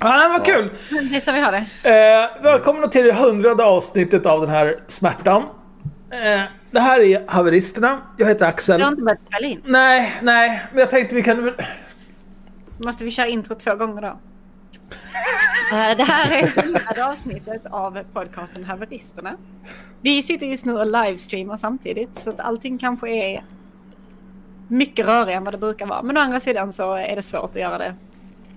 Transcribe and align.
Ja, 0.00 0.28
vad 0.32 0.44
kul! 0.46 0.70
Det 1.10 1.16
är 1.16 1.20
så 1.20 1.32
vi 1.32 1.40
har 1.40 1.52
det. 1.52 1.66
Eh, 2.36 2.42
välkomna 2.42 2.88
till 2.88 3.04
det 3.04 3.12
hundrade 3.12 3.64
avsnittet 3.64 4.26
av 4.26 4.40
den 4.40 4.50
här 4.50 4.78
smärtan. 4.86 5.42
Eh, 6.10 6.42
det 6.70 6.80
här 6.80 7.00
är 7.00 7.24
Haveristerna. 7.28 8.00
Jag 8.18 8.26
heter 8.26 8.46
Axel. 8.46 8.78
Du 8.78 8.84
har 8.84 8.90
inte 8.92 9.02
börjat 9.02 9.22
spela 9.22 9.46
in. 9.48 9.62
Nej, 9.64 10.12
nej, 10.22 10.62
men 10.70 10.80
jag 10.80 10.90
tänkte 10.90 11.14
vi 11.14 11.22
kan... 11.22 11.52
Måste 12.78 13.04
vi 13.04 13.10
köra 13.10 13.26
intro 13.26 13.54
två 13.54 13.74
gånger 13.74 14.02
då? 14.02 14.08
Eh, 14.08 15.96
Det 15.96 16.02
här 16.04 16.32
är 16.32 16.62
hundrade 16.62 17.06
avsnittet 17.06 17.62
av 17.70 17.98
podcasten 18.12 18.64
Haveristerna. 18.64 19.36
Vi 20.02 20.22
sitter 20.22 20.46
just 20.46 20.64
nu 20.64 20.72
och 20.78 20.86
livestreamar 20.86 21.56
samtidigt 21.56 22.10
så 22.24 22.30
att 22.30 22.40
allting 22.40 22.78
kanske 22.78 23.08
är 23.10 23.44
mycket 24.68 25.06
rörigare 25.06 25.32
än 25.32 25.44
vad 25.44 25.54
det 25.54 25.58
brukar 25.58 25.86
vara. 25.86 26.02
Men 26.02 26.16
å 26.16 26.20
andra 26.20 26.40
sidan 26.40 26.72
så 26.72 26.92
är 26.94 27.16
det 27.16 27.22
svårt 27.22 27.50
att 27.50 27.56
göra 27.60 27.78
det 27.78 27.94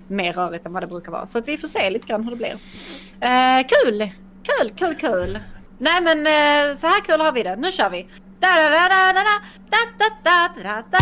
mer 0.08 0.32
rörigt 0.32 0.66
än 0.66 0.72
vad 0.72 0.82
det 0.82 0.86
brukar 0.86 1.12
vara. 1.12 1.26
Så 1.26 1.38
att 1.38 1.48
vi 1.48 1.58
får 1.58 1.68
se 1.68 1.90
lite 1.90 2.06
grann 2.06 2.24
hur 2.24 2.30
det 2.30 2.36
blir. 2.36 2.56
Eh, 3.20 3.66
kul! 3.68 4.10
Kul, 4.42 4.70
kul, 4.76 4.94
kul! 4.94 5.38
Nej 5.78 6.02
men 6.02 6.18
eh, 6.26 6.76
så 6.76 6.86
här 6.86 7.00
kul 7.00 7.20
har 7.20 7.32
vi 7.32 7.42
det. 7.42 7.56
Nu 7.56 7.72
kör 7.72 7.90
vi! 7.90 8.08
Da, 8.40 8.48
da, 8.56 8.68
da, 8.70 8.88
da, 8.88 9.12
da, 9.12 9.22
da, 9.70 9.78
da, 10.24 10.48
da, 10.62 10.62
da, 10.62 10.82
da, 10.90 10.98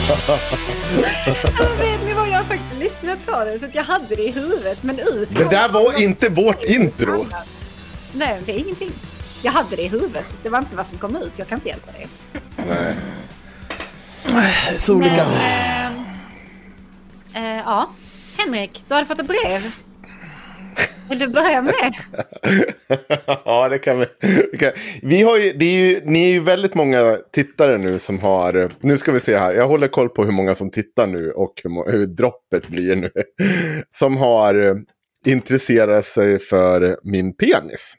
Vet 1.78 2.04
ni 2.04 2.12
vad, 2.14 2.28
jag 2.28 2.36
har 2.36 2.44
faktiskt 2.44 2.74
lyssnat 2.78 3.26
på 3.26 3.44
det 3.44 3.58
så 3.58 3.64
att 3.64 3.74
jag 3.74 3.84
hade 3.84 4.16
det 4.16 4.22
i 4.22 4.30
huvudet 4.30 4.82
men 4.82 4.98
ut 4.98 5.28
Det 5.30 5.50
där 5.50 5.68
var 5.68 6.02
inte 6.02 6.28
vårt 6.28 6.64
intro. 6.64 7.26
Nej, 8.12 8.42
det 8.46 8.52
är 8.52 8.58
ingenting. 8.58 8.92
Jag 9.42 9.52
hade 9.52 9.76
det 9.76 9.82
i 9.82 9.88
huvudet. 9.88 10.26
Det 10.42 10.48
var 10.48 10.58
inte 10.58 10.76
vad 10.76 10.86
som 10.86 10.98
kom 10.98 11.16
ut. 11.16 11.32
Jag 11.36 11.48
kan 11.48 11.58
inte 11.58 11.68
hjälpa 11.68 11.92
det. 11.92 12.08
Så 14.78 14.94
olika. 14.94 15.28
Men, 15.28 16.04
eh, 17.34 17.56
eh, 17.56 17.62
ja, 17.66 17.90
Henrik, 18.38 18.84
du 18.88 18.94
hade 18.94 19.06
fått 19.06 19.20
ett 19.20 19.28
brev. 19.28 19.72
Vill 21.10 21.18
du 21.18 21.28
börja 21.28 21.62
med 21.62 21.74
det? 21.74 21.94
ja, 23.44 23.68
det 23.68 23.78
kan 23.78 23.98
vi. 23.98 24.06
vi, 24.52 24.58
kan. 24.58 24.70
vi 25.02 25.22
har 25.22 25.38
ju, 25.38 25.52
det 25.52 25.64
är 25.64 25.86
ju, 25.86 26.00
ni 26.04 26.28
är 26.28 26.32
ju 26.32 26.40
väldigt 26.40 26.74
många 26.74 27.18
tittare 27.32 27.78
nu 27.78 27.98
som 27.98 28.18
har... 28.18 28.72
Nu 28.80 28.98
ska 28.98 29.12
vi 29.12 29.20
se 29.20 29.36
här. 29.36 29.54
Jag 29.54 29.68
håller 29.68 29.88
koll 29.88 30.08
på 30.08 30.24
hur 30.24 30.32
många 30.32 30.54
som 30.54 30.70
tittar 30.70 31.06
nu 31.06 31.30
och 31.32 31.60
hur, 31.64 31.90
hur 31.90 32.06
droppet 32.06 32.68
blir 32.68 32.96
nu. 32.96 33.10
Som 33.90 34.16
har 34.16 34.54
eh, 34.54 34.74
intresserat 35.26 36.06
sig 36.06 36.38
för 36.38 36.98
min 37.02 37.36
penis. 37.36 37.94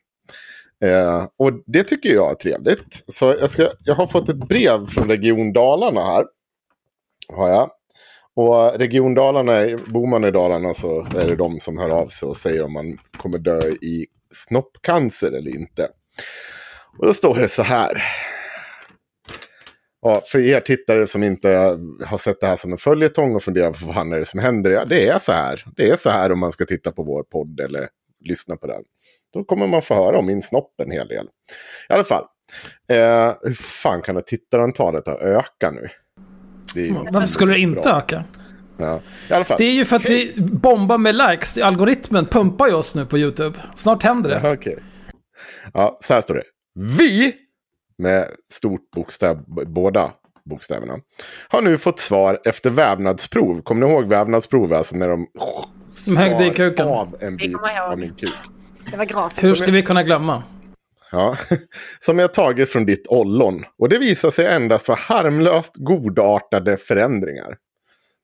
Eh, 0.83 1.25
och 1.37 1.51
det 1.65 1.83
tycker 1.83 2.13
jag 2.13 2.31
är 2.31 2.35
trevligt. 2.35 3.03
Så 3.07 3.35
jag, 3.39 3.49
ska, 3.49 3.67
jag 3.85 3.95
har 3.95 4.07
fått 4.07 4.29
ett 4.29 4.47
brev 4.49 4.85
från 4.87 5.07
Region 5.07 5.53
Dalarna 5.53 6.05
här. 6.05 6.25
Har 7.33 7.49
jag. 7.49 7.69
Och 8.35 8.79
Region 8.79 9.13
Dalarna, 9.13 9.77
bor 9.87 10.07
man 10.07 10.23
i 10.23 10.31
Dalarna 10.31 10.73
så 10.73 11.01
är 11.01 11.27
det 11.27 11.35
de 11.35 11.59
som 11.59 11.77
hör 11.77 11.89
av 11.89 12.07
sig 12.07 12.27
och 12.27 12.37
säger 12.37 12.63
om 12.63 12.73
man 12.73 12.97
kommer 13.17 13.37
dö 13.37 13.67
i 13.67 14.05
snoppcancer 14.31 15.31
eller 15.31 15.55
inte. 15.55 15.87
Och 16.97 17.05
då 17.05 17.13
står 17.13 17.35
det 17.35 17.47
så 17.47 17.63
här. 17.63 18.03
Ja, 20.01 20.21
för 20.25 20.39
er 20.39 20.59
tittare 20.59 21.07
som 21.07 21.23
inte 21.23 21.49
har 22.05 22.17
sett 22.17 22.39
det 22.39 22.47
här 22.47 22.55
som 22.55 22.71
en 22.71 22.77
följetong 22.77 23.35
och 23.35 23.43
funderar 23.43 23.71
på 23.71 23.85
vad 23.85 23.95
fan 23.95 24.13
är 24.13 24.19
det 24.19 24.25
som 24.25 24.39
händer. 24.39 24.71
Ja, 24.71 24.85
det 24.85 25.07
är 25.07 25.19
så 25.19 25.31
här. 25.31 25.65
Det 25.75 25.89
är 25.89 25.95
så 25.95 26.09
här 26.09 26.31
om 26.31 26.39
man 26.39 26.51
ska 26.51 26.65
titta 26.65 26.91
på 26.91 27.03
vår 27.03 27.23
podd 27.23 27.59
eller 27.59 27.87
lyssna 28.25 28.57
på 28.57 28.67
den. 28.67 28.81
Då 29.33 29.43
kommer 29.43 29.67
man 29.67 29.81
få 29.81 29.93
höra 29.93 30.19
om 30.19 30.25
min 30.25 30.41
snopp 30.41 30.81
en 30.81 30.91
hel 30.91 31.07
del. 31.07 31.25
I 31.89 31.93
alla 31.93 32.03
fall. 32.03 32.25
Eh, 32.89 33.33
hur 33.41 33.53
fan 33.53 34.01
kan 34.01 34.15
det 34.15 34.21
tittarantalet 34.21 35.07
ha 35.07 35.19
ökat 35.19 35.73
nu? 35.73 35.87
Ju 36.75 36.93
Varför 37.11 37.27
skulle 37.27 37.53
det 37.53 37.59
inte 37.59 37.81
bra. 37.81 37.97
öka? 37.97 38.23
Ja. 38.77 38.99
I 39.29 39.33
alla 39.33 39.43
fall. 39.45 39.57
Det 39.57 39.63
är 39.65 39.73
ju 39.73 39.85
för 39.85 39.95
att 39.95 40.09
vi 40.09 40.33
bombar 40.37 40.97
med 40.97 41.15
likes. 41.15 41.57
Algoritmen 41.57 42.25
pumpar 42.25 42.67
ju 42.67 42.73
oss 42.73 42.95
nu 42.95 43.05
på 43.05 43.17
YouTube. 43.17 43.59
Snart 43.75 44.03
händer 44.03 44.29
det. 44.29 44.39
Jaha, 44.43 44.53
Okej. 44.53 44.77
Ja, 45.73 45.99
så 46.07 46.13
här 46.13 46.21
står 46.21 46.33
det. 46.35 46.43
Vi, 46.79 47.33
med 47.97 48.27
stort 48.53 48.91
bokstäv, 48.95 49.37
b- 49.37 49.65
båda 49.65 50.11
bokstäverna, 50.45 50.97
har 51.47 51.61
nu 51.61 51.77
fått 51.77 51.99
svar 51.99 52.39
efter 52.45 52.69
vävnadsprov. 52.69 53.61
Kommer 53.61 53.87
ni 53.87 53.93
ihåg 53.93 54.05
vävnadsprov? 54.05 54.73
Alltså 54.73 54.95
när 54.95 55.09
de 55.09 55.27
De 56.05 56.17
högde 56.17 56.45
i 56.45 56.49
kuken. 56.49 56.87
av 56.87 57.15
en 57.19 57.37
bit 57.37 57.55
av 57.89 57.99
min 57.99 58.13
kuk. 58.13 58.29
Det 58.91 58.97
var 58.97 59.05
gratis. 59.05 59.43
Hur 59.43 59.55
ska 59.55 59.71
vi 59.71 59.81
kunna 59.81 60.03
glömma? 60.03 60.43
Ja, 61.11 61.37
som 61.99 62.19
jag 62.19 62.33
tagit 62.33 62.69
från 62.69 62.85
ditt 62.85 63.07
ollon. 63.07 63.65
Och 63.77 63.89
det 63.89 63.97
visar 63.97 64.31
sig 64.31 64.45
endast 64.45 64.87
vara 64.87 64.99
harmlöst 64.99 65.73
godartade 65.75 66.77
förändringar. 66.77 67.57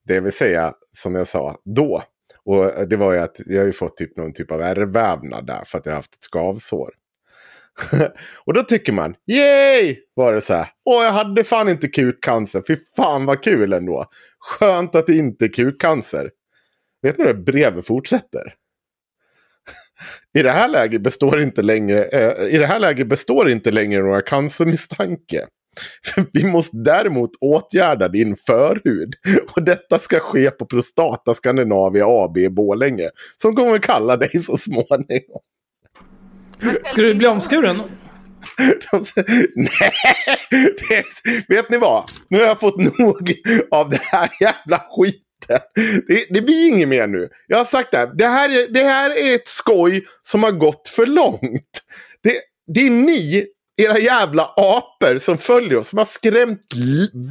Det 0.06 0.20
vill 0.20 0.32
säga, 0.32 0.74
som 0.98 1.16
jag 1.16 1.28
sa 1.28 1.58
då. 1.76 2.04
Och 2.46 2.88
det 2.90 2.98
var 2.98 3.14
ju 3.14 3.20
att 3.20 3.38
jag 3.46 3.60
har 3.60 3.66
ju 3.66 3.72
fått 3.72 3.98
typ 3.98 4.18
någon 4.18 4.34
typ 4.34 4.52
av 4.52 4.62
ärrvävnad 4.62 5.48
där 5.48 5.64
för 5.66 5.78
att 5.78 5.86
jag 5.86 5.94
har 5.94 5.98
haft 5.98 6.16
ett 6.16 6.24
skavsår. 6.24 6.94
och 8.46 8.54
då 8.54 8.64
tycker 8.64 8.94
man, 8.94 9.16
yay! 9.28 9.96
Var 10.14 10.34
det 10.34 10.42
så 10.42 10.54
här, 10.54 10.68
åh 10.86 11.04
jag 11.04 11.12
hade 11.12 11.44
fan 11.44 11.70
inte 11.70 11.88
kukcancer, 11.88 12.64
fy 12.68 12.78
fan 12.96 13.26
vad 13.26 13.44
kul 13.44 13.74
ändå. 13.74 14.06
Skönt 14.40 14.96
att 14.96 15.08
det 15.08 15.16
inte 15.16 15.46
är 15.46 15.50
kukcancer. 15.50 16.32
Vet 17.02 17.18
ni 17.18 17.26
hur 17.26 17.34
det 17.34 17.40
brevet 17.40 17.88
fortsätter? 17.88 18.54
I 20.38 20.44
det 20.44 20.52
här 20.52 20.68
läget 20.68 21.02
består 21.02 21.42
inte 21.42 21.62
längre, 21.62 22.04
eh, 22.04 22.56
i 22.56 22.58
det 22.58 22.66
här 22.66 22.80
läget 22.80 23.08
består 23.08 23.50
inte 23.50 23.72
längre 23.72 24.02
några 24.02 24.22
cancermisstanke. 24.22 25.46
Vi 26.34 26.44
måste 26.44 26.78
däremot 26.78 27.30
åtgärda 27.42 28.08
din 28.08 28.36
förhud. 28.36 29.14
Och 29.56 29.64
detta 29.64 30.00
ska 30.00 30.20
ske 30.20 30.52
på 30.52 30.66
Prostata 30.66 31.34
Scandinavia 31.34 32.06
AB 32.08 32.38
i 32.38 32.50
Borlänge. 32.50 33.10
Som 33.42 33.56
kommer 33.56 33.78
kalla 33.78 34.18
dig 34.18 34.44
så 34.44 34.58
småningom. 34.58 35.42
Ska 36.88 37.02
du 37.02 37.16
bli 37.16 37.28
omskuren? 37.28 37.82
Nej, 39.56 39.92
det, 40.50 41.06
vet 41.56 41.70
ni 41.70 41.78
vad? 41.78 42.04
Nu 42.30 42.38
har 42.38 42.46
jag 42.46 42.60
fått 42.60 42.78
nog 42.78 43.34
av 43.72 43.90
det 43.90 44.02
här 44.02 44.30
jävla 44.40 44.84
skiten. 44.90 45.27
Det, 46.08 46.26
det 46.30 46.42
blir 46.42 46.68
inget 46.68 46.88
mer 46.88 47.08
nu. 47.08 47.30
Jag 47.48 47.58
har 47.58 47.66
sagt 47.66 47.92
det 47.92 47.98
här. 47.98 48.12
Det 48.16 48.28
här, 48.28 48.50
är, 48.50 48.74
det 48.74 48.84
här 48.84 49.10
är 49.10 49.36
ett 49.36 49.48
skoj 49.48 50.06
som 50.22 50.44
har 50.44 50.52
gått 50.52 50.88
för 50.88 51.06
långt. 51.06 51.82
Det, 52.24 52.34
det 52.74 52.80
är 52.80 52.90
ni, 52.90 53.48
era 53.82 54.00
jävla 54.00 54.44
apor 54.56 55.18
som 55.18 55.38
följer 55.38 55.78
oss, 55.78 55.90
som 55.90 55.98
har 55.98 56.06
skrämt 56.06 56.74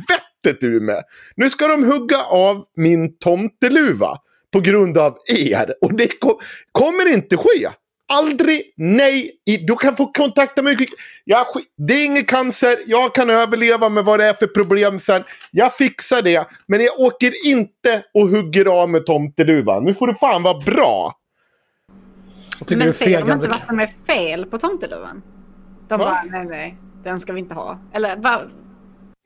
vettet 0.08 0.64
ur 0.64 0.80
mig. 0.80 1.02
Nu 1.36 1.50
ska 1.50 1.68
de 1.68 1.84
hugga 1.84 2.22
av 2.22 2.64
min 2.76 3.18
tomteluva 3.18 4.18
på 4.52 4.60
grund 4.60 4.98
av 4.98 5.18
er. 5.26 5.74
Och 5.80 5.94
det 5.94 6.20
kom, 6.20 6.38
kommer 6.72 7.12
inte 7.12 7.36
ske. 7.36 7.68
Aldrig, 8.08 8.72
nej. 8.76 9.30
Du 9.66 9.76
kan 9.76 9.96
få 9.96 10.06
kontakta 10.06 10.62
mig. 10.62 10.76
Jag, 11.24 11.46
det 11.76 11.94
är 11.94 12.04
ingen 12.04 12.24
cancer. 12.24 12.76
Jag 12.86 13.14
kan 13.14 13.30
överleva 13.30 13.88
med 13.88 14.04
vad 14.04 14.20
det 14.20 14.26
är 14.26 14.34
för 14.34 14.46
problem 14.46 14.98
sen. 14.98 15.24
Jag 15.50 15.76
fixar 15.76 16.22
det. 16.22 16.48
Men 16.66 16.80
jag 16.80 17.00
åker 17.00 17.46
inte 17.46 18.04
och 18.14 18.28
hugger 18.28 18.66
av 18.66 18.88
med 18.90 19.06
tomteluvan. 19.06 19.84
Nu 19.84 19.94
får 19.94 20.06
det 20.06 20.14
fan 20.14 20.42
vara 20.42 20.58
bra. 20.58 21.18
Men 22.70 22.92
säger 22.92 23.22
de 23.22 23.32
inte 23.32 23.48
vad 23.48 23.66
som 23.66 23.80
är 23.80 23.90
fel 24.06 24.46
på 24.46 24.58
tomteluvan? 24.58 25.22
De 25.88 25.98
Va? 25.98 26.04
bara, 26.04 26.22
nej, 26.22 26.46
nej, 26.46 26.76
den 27.04 27.20
ska 27.20 27.32
vi 27.32 27.40
inte 27.40 27.54
ha. 27.54 27.78
Eller 27.94 28.16
va? 28.16 28.42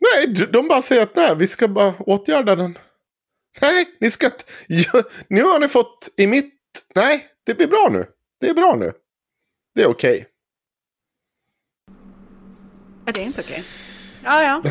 Nej, 0.01 0.49
de 0.53 0.69
bara 0.69 0.83
säger 0.83 1.03
att 1.03 1.17
nej, 1.17 1.37
vi 1.37 1.47
ska 1.47 1.69
bara 1.69 1.95
åtgärda 1.99 2.57
den. 2.57 2.79
Nej, 3.63 3.87
ni 4.01 4.11
ska 4.11 4.27
inte... 4.27 4.45
Nu 5.29 5.43
har 5.43 5.61
ni 5.61 5.69
fått 5.69 6.09
i 6.17 6.27
mitt... 6.27 6.55
Nej, 6.95 7.27
det 7.47 7.55
blir 7.55 7.67
bra 7.67 7.89
nu. 7.91 8.07
Det 8.41 8.49
är 8.49 8.55
bra 8.55 8.77
nu. 8.77 8.93
Det 9.75 9.83
är 9.83 9.87
okej. 9.87 10.15
Okay. 10.15 10.27
Är 13.07 13.13
det 13.13 13.21
inte 13.21 13.41
okej? 13.41 13.53
Okay? 13.53 13.65
Ja, 14.25 14.43
ja. 14.43 14.63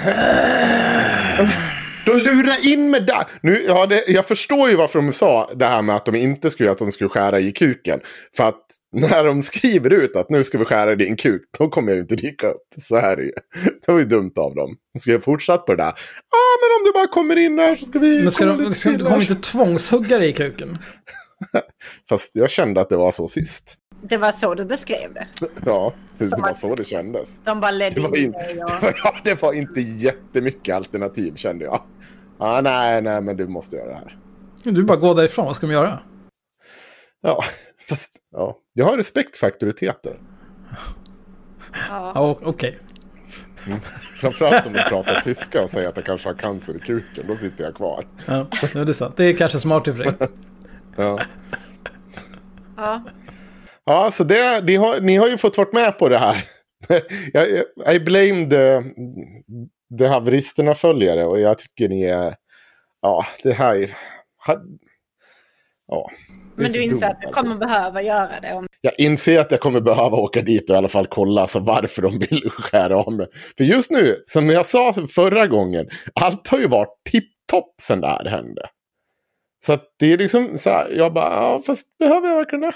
De 2.05 2.17
lurar 2.17 2.67
in 2.73 2.91
med 2.91 3.05
där. 3.05 3.23
Nu, 3.41 3.63
ja, 3.67 3.85
det, 3.85 4.03
jag 4.07 4.25
förstår 4.25 4.69
ju 4.69 4.75
varför 4.75 5.01
de 5.01 5.13
sa 5.13 5.49
det 5.55 5.65
här 5.65 5.81
med 5.81 5.95
att 5.95 6.05
de 6.05 6.15
inte 6.15 6.49
skulle, 6.49 6.71
att 6.71 6.77
de 6.77 6.91
skulle 6.91 7.09
skära 7.09 7.39
i 7.39 7.51
kuken. 7.51 7.99
För 8.37 8.43
att 8.43 8.61
när 9.11 9.23
de 9.23 9.41
skriver 9.41 9.93
ut 9.93 10.15
att 10.15 10.29
nu 10.29 10.43
ska 10.43 10.57
vi 10.57 10.65
skära 10.65 10.93
i 10.93 10.95
din 10.95 11.15
kuk, 11.15 11.41
då 11.57 11.69
kommer 11.69 11.89
jag 11.89 11.95
ju 11.95 12.01
inte 12.01 12.15
dyka 12.15 12.47
upp. 12.47 12.67
Så 12.81 12.95
är 12.95 13.15
det 13.15 13.23
ju. 13.23 13.31
Det 13.85 13.91
var 13.91 13.99
ju 13.99 14.05
dumt 14.05 14.33
av 14.35 14.55
dem. 14.55 14.75
Ska 14.99 15.11
jag 15.11 15.23
fortsätta 15.23 15.57
på 15.57 15.75
det 15.75 15.83
där? 15.83 15.93
Ja, 16.31 16.37
ah, 16.37 16.55
men 16.61 16.79
om 16.79 16.85
du 16.85 16.91
bara 16.91 17.07
kommer 17.07 17.35
in 17.35 17.59
här 17.59 17.75
så 17.75 17.85
ska 17.85 17.99
vi... 17.99 18.21
Men 18.21 18.31
ska 18.31 18.45
de, 18.45 18.73
ska, 18.73 18.89
du 18.89 19.05
kommer 19.05 19.21
inte 19.21 19.35
tvångshugga 19.35 20.17
dig 20.19 20.29
i 20.29 20.33
kuken? 20.33 20.77
Fast 22.09 22.35
jag 22.35 22.49
kände 22.49 22.81
att 22.81 22.89
det 22.89 22.97
var 22.97 23.11
så 23.11 23.27
sist. 23.27 23.77
Det 24.01 24.17
var 24.17 24.31
så 24.31 24.55
du 24.55 24.65
beskrev 24.65 25.13
det? 25.13 25.27
Ja, 25.65 25.93
det, 26.17 26.25
det 26.25 26.41
var 26.41 26.53
så 26.53 26.75
det 26.75 26.83
kändes. 26.83 27.39
De 27.43 27.59
bara 27.59 27.71
ledde 27.71 28.01
in 28.01 28.15
in 28.15 28.31
dig 28.31 28.63
och... 28.63 28.69
Ja, 29.03 29.15
det 29.23 29.41
var 29.41 29.53
inte 29.53 29.81
jättemycket 29.81 30.75
alternativ 30.75 31.35
kände 31.35 31.65
jag. 31.65 31.83
Ah, 32.37 32.61
nej, 32.61 33.01
nej, 33.01 33.21
men 33.21 33.37
du 33.37 33.47
måste 33.47 33.75
göra 33.75 33.89
det 33.89 33.95
här. 33.95 34.17
Du 34.63 34.83
bara 34.83 34.97
gå 34.97 35.13
därifrån, 35.13 35.45
vad 35.45 35.55
ska 35.55 35.67
de 35.67 35.73
göra? 35.73 35.99
Ja, 37.21 37.43
fast 37.89 38.11
ja. 38.31 38.57
jag 38.73 38.85
har 38.85 38.97
respekt 38.97 39.37
för 39.37 39.47
auktoriteter. 39.47 40.19
Ja, 41.89 42.11
ja 42.15 42.37
okej. 42.41 42.49
Okay. 42.49 42.73
Mm. 43.67 43.79
Framförallt 44.19 44.67
om 44.67 44.73
du 44.73 44.83
pratar 44.83 45.21
tyska 45.21 45.63
och 45.63 45.69
säger 45.69 45.89
att 45.89 45.97
jag 45.97 46.05
kanske 46.05 46.29
har 46.29 46.33
cancer 46.33 46.75
i 46.75 46.79
kuken, 46.79 47.27
då 47.27 47.35
sitter 47.35 47.63
jag 47.63 47.75
kvar. 47.75 48.07
Ja, 48.25 48.47
det 48.73 48.79
är 48.79 48.93
sant. 48.93 49.17
Det 49.17 49.25
är 49.25 49.33
kanske 49.33 49.59
smart 49.59 49.87
i 49.87 49.93
för 49.93 50.03
dig. 50.03 50.13
Ja. 50.99 51.19
ja. 52.77 53.03
Ja, 53.85 54.11
så 54.11 54.23
det, 54.23 54.65
ni, 54.65 54.75
har, 54.75 55.01
ni 55.01 55.15
har 55.15 55.27
ju 55.27 55.37
fått 55.37 55.57
vara 55.57 55.69
med 55.73 55.99
på 55.99 56.09
det 56.09 56.17
här. 56.17 56.43
I 57.95 57.99
blame 57.99 58.49
the, 58.49 58.81
the 59.97 60.07
haveristerna 60.07 60.75
följare 60.75 61.25
och 61.25 61.39
jag 61.39 61.57
tycker 61.57 61.89
ni 61.89 62.03
är... 62.03 62.35
Ja, 63.01 63.25
det 63.43 63.53
här 63.53 63.75
är... 63.75 63.89
Ja. 65.87 66.11
Men 66.55 66.71
du 66.71 66.83
inser 66.83 67.09
att 67.09 67.21
du 67.21 67.27
kommer 67.27 67.51
alltså. 67.51 67.67
behöva 67.67 68.01
göra 68.01 68.39
det? 68.41 68.53
Om... 68.53 68.67
Jag 68.81 68.93
inser 68.97 69.39
att 69.39 69.51
jag 69.51 69.59
kommer 69.59 69.81
behöva 69.81 70.17
åka 70.17 70.41
dit 70.41 70.69
och 70.69 70.73
i 70.73 70.77
alla 70.77 70.89
fall 70.89 71.07
kolla 71.07 71.41
alltså 71.41 71.59
varför 71.59 72.01
de 72.01 72.19
vill 72.19 72.49
skära 72.49 72.97
av 72.97 73.13
mig. 73.13 73.27
För 73.57 73.63
just 73.63 73.91
nu, 73.91 74.23
som 74.25 74.49
jag 74.49 74.65
sa 74.65 74.93
förra 74.93 75.47
gången, 75.47 75.89
allt 76.21 76.47
har 76.47 76.59
ju 76.59 76.67
varit 76.67 76.95
tipptopp 77.11 77.75
sen 77.81 78.01
det 78.01 78.07
här 78.07 78.25
hände. 78.25 78.61
Så 79.65 79.73
att 79.73 79.83
det 79.99 80.13
är 80.13 80.17
liksom 80.17 80.57
så 80.57 80.69
här, 80.69 80.91
jag 80.91 81.13
bara, 81.13 81.33
ja 81.33 81.61
fast 81.65 81.97
behöver 81.97 82.29
jag 82.29 82.35
verkligen 82.35 82.61
det? 82.61 82.73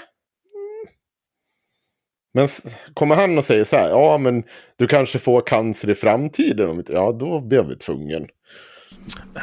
Men 2.34 2.48
kommer 2.94 3.14
han 3.14 3.38
och 3.38 3.44
säger 3.44 3.64
så 3.64 3.76
här, 3.76 3.88
ja 3.88 4.18
men 4.18 4.44
du 4.76 4.86
kanske 4.86 5.18
får 5.18 5.40
cancer 5.40 5.90
i 5.90 5.94
framtiden. 5.94 6.84
Ja, 6.88 7.12
då 7.12 7.40
blir 7.40 7.62
vi 7.62 7.76
tvungen. 7.76 8.26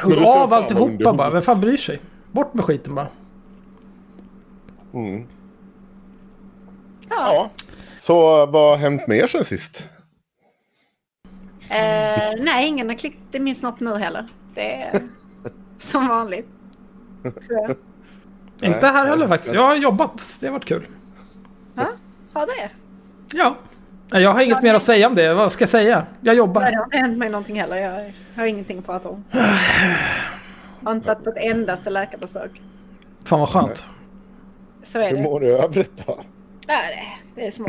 Hugg 0.02 0.18
av 0.18 0.52
alltihopa 0.52 1.12
bara, 1.12 1.30
vem 1.30 1.42
fan 1.42 1.60
bryr 1.60 1.76
sig? 1.76 2.00
Bort 2.32 2.54
med 2.54 2.64
skiten 2.64 2.94
bara. 2.94 3.08
Mm. 4.94 5.26
Ja. 7.08 7.16
ja. 7.34 7.50
Så 7.98 8.46
vad 8.46 8.70
har 8.70 8.76
hänt 8.76 9.06
med 9.06 9.18
er 9.18 9.26
sen 9.26 9.44
sist? 9.44 9.88
Eh, 11.70 12.32
nej, 12.38 12.68
ingen 12.68 12.88
har 12.88 12.96
klippt 12.96 13.34
i 13.34 13.40
min 13.40 13.54
snopp 13.54 13.80
nu 13.80 13.94
heller. 13.94 14.28
Det 14.54 14.74
är 14.74 15.02
som 15.78 16.08
vanligt. 16.08 16.48
Inte 18.62 18.86
här 18.86 19.06
heller 19.06 19.28
faktiskt. 19.28 19.54
Jag 19.54 19.66
har 19.66 19.76
jobbat. 19.76 20.38
Det 20.40 20.46
har 20.46 20.52
varit 20.52 20.64
kul. 20.64 20.86
Ja, 21.74 21.88
har 22.32 22.46
det? 22.46 22.70
Ja. 23.32 23.56
Jag 24.10 24.32
har 24.32 24.40
inget 24.40 24.56
ja, 24.56 24.62
mer 24.62 24.74
att 24.74 24.82
säga 24.82 25.06
om 25.06 25.14
det. 25.14 25.34
Vad 25.34 25.52
ska 25.52 25.62
jag 25.62 25.68
säga? 25.68 26.06
Jag 26.20 26.34
jobbar. 26.34 26.60
Nej, 26.60 26.70
det 26.70 26.76
har 26.76 26.84
inte 26.84 26.96
hänt 26.96 27.18
mig 27.18 27.28
någonting 27.28 27.60
heller. 27.60 27.76
Jag 27.76 28.12
har 28.36 28.46
ingenting 28.46 28.78
att 28.78 28.86
prata 28.86 29.08
om. 29.08 29.24
Jag 29.30 30.90
har 30.90 30.92
inte 30.92 31.08
varit 31.08 31.24
på 31.24 31.30
ett 31.30 31.36
endaste 31.36 31.90
läkarbesök. 31.90 32.62
Fan 33.24 33.40
vad 33.40 33.48
skönt. 33.48 33.90
Så 34.82 34.98
är 34.98 35.10
det. 35.10 35.16
Hur 35.16 35.24
mår 35.24 35.40
du 35.40 35.46
i 35.46 35.50
övrigt 35.50 36.06
då? 36.06 36.20
Ja, 36.66 36.78
det, 36.88 37.40
det 37.40 37.46
är 37.46 37.50
små. 37.50 37.66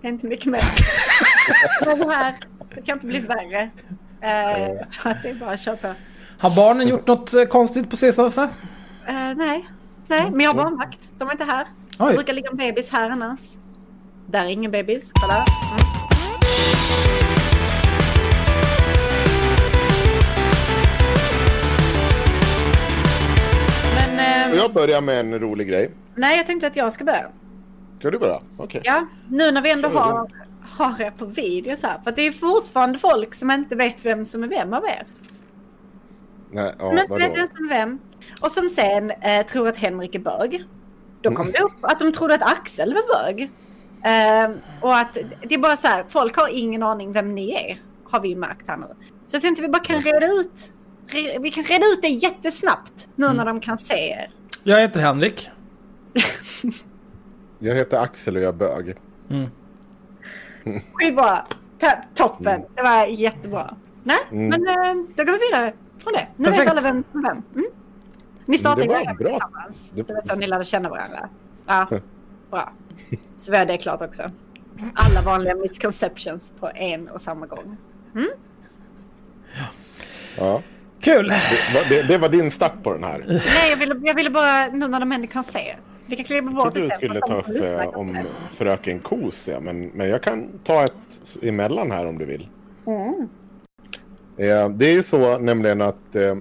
Det 0.00 0.08
är 0.08 0.12
inte 0.12 0.26
mycket 0.26 0.46
mer. 0.46 0.60
det 1.84 2.12
här, 2.12 2.34
det 2.74 2.82
kan 2.82 2.96
inte 2.96 3.06
bli 3.06 3.18
värre. 3.18 3.70
Eh, 4.20 4.86
så 4.90 5.08
att 5.08 5.22
det 5.22 5.30
är 5.30 5.34
bara 5.34 5.50
att 5.50 5.60
köra 5.60 5.76
på. 5.76 5.88
Har 6.42 6.56
barnen 6.56 6.88
gjort 6.88 7.06
något 7.06 7.34
eh, 7.34 7.44
konstigt 7.44 7.90
på 7.90 7.96
Cesarsa? 7.96 8.42
Uh, 8.42 8.48
nej. 9.36 9.68
nej, 10.06 10.30
men 10.30 10.40
jag 10.40 10.52
har 10.52 10.64
barnvakt. 10.64 10.98
De 11.18 11.28
är 11.28 11.32
inte 11.32 11.44
här. 11.44 11.66
Oj. 11.98 12.08
Det 12.08 12.14
brukar 12.14 12.32
ligga 12.32 12.50
en 12.50 12.56
bebis 12.56 12.90
här 12.90 13.10
annars. 13.10 13.40
Där 14.26 14.44
är 14.44 14.48
ingen 14.48 14.70
bebis. 14.70 15.10
Kolla. 15.14 15.34
Mm. 15.34 15.46
Men, 23.96 24.50
eh, 24.52 24.58
jag 24.58 24.72
börjar 24.72 25.00
med 25.00 25.20
en 25.20 25.38
rolig 25.38 25.68
grej. 25.68 25.90
Nej, 26.14 26.36
jag 26.36 26.46
tänkte 26.46 26.66
att 26.66 26.76
jag 26.76 26.92
ska 26.92 27.04
börja. 27.04 27.28
Ska 27.98 28.10
du 28.10 28.18
börja? 28.18 28.40
Okej. 28.56 28.80
Okay. 28.80 28.80
Ja, 28.84 29.06
nu 29.28 29.50
när 29.50 29.62
vi 29.62 29.70
ändå 29.70 29.88
har, 29.88 30.30
har 30.62 31.00
er 31.00 31.10
på 31.10 31.24
video 31.24 31.76
så 31.76 31.86
här. 31.86 32.00
För 32.04 32.12
det 32.12 32.22
är 32.22 32.32
fortfarande 32.32 32.98
folk 32.98 33.34
som 33.34 33.50
inte 33.50 33.74
vet 33.74 34.04
vem 34.04 34.24
som 34.24 34.42
är 34.42 34.48
vem 34.48 34.74
av 34.74 34.84
er. 34.84 35.06
Nej, 36.52 36.74
ja, 36.78 37.00
inte 37.00 37.14
vet 37.14 37.36
vem 37.36 37.46
som 37.56 37.64
är 37.64 37.68
vem. 37.68 37.98
Och 38.42 38.50
som 38.50 38.68
sen 38.68 39.10
eh, 39.10 39.46
tror 39.46 39.68
att 39.68 39.76
Henrik 39.76 40.14
är 40.14 40.18
bög. 40.18 40.64
Då 41.20 41.30
kom 41.30 41.46
mm. 41.46 41.52
det 41.52 41.62
upp 41.62 41.78
att 41.84 42.00
de 42.00 42.12
trodde 42.12 42.34
att 42.34 42.42
Axel 42.42 42.94
var 42.94 43.24
bög. 43.24 43.50
Uh, 44.04 44.56
och 44.80 44.98
att 44.98 45.18
det 45.42 45.54
är 45.54 45.58
bara 45.58 45.76
så 45.76 45.86
här, 45.86 46.04
folk 46.08 46.36
har 46.36 46.48
ingen 46.48 46.82
aning 46.82 47.12
vem 47.12 47.34
ni 47.34 47.52
är. 47.52 47.82
Har 48.04 48.20
vi 48.20 48.34
märkt 48.34 48.68
här 48.68 48.76
nu. 48.76 48.86
Så 49.26 49.36
jag 49.36 49.42
tänkte 49.42 49.62
vi 49.62 49.68
bara 49.68 49.82
kan 49.82 50.02
reda 50.02 50.26
ut. 50.26 50.72
vi 51.40 51.50
kan 51.50 51.64
reda 51.64 51.86
ut 51.86 52.02
det 52.02 52.08
jättesnabbt 52.08 53.08
nu 53.14 53.26
mm. 53.26 53.36
när 53.36 53.44
de 53.44 53.60
kan 53.60 53.78
se 53.78 54.10
er. 54.10 54.30
Jag 54.64 54.80
heter 54.80 55.00
Henrik. 55.00 55.50
jag 57.58 57.74
heter 57.74 57.98
Axel 57.98 58.36
och 58.36 58.42
jag 58.42 58.48
är 58.48 58.58
bög. 58.58 58.96
Mm. 59.30 59.50
Skitbra. 60.92 61.46
Toppen. 62.14 62.54
Mm. 62.54 62.68
Det 62.74 62.82
var 62.82 63.06
jättebra. 63.06 63.76
Nej, 64.02 64.18
mm. 64.32 64.48
men 64.48 64.60
uh, 64.60 65.06
då 65.16 65.24
går 65.24 65.32
vi 65.32 65.38
vidare 65.38 65.72
från 66.02 66.12
det. 66.12 66.26
Nu 66.36 66.44
Perfekt. 66.44 66.62
vet 66.62 66.70
alla 66.70 66.80
vem 66.80 67.04
som 67.12 67.22
vem. 67.22 67.42
Mm. 67.54 67.66
Ni 68.46 68.58
startade 68.58 68.84
igång 68.84 69.16
tillsammans. 69.16 69.92
Det 69.94 70.08
var 70.08 70.20
så 70.20 70.36
ni 70.36 70.46
lärde 70.46 70.64
känna 70.64 70.88
varandra. 70.88 71.28
Ja, 71.66 71.86
bra. 72.50 72.72
Så 73.36 73.52
vi 73.52 73.58
har 73.58 73.66
det 73.66 73.78
klart 73.78 74.02
också. 74.02 74.22
Alla 74.94 75.22
vanliga 75.22 75.54
misconceptions 75.54 76.52
på 76.60 76.70
en 76.74 77.08
och 77.08 77.20
samma 77.20 77.46
gång. 77.46 77.76
Mm? 78.14 78.28
Ja. 80.38 80.62
Kul! 81.00 81.28
Det, 81.28 81.88
det, 81.88 82.02
det, 82.02 82.18
var 82.18 82.28
din 82.28 82.50
start 82.50 82.82
på 82.82 82.92
den 82.92 83.04
här. 83.04 83.24
Nej, 83.28 83.70
jag 83.70 83.76
ville, 83.76 84.00
jag 84.02 84.14
ville 84.14 84.30
bara, 84.30 84.66
nu 84.66 84.88
när 84.88 85.00
de 85.00 85.12
ändå 85.12 85.26
kan 85.26 85.44
se. 85.44 85.76
Vi 86.06 86.16
kan 86.16 86.24
klippa 86.24 86.50
bort 86.50 86.64
Jag 86.64 86.72
trodde 86.72 86.88
du 87.00 87.06
skulle 87.06 87.20
ta 87.20 87.34
upp 87.34 87.80
eh, 87.80 87.98
om 87.98 88.18
fröken 88.56 88.98
Kos, 89.00 89.48
ja, 89.48 89.60
men, 89.60 89.82
men 89.82 90.08
jag 90.08 90.22
kan 90.22 90.48
ta 90.64 90.84
ett 90.84 91.38
emellan 91.42 91.90
här 91.90 92.06
om 92.06 92.18
du 92.18 92.24
vill. 92.24 92.48
Mm. 92.86 93.28
Eh, 94.38 94.68
det 94.68 94.86
är 94.86 94.92
ju 94.92 95.02
så 95.02 95.38
nämligen 95.38 95.82
att 95.82 96.16
eh, 96.16 96.34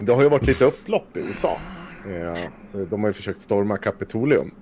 det 0.00 0.12
har 0.12 0.22
ju 0.22 0.28
varit 0.28 0.46
lite 0.46 0.64
upplopp 0.64 1.16
i 1.16 1.20
USA. 1.20 1.58
Eh, 2.06 2.84
de 2.90 3.00
har 3.00 3.08
ju 3.08 3.12
försökt 3.12 3.40
storma 3.40 3.76
Kapitolium. 3.76 4.54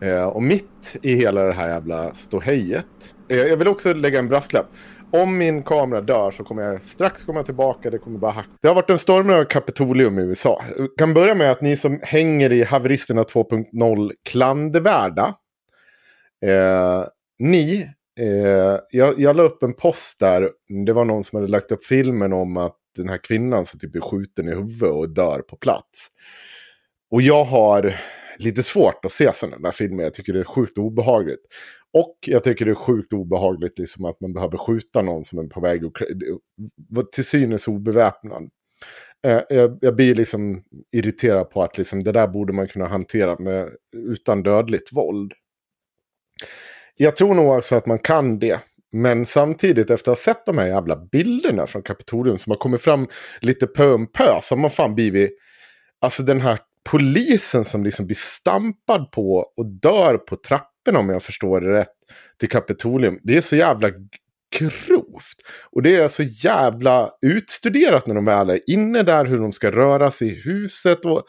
Eh, 0.00 0.24
och 0.24 0.42
mitt 0.42 0.96
i 1.02 1.14
hela 1.14 1.44
det 1.44 1.52
här 1.52 1.68
jävla 1.68 2.14
ståhejet. 2.14 2.86
Eh, 3.28 3.36
jag 3.36 3.56
vill 3.56 3.68
också 3.68 3.94
lägga 3.94 4.18
en 4.18 4.28
brasklapp. 4.28 4.66
Om 5.10 5.38
min 5.38 5.62
kamera 5.62 6.00
dör 6.00 6.30
så 6.30 6.44
kommer 6.44 6.62
jag 6.62 6.82
strax 6.82 7.24
komma 7.24 7.42
tillbaka. 7.42 7.90
Det 7.90 7.98
kommer 7.98 8.18
bara 8.18 8.32
hacka. 8.32 8.48
Det 8.62 8.68
har 8.68 8.74
varit 8.74 8.90
en 8.90 8.98
stormning 8.98 9.36
av 9.36 9.44
Kapitolium 9.44 10.18
i 10.18 10.22
USA. 10.22 10.62
Jag 10.78 10.88
kan 10.98 11.14
börja 11.14 11.34
med 11.34 11.50
att 11.50 11.60
ni 11.60 11.76
som 11.76 12.00
hänger 12.02 12.52
i 12.52 12.62
haveristerna 12.62 13.22
2.0 13.22 14.12
klandervärda. 14.30 15.34
Eh, 16.46 17.04
ni, 17.38 17.93
eh, 18.20 18.80
jag, 18.90 19.14
jag 19.18 19.36
la 19.36 19.42
upp 19.42 19.62
en 19.62 19.74
post 19.74 20.20
där. 20.20 20.50
Det 20.86 20.92
var 20.92 21.04
någon 21.04 21.24
som 21.24 21.36
hade 21.36 21.52
lagt 21.52 21.72
upp 21.72 21.84
filmen 21.84 22.32
om 22.32 22.56
att 22.56 22.76
den 22.96 23.08
här 23.08 23.18
kvinnan 23.18 23.66
som 23.66 23.80
typ 23.80 23.92
blir 23.92 24.02
skjuten 24.02 24.48
i 24.48 24.54
huvudet 24.54 24.90
och 24.90 25.08
dör 25.08 25.38
på 25.38 25.56
plats. 25.56 26.08
Och 27.10 27.22
jag 27.22 27.44
har 27.44 27.94
lite 28.38 28.62
svårt 28.62 29.04
att 29.04 29.12
se 29.12 29.30
sådana 29.34 29.58
där 29.58 29.70
filmer. 29.70 30.02
Jag 30.02 30.14
tycker 30.14 30.32
det 30.32 30.40
är 30.40 30.44
sjukt 30.44 30.78
obehagligt. 30.78 31.42
Och 31.92 32.18
jag 32.26 32.44
tycker 32.44 32.64
det 32.64 32.70
är 32.70 32.74
sjukt 32.74 33.12
obehagligt 33.12 33.78
liksom 33.78 34.04
att 34.04 34.20
man 34.20 34.32
behöver 34.32 34.58
skjuta 34.58 35.02
någon 35.02 35.24
som 35.24 35.38
är 35.38 35.48
på 35.48 35.60
väg 35.60 35.84
att 35.84 37.12
till 37.12 37.24
synes 37.24 37.68
obeväpnad. 37.68 38.50
Eh, 39.26 39.40
jag, 39.48 39.78
jag 39.80 39.96
blir 39.96 40.14
liksom 40.14 40.62
irriterad 40.96 41.50
på 41.50 41.62
att 41.62 41.78
liksom 41.78 42.04
det 42.04 42.12
där 42.12 42.28
borde 42.28 42.52
man 42.52 42.68
kunna 42.68 42.86
hantera 42.86 43.38
med, 43.38 43.68
utan 43.96 44.42
dödligt 44.42 44.92
våld. 44.92 45.32
Jag 46.96 47.16
tror 47.16 47.34
nog 47.34 47.58
också 47.58 47.74
att 47.74 47.86
man 47.86 47.98
kan 47.98 48.38
det. 48.38 48.60
Men 48.92 49.26
samtidigt 49.26 49.90
efter 49.90 50.12
att 50.12 50.18
ha 50.18 50.24
sett 50.24 50.46
de 50.46 50.58
här 50.58 50.66
jävla 50.66 50.96
bilderna 50.96 51.66
från 51.66 51.82
Kapitolium 51.82 52.38
som 52.38 52.50
har 52.50 52.58
kommit 52.58 52.82
fram 52.82 53.08
lite 53.40 53.66
pö 53.66 53.92
om 53.92 54.06
pö 54.06 54.38
så 54.42 54.54
har 54.54 54.60
man 54.60 54.70
fan 54.70 54.94
blivit... 54.94 55.30
Alltså 56.00 56.22
den 56.22 56.40
här 56.40 56.58
polisen 56.90 57.64
som 57.64 57.84
liksom 57.84 58.06
blir 58.06 58.16
stampad 58.16 59.10
på 59.12 59.52
och 59.56 59.66
dör 59.66 60.16
på 60.18 60.36
trapporna 60.36 60.98
om 60.98 61.08
jag 61.08 61.22
förstår 61.22 61.60
det 61.60 61.72
rätt 61.72 61.94
till 62.40 62.48
Kapitolium. 62.48 63.18
Det 63.22 63.36
är 63.36 63.40
så 63.40 63.56
jävla 63.56 63.88
grovt. 64.58 65.38
Och 65.70 65.82
det 65.82 65.96
är 65.96 66.08
så 66.08 66.22
jävla 66.22 67.10
utstuderat 67.22 68.06
när 68.06 68.14
de 68.14 68.24
väl 68.24 68.50
är 68.50 68.60
inne 68.66 69.02
där 69.02 69.24
hur 69.24 69.38
de 69.38 69.52
ska 69.52 69.70
röra 69.70 70.10
sig 70.10 70.28
i 70.28 70.40
huset 70.40 71.04
och, 71.04 71.22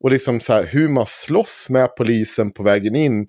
och 0.00 0.10
liksom 0.10 0.40
så 0.40 0.52
här, 0.52 0.64
hur 0.64 0.88
man 0.88 1.06
slåss 1.06 1.66
med 1.70 1.96
polisen 1.96 2.50
på 2.50 2.62
vägen 2.62 2.96
in. 2.96 3.26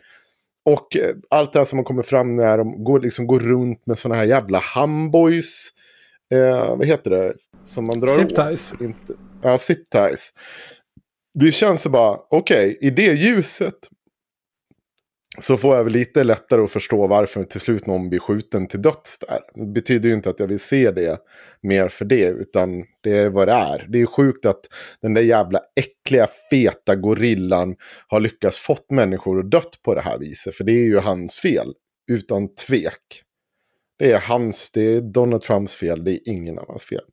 Och 0.65 0.95
eh, 0.95 1.15
allt 1.29 1.53
det 1.53 1.59
här 1.59 1.65
som 1.65 1.79
har 1.79 1.83
kommit 1.83 2.05
fram 2.05 2.35
när 2.35 2.57
de 2.57 2.83
går, 2.83 2.99
liksom, 2.99 3.27
går 3.27 3.39
runt 3.39 3.85
med 3.85 3.97
sådana 3.97 4.19
här 4.19 4.25
jävla 4.27 4.59
handboys. 4.59 5.69
Eh, 6.33 6.75
vad 6.75 6.87
heter 6.87 7.11
det? 7.11 7.33
Som 7.63 7.85
man 7.85 7.99
drar 7.99 8.07
Zip 8.07 8.35
ties. 8.35 8.73
Inte, 8.81 9.13
ja, 9.41 9.57
zip 9.57 9.89
ties. 9.89 10.33
Det 11.33 11.51
känns 11.51 11.81
så 11.81 11.89
bara, 11.89 12.19
okej, 12.29 12.77
okay, 12.77 12.87
i 12.87 12.89
det 12.89 13.13
ljuset 13.13 13.75
så 15.39 15.57
får 15.57 15.75
jag 15.75 15.83
väl 15.83 15.93
lite 15.93 16.23
lättare 16.23 16.61
att 16.61 16.71
förstå 16.71 17.07
varför 17.07 17.43
till 17.43 17.61
slut 17.61 17.85
någon 17.85 18.09
blir 18.09 18.19
skjuten 18.19 18.67
till 18.67 18.81
döds 18.81 19.17
där. 19.19 19.39
Det 19.55 19.71
betyder 19.71 20.09
ju 20.09 20.15
inte 20.15 20.29
att 20.29 20.39
jag 20.39 20.47
vill 20.47 20.59
se 20.59 20.91
det 20.91 21.17
mer 21.61 21.89
för 21.89 22.05
det, 22.05 22.27
utan 22.27 22.83
det 23.03 23.17
är 23.17 23.29
vad 23.29 23.47
det 23.47 23.53
är. 23.53 23.87
Det 23.89 24.01
är 24.01 24.05
sjukt 24.05 24.45
att 24.45 24.61
den 25.01 25.13
där 25.13 25.21
jävla 25.21 25.59
äckliga 25.75 26.27
feta 26.49 26.95
gorillan 26.95 27.75
har 28.07 28.19
lyckats 28.19 28.57
fått 28.57 28.91
människor 28.91 29.39
att 29.39 29.51
dött 29.51 29.79
på 29.83 29.95
det 29.95 30.01
här 30.01 30.17
viset, 30.17 30.55
för 30.55 30.63
det 30.63 30.71
är 30.71 30.85
ju 30.85 30.97
hans 30.97 31.39
fel, 31.39 31.73
utan 32.11 32.55
tvek. 32.55 33.23
Det 33.99 34.11
är 34.11 34.19
hans, 34.19 34.71
det 34.71 34.81
är 34.81 35.01
Donald 35.01 35.41
Trumps 35.41 35.75
fel, 35.75 36.03
det 36.03 36.11
är 36.11 36.19
ingen 36.25 36.59
annans 36.59 36.83
fel. 36.83 37.03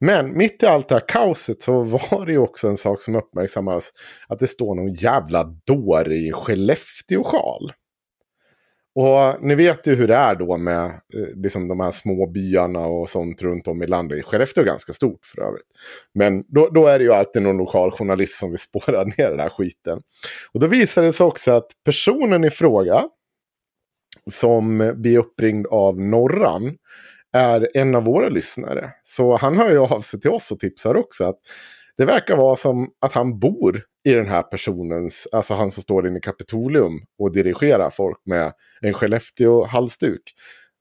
Men 0.00 0.36
mitt 0.38 0.62
i 0.62 0.66
allt 0.66 0.88
det 0.88 0.94
här 0.94 1.02
kaoset 1.08 1.62
så 1.62 1.82
var 1.82 2.26
det 2.26 2.32
ju 2.32 2.38
också 2.38 2.68
en 2.68 2.76
sak 2.76 3.02
som 3.02 3.16
uppmärksammades. 3.16 3.92
Att 4.28 4.38
det 4.38 4.46
står 4.46 4.74
någon 4.74 4.92
jävla 4.92 5.44
dåre 5.44 6.14
i 6.14 6.32
Skellefteå-sjal. 6.32 7.72
Och 8.94 9.44
ni 9.44 9.54
vet 9.54 9.86
ju 9.86 9.94
hur 9.94 10.08
det 10.08 10.14
är 10.14 10.34
då 10.34 10.56
med 10.56 10.84
eh, 10.84 11.36
liksom 11.36 11.68
de 11.68 11.80
här 11.80 11.90
små 11.90 12.26
byarna 12.26 12.80
och 12.80 13.10
sånt 13.10 13.42
runt 13.42 13.68
om 13.68 13.82
i 13.82 13.86
landet. 13.86 14.24
Skellefteå 14.24 14.62
är 14.62 14.66
ganska 14.66 14.92
stort 14.92 15.26
för 15.26 15.42
övrigt. 15.42 15.66
Men 16.14 16.44
då, 16.48 16.68
då 16.68 16.86
är 16.86 16.98
det 16.98 17.04
ju 17.04 17.12
alltid 17.12 17.42
någon 17.42 17.56
lokal 17.56 17.90
journalist 17.90 18.38
som 18.38 18.50
vill 18.50 18.58
spåra 18.58 19.04
ner 19.18 19.30
den 19.30 19.40
här 19.40 19.48
skiten. 19.48 20.02
Och 20.52 20.60
då 20.60 20.66
visade 20.66 21.06
det 21.06 21.12
sig 21.12 21.26
också 21.26 21.52
att 21.52 21.66
personen 21.84 22.44
i 22.44 22.50
fråga 22.50 23.04
som 24.30 24.92
blir 24.96 25.18
uppringd 25.18 25.66
av 25.66 26.00
Norran 26.00 26.76
är 27.32 27.68
en 27.74 27.94
av 27.94 28.04
våra 28.04 28.28
lyssnare. 28.28 28.90
Så 29.02 29.36
han 29.36 29.56
hör 29.56 29.70
ju 29.70 29.78
av 29.78 30.00
sig 30.00 30.20
till 30.20 30.30
oss 30.30 30.52
och 30.52 30.58
tipsar 30.58 30.94
också. 30.94 31.24
att 31.24 31.38
Det 31.96 32.04
verkar 32.04 32.36
vara 32.36 32.56
som 32.56 32.90
att 33.00 33.12
han 33.12 33.38
bor 33.38 33.82
i 34.04 34.12
den 34.12 34.28
här 34.28 34.42
personens, 34.42 35.28
alltså 35.32 35.54
han 35.54 35.70
som 35.70 35.82
står 35.82 36.08
inne 36.08 36.18
i 36.18 36.20
Kapitolium 36.20 37.00
och 37.18 37.32
dirigerar 37.32 37.90
folk 37.90 38.18
med 38.24 38.52
en 38.80 38.92
Skellefteå-halsduk. 38.92 40.22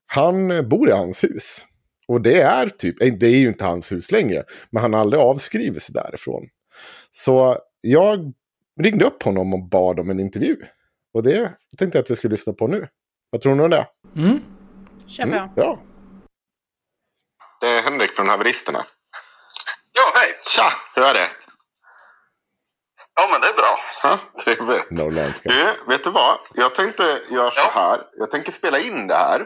Han 0.08 0.70
bor 0.70 0.90
i 0.90 0.92
hans 0.92 1.24
hus. 1.24 1.66
Och 2.08 2.22
det 2.22 2.42
är 2.42 2.70
typ, 2.70 3.02
eh, 3.02 3.14
det 3.14 3.28
är 3.28 3.38
ju 3.38 3.48
inte 3.48 3.66
hans 3.66 3.92
hus 3.92 4.12
längre, 4.12 4.44
men 4.70 4.82
han 4.82 4.94
har 4.94 5.02
aldrig 5.02 5.22
avskrivit 5.22 5.84
sig 5.84 5.94
därifrån. 5.94 6.48
Så 7.12 7.58
jag 7.82 8.34
ringde 8.82 9.06
upp 9.06 9.24
honom 9.24 9.54
och 9.54 9.70
bad 9.70 10.00
om 10.00 10.10
en 10.10 10.20
intervju. 10.20 10.58
Och 11.14 11.24
det 11.24 11.52
tänkte 11.78 11.98
jag 11.98 12.04
att 12.04 12.12
vi 12.12 12.16
skulle 12.16 12.32
lyssna 12.32 12.54
på 12.54 12.68
nu. 12.68 12.88
Vad 13.30 13.42
tror 13.42 13.56
ni 13.56 13.64
om 13.64 13.70
det? 13.70 13.88
Mm. 14.16 14.40
Kör 15.08 15.26
på. 15.26 15.32
Mm, 15.32 15.50
ja. 15.56 15.80
Är 17.82 17.86
Henrik 17.86 18.16
från 18.16 18.30
Haveristerna. 18.30 18.86
Ja, 19.92 20.12
hej! 20.16 20.40
Tja, 20.46 20.74
hur 20.96 21.04
är 21.04 21.14
det? 21.14 21.30
Ja, 23.16 23.28
men 23.32 23.42
det 23.42 23.48
är 23.48 23.54
bra. 23.54 23.80
Ja, 24.04 24.20
trevligt. 24.44 24.92
Norrländska. 24.92 25.50
Du, 25.50 25.76
vet 25.88 26.04
du 26.04 26.10
vad? 26.10 26.40
Jag 26.54 26.76
tänkte 26.76 27.22
göra 27.30 27.52
så 27.52 27.60
Ja. 27.60 27.72
här. 27.74 28.02
Jag 28.18 28.32
tänker 28.32 28.52
spela 28.52 28.80
in 28.80 29.08
det 29.08 29.16
här. 29.16 29.46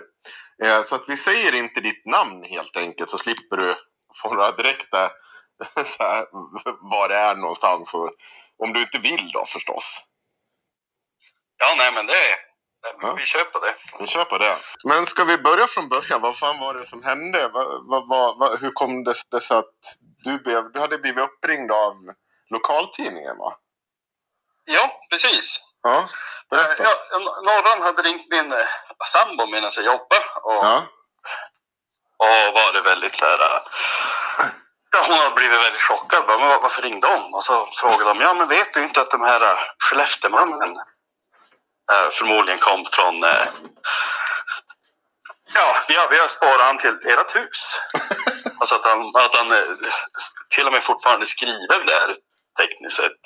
Eh, 0.63 0.81
så 0.81 0.95
att 0.95 1.03
vi 1.07 1.17
säger 1.17 1.55
inte 1.55 1.81
ditt 1.81 2.05
namn 2.05 2.43
helt 2.43 2.77
enkelt. 2.77 3.09
Så 3.09 3.17
slipper 3.17 3.57
du 3.57 3.75
få 4.21 4.33
några 4.33 4.51
direkta 4.51 5.09
så 5.85 6.03
här, 6.03 6.25
var 6.91 7.09
det 7.09 7.15
är 7.15 7.35
någonstans. 7.35 7.93
Och, 7.93 8.11
om 8.63 8.73
du 8.73 8.81
inte 8.81 8.97
vill 8.97 9.31
då 9.33 9.45
förstås. 9.45 10.01
Ja, 11.57 11.75
nej, 11.77 11.91
men 11.93 12.05
det 12.05 12.13
är... 12.13 12.37
Ja. 13.01 13.13
Vi 13.17 13.25
kör 13.25 13.43
på 13.43 13.59
det. 13.59 13.75
Vi 13.99 14.07
kör 14.07 14.25
på 14.25 14.37
det. 14.37 14.55
Men 14.83 15.05
ska 15.05 15.23
vi 15.23 15.37
börja 15.37 15.67
från 15.67 15.89
början? 15.89 16.21
Vad 16.21 16.37
fan 16.37 16.59
var 16.59 16.73
det 16.73 16.85
som 16.85 17.03
hände? 17.03 17.49
Vad, 17.53 17.67
vad, 18.09 18.37
vad, 18.39 18.59
hur 18.59 18.71
kom 18.71 19.03
det, 19.03 19.13
det 19.31 19.41
sig 19.41 19.57
att 19.57 19.73
du, 20.23 20.37
blev, 20.39 20.71
du 20.71 20.79
hade 20.79 20.97
blivit 20.97 21.23
uppringd 21.23 21.71
av 21.71 21.93
lokaltidningen 22.49 23.37
va? 23.37 23.53
Ja, 24.65 24.91
precis. 25.09 25.61
Ja, 25.83 25.97
Eh, 26.51 26.57
berätta. 26.57 26.83
Ja, 26.83 27.19
Norran 27.43 27.81
hade 27.81 28.01
ringt 28.01 28.29
min 28.29 28.51
eh, 28.51 28.57
sambo 29.07 29.47
medan 29.47 29.71
jag 29.75 29.85
jobbade 29.85 30.25
och, 30.43 30.53
Ja, 30.65 30.83
och 32.17 32.53
varit 32.53 32.87
väldigt 32.87 33.15
så 33.15 33.25
här... 33.25 33.41
eh, 33.55 33.61
Ja, 34.91 35.05
hon 35.07 35.17
hade 35.17 35.35
blivit 35.35 35.59
väldigt 35.63 35.81
chockad. 35.81 36.23
Men 36.27 36.39
var- 36.39 36.61
varför 36.61 36.81
ringde 36.81 37.07
hon? 37.07 37.33
Och 37.33 37.43
så 37.43 37.69
frågade 37.73 38.03
de, 38.03 38.19
ja 38.21 38.33
men 38.33 38.47
vet 38.47 38.73
du 38.73 38.83
inte 38.83 39.01
att 39.01 39.11
de 39.11 39.21
här 39.21 39.57
Skellefteåmannen 39.79 40.75
förmodligen 42.11 42.59
kom 42.59 42.85
från... 42.85 43.23
eh, 43.23 43.45
ja, 45.57 45.67
vi 45.87 45.95
har, 45.95 46.07
vi 46.09 46.17
har 46.17 46.27
spårat 46.27 46.67
han 46.69 46.77
till 46.77 46.97
ert 47.11 47.35
hus. 47.35 47.81
alltså 48.59 48.75
att 48.75 48.85
han, 48.85 48.99
att 49.25 49.35
han 49.35 49.51
eh, 49.51 49.67
till 50.55 50.67
och 50.67 50.73
med 50.73 50.83
fortfarande 50.83 51.25
skriven 51.25 51.81
där 51.93 52.07
tekniskt 52.59 52.97
sett. 52.97 53.21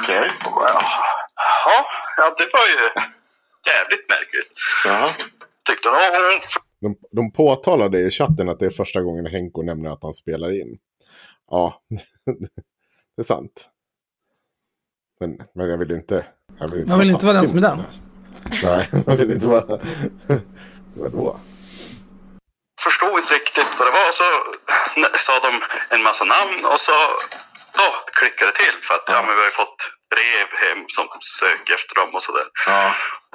okej. 0.00 0.30
Ja, 0.44 1.86
ja, 2.16 2.34
det 2.38 2.48
var 2.52 2.66
ju 2.66 2.82
jävligt 3.72 4.08
märkligt. 4.08 4.52
Jaha. 4.84 5.08
Tyckte 5.64 5.88
hon. 5.88 5.96
De, 6.80 6.96
de 7.12 7.32
påtalade 7.32 8.00
i 8.00 8.10
chatten 8.10 8.48
att 8.48 8.58
det 8.58 8.66
är 8.66 8.70
första 8.70 9.02
gången 9.02 9.26
Henko 9.26 9.62
nämner 9.62 9.90
att 9.90 10.02
han 10.02 10.14
spelar 10.14 10.60
in. 10.60 10.78
Ja, 11.50 11.82
det 13.16 13.22
är 13.22 13.24
sant. 13.24 13.70
Men, 15.20 15.38
men 15.54 15.70
jag 15.70 15.78
vill 15.78 15.92
inte... 15.92 16.26
Jag 16.58 16.68
vill 16.70 16.80
inte 16.80 16.90
Man 16.90 16.98
vill 16.98 17.10
inte 17.10 17.26
vara 17.26 17.36
den 17.36 17.48
som 17.48 17.58
är 17.58 17.62
den. 17.62 17.82
Nej, 18.62 18.88
man 19.06 19.16
vill 19.16 19.30
inte 19.30 19.48
vara... 19.48 19.80
Vadå? 20.96 21.40
förstod 22.84 23.18
inte 23.18 23.34
riktigt 23.34 23.78
vad 23.78 23.88
det 23.88 23.92
var. 23.92 24.12
Så 24.12 24.24
sa 25.18 25.40
de 25.40 25.62
en 25.94 26.02
massa 26.02 26.24
namn 26.24 26.64
och 26.64 26.80
så 26.80 26.92
då 27.72 27.88
klickade 28.12 28.50
det 28.50 28.58
till. 28.58 28.76
För 28.82 28.94
att 28.94 29.04
ja, 29.06 29.22
men 29.22 29.34
vi 29.34 29.40
har 29.40 29.46
ju 29.46 29.50
fått 29.50 29.90
brev 30.14 30.48
hem 30.64 30.84
som 30.88 31.06
söker 31.20 31.74
efter 31.74 31.94
dem 31.94 32.14
och 32.14 32.22
sådär. 32.22 32.44
Ja. 32.66 32.94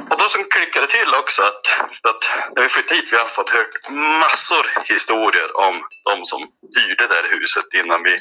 Och 0.09 0.17
då 0.19 0.27
så 0.27 0.43
klickade 0.43 0.85
det 0.85 0.91
till 0.91 1.15
också 1.15 1.43
att, 1.43 1.65
att 2.09 2.23
när 2.55 2.63
vi 2.63 2.69
flyttade 2.69 2.95
hit 2.95 3.13
vi 3.13 3.17
har 3.17 3.25
fått 3.25 3.49
hört 3.49 3.89
massor 4.23 4.65
historier 4.85 5.57
om 5.67 5.75
de 6.09 6.25
som 6.25 6.41
hyrde 6.77 7.07
det 7.07 7.15
här 7.15 7.39
huset 7.39 7.73
innan 7.73 8.03
vi 8.03 8.15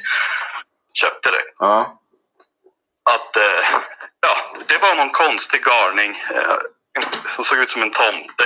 köpte 1.01 1.31
det. 1.31 1.45
Ja. 1.59 2.01
Att 3.11 3.37
eh, 3.37 3.63
ja, 4.21 4.35
det 4.69 4.79
var 4.79 4.95
någon 4.95 5.11
konstig 5.11 5.65
galning 5.65 6.23
eh, 6.35 6.59
som 7.27 7.45
såg 7.45 7.59
ut 7.59 7.71
som 7.71 7.83
en 7.83 7.91
tomte 7.91 8.45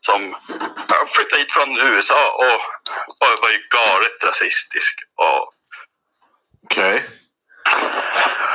som 0.00 0.36
flyttade 1.06 1.40
hit 1.40 1.52
från 1.52 1.78
USA 1.78 2.32
och, 2.38 2.60
och 3.22 3.42
var 3.42 3.50
ju 3.50 3.58
galet 3.70 4.24
rasistisk 4.24 4.98
och, 5.16 5.52
Okej. 6.64 7.04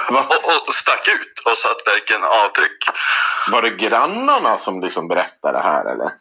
och, 0.09 0.67
och 0.67 0.73
stack 0.73 1.07
ut 1.07 1.39
och 1.45 1.57
satt 1.57 1.77
verkligen 1.85 2.23
avtryck. 2.23 2.89
Var 3.51 3.61
det 3.61 3.69
grannarna 3.69 4.57
som 4.57 4.81
liksom 4.81 5.07
berättade 5.07 5.57
det 5.57 5.63
här 5.63 5.85
eller? 5.85 6.11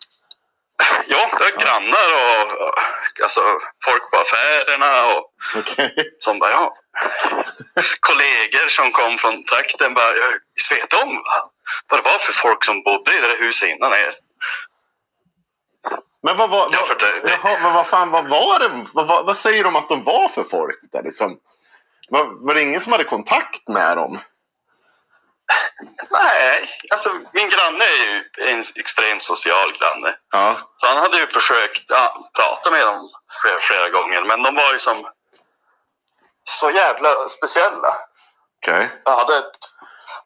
Ja, 1.09 1.30
det 1.38 1.45
var 1.45 1.64
grannar 1.64 2.09
och 2.14 3.23
alltså, 3.23 3.40
folk 3.85 4.11
på 4.11 4.16
affärerna 4.16 5.06
och 5.14 5.25
Okej. 5.56 5.95
som 6.18 6.38
bara, 6.38 6.50
ja. 6.50 6.76
Kollegor 8.00 8.68
som 8.68 8.92
kom 8.92 9.18
från 9.18 9.45
trakten 9.45 9.95
bara, 9.95 10.16
jag 10.16 10.76
vet 10.76 10.92
om 10.92 11.14
va? 11.14 11.50
vad 11.90 11.99
det 12.00 12.11
var 12.11 12.18
för 12.18 12.33
folk 12.33 12.64
som 12.64 12.83
bodde 12.83 13.16
i 13.16 13.21
det 13.21 13.28
där 13.28 13.38
huset 13.38 13.68
innan 13.68 13.92
er. 13.92 14.14
Men 16.23 16.37
vad 16.37 16.50
var, 16.50 16.68
vad, 16.88 16.99
det- 16.99 17.21
det- 17.23 17.38
jaha, 17.42 17.59
men 17.62 17.73
vad 17.75 17.87
fan, 17.87 18.11
vad 18.11 18.28
var 18.28 18.59
det? 18.59 18.71
Vad, 18.95 19.06
vad, 19.06 19.26
vad 19.26 19.37
säger 19.37 19.64
de 19.64 19.76
att 19.76 19.88
de 19.88 20.04
var 20.04 20.28
för 20.28 20.45
folk 20.45 20.76
där 20.92 21.02
liksom? 21.02 21.38
Var, 22.09 22.47
var 22.47 22.54
det 22.54 22.62
ingen 22.62 22.80
som 22.80 22.92
hade 22.92 23.04
kontakt 23.04 23.68
med 23.68 23.97
dem? 23.97 24.18
Nej, 26.10 26.70
alltså 26.90 27.10
min 27.32 27.48
granne 27.48 27.84
är 27.84 28.04
ju 28.04 28.24
en 28.50 28.62
extremt 28.76 29.24
social 29.24 29.72
granne. 29.78 30.14
Ja. 30.32 30.56
Så 30.76 30.86
han 30.86 30.96
hade 30.96 31.16
ju 31.18 31.26
försökt 31.26 31.84
ja, 31.88 32.30
prata 32.36 32.70
med 32.70 32.86
dem 32.86 33.10
flera, 33.42 33.60
flera 33.60 33.88
gånger, 33.88 34.24
men 34.24 34.42
de 34.42 34.54
var 34.54 34.72
ju 34.72 34.78
som 34.78 35.06
så 36.44 36.70
jävla 36.70 37.28
speciella. 37.28 37.94
Okej. 38.62 38.90
Jag 39.04 39.16
hade, 39.16 39.44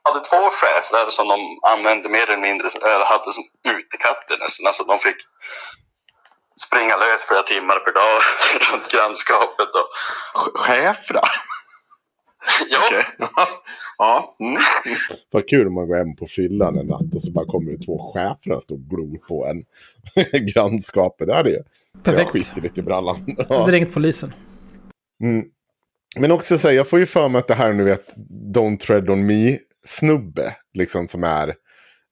hade 0.02 0.20
två 0.20 0.50
chefer 0.50 1.10
som 1.10 1.28
de 1.28 1.40
använde 1.62 2.08
mer 2.08 2.22
eller 2.22 2.36
mindre, 2.36 2.68
eller 2.84 3.04
hade 3.04 3.32
som 3.32 3.44
utekatter 3.68 4.38
nästan. 4.38 4.66
Alltså 4.66 4.84
de 4.84 4.98
fick 4.98 5.16
springa 6.66 6.96
lös 6.96 7.28
flera 7.28 7.42
timmar 7.42 7.78
per 7.78 7.92
dag 7.92 8.22
runt 8.72 8.92
grannskapet. 8.92 9.68
Och, 9.74 10.60
Schäfrar? 10.60 11.30
Ja, 12.70 12.78
Okej. 12.86 13.04
ja. 13.98 14.36
Mm. 14.40 14.62
Vad 15.30 15.48
kul 15.48 15.66
om 15.66 15.74
man 15.74 15.88
går 15.88 15.96
hem 15.96 16.16
på 16.16 16.26
fyllan 16.26 16.78
en 16.78 16.86
natt 16.86 17.14
och 17.14 17.22
så 17.22 17.32
bara 17.32 17.46
kommer 17.46 17.72
det 17.72 17.84
två 17.84 18.12
schäfrar 18.12 18.56
och 18.56 18.62
står 18.62 18.74
och 18.74 18.80
glor 18.80 19.18
på 19.28 19.46
en. 19.46 19.64
Grannskapet, 20.54 21.26
det 21.26 21.34
hade 21.34 21.50
ju. 21.50 21.62
Perfekt. 22.02 22.30
Jag 22.34 22.42
skiter 22.42 22.60
lite 22.60 22.80
i 22.80 22.82
brallan. 22.82 23.36
Ja. 23.48 23.60
hade 23.60 23.72
ringt 23.72 23.94
polisen. 23.94 24.32
Mm. 25.22 25.44
Men 26.18 26.32
också 26.32 26.58
säga, 26.58 26.74
jag 26.74 26.88
får 26.88 26.98
ju 26.98 27.06
för 27.06 27.28
mig 27.28 27.38
att 27.38 27.48
det 27.48 27.54
här 27.54 27.72
nu 27.72 27.84
vet 27.84 28.14
Don't 28.54 28.78
Tread 28.78 29.10
On 29.10 29.26
Me-snubbe, 29.26 30.56
liksom 30.74 31.08
som 31.08 31.24
är, 31.24 31.48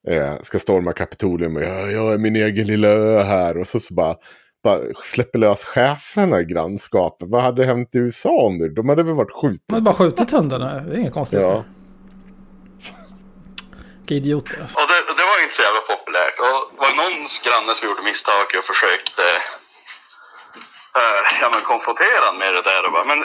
eh, 0.08 0.34
ska 0.42 0.58
storma 0.58 0.92
Kapitolium 0.92 1.56
och 1.56 1.62
jag, 1.62 1.92
jag 1.92 2.12
är 2.12 2.18
min 2.18 2.36
egen 2.36 2.66
lilla 2.66 2.88
ö 2.88 3.22
här 3.22 3.56
och 3.56 3.66
så, 3.66 3.80
så 3.80 3.94
bara, 3.94 4.16
släpper 5.04 5.38
lös 5.38 5.64
schäfrarna 5.64 6.40
i 6.40 6.44
grannskapet. 6.44 7.28
Vad 7.30 7.42
hade 7.42 7.64
hänt 7.64 7.94
i 7.94 7.98
USA 7.98 8.48
nu? 8.60 8.68
De 8.68 8.88
hade 8.88 9.02
väl 9.02 9.14
varit 9.14 9.28
De 9.28 9.40
skjutna? 9.40 9.74
hade 9.74 9.84
bara 9.84 9.94
skjutit 9.94 10.30
hundarna. 10.30 10.80
Det 10.80 10.94
är 10.94 10.98
inga 10.98 11.10
konstigheter. 11.10 11.52
Ja. 11.52 11.64
Vilka 13.98 14.14
idioter 14.14 14.56
alltså. 14.62 14.76
och 14.80 14.86
det, 14.92 14.98
det 15.18 15.24
var 15.30 15.36
inte 15.44 15.54
så 15.60 15.62
jävla 15.68 15.82
populärt. 15.92 16.36
Och 16.44 16.56
det 16.74 16.80
var 16.86 16.92
någon 17.02 17.18
granne 17.46 17.70
som 17.76 17.84
gjorde 17.88 18.02
misstag 18.10 18.46
och 18.58 18.64
försökte 18.72 19.24
eh, 21.00 21.22
ja, 21.42 21.46
men 21.54 21.62
konfrontera 21.72 22.22
han 22.28 22.38
med 22.42 22.52
det 22.56 22.64
där. 22.70 22.80
Och 22.86 22.92
bara, 22.96 23.04
men 23.12 23.20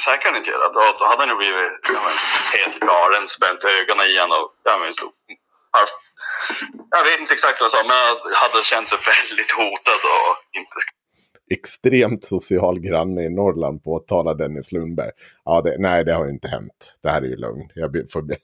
så 0.00 0.06
här 0.10 0.18
kan 0.22 0.30
ni 0.32 0.38
inte 0.38 0.50
göra. 0.54 0.66
Då, 0.76 0.82
då 0.98 1.04
hade 1.10 1.20
han 1.22 1.30
ju 1.34 1.36
blivit 1.42 1.72
ja, 1.94 2.00
men, 2.06 2.16
helt 2.60 2.78
galen, 2.90 3.24
spänt 3.36 3.60
ögonen 3.78 4.06
i 4.12 4.18
honom 4.22 4.38
och 4.42 4.50
ja, 4.68 4.74
men, 4.82 4.90
så, 4.98 5.04
halvt- 5.76 6.00
jag 6.90 7.04
vet 7.04 7.20
inte 7.20 7.34
exakt 7.34 7.60
vad 7.60 7.64
jag 7.64 7.70
sa, 7.70 7.82
men 7.82 7.96
jag 8.32 8.38
hade 8.44 8.64
känt 8.64 8.88
sig 8.88 8.98
väldigt 9.12 9.50
hotad 9.50 10.00
och 10.16 10.56
inte 10.58 10.76
Extremt 11.52 12.24
social 12.24 12.80
granne 12.80 13.22
i 13.22 13.28
Norrland 13.28 13.84
påtalar 13.84 14.34
Dennis 14.34 14.72
Lundberg. 14.72 15.10
Ja, 15.44 15.60
det, 15.60 15.76
nej, 15.78 16.04
det 16.04 16.14
har 16.14 16.24
ju 16.24 16.30
inte 16.30 16.48
hänt. 16.48 16.98
Det 17.02 17.10
här 17.10 17.22
är 17.22 17.26
ju 17.26 17.36
lugn. 17.36 17.70
Jag 17.74 17.92
be- 17.92 18.06
får 18.12 18.22
be... 18.22 18.36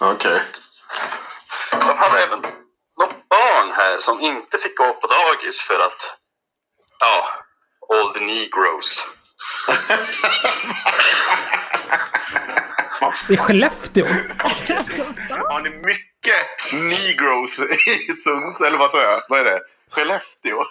Okej. 0.00 0.40
De 1.70 1.76
hade 1.76 2.22
även 2.22 2.38
något 3.00 3.28
barn 3.28 3.72
här 3.72 3.98
som 3.98 4.20
inte 4.20 4.58
fick 4.58 4.76
gå 4.76 4.92
på 4.92 5.06
dagis 5.06 5.60
för 5.60 5.74
att, 5.74 6.16
ja, 7.00 7.26
all 7.94 8.12
the 8.14 8.20
negroes. 8.20 9.04
I 13.28 13.36
Skellefteå? 13.36 14.06
Har 15.48 15.62
ni 15.62 15.70
mycket 15.70 16.72
negros 16.72 17.60
i 18.08 18.12
Sunds, 18.12 18.60
eller 18.60 18.78
vad 18.78 18.90
sa 18.90 19.02
jag? 19.02 19.20
Vad 19.28 19.40
är 19.40 19.44
det? 19.44 19.60
Skellefteå? 19.90 20.64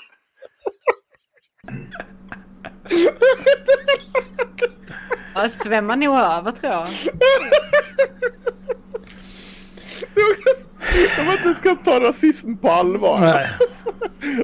Jag 5.33 5.51
svämmar 5.51 5.95
nog 5.95 6.15
över 6.15 6.51
tror 6.51 6.73
jag. 6.73 6.87
Jag 11.17 11.23
vet 11.25 11.45
inte 11.45 11.59
ska 11.59 11.75
ta 11.75 11.99
rasism 11.99 12.55
på 12.57 12.71
allvar. 12.71 13.19
Nej. 13.19 13.47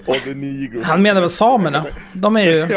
Och. 0.06 0.17
Han 0.84 1.02
menar 1.02 1.21
väl 1.21 1.30
samerna? 1.30 1.86
De 2.13 2.36
är 2.36 2.41
ju 2.41 2.67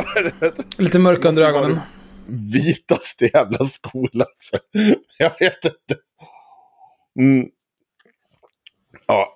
lite 0.77 0.99
mörka 0.99 1.29
under 1.29 1.43
ögonen. 1.43 1.81
Vitaste 2.29 3.31
jävla 3.35 3.65
skola. 3.65 4.25
alltså. 4.25 4.59
Jag 5.19 5.33
vet 5.41 5.65
inte. 5.65 5.97
Mm. 7.19 7.47
Ja. 9.07 9.35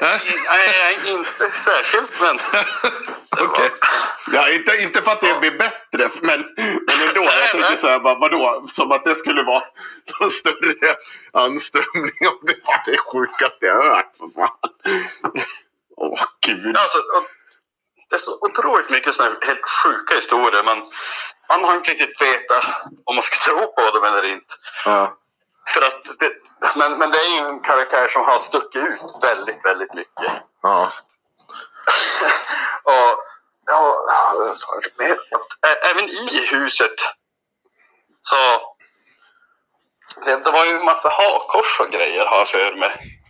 Nej, 0.00 0.18
nej, 0.50 1.14
inte 1.14 1.50
särskilt, 1.50 2.20
men... 2.20 2.38
Okej. 3.48 3.70
Ja, 4.32 4.50
inte, 4.50 4.76
inte 4.82 5.02
för 5.02 5.10
att 5.10 5.20
det 5.20 5.40
blir 5.40 5.58
bättre, 5.58 6.10
men, 6.22 6.40
men 6.56 7.08
ändå. 7.08 7.24
Jag 7.24 7.50
tänkte 7.50 7.80
så 7.80 7.86
här, 7.86 8.00
bara, 8.00 8.18
vadå? 8.18 8.66
Som 8.68 8.92
att 8.92 9.04
det 9.04 9.14
skulle 9.14 9.42
vara 9.42 9.62
någon 10.20 10.30
större 10.30 10.94
anströmning. 11.32 12.22
Om 12.30 12.46
det 12.46 12.56
var 12.66 12.82
det 12.86 12.98
sjukaste 12.98 13.66
jag 13.66 13.74
har 13.74 13.94
hört. 13.94 14.16
För 14.18 14.28
fan. 14.34 14.56
Åh, 15.96 16.20
gud. 16.46 16.76
Alltså, 16.76 16.98
och 16.98 17.24
det 18.08 18.14
är 18.16 18.18
så 18.18 18.38
otroligt 18.40 18.90
mycket 18.90 19.18
här 19.18 19.36
helt 19.40 19.68
sjuka 19.82 20.14
historier, 20.14 20.62
men 20.62 20.84
man 21.48 21.64
har 21.64 21.74
inte 21.74 21.90
riktigt 21.90 22.20
vetat 22.20 22.64
om 23.04 23.14
man 23.14 23.22
ska 23.22 23.36
tro 23.50 23.72
på 23.72 23.90
dem 23.90 24.04
eller 24.04 24.32
inte. 24.32 24.54
Ja. 24.84 25.16
För 25.68 25.82
att 25.82 26.04
det, 26.18 26.32
men, 26.76 26.98
men 26.98 27.10
det 27.10 27.18
är 27.18 27.34
ju 27.34 27.48
en 27.48 27.60
karaktär 27.60 28.08
som 28.08 28.24
har 28.24 28.38
stuckit 28.38 28.82
ut 28.82 29.00
väldigt, 29.22 29.64
väldigt 29.64 29.94
mycket. 29.94 30.32
Ja. 30.62 30.92
och 32.82 33.18
ja? 33.66 33.94
Att, 35.30 35.84
även 35.90 36.04
i 36.04 36.46
huset 36.50 36.94
så 38.20 38.36
det, 40.24 40.36
det 40.44 40.50
var 40.50 40.64
ju 40.64 40.76
en 40.76 40.84
massa 40.84 41.08
hakkors 41.08 41.80
och 41.80 41.90
grejer 41.90 42.24
har 42.26 42.38
jag 42.38 42.48
för 42.48 42.74
mig. 42.74 43.20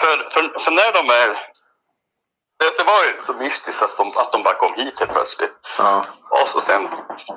För, 0.00 0.30
för, 0.30 0.60
för 0.60 0.70
när 0.70 0.92
de 0.92 1.10
är 1.10 1.55
det, 2.58 2.78
det 2.78 2.84
var 2.84 3.04
ju 3.04 3.18
så 3.26 3.32
mystiskt 3.32 3.82
att 3.82 3.96
de, 3.96 4.08
att 4.16 4.32
de 4.32 4.42
bara 4.42 4.54
kom 4.54 4.74
hit 4.74 4.98
helt 5.00 5.12
plötsligt. 5.12 5.54
Ja. 5.78 6.04
Och 6.30 6.48
så 6.48 6.60
sen 6.60 6.88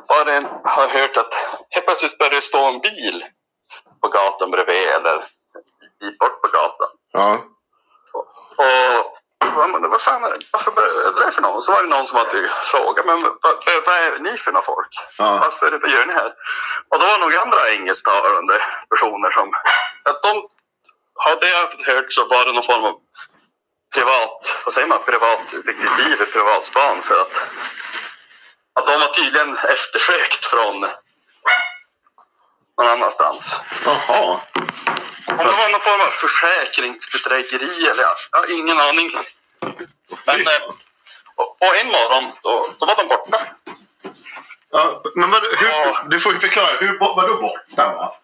var 0.07 0.25
det 0.25 0.33
en, 0.33 0.45
har 0.63 0.81
jag 0.83 0.89
hört 0.89 1.17
att 1.17 1.33
helt 1.69 1.85
plötsligt 1.85 2.17
började 2.17 2.35
det 2.35 2.41
stå 2.41 2.65
en 2.65 2.79
bil 2.79 3.25
på 4.01 4.07
gatan 4.07 4.51
bredvid 4.51 4.87
eller 4.87 5.23
bit 5.99 6.17
bort 6.17 6.41
på 6.41 6.47
gatan. 6.47 6.89
Ja. 7.11 7.37
Och 8.13 9.15
vad, 9.55 9.69
men 9.69 9.89
vad 9.89 10.01
fan, 10.01 10.23
är 10.23 10.29
det- 10.29 10.45
varför 10.51 10.71
började 10.71 11.25
det 11.25 11.31
för 11.31 11.41
någon? 11.41 11.61
Så 11.61 11.71
var 11.71 11.83
det 11.83 11.89
någon 11.89 12.07
som 12.07 12.17
hade 12.17 12.49
frågat, 12.63 13.05
men 13.05 13.21
vad, 13.21 13.63
vad, 13.85 13.95
är 13.95 14.19
ni 14.19 14.37
för 14.37 14.51
några 14.51 14.65
folk? 14.65 14.87
Ja. 15.17 15.37
Varför 15.41 15.79
vad 15.81 15.89
gör 15.89 16.05
ni 16.05 16.13
här? 16.13 16.33
Och 16.89 16.99
då 16.99 17.05
var 17.05 17.19
det 17.19 17.25
nog 17.25 17.35
andra 17.35 17.69
engelsktalande 17.69 18.61
personer 18.89 19.31
som, 19.31 19.53
att 20.09 20.23
de 20.23 20.47
hade 21.15 21.49
jag 21.49 21.93
hört 21.93 22.13
så 22.13 22.27
var 22.27 22.45
det 22.45 22.53
någon 22.53 22.63
form 22.63 22.83
av 22.85 22.95
privat, 23.93 24.61
vad 24.65 24.73
säger 24.73 24.87
man, 24.87 24.99
privat 25.05 25.51
detektiv, 25.65 26.25
privatspan 26.33 27.01
för 27.01 27.17
att, 27.21 27.47
att 28.73 28.87
de 28.87 28.99
var 28.99 29.07
tydligen 29.07 29.57
eftersökt 29.57 30.45
från 30.45 30.81
någon 32.77 32.87
annanstans. 32.87 33.61
Jaha. 33.85 34.39
Om 35.27 35.37
det 35.37 35.43
var 35.45 35.71
någon 35.71 35.81
form 35.81 36.01
av 36.01 36.09
försäkringsbedrägeri 36.09 37.87
eller 37.87 38.01
jag 38.03 38.15
jag 38.31 38.39
har 38.39 38.51
ingen 38.51 38.79
aning. 38.79 39.11
Men 40.25 40.47
eh, 40.47 40.61
och, 41.35 41.57
och 41.61 41.77
en 41.77 41.87
morgon 41.87 42.31
då, 42.43 42.67
då 42.79 42.85
var 42.85 42.95
de 42.95 43.07
borta. 43.07 43.37
Ja, 44.71 45.01
men 45.15 45.31
vad, 45.31 45.41
hur, 45.43 45.69
Ja. 45.69 46.03
Du 46.09 46.19
får 46.19 46.33
ju 46.33 46.39
förklara. 46.39 46.77
Hur, 46.79 46.99
vadå 46.99 47.41
borta? 47.41 47.93
Va? 47.93 48.15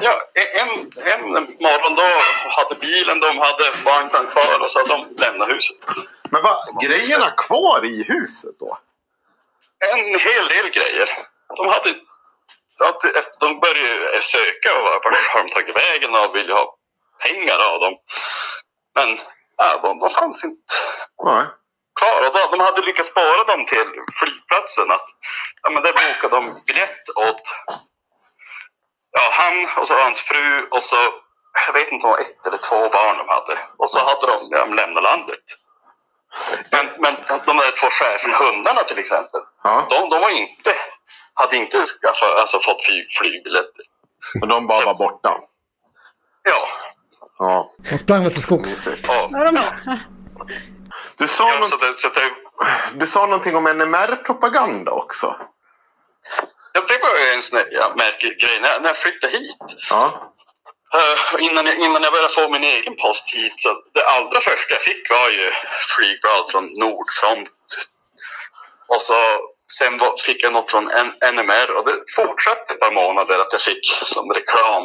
Ja, 0.00 0.22
en, 0.34 0.70
en 1.12 1.32
morgon 1.60 1.94
då 1.94 2.08
hade 2.50 2.74
bilen, 2.74 3.20
de 3.20 3.38
hade 3.38 3.70
vagnen 3.84 4.26
kvar 4.26 4.62
och 4.62 4.70
så 4.70 4.78
hade 4.78 4.90
de 4.90 5.24
lämnat 5.24 5.48
huset. 5.48 5.76
Men 6.30 6.42
vad, 6.42 6.82
grejerna 6.82 7.30
kvar 7.30 7.84
i 7.84 8.02
huset 8.02 8.58
då? 8.58 8.78
En 9.92 10.04
hel 10.04 10.48
del 10.48 10.70
grejer. 10.70 11.08
De 11.56 11.68
hade 11.68 11.94
att 13.14 13.40
de 13.40 13.60
började 13.60 14.22
söka 14.22 14.78
och 14.78 14.84
vart 14.84 15.04
har 15.04 15.42
de 15.42 15.50
tagit 15.50 15.76
vägen 15.76 16.14
och 16.14 16.36
ville 16.36 16.54
ha 16.54 16.76
pengar 17.22 17.58
av 17.58 17.80
dem. 17.80 17.94
Men 18.94 19.18
ja, 19.56 19.80
de, 19.82 19.98
de 19.98 20.10
fanns 20.10 20.44
inte 20.44 20.74
Nej. 21.24 21.44
kvar. 22.00 22.26
Och 22.26 22.32
då, 22.34 22.56
de 22.56 22.60
hade 22.60 22.82
lyckats 22.82 23.08
spåra 23.08 23.44
dem 23.44 23.64
till 23.66 23.90
flygplatsen. 24.20 24.90
Att, 24.90 25.06
ja, 25.62 25.70
men 25.70 25.82
där 25.82 25.92
bokade 25.92 26.34
de 26.36 26.62
biljett 26.66 27.08
åt 27.16 27.42
ja, 29.16 29.24
han 29.40 29.56
och 29.80 29.86
så 29.88 29.94
hans 30.04 30.20
fru 30.28 30.46
och 30.74 30.82
så, 30.82 30.96
jag 31.66 31.72
vet 31.72 31.92
inte 31.92 32.06
om 32.06 32.12
det 32.12 32.16
var 32.16 32.22
ett 32.26 32.46
eller 32.46 32.60
två 32.68 32.80
barn 32.96 33.16
de 33.20 33.26
hade. 33.36 33.54
Och 33.80 33.90
så 33.90 33.98
hade 34.08 34.24
de, 34.32 34.36
de 34.50 34.74
lämnat 34.74 35.02
landet. 35.02 35.44
Men, 36.72 36.86
men 37.02 37.14
de 37.46 37.56
där 37.56 37.72
två 37.80 37.88
cheferna, 37.90 38.34
hundarna 38.44 38.80
till 38.80 38.98
exempel, 38.98 39.40
Ja. 39.62 39.86
de, 39.90 40.10
de 40.10 40.20
var 40.20 40.30
inte, 40.30 40.72
hade 41.34 41.56
inte 41.56 41.76
skaffat, 41.86 42.30
alltså, 42.40 42.58
fått 42.60 42.82
flyg, 42.84 43.06
flygbiljetter. 43.18 43.84
Och 44.42 44.48
de 44.48 44.66
bara 44.66 44.84
var 44.86 44.94
borta. 44.94 45.30
Ja. 46.42 46.68
Ja. 47.38 47.70
De 47.90 47.98
sprang 47.98 48.22
väl 48.22 48.32
till 48.32 48.42
skogs. 48.42 48.88
ja. 49.06 49.28
Du, 51.16 51.26
sa 51.28 51.48
ja 51.52 51.58
något, 51.58 51.68
så 51.68 51.76
det, 51.76 51.98
så 51.98 52.08
det, 52.08 52.30
du 52.94 53.06
sa 53.06 53.26
någonting 53.26 53.56
om 53.56 53.64
NMR-propaganda 53.64 54.90
också. 54.92 55.36
Ja, 56.76 56.82
det 56.88 56.98
var 57.02 57.34
en 57.34 57.42
sån 57.42 57.62
ja, 57.70 57.92
märklig 57.96 58.40
grej. 58.40 58.60
När, 58.60 58.80
när 58.80 58.88
jag 58.88 58.96
flyttade 58.96 59.32
hit, 59.32 59.56
Ja. 59.90 60.32
eh, 60.94 61.44
innan, 61.46 61.66
jag, 61.66 61.76
innan 61.76 62.02
jag 62.02 62.12
började 62.12 62.34
få 62.34 62.48
min 62.48 62.64
egen 62.64 62.96
post 62.96 63.34
hit, 63.34 63.54
så 63.56 63.68
det 63.94 64.04
allra 64.04 64.40
första 64.40 64.74
jag 64.74 64.82
fick 64.82 65.10
var 65.10 65.30
ju 65.30 65.52
flygblad 65.96 66.50
från 66.50 66.64
Nordfront. 66.80 67.50
Och 68.88 69.02
så 69.02 69.14
sen 69.78 70.00
fick 70.26 70.42
jag 70.42 70.52
något 70.52 70.70
från 70.70 70.84
NMR 71.34 71.70
och 71.76 71.84
det 71.86 71.94
fortsatte 72.16 72.72
ett 72.72 72.80
par 72.80 72.90
månader 72.90 73.38
att 73.38 73.52
jag 73.52 73.60
fick 73.60 73.84
som 74.06 74.32
reklam. 74.32 74.84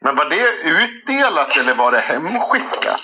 Men 0.00 0.16
var 0.16 0.24
det 0.24 0.50
utdelat 0.84 1.56
eller 1.56 1.74
var 1.74 1.92
det 1.92 1.98
hemskickat? 1.98 3.00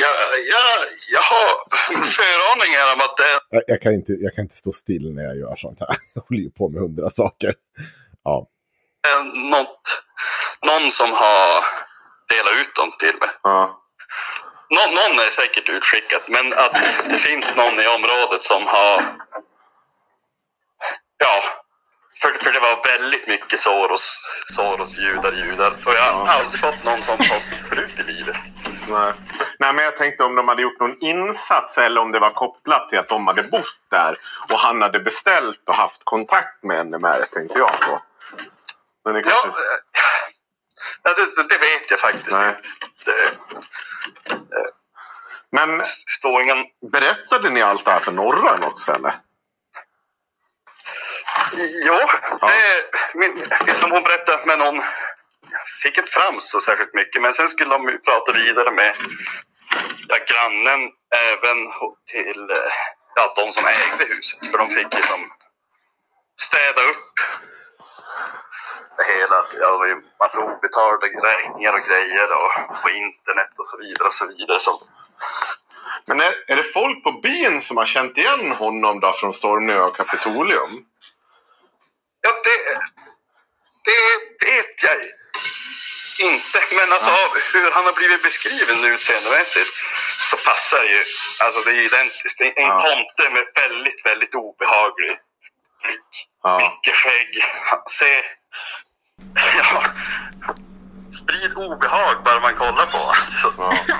Jag, 0.00 0.14
jag, 0.54 0.68
jag 1.10 1.22
har 1.32 1.48
föraningar 2.18 2.92
om 2.94 3.00
att 3.00 3.16
det 3.16 3.40
Jag, 3.50 3.62
jag, 3.66 3.82
kan 3.82 3.94
inte, 3.94 4.12
jag 4.12 4.34
kan 4.34 4.42
inte 4.44 4.56
stå 4.56 4.72
still 4.72 5.14
när 5.14 5.22
jag 5.22 5.36
gör 5.36 5.56
sånt 5.56 5.80
här. 5.80 5.88
Jag 6.14 6.22
håller 6.22 6.42
ju 6.42 6.50
på 6.50 6.68
med 6.68 6.80
hundra 6.82 7.10
saker. 7.10 7.54
Ja. 8.24 8.46
är 9.08 9.48
något, 9.50 10.02
någon 10.66 10.90
som 10.90 11.12
har 11.12 11.64
delat 12.28 12.54
ut 12.60 12.74
dem 12.74 12.92
till 12.98 13.16
mig. 13.20 13.30
ja. 13.42 13.78
Nå, 14.74 14.80
någon 14.86 15.18
är 15.26 15.30
säkert 15.30 15.68
utskickat, 15.68 16.28
men 16.28 16.52
att 16.52 16.76
det 17.10 17.18
finns 17.18 17.56
någon 17.56 17.80
i 17.80 17.86
området 17.86 18.44
som 18.44 18.66
har... 18.66 19.02
Ja, 21.18 21.42
för, 22.22 22.32
för 22.32 22.52
det 22.52 22.60
var 22.60 22.84
väldigt 22.84 23.26
mycket 23.28 23.58
Soros, 23.58 24.20
Soros 24.46 24.98
judar, 24.98 25.32
judar. 25.32 25.70
Och 25.86 25.94
jag 25.94 26.12
har 26.12 26.26
aldrig 26.26 26.60
fått 26.60 26.84
någon 26.84 27.02
sån 27.02 27.18
post 27.18 27.52
förut 27.68 27.98
i 27.98 28.02
livet. 28.02 28.36
Nej. 28.88 29.12
Nej, 29.58 29.72
men 29.72 29.84
jag 29.84 29.96
tänkte 29.96 30.24
om 30.24 30.34
de 30.34 30.48
hade 30.48 30.62
gjort 30.62 30.80
någon 30.80 30.98
insats 31.00 31.78
eller 31.78 32.00
om 32.00 32.12
det 32.12 32.18
var 32.18 32.30
kopplat 32.30 32.88
till 32.88 32.98
att 32.98 33.08
de 33.08 33.26
hade 33.26 33.42
bott 33.42 33.80
där 33.90 34.16
och 34.50 34.58
han 34.58 34.82
hade 34.82 35.00
beställt 35.00 35.60
och 35.68 35.74
haft 35.76 36.00
kontakt 36.04 36.62
med 36.62 36.86
NMR, 36.86 37.24
tänkte 37.32 37.58
jag 37.58 37.80
på. 37.80 38.02
Men 39.04 39.14
det 39.14 39.20
Ja, 39.20 39.30
kanske... 39.42 39.60
eh, 39.60 40.02
ja 41.02 41.14
det, 41.14 41.42
det- 41.42 41.48
det 41.48 41.58
vet 41.58 41.90
jag 41.90 42.00
faktiskt 42.00 42.36
Nej. 42.36 42.48
inte. 42.48 42.62
Det 43.04 44.70
Men 45.50 45.82
står 45.84 46.42
ingen... 46.42 46.64
berättade 46.92 47.50
ni 47.50 47.62
allt 47.62 47.84
det 47.84 47.90
här 47.90 48.00
för 48.00 48.12
Norran 48.12 48.64
också 48.64 48.92
eller? 48.92 49.14
Jo, 51.86 51.94
det, 52.40 52.84
min, 53.14 53.46
som 53.74 53.90
hon 53.90 54.02
berättade 54.02 54.46
med 54.46 54.58
någon, 54.58 54.82
fick 55.82 55.98
inte 55.98 56.10
fram 56.10 56.40
så 56.40 56.60
särskilt 56.60 56.94
mycket, 56.94 57.22
men 57.22 57.34
sen 57.34 57.48
skulle 57.48 57.70
de 57.70 57.98
prata 58.04 58.32
vidare 58.32 58.70
med 58.70 58.94
ja, 60.08 60.16
grannen 60.30 60.80
även 61.28 61.58
till 62.10 62.50
eh, 62.50 62.72
ja, 63.14 63.32
de 63.36 63.52
som 63.52 63.64
ägde 63.66 64.04
huset, 64.14 64.46
för 64.46 64.58
de 64.58 64.68
fick 64.70 64.94
ju 64.94 65.02
som 65.02 65.20
städa 66.40 66.82
upp 66.82 67.14
det 68.96 69.04
hela. 69.04 69.36
Ja, 69.60 69.72
det 69.72 69.78
var 69.78 69.86
ju 69.86 69.96
massa 70.18 70.40
obetalda 70.40 71.06
räkningar 71.06 71.72
och 71.72 71.86
grejer 71.88 72.28
och 72.36 72.82
på 72.82 72.90
internet 72.90 73.58
och 73.58 73.66
så 73.66 73.78
vidare 73.78 74.06
och 74.06 74.14
så 74.14 74.26
vidare. 74.26 74.60
Så, 74.60 74.82
Men 76.06 76.20
är, 76.20 76.34
är 76.46 76.56
det 76.56 76.64
folk 76.64 77.04
på 77.04 77.12
byn 77.12 77.60
som 77.60 77.76
har 77.76 77.86
känt 77.86 78.18
igen 78.18 78.52
honom 78.52 79.00
då 79.00 79.12
från 79.12 79.34
Stormnö 79.34 79.80
och 79.80 79.96
Kapitolium? 79.96 80.86
ja, 82.22 82.30
det, 82.44 82.58
det 83.84 84.02
vet 84.46 84.82
jag 84.82 84.96
inte, 86.30 86.58
men 86.78 86.88
alltså 86.94 87.10
hur 87.54 87.68
han 87.76 87.84
har 87.88 87.92
blivit 88.00 88.22
beskriven 88.28 88.78
utseendemässigt 88.94 89.70
så 90.30 90.36
passar 90.48 90.82
ju, 90.92 91.00
alltså 91.44 91.58
det 91.64 91.70
är 91.74 91.78
ju 91.80 91.86
identiskt. 91.92 92.38
Det 92.38 92.46
är 92.46 92.54
en 92.64 92.68
Ja. 92.74 92.80
tomte 92.86 93.24
med 93.34 93.44
väldigt, 93.62 94.00
väldigt 94.10 94.34
obehaglig 94.34 95.14
blick. 95.82 96.12
Ja. 96.42 96.52
Mycket 96.64 96.94
skägg. 97.00 97.32
Ser, 97.98 98.22
ja, 99.58 99.82
sprid 101.20 101.52
obehag 101.56 102.24
bara 102.24 102.40
man 102.40 102.54
kollar 102.54 102.86
på 102.86 102.98
honom. 102.98 103.14
Så, 103.42 103.48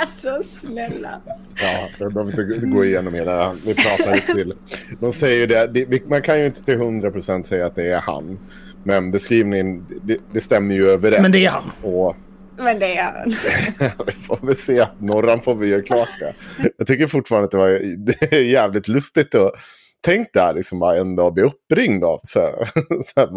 alltså 0.00 0.42
snälla. 0.60 1.20
Ja, 1.56 1.88
jag 1.98 2.12
behöver 2.12 2.30
inte 2.30 2.66
gå 2.66 2.84
igenom 2.84 3.14
hela. 3.14 3.52
Vi 3.52 3.74
pratar 3.74 4.14
ju 4.14 4.20
till. 4.20 4.54
De 5.00 5.12
säger 5.12 5.36
ju 5.36 5.46
det, 5.46 5.66
det, 5.66 6.06
man 6.08 6.22
kan 6.22 6.38
ju 6.40 6.46
inte 6.46 6.64
till 6.64 6.78
100% 6.78 7.44
säga 7.44 7.66
att 7.66 7.74
det 7.76 7.86
är 7.92 8.00
han. 8.00 8.38
Men 8.84 9.10
beskrivningen, 9.10 9.86
det, 10.02 10.18
det 10.32 10.40
stämmer 10.40 10.74
ju 10.74 10.88
överens. 10.88 11.22
Men 11.22 11.32
det 11.32 11.46
är 11.46 11.50
han. 11.50 11.70
Och 11.82 12.16
Men 12.56 12.78
det 12.78 12.96
är 12.96 13.04
han. 13.04 13.28
vi 14.06 14.12
får 14.12 14.46
väl 14.46 14.56
se. 14.56 14.86
Norran 14.98 15.40
får 15.40 15.54
vi 15.54 15.68
göra 15.68 15.82
klart 15.82 16.08
det. 16.20 16.34
Jag 16.78 16.86
tycker 16.86 17.06
fortfarande 17.06 17.44
att 17.44 17.50
det 17.50 17.58
var 17.58 17.68
det 18.06 18.32
är 18.36 18.42
jävligt 18.42 18.88
lustigt 18.88 19.34
att 19.34 19.52
tänk 20.00 20.28
där 20.32 20.54
liksom 20.54 20.78
bara 20.78 20.96
en 20.96 21.16
dag 21.16 21.34
bli 21.34 21.42
uppringd 21.42 22.04
av 22.04 22.20
så 22.22 22.40
här, 22.40 22.64
så 23.04 23.20
här, 23.20 23.28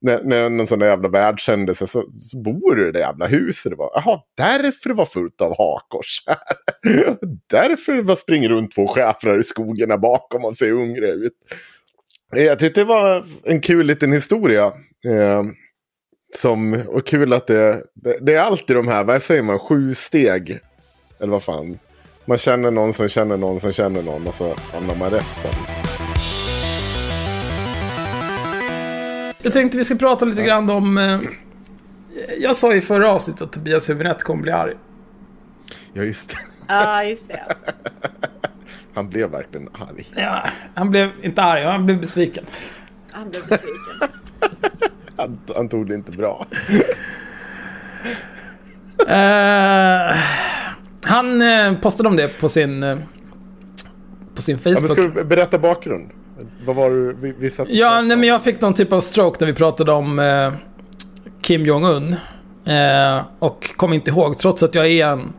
när, 0.00 0.22
när 0.22 0.50
någon 0.50 0.66
sån 0.66 0.78
där 0.78 0.86
jävla 0.86 1.08
världshändelse 1.08 1.86
så, 1.86 2.04
så 2.20 2.38
bor 2.38 2.74
du 2.74 2.88
i 2.88 2.92
det 2.92 2.98
jävla 2.98 3.26
huset. 3.26 3.70
Det 3.72 3.76
var, 3.76 3.90
Jaha, 3.94 4.20
därför 4.36 4.88
det 4.88 4.94
var 4.94 5.06
fullt 5.06 5.40
av 5.40 5.56
hakors 5.58 6.22
här. 6.26 6.38
därför 7.50 7.92
det 7.92 8.02
var 8.02 8.16
springer 8.16 8.48
runt 8.48 8.74
två 8.74 8.88
schäfrar 8.88 9.38
i 9.38 9.42
skogen 9.42 9.88
där 9.88 9.98
bakom 9.98 10.44
och 10.44 10.56
ser 10.56 10.72
hungriga 10.72 11.12
ut. 11.12 11.32
Jag 12.36 12.58
tyckte 12.58 12.80
det 12.80 12.84
var 12.84 13.24
en 13.44 13.60
kul 13.60 13.86
liten 13.86 14.12
historia. 14.12 14.66
Eh, 15.06 15.42
som, 16.36 16.82
och 16.88 17.06
kul 17.06 17.32
att 17.32 17.46
det, 17.46 17.82
det, 17.94 18.18
det 18.20 18.34
är 18.34 18.42
alltid 18.42 18.76
de 18.76 18.88
här, 18.88 19.04
vad 19.04 19.22
säger 19.22 19.42
man, 19.42 19.58
sju 19.58 19.94
steg. 19.94 20.58
Eller 21.20 21.32
vad 21.32 21.42
fan. 21.42 21.78
Man 22.24 22.38
känner 22.38 22.70
någon 22.70 22.94
som 22.94 23.08
känner 23.08 23.36
någon 23.36 23.60
som 23.60 23.72
känner 23.72 24.02
någon 24.02 24.26
och 24.26 24.34
så 24.34 24.54
hamnar 24.72 24.94
man 24.94 25.10
rätt 25.10 25.26
sen. 25.42 25.52
Jag 29.42 29.52
tänkte 29.52 29.78
vi 29.78 29.84
ska 29.84 29.94
prata 29.94 30.24
lite 30.24 30.42
grann 30.42 30.70
om... 30.70 30.98
Eh, 30.98 31.20
jag 32.38 32.56
sa 32.56 32.74
i 32.74 32.80
förra 32.80 33.10
avsnittet 33.10 33.42
att 33.42 33.52
Tobias 33.52 33.90
Hübinette 33.90 34.22
kommer 34.22 34.42
bli 34.42 34.52
arg. 34.52 34.74
Ja, 35.92 36.02
just 36.02 36.30
det. 36.30 36.36
Ja, 36.68 37.04
just 37.04 37.28
det. 37.28 37.42
Han 38.98 39.08
blev 39.08 39.30
verkligen 39.30 39.68
arg. 39.72 40.04
Ja, 40.16 40.44
han 40.74 40.90
blev 40.90 41.10
inte 41.22 41.42
arg, 41.42 41.64
han 41.64 41.86
blev 41.86 42.00
besviken. 42.00 42.44
Han 43.10 43.30
blev 43.30 43.42
besviken. 43.48 44.08
Han, 45.16 45.38
han 45.56 45.68
tog 45.68 45.88
det 45.88 45.94
inte 45.94 46.12
bra. 46.12 46.46
Eh, 49.08 50.16
han 51.02 51.42
eh, 51.42 51.74
postade 51.80 52.08
om 52.08 52.16
det 52.16 52.40
på 52.40 52.48
sin, 52.48 52.82
eh, 52.82 52.98
på 54.34 54.42
sin 54.42 54.58
Ja, 54.62 54.70
men 54.70 54.74
Facebook. 54.74 54.90
ska 54.92 55.20
du 55.20 55.24
berätta 55.24 55.58
bakgrund? 55.58 56.10
Vad 56.66 56.76
var 56.76 56.90
det 56.90 57.14
vi, 57.20 57.34
vi 57.38 57.50
satt 57.50 57.68
Ja, 57.70 58.00
nej, 58.00 58.16
men 58.16 58.28
jag 58.28 58.44
fick 58.44 58.60
någon 58.60 58.74
typ 58.74 58.92
av 58.92 59.00
stroke 59.00 59.36
när 59.40 59.46
vi 59.46 59.54
pratade 59.54 59.92
om 59.92 60.18
eh, 60.18 60.52
Kim 61.40 61.66
Jong-Un. 61.66 62.16
Eh, 62.64 63.22
och 63.38 63.76
kom 63.76 63.92
inte 63.92 64.10
ihåg, 64.10 64.38
trots 64.38 64.62
att 64.62 64.74
jag 64.74 64.86
är 64.86 65.06
en... 65.06 65.32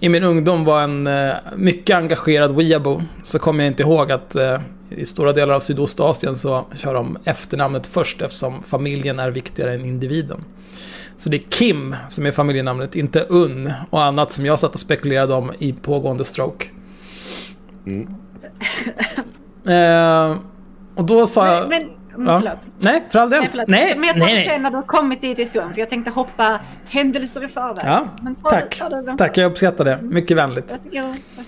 I 0.00 0.08
min 0.08 0.24
ungdom 0.24 0.64
var 0.64 0.82
en 0.82 1.06
eh, 1.06 1.34
mycket 1.56 1.96
engagerad 1.96 2.56
weeabo. 2.56 3.02
Så 3.24 3.38
kommer 3.38 3.64
jag 3.64 3.70
inte 3.70 3.82
ihåg 3.82 4.12
att 4.12 4.34
eh, 4.34 4.60
i 4.90 5.06
stora 5.06 5.32
delar 5.32 5.54
av 5.54 5.60
Sydostasien 5.60 6.36
så 6.36 6.64
kör 6.74 6.94
de 6.94 7.18
efternamnet 7.24 7.86
först 7.86 8.22
eftersom 8.22 8.62
familjen 8.62 9.18
är 9.18 9.30
viktigare 9.30 9.74
än 9.74 9.84
individen. 9.84 10.44
Så 11.16 11.28
det 11.28 11.36
är 11.36 11.50
Kim 11.50 11.96
som 12.08 12.26
är 12.26 12.30
familjenamnet, 12.30 12.96
inte 12.96 13.26
Un 13.28 13.72
och 13.90 14.02
annat 14.02 14.32
som 14.32 14.46
jag 14.46 14.58
satt 14.58 14.74
och 14.74 14.80
spekulerade 14.80 15.34
om 15.34 15.52
i 15.58 15.72
pågående 15.72 16.24
stroke. 16.24 16.66
Eh, 19.66 20.36
och 20.94 21.04
då 21.04 21.26
sa 21.26 21.46
jag... 21.46 21.68
Men, 21.68 21.82
men 21.82 21.97
Ja. 22.26 22.38
förlåt. 22.40 22.58
Nej, 22.78 23.02
för 23.10 23.18
all 23.18 23.30
del. 23.30 23.40
Nej, 23.40 23.48
förlåt. 23.50 23.68
Nej, 23.68 23.94
men 23.98 24.04
jag 24.08 24.16
nej, 24.18 24.26
tänkte 24.26 24.34
nej. 24.34 24.48
sen 24.48 24.62
när 24.62 24.70
du 24.70 24.76
har 24.76 24.82
kommit 24.82 25.20
dit 25.20 25.38
i 25.38 25.42
historien, 25.42 25.72
för 25.74 25.80
jag 25.80 25.90
tänkte 25.90 26.10
hoppa 26.10 26.60
händelser 26.88 27.44
i 27.44 27.48
förväg. 27.48 27.84
Ja, 27.86 28.08
Men 28.22 28.34
ta- 28.34 28.50
tack. 28.50 28.78
ta 28.78 28.88
det- 28.88 29.16
Tack, 29.18 29.36
jag 29.36 29.50
uppskattar 29.50 29.84
det. 29.84 29.98
Mycket 30.02 30.36
vänligt. 30.36 30.70
Varsågod. 30.70 30.94
varsågod. 30.96 31.46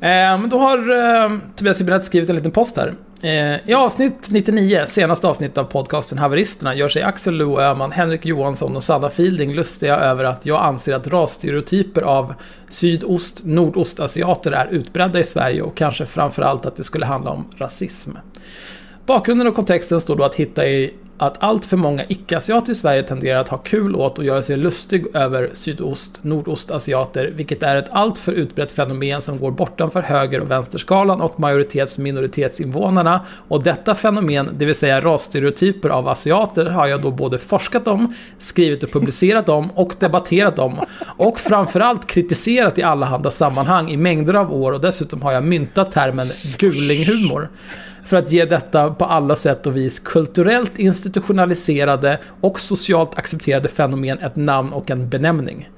Eh, 0.00 0.08
men 0.10 0.48
då 0.48 0.58
har 0.58 0.78
eh, 1.24 1.38
Tobias 1.56 1.80
Hübinette 1.82 2.00
skrivit 2.00 2.28
en 2.30 2.36
liten 2.36 2.50
post 2.50 2.76
här. 2.76 2.94
Eh, 3.22 3.70
I 3.70 3.74
avsnitt 3.74 4.28
99, 4.30 4.84
senaste 4.86 5.26
avsnitt 5.28 5.58
av 5.58 5.64
podcasten 5.64 6.18
Haveristerna, 6.18 6.74
gör 6.74 6.88
sig 6.88 7.02
Axel 7.02 7.34
Lo 7.34 7.60
Öhman, 7.60 7.92
Henrik 7.92 8.26
Johansson 8.26 8.76
och 8.76 8.82
Sanna 8.82 9.08
Fielding 9.08 9.54
lustiga 9.54 9.96
över 9.96 10.24
att 10.24 10.46
jag 10.46 10.62
anser 10.62 10.94
att 10.94 11.08
rasstereotyper 11.08 12.02
av 12.02 12.34
sydost 12.68 13.40
nordostasiater 13.44 14.52
är 14.52 14.66
utbredda 14.66 15.18
i 15.20 15.24
Sverige 15.24 15.62
och 15.62 15.76
kanske 15.76 16.06
framförallt 16.06 16.66
att 16.66 16.76
det 16.76 16.84
skulle 16.84 17.06
handla 17.06 17.30
om 17.30 17.44
rasism. 17.58 18.10
Bakgrunden 19.06 19.46
och 19.46 19.54
kontexten 19.54 20.00
står 20.00 20.16
då 20.16 20.24
att 20.24 20.34
hitta 20.34 20.66
i 20.66 20.94
att 21.18 21.42
allt 21.42 21.64
för 21.64 21.76
många 21.76 22.04
icke-asiater 22.08 22.72
i 22.72 22.74
Sverige 22.74 23.02
tenderar 23.02 23.40
att 23.40 23.48
ha 23.48 23.58
kul 23.58 23.96
åt 23.96 24.18
och 24.18 24.24
göra 24.24 24.42
sig 24.42 24.56
lustig 24.56 25.06
över 25.14 25.50
sydost, 25.52 26.24
nordostasiater, 26.24 27.32
vilket 27.36 27.62
är 27.62 27.76
ett 27.76 27.88
alltför 27.90 28.32
utbrett 28.32 28.72
fenomen 28.72 29.22
som 29.22 29.38
går 29.38 29.50
bortanför 29.50 30.02
höger 30.02 30.40
och 30.40 30.50
vänsterskalan 30.50 31.20
och 31.20 31.40
majoritets 31.40 31.98
minoritetsinvånarna. 31.98 33.20
Och 33.48 33.62
detta 33.62 33.94
fenomen, 33.94 34.48
det 34.58 34.64
vill 34.64 34.74
säga 34.74 35.00
rasstereotyper 35.00 35.88
av 35.88 36.08
asiater, 36.08 36.66
har 36.66 36.86
jag 36.86 37.02
då 37.02 37.10
både 37.10 37.38
forskat 37.38 37.88
om, 37.88 38.14
skrivit 38.38 38.82
och 38.82 38.92
publicerat 38.92 39.48
om 39.48 39.70
och 39.70 39.94
debatterat 39.98 40.58
om. 40.58 40.80
Och 41.16 41.40
framförallt 41.40 42.06
kritiserat 42.06 42.78
i 42.78 42.82
allehanda 42.82 43.30
sammanhang 43.30 43.90
i 43.90 43.96
mängder 43.96 44.34
av 44.34 44.54
år 44.54 44.72
och 44.72 44.80
dessutom 44.80 45.22
har 45.22 45.32
jag 45.32 45.44
myntat 45.44 45.92
termen 45.92 46.30
gulinghumor 46.58 47.48
för 48.06 48.16
att 48.16 48.32
ge 48.32 48.44
detta 48.44 48.90
på 48.90 49.04
alla 49.04 49.36
sätt 49.36 49.66
och 49.66 49.76
vis 49.76 49.98
kulturellt 49.98 50.78
institutionaliserade 50.78 52.18
och 52.40 52.60
socialt 52.60 53.18
accepterade 53.18 53.68
fenomen 53.68 54.18
ett 54.18 54.36
namn 54.36 54.72
och 54.72 54.90
en 54.90 55.08
benämning. 55.08 55.68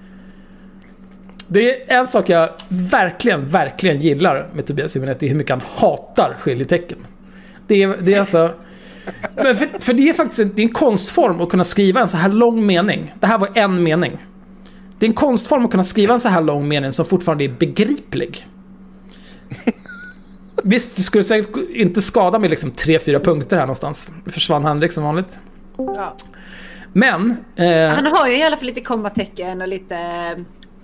Det 1.48 1.92
är 1.92 2.00
en 2.00 2.06
sak 2.06 2.28
jag 2.28 2.50
verkligen, 2.68 3.48
verkligen 3.48 4.00
gillar 4.00 4.48
med 4.54 4.66
Tobias 4.66 4.96
Hübinette, 4.96 5.16
det 5.20 5.26
är 5.26 5.28
hur 5.28 5.36
mycket 5.36 5.50
han 5.50 5.62
hatar 5.74 6.36
skiljetecken. 6.38 6.98
Det 7.66 7.82
är, 7.82 7.96
det 8.00 8.14
är 8.14 8.20
alltså... 8.20 8.50
Men 9.36 9.56
för, 9.56 9.80
för 9.80 9.92
det 9.92 10.08
är 10.08 10.14
faktiskt 10.14 10.40
en, 10.40 10.52
det 10.54 10.62
är 10.62 10.66
en 10.66 10.72
konstform 10.72 11.40
att 11.40 11.48
kunna 11.48 11.64
skriva 11.64 12.00
en 12.00 12.08
så 12.08 12.16
här 12.16 12.28
lång 12.28 12.66
mening. 12.66 13.14
Det 13.20 13.26
här 13.26 13.38
var 13.38 13.48
en 13.54 13.82
mening. 13.82 14.18
Det 14.98 15.06
är 15.06 15.08
en 15.08 15.14
konstform 15.14 15.64
att 15.64 15.70
kunna 15.70 15.84
skriva 15.84 16.14
en 16.14 16.20
så 16.20 16.28
här 16.28 16.42
lång 16.42 16.68
mening 16.68 16.92
som 16.92 17.04
fortfarande 17.04 17.44
är 17.44 17.48
begriplig. 17.58 18.46
Visst, 20.64 20.96
det 20.96 21.02
skulle 21.02 21.24
säkert 21.24 21.56
inte 21.70 22.02
skada 22.02 22.38
med 22.38 22.50
liksom 22.50 22.70
tre, 22.70 22.98
fyra 22.98 23.20
punkter 23.20 23.56
här 23.56 23.62
någonstans. 23.62 24.10
Försvann 24.26 24.64
Henrik 24.64 24.92
som 24.92 25.04
vanligt. 25.04 25.38
Ja. 25.76 26.16
Men... 26.92 27.36
Eh, 27.56 27.88
Han 27.88 28.06
har 28.06 28.28
ju 28.28 28.36
i 28.36 28.42
alla 28.42 28.56
fall 28.56 28.66
lite 28.66 28.80
kommatecken 28.80 29.62
och 29.62 29.68
lite... 29.68 29.96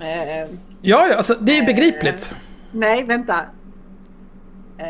Eh, 0.01 0.57
ja, 0.83 1.15
alltså 1.17 1.35
det 1.41 1.59
är 1.59 1.67
begripligt. 1.67 2.37
nej, 2.73 3.05
vänta. 3.05 3.41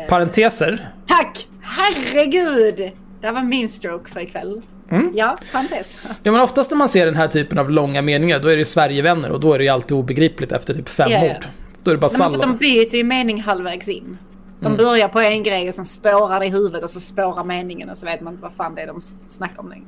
Parenteser. 0.09 0.91
Tack! 1.07 1.47
Herregud! 1.61 2.91
Det 3.21 3.31
var 3.31 3.43
min 3.43 3.69
stroke 3.69 4.11
för 4.11 4.19
ikväll. 4.19 4.61
Mm. 4.91 5.11
Ja, 5.15 5.37
parentes. 5.51 6.17
Ja, 6.23 6.31
men 6.31 6.41
oftast 6.41 6.71
när 6.71 6.77
man 6.77 6.89
ser 6.89 7.05
den 7.05 7.15
här 7.15 7.27
typen 7.27 7.59
av 7.59 7.71
långa 7.71 8.01
meningar, 8.01 8.39
då 8.39 8.47
är 8.47 8.51
det 8.51 8.57
ju 8.57 8.65
Sverigevänner 8.65 9.31
och 9.31 9.39
då 9.39 9.53
är 9.53 9.57
det 9.57 9.63
ju 9.63 9.69
alltid 9.69 9.97
obegripligt 9.97 10.51
efter 10.51 10.73
typ 10.73 10.89
fem 10.89 11.11
ja. 11.11 11.23
ord. 11.25 11.45
Då 11.83 11.91
är 11.91 11.95
det 11.95 11.99
bara 12.01 12.05
att 12.05 12.11
de 12.11 12.17
sallad. 12.17 12.57
byter 12.57 12.95
ju 12.95 13.03
mening 13.03 13.41
halvvägs 13.41 13.87
in. 13.87 14.17
De 14.65 14.73
Mm. 14.73 14.85
börjar 14.85 15.07
på 15.07 15.19
en 15.19 15.43
grej 15.43 15.67
och 15.67 15.73
sen 15.73 15.85
spårar 15.85 16.39
det 16.39 16.45
i 16.45 16.49
huvudet 16.49 16.83
och 16.83 16.89
så 16.89 16.99
spårar 16.99 17.43
meningen 17.43 17.89
och 17.89 17.97
så 17.97 18.05
vet 18.05 18.21
man 18.21 18.33
inte 18.33 18.43
vad 18.43 18.53
fan 18.53 18.75
det 18.75 18.81
är 18.81 18.87
de 18.87 19.01
snackar 19.29 19.59
om 19.59 19.69
längre. 19.69 19.85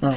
Ja. 0.00 0.14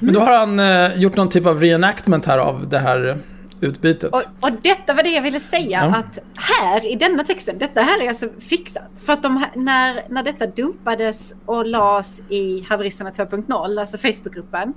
Men 0.00 0.14
då 0.14 0.20
har 0.20 0.38
han 0.38 0.60
eh, 0.60 1.00
gjort 1.00 1.16
någon 1.16 1.28
typ 1.28 1.46
av 1.46 1.60
reenactment 1.60 2.26
här 2.26 2.38
av 2.38 2.68
det 2.68 2.78
här 2.78 3.18
utbytet. 3.60 4.10
Och, 4.12 4.22
och 4.40 4.50
detta 4.62 4.94
var 4.94 5.02
det 5.02 5.08
jag 5.10 5.22
ville 5.22 5.40
säga 5.40 5.80
Ja. 5.92 5.96
att 5.98 6.18
här 6.36 6.92
i 6.92 6.94
denna 6.94 7.24
texten, 7.24 7.58
detta 7.58 7.80
här 7.80 8.02
är 8.02 8.08
alltså 8.08 8.28
fixat. 8.38 8.90
För 9.04 9.12
att 9.12 9.22
de, 9.22 9.44
när, 9.54 10.00
när 10.08 10.22
detta 10.22 10.46
dumpades 10.46 11.34
och 11.46 11.66
lades 11.66 12.20
i 12.28 12.66
Haveristerna 12.68 13.10
2.0, 13.10 13.80
alltså 13.80 13.98
Facebookgruppen, 13.98 14.74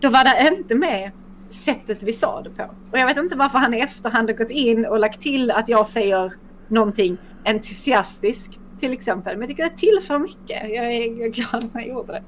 då 0.00 0.08
var 0.08 0.24
det 0.24 0.54
inte 0.58 0.74
med 0.74 1.10
sättet 1.48 2.02
vi 2.02 2.12
sa 2.12 2.42
det 2.42 2.50
på. 2.50 2.62
Och 2.92 2.98
jag 2.98 3.06
vet 3.06 3.16
inte 3.18 3.36
varför 3.36 3.58
han 3.58 3.74
i 3.74 3.80
efterhand 3.80 4.28
har 4.30 4.36
gått 4.36 4.50
in 4.50 4.86
och 4.86 4.98
lagt 4.98 5.20
till 5.20 5.50
att 5.50 5.68
jag 5.68 5.86
säger 5.86 6.32
någonting 6.68 7.16
entusiastiskt 7.44 8.60
till 8.80 8.92
exempel. 8.92 9.32
Men 9.36 9.40
jag 9.40 9.48
tycker 9.48 9.64
det 9.64 9.76
tillför 9.76 10.18
mycket. 10.18 10.70
Jag 10.70 10.84
är, 10.92 11.18
jag 11.18 11.20
är 11.26 11.28
glad 11.28 11.64
att 11.64 11.72
han 11.74 11.88
gjorde 11.88 12.12
det. 12.12 12.22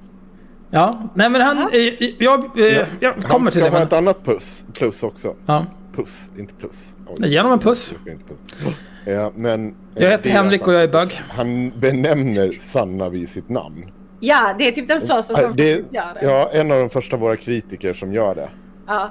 Ja, 0.71 1.11
nej 1.15 1.31
men 1.31 1.41
han... 1.41 1.57
Ja. 1.57 1.79
eh, 1.79 2.11
Jag, 2.19 2.59
eh, 2.59 2.87
jag 3.01 3.15
kommer 3.15 3.29
Han 3.31 3.43
till 3.45 3.51
ska 3.53 3.61
det. 3.61 3.69
ha 3.71 3.79
Men, 3.79 3.83
ett 3.87 3.93
annat 3.93 4.25
plus, 4.25 4.65
plus 4.79 5.03
också. 5.03 5.37
ja. 5.47 5.67
Puss, 5.97 6.31
inte 6.39 6.55
plus. 6.55 6.95
Oj. 7.07 7.17
Nej, 7.19 7.31
Genom 7.31 7.53
en 7.53 7.59
puss. 7.59 7.93
Jag 7.93 8.01
ska 8.01 8.11
inte 8.11 8.25
puss. 8.25 8.75
Ja, 9.07 9.33
men, 9.35 9.69
eh, 9.69 9.75
Jag 10.03 10.11
heter 10.11 10.31
Henrik 10.31 10.67
och 10.67 10.73
jag 10.75 10.83
är 10.83 10.93
han- 10.93 11.07
bög. 11.09 11.21
Han 11.29 11.81
benämner 11.81 12.53
Sanna 12.61 13.09
vid 13.09 13.29
sitt 13.29 13.49
namn. 13.49 13.85
Ja, 14.21 14.55
det 14.59 14.69
är 14.69 14.73
typ 14.73 14.89
den 14.89 15.01
första 15.01 15.23
som 15.37 15.57
det, 15.57 15.71
gör 15.71 16.15
det. 16.15 16.19
ja, 16.23 16.51
en 16.53 16.71
av 16.73 16.79
de 16.79 16.91
första 16.91 17.17
våra 17.17 17.37
kritiker 17.37 17.95
som 17.95 18.13
gör 18.13 18.35
det. 18.35 18.49
Ja. 18.87 19.11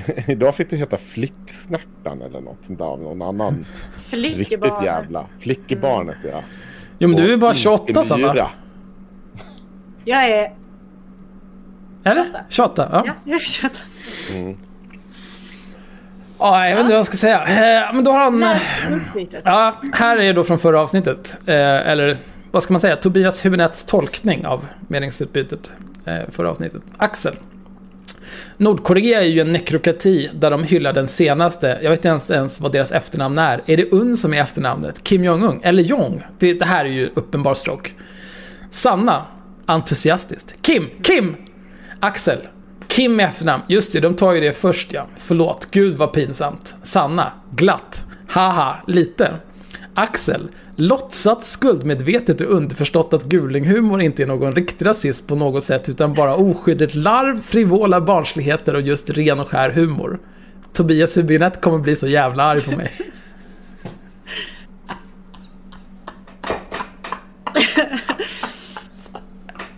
Idag 0.26 0.54
fick 0.54 0.70
du 0.70 0.76
heta 0.76 0.96
Flicksnärtan 0.98 2.22
eller 2.22 2.40
något 2.40 2.64
sånt 2.64 2.78
där 2.78 2.86
av 2.86 3.02
någon 3.02 3.22
annan. 3.22 3.64
Riktigt 4.10 4.64
jävla. 4.84 5.26
Flickebarnet 5.38 6.16
ja. 6.24 6.42
Jo 6.98 7.08
men 7.08 7.16
du 7.16 7.24
är 7.24 7.28
ju 7.28 7.36
bara 7.36 7.50
Och 7.50 7.56
28 7.56 8.04
Sanna. 8.04 8.48
Jag 10.04 10.24
är... 10.24 10.52
Eller? 12.04 12.24
28. 12.24 12.44
28? 12.48 12.88
Ja. 12.92 13.02
Ja, 13.06 13.12
jag 13.24 13.40
är 13.40 13.44
28. 13.44 13.76
Ja, 16.38 16.68
jag 16.68 16.76
vet 16.76 16.80
inte 16.80 16.92
vad 16.92 16.98
jag 16.98 17.06
ska 17.06 17.16
säga. 17.16 17.42
Eh, 17.86 17.94
Men 17.94 18.04
då 18.04 18.10
har 18.10 18.18
han... 18.18 18.44
Ja, 19.44 19.80
här 19.92 20.16
är 20.18 20.34
då 20.34 20.44
från 20.44 20.58
förra 20.58 20.80
avsnittet. 20.80 21.38
Eh, 21.46 21.54
eller 21.90 22.16
vad 22.50 22.62
ska 22.62 22.72
man 22.74 22.80
säga? 22.80 22.96
Tobias 22.96 23.44
Hübinettes 23.44 23.88
tolkning 23.88 24.46
av 24.46 24.66
meningsutbytet. 24.88 25.72
Eh, 26.04 26.18
förra 26.30 26.50
avsnittet. 26.50 26.82
Axel. 26.96 27.36
Nordkorea 28.56 29.20
är 29.20 29.26
ju 29.26 29.40
en 29.40 29.52
nekrokrati 29.52 30.30
där 30.34 30.50
de 30.50 30.64
hyllar 30.64 30.92
den 30.92 31.08
senaste, 31.08 31.78
jag 31.82 31.90
vet 31.90 32.04
inte 32.04 32.34
ens 32.34 32.60
vad 32.60 32.72
deras 32.72 32.92
efternamn 32.92 33.38
är. 33.38 33.62
Är 33.66 33.76
det 33.76 33.92
Un 33.92 34.16
som 34.16 34.34
är 34.34 34.40
efternamnet? 34.40 35.04
Kim 35.04 35.24
Jong-Un? 35.24 35.60
Eller 35.62 35.82
Jong? 35.82 36.22
Det, 36.38 36.54
det 36.54 36.64
här 36.64 36.84
är 36.84 36.88
ju 36.88 37.10
uppenbar 37.14 37.54
stroke. 37.54 37.90
Sanna, 38.70 39.26
entusiastiskt. 39.66 40.54
Kim, 40.62 40.90
Kim! 41.02 41.36
Axel, 42.00 42.38
Kim 42.88 43.20
i 43.20 43.22
efternamn. 43.22 43.62
Just 43.68 43.92
det, 43.92 44.00
de 44.00 44.14
tar 44.14 44.32
ju 44.32 44.40
det 44.40 44.52
först 44.52 44.92
ja. 44.92 45.06
Förlåt, 45.16 45.68
gud 45.70 45.96
vad 45.96 46.12
pinsamt. 46.12 46.74
Sanna, 46.82 47.32
glatt. 47.50 48.06
Haha, 48.28 48.76
lite. 48.86 49.34
Axel, 49.94 50.48
låtsat 50.76 51.44
skuldmedvetet 51.44 52.40
och 52.40 52.50
underförstått 52.50 53.12
att 53.12 53.24
gulinghumor 53.24 54.02
inte 54.02 54.22
är 54.22 54.26
någon 54.26 54.54
riktig 54.54 54.86
rasism 54.86 55.26
på 55.26 55.34
något 55.34 55.64
sätt 55.64 55.88
utan 55.88 56.14
bara 56.14 56.34
oskyldigt 56.36 56.94
larv, 56.94 57.42
frivola 57.42 58.00
barnsligheter 58.00 58.74
och 58.74 58.80
just 58.80 59.10
ren 59.10 59.40
och 59.40 59.48
skär 59.48 59.70
humor. 59.70 60.18
Tobias 60.72 61.16
Hübinette 61.16 61.60
kommer 61.60 61.78
bli 61.78 61.96
så 61.96 62.08
jävla 62.08 62.42
arg 62.42 62.60
på 62.60 62.70
mig. 62.70 62.92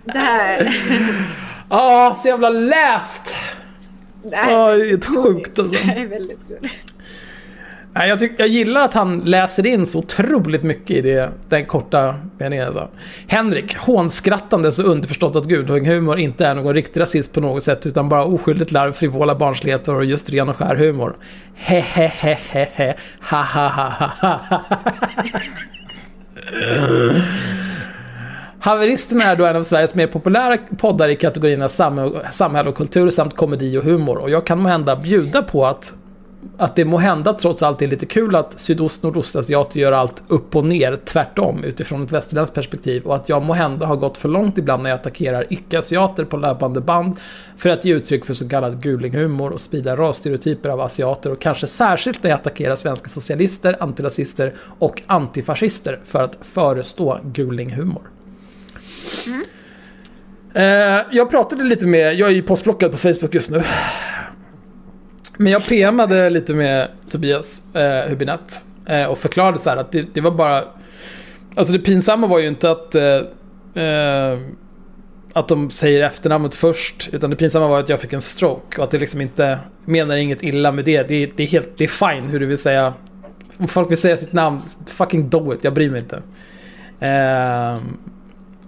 Det 0.04 0.18
här... 0.18 0.76
Ah, 1.68 2.14
så 2.14 2.28
jävla 2.28 2.48
läst! 2.48 3.36
Det 4.22 4.36
här 4.36 4.76
det 4.76 4.90
är 4.90 4.94
ett 4.94 5.04
sjukt 5.04 5.58
alltså. 5.58 5.74
det 5.86 6.00
är 6.00 6.06
väldigt 6.06 6.48
gulligt. 6.48 6.93
Nej, 7.96 8.08
jag, 8.08 8.18
tyck, 8.18 8.32
jag 8.36 8.48
gillar 8.48 8.80
att 8.80 8.94
han 8.94 9.20
läser 9.20 9.66
in 9.66 9.86
så 9.86 9.98
otroligt 9.98 10.62
mycket 10.62 10.96
i 10.96 11.00
det, 11.00 11.30
den 11.48 11.66
korta 11.66 12.14
meningen. 12.38 12.66
Alltså. 12.66 12.88
Henrik, 13.26 13.76
hånskrattandes 13.76 14.78
och 14.78 14.84
underförstått 14.84 15.36
att 15.36 15.44
gudhumor 15.44 16.18
inte 16.18 16.46
är 16.46 16.54
någon 16.54 16.74
riktig 16.74 17.00
rasism 17.00 17.32
på 17.32 17.40
något 17.40 17.62
sätt 17.62 17.86
utan 17.86 18.08
bara 18.08 18.24
oskyldigt 18.24 18.72
larv, 18.72 18.92
frivola 18.92 19.34
barnsligheter 19.34 19.94
och 19.94 20.04
just 20.04 20.30
ren 20.30 20.48
och 20.48 20.56
skär 20.56 20.76
humor. 20.76 21.16
Hehehehehe, 21.54 22.94
ha 23.30 23.42
ha 23.42 23.68
ha 23.68 23.88
ha 23.88 24.10
ha 24.20 24.40
ha. 24.50 24.60
Haveristerna 28.60 29.24
är 29.24 29.36
då 29.36 29.46
en 29.46 29.56
av 29.56 29.64
Sveriges 29.64 29.94
mer 29.94 30.06
populära 30.06 30.58
poddar 30.78 31.08
i 31.08 31.16
kategorierna 31.16 31.68
samhälle 31.68 32.20
samhälle 32.30 32.68
och 32.68 32.76
kultur 32.76 33.10
samt 33.10 33.36
komedi 33.36 33.78
och 33.78 33.84
humor. 33.84 34.18
Och 34.18 34.30
jag 34.30 34.46
kan 34.46 34.58
måhända 34.58 34.96
bjuda 34.96 35.42
på 35.42 35.66
att 35.66 35.92
att 36.56 36.76
det 36.76 36.84
må 36.84 36.98
hända 36.98 37.32
trots 37.32 37.62
allt 37.62 37.82
är 37.82 37.86
lite 37.86 38.06
kul 38.06 38.36
att 38.36 38.60
sydost 38.60 39.02
nordostasiater 39.02 39.80
gör 39.80 39.92
allt 39.92 40.22
upp 40.28 40.56
och 40.56 40.64
ner 40.64 40.96
tvärtom 40.96 41.64
utifrån 41.64 42.02
ett 42.02 42.12
västerländskt 42.12 42.54
perspektiv 42.54 43.02
och 43.02 43.14
att 43.14 43.28
jag 43.28 43.42
må 43.42 43.52
hända 43.52 43.86
har 43.86 43.96
gått 43.96 44.18
för 44.18 44.28
långt 44.28 44.58
ibland 44.58 44.82
när 44.82 44.90
jag 44.90 44.98
attackerar 44.98 45.46
icke-asiater 45.50 46.24
på 46.24 46.36
löpande 46.36 46.80
band 46.80 47.16
för 47.56 47.70
att 47.70 47.84
ge 47.84 47.94
uttryck 47.94 48.24
för 48.24 48.34
så 48.34 48.48
kallad 48.48 48.82
gulinghumor 48.82 49.50
och 49.50 49.60
sprida 49.60 49.96
rasstereotyper 49.96 50.68
av 50.68 50.80
asiater 50.80 51.32
och 51.32 51.40
kanske 51.40 51.66
särskilt 51.66 52.22
när 52.22 52.30
jag 52.30 52.38
attackerar 52.38 52.76
svenska 52.76 53.08
socialister, 53.08 53.76
antirasister 53.80 54.54
och 54.78 55.02
antifascister 55.06 56.00
för 56.04 56.22
att 56.22 56.38
förestå 56.42 57.18
gulinghumor. 57.24 58.02
Eh, 60.54 61.02
jag 61.10 61.30
pratade 61.30 61.64
lite 61.64 61.86
med, 61.86 62.14
jag 62.14 62.28
är 62.28 62.34
ju 62.34 62.42
postblockad 62.42 62.90
på 62.90 62.96
Facebook 62.96 63.34
just 63.34 63.50
nu. 63.50 63.62
Men 65.36 65.52
jag 65.52 65.66
PMade 65.66 66.30
lite 66.30 66.54
med 66.54 66.88
Tobias 67.10 67.62
eh, 67.74 67.80
Hübinette 67.80 68.54
eh, 68.86 69.04
och 69.04 69.18
förklarade 69.18 69.58
så 69.58 69.70
här 69.70 69.76
att 69.76 69.92
det, 69.92 70.14
det 70.14 70.20
var 70.20 70.30
bara... 70.30 70.64
Alltså 71.54 71.72
det 71.72 71.78
pinsamma 71.78 72.26
var 72.26 72.38
ju 72.38 72.46
inte 72.48 72.70
att... 72.70 72.94
Eh, 72.94 73.82
eh, 73.84 74.38
att 75.36 75.48
de 75.48 75.70
säger 75.70 76.02
efternamnet 76.02 76.54
först, 76.54 77.08
utan 77.12 77.30
det 77.30 77.36
pinsamma 77.36 77.68
var 77.68 77.80
att 77.80 77.88
jag 77.88 78.00
fick 78.00 78.12
en 78.12 78.20
stroke 78.20 78.78
och 78.78 78.84
att 78.84 78.90
det 78.90 78.98
liksom 78.98 79.20
inte 79.20 79.58
menar 79.84 80.16
inget 80.16 80.42
illa 80.42 80.72
med 80.72 80.84
det. 80.84 81.08
Det, 81.08 81.26
det 81.36 81.42
är 81.42 81.46
helt, 81.46 81.68
det 81.76 81.84
är 81.84 81.88
fine 81.88 82.28
hur 82.28 82.40
du 82.40 82.46
vill 82.46 82.58
säga. 82.58 82.94
Om 83.58 83.68
folk 83.68 83.90
vill 83.90 83.98
säga 83.98 84.16
sitt 84.16 84.32
namn, 84.32 84.60
fucking 84.90 85.28
do 85.28 85.54
it, 85.54 85.64
jag 85.64 85.74
bryr 85.74 85.90
mig 85.90 86.00
inte. 86.00 86.22
Eh, 87.00 87.78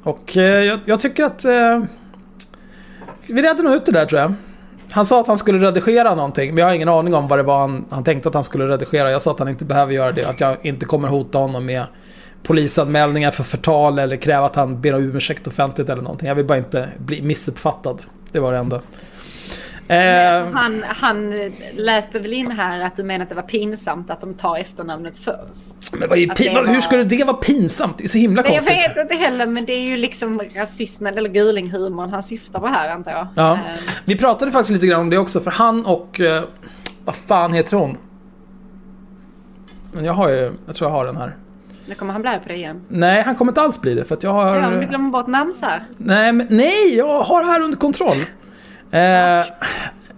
Och 0.02 0.36
eh, 0.36 0.64
jag, 0.64 0.80
jag 0.84 1.00
tycker 1.00 1.24
att... 1.24 1.44
Eh, 1.44 1.82
vi 3.28 3.42
redde 3.42 3.62
nog 3.62 3.74
ut 3.74 3.84
det 3.84 3.92
där 3.92 4.06
tror 4.06 4.20
jag. 4.20 4.34
Han 4.90 5.06
sa 5.06 5.20
att 5.20 5.26
han 5.26 5.38
skulle 5.38 5.66
redigera 5.66 6.14
någonting, 6.14 6.54
men 6.54 6.58
jag 6.58 6.66
har 6.66 6.74
ingen 6.74 6.88
aning 6.88 7.14
om 7.14 7.28
vad 7.28 7.38
det 7.38 7.42
var 7.42 7.58
han, 7.58 7.84
han 7.90 8.04
tänkte 8.04 8.28
att 8.28 8.34
han 8.34 8.44
skulle 8.44 8.68
redigera. 8.68 9.10
Jag 9.10 9.22
sa 9.22 9.30
att 9.30 9.38
han 9.38 9.48
inte 9.48 9.64
behöver 9.64 9.92
göra 9.92 10.12
det, 10.12 10.24
att 10.24 10.40
jag 10.40 10.56
inte 10.62 10.86
kommer 10.86 11.08
hota 11.08 11.38
honom 11.38 11.66
med 11.66 11.84
polisanmälningar 12.42 13.30
för 13.30 13.44
förtal 13.44 13.98
eller 13.98 14.16
kräva 14.16 14.46
att 14.46 14.56
han 14.56 14.80
ber 14.80 14.94
om 14.94 15.02
ursäkt 15.02 15.46
offentligt 15.46 15.88
eller 15.88 16.02
någonting. 16.02 16.28
Jag 16.28 16.34
vill 16.34 16.44
bara 16.44 16.58
inte 16.58 16.88
bli 16.98 17.22
missuppfattad. 17.22 18.02
Det 18.32 18.40
var 18.40 18.52
det 18.52 18.58
enda. 18.58 18.80
Eh, 19.88 20.50
han, 20.52 20.84
han 20.88 21.50
läste 21.74 22.18
väl 22.18 22.32
in 22.32 22.50
här 22.50 22.80
att 22.80 22.96
du 22.96 23.02
menar 23.02 23.22
att 23.22 23.28
det 23.28 23.34
var 23.34 23.42
pinsamt 23.42 24.10
att 24.10 24.20
de 24.20 24.34
tar 24.34 24.56
efternamnet 24.56 25.16
först. 25.16 25.92
Men 25.92 26.08
vad 26.08 26.18
är 26.18 26.26
pin- 26.26 26.54
var... 26.54 26.66
hur 26.66 26.80
skulle 26.80 27.04
det 27.04 27.24
vara 27.24 27.36
pinsamt? 27.36 27.98
Det 27.98 28.04
är 28.04 28.08
så 28.08 28.18
himla 28.18 28.42
Nej, 28.42 28.50
konstigt. 28.50 28.76
Jag 28.76 28.94
vet 28.94 29.12
inte 29.12 29.24
heller 29.24 29.46
men 29.46 29.64
det 29.64 29.72
är 29.72 29.80
ju 29.80 29.96
liksom 29.96 30.40
rasismen 30.54 31.18
eller 31.18 31.28
gulinghumorn 31.30 32.10
han 32.10 32.22
syftar 32.22 32.60
på 32.60 32.66
här 32.66 32.88
antar 32.88 33.12
jag. 33.12 33.26
Ja. 33.34 33.52
Eh. 33.54 33.60
Vi 34.04 34.18
pratade 34.18 34.52
faktiskt 34.52 34.72
lite 34.72 34.86
grann 34.86 35.00
om 35.00 35.10
det 35.10 35.18
också 35.18 35.40
för 35.40 35.50
han 35.50 35.86
och... 35.86 36.20
Uh, 36.20 36.42
vad 37.04 37.14
fan 37.14 37.52
heter 37.52 37.76
hon? 37.76 37.96
Men 39.92 40.04
jag 40.04 40.12
har 40.12 40.28
ju... 40.28 40.52
Jag 40.66 40.74
tror 40.74 40.90
jag 40.90 40.96
har 40.96 41.06
den 41.06 41.16
här. 41.16 41.36
Nu 41.88 41.94
kommer 41.94 42.12
han 42.12 42.22
bli 42.22 42.30
på 42.42 42.48
det 42.48 42.54
igen. 42.54 42.80
Nej, 42.88 43.22
han 43.22 43.34
kommer 43.34 43.50
inte 43.52 43.60
alls 43.60 43.80
bli 43.80 43.94
det 43.94 44.04
för 44.04 44.14
att 44.14 44.22
jag 44.22 44.32
har... 44.32 44.56
Ja, 44.56 44.70
du 44.70 44.86
glömmer 44.86 45.10
bort 45.10 45.26
namn 45.26 45.54
så 45.54 45.66
här. 45.66 45.82
Nej, 45.96 46.32
men, 46.32 46.46
nej, 46.50 46.96
jag 46.96 47.22
har 47.22 47.40
det 47.40 47.46
här 47.46 47.60
under 47.60 47.78
kontroll. 47.78 48.16
Eh, 48.90 49.46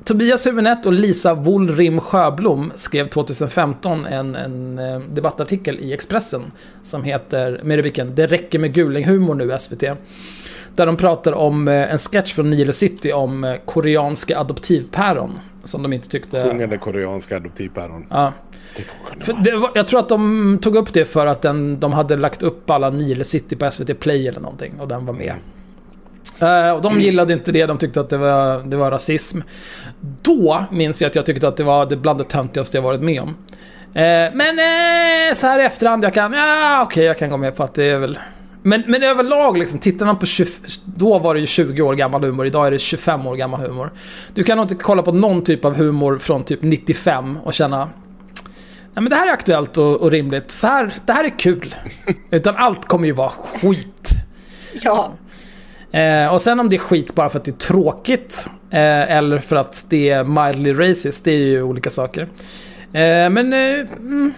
Tobias 0.04 0.46
Hübinette 0.46 0.87
och 0.87 0.92
Lisa 0.92 1.35
Wollrim 1.35 2.00
Sjöblom 2.00 2.72
skrev 2.74 3.09
2015 3.09 4.07
en, 4.07 4.35
en 4.35 4.78
eh, 4.78 5.00
debattartikel 5.00 5.78
i 5.78 5.92
Expressen 5.92 6.42
som 6.83 7.04
heter 7.04 7.61
med 7.64 7.76
rubriken 7.76 8.14
“Det 8.14 8.26
räcker 8.26 8.59
med 8.59 8.74
gulinghumor 8.74 9.35
nu 9.35 9.57
SVT”. 9.59 9.85
Där 10.74 10.87
de 10.87 10.96
pratar 10.96 11.33
om 11.33 11.68
eh, 11.68 11.92
en 11.92 11.98
sketch 11.98 12.35
från 12.35 12.50
Nile 12.50 12.72
City 12.72 13.12
om 13.12 13.44
eh, 13.44 13.54
koreanska 13.64 14.38
adoptivpäron. 14.38 15.38
Som 15.64 15.83
de 15.83 15.92
inte 15.92 16.09
tyckte... 16.09 16.42
Sjungande 16.42 16.78
koreanska 16.78 17.37
adoptivpäron. 17.37 18.07
Ja. 18.11 18.33
Det 19.44 19.57
var, 19.57 19.70
jag 19.74 19.87
tror 19.87 20.00
att 20.00 20.09
de 20.09 20.59
tog 20.62 20.76
upp 20.76 20.92
det 20.92 21.04
för 21.04 21.26
att 21.26 21.42
den, 21.42 21.81
de 21.81 21.92
hade 21.92 22.16
lagt 22.16 22.42
upp 22.42 22.70
alla 22.70 22.90
Nile 22.90 23.24
City 23.24 23.57
på 23.57 23.70
SVT 23.70 24.00
Play 24.00 24.28
eller 24.28 24.40
någonting 24.40 24.81
och 24.81 24.88
den 24.88 25.07
var 25.07 25.14
med. 25.14 25.35
Uh, 26.42 26.70
och 26.70 26.82
de 26.82 27.00
gillade 27.00 27.32
inte 27.32 27.52
det, 27.52 27.66
de 27.66 27.78
tyckte 27.78 28.00
att 28.00 28.10
det 28.10 28.16
var, 28.16 28.62
det 28.62 28.76
var 28.76 28.90
rasism. 28.90 29.40
Då 30.22 30.64
minns 30.70 31.02
jag 31.02 31.08
att 31.08 31.16
jag 31.16 31.26
tyckte 31.26 31.48
att 31.48 31.56
det 31.56 31.64
var 31.64 31.96
bland 31.96 32.20
det 32.20 32.24
töntigaste 32.24 32.76
jag 32.76 32.82
varit 32.82 33.00
med 33.00 33.22
om. 33.22 33.28
Uh, 33.28 33.34
men 34.34 34.58
uh, 34.58 35.34
så 35.34 35.46
här 35.46 35.58
i 35.58 35.64
efterhand, 35.64 36.04
jag 36.04 36.14
kan, 36.14 36.32
ja 36.32 36.82
okej 36.82 36.94
okay, 36.94 37.04
jag 37.04 37.18
kan 37.18 37.30
gå 37.30 37.36
med 37.36 37.56
på 37.56 37.62
att 37.62 37.74
det 37.74 37.84
är 37.84 37.98
väl... 37.98 38.18
Men, 38.62 38.82
men 38.86 39.02
överlag, 39.02 39.58
liksom, 39.58 39.78
tittar 39.78 40.06
man 40.06 40.18
på 40.18 40.26
20, 40.26 40.50
Då 40.84 41.18
var 41.18 41.34
det 41.34 41.40
ju 41.40 41.46
20 41.46 41.82
år 41.82 41.94
gammal 41.94 42.24
humor, 42.24 42.46
idag 42.46 42.66
är 42.66 42.70
det 42.70 42.78
25 42.78 43.26
år 43.26 43.36
gammal 43.36 43.60
humor. 43.60 43.92
Du 44.34 44.44
kan 44.44 44.56
nog 44.56 44.64
inte 44.64 44.74
kolla 44.74 45.02
på 45.02 45.12
någon 45.12 45.44
typ 45.44 45.64
av 45.64 45.74
humor 45.74 46.18
från 46.18 46.44
typ 46.44 46.62
95 46.62 47.36
och 47.36 47.54
känna... 47.54 47.78
Nej 48.94 49.02
men 49.02 49.10
det 49.10 49.16
här 49.16 49.28
är 49.28 49.32
aktuellt 49.32 49.76
och, 49.76 49.96
och 49.96 50.10
rimligt. 50.10 50.50
Så 50.50 50.66
här, 50.66 50.92
det 51.06 51.12
här 51.12 51.24
är 51.24 51.38
kul. 51.38 51.74
Utan 52.30 52.56
allt 52.56 52.84
kommer 52.84 53.06
ju 53.06 53.12
vara 53.12 53.28
skit. 53.28 54.10
Ja. 54.72 55.12
Eh, 55.92 56.35
och 56.35 56.40
sen 56.40 56.61
om 56.61 56.68
det 56.68 56.77
är 56.77 56.81
skit 56.81 57.14
bara 57.14 57.29
för 57.29 57.38
att 57.38 57.44
det 57.44 57.51
är 57.51 57.66
tråkigt 57.66 58.46
eh, 58.70 59.16
eller 59.16 59.38
för 59.38 59.57
att 59.57 59.87
det 59.88 60.11
är 60.11 60.24
mildly 60.24 60.72
racist, 60.72 61.24
det 61.24 61.31
är 61.31 61.44
ju 61.44 61.62
olika 61.62 61.90
saker. 61.90 62.22
Eh, 62.92 63.31
men... 63.31 63.53
Eh, 63.53 63.90
mm. 63.98 64.33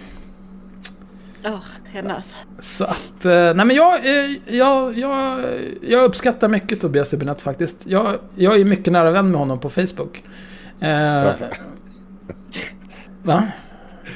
Oh, 1.45 1.59
hennes. 1.85 2.35
Så 2.59 2.83
att, 2.83 3.25
eh, 3.25 3.31
nej 3.31 3.65
men 3.65 3.71
jag, 3.71 4.05
eh, 4.05 4.31
jag, 4.47 4.99
jag, 4.99 5.39
jag 5.81 6.03
uppskattar 6.03 6.49
mycket 6.49 6.81
Tobias 6.81 7.13
Hübinette 7.13 7.41
faktiskt. 7.41 7.77
Jag, 7.83 8.15
jag 8.35 8.59
är 8.59 8.65
mycket 8.65 8.93
nära 8.93 9.11
vän 9.11 9.31
med 9.31 9.39
honom 9.39 9.59
på 9.59 9.69
Facebook. 9.69 10.23
Eh, 10.79 11.33
va? 13.23 13.43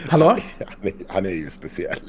Hallå? 0.09 0.37
Han 0.57 0.87
är, 0.87 0.93
han 1.07 1.25
är 1.25 1.29
ju 1.29 1.49
speciell. 1.49 1.99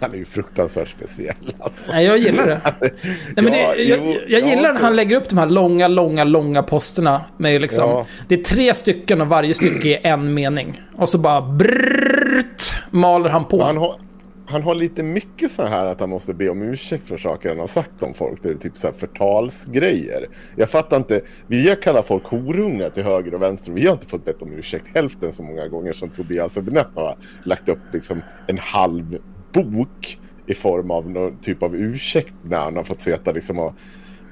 Han 0.00 0.12
är 0.12 0.16
ju 0.16 0.24
fruktansvärt 0.24 0.88
speciell. 0.88 1.34
Alltså. 1.58 1.92
Nej, 1.92 2.04
jag 2.06 2.18
gillar 2.18 2.46
det. 2.46 2.60
Nej, 2.80 2.90
men 3.34 3.44
det 3.44 3.58
jag, 3.58 3.80
jag, 3.80 4.16
jag 4.28 4.48
gillar 4.48 4.68
ja, 4.68 4.72
när 4.72 4.80
han 4.80 4.96
lägger 4.96 5.16
upp 5.16 5.28
de 5.28 5.38
här 5.38 5.46
långa, 5.46 5.88
långa, 5.88 6.24
långa 6.24 6.62
posterna. 6.62 7.20
Med 7.36 7.60
liksom, 7.60 7.90
ja. 7.90 8.06
Det 8.28 8.34
är 8.34 8.44
tre 8.44 8.74
stycken 8.74 9.20
och 9.20 9.26
varje 9.26 9.54
stycke 9.54 10.00
är 10.02 10.12
en 10.12 10.34
mening. 10.34 10.82
Och 10.96 11.08
så 11.08 11.18
bara 11.18 11.42
brrrt, 11.42 12.82
maler 12.90 13.30
han 13.30 13.44
på. 13.44 13.62
Han 13.62 13.76
har, 13.76 13.96
han 14.46 14.62
har 14.62 14.74
lite 14.74 15.02
mycket 15.02 15.50
så 15.50 15.66
här 15.66 15.86
att 15.86 16.00
han 16.00 16.10
måste 16.10 16.34
be 16.34 16.48
om 16.48 16.62
ursäkt 16.62 17.06
för 17.06 17.16
saker 17.16 17.48
han 17.48 17.58
har 17.58 17.66
sagt 17.66 18.02
om 18.02 18.14
folk. 18.14 18.42
Det 18.42 18.48
är 18.48 18.54
typ 18.54 18.76
så 18.76 18.86
här 18.86 18.94
förtalsgrejer. 18.94 20.28
Jag 20.56 20.70
fattar 20.70 20.96
inte. 20.96 21.20
Vi 21.46 21.68
har 21.68 21.76
kallat 21.76 22.06
folk 22.06 22.26
horungar 22.26 22.90
till 22.90 23.02
höger 23.02 23.34
och 23.34 23.42
vänster. 23.42 23.72
Vi 23.72 23.86
har 23.86 23.92
inte 23.92 24.06
fått 24.06 24.24
bett 24.24 24.42
om 24.42 24.52
ursäkt 24.52 24.86
hälften 24.94 25.32
så 25.32 25.42
många 25.42 25.68
gånger 25.68 25.92
som 25.92 26.08
Tobias 26.08 26.56
Hübinette 26.56 26.94
har 26.94 27.16
lagt 27.44 27.68
upp 27.68 27.78
liksom 27.92 28.22
en 28.46 28.58
halv 28.58 29.18
bok 29.52 30.18
i 30.46 30.54
form 30.54 30.90
av 30.90 31.10
någon 31.10 31.36
typ 31.36 31.62
av 31.62 31.76
ursäkt 31.76 32.34
när 32.42 32.58
han 32.58 32.76
har 32.76 32.84
fått 32.84 33.00
sitta 33.00 33.32
liksom 33.32 33.58
och 33.58 33.74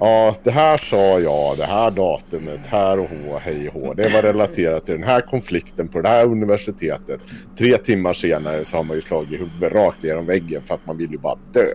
Ja, 0.00 0.36
det 0.42 0.50
här 0.50 0.76
sa 0.76 1.20
jag, 1.20 1.56
det 1.56 1.64
här 1.64 1.90
datumet, 1.90 2.66
här 2.66 2.98
och 2.98 3.08
hå, 3.08 3.38
hej 3.38 3.68
och 3.68 3.74
hå. 3.74 3.94
Det 3.94 4.08
var 4.08 4.22
relaterat 4.22 4.86
till 4.86 4.94
den 4.94 5.08
här 5.08 5.20
konflikten 5.20 5.88
på 5.88 6.00
det 6.00 6.08
här 6.08 6.26
universitetet. 6.26 7.20
Tre 7.58 7.76
timmar 7.76 8.12
senare 8.12 8.64
så 8.64 8.76
har 8.76 8.84
man 8.84 8.96
ju 8.96 9.02
slagit 9.02 9.40
huvudet 9.40 9.72
rakt 9.72 10.04
genom 10.04 10.26
väggen 10.26 10.62
för 10.62 10.74
att 10.74 10.86
man 10.86 10.96
vill 10.96 11.10
ju 11.10 11.18
bara 11.18 11.38
dö. 11.52 11.72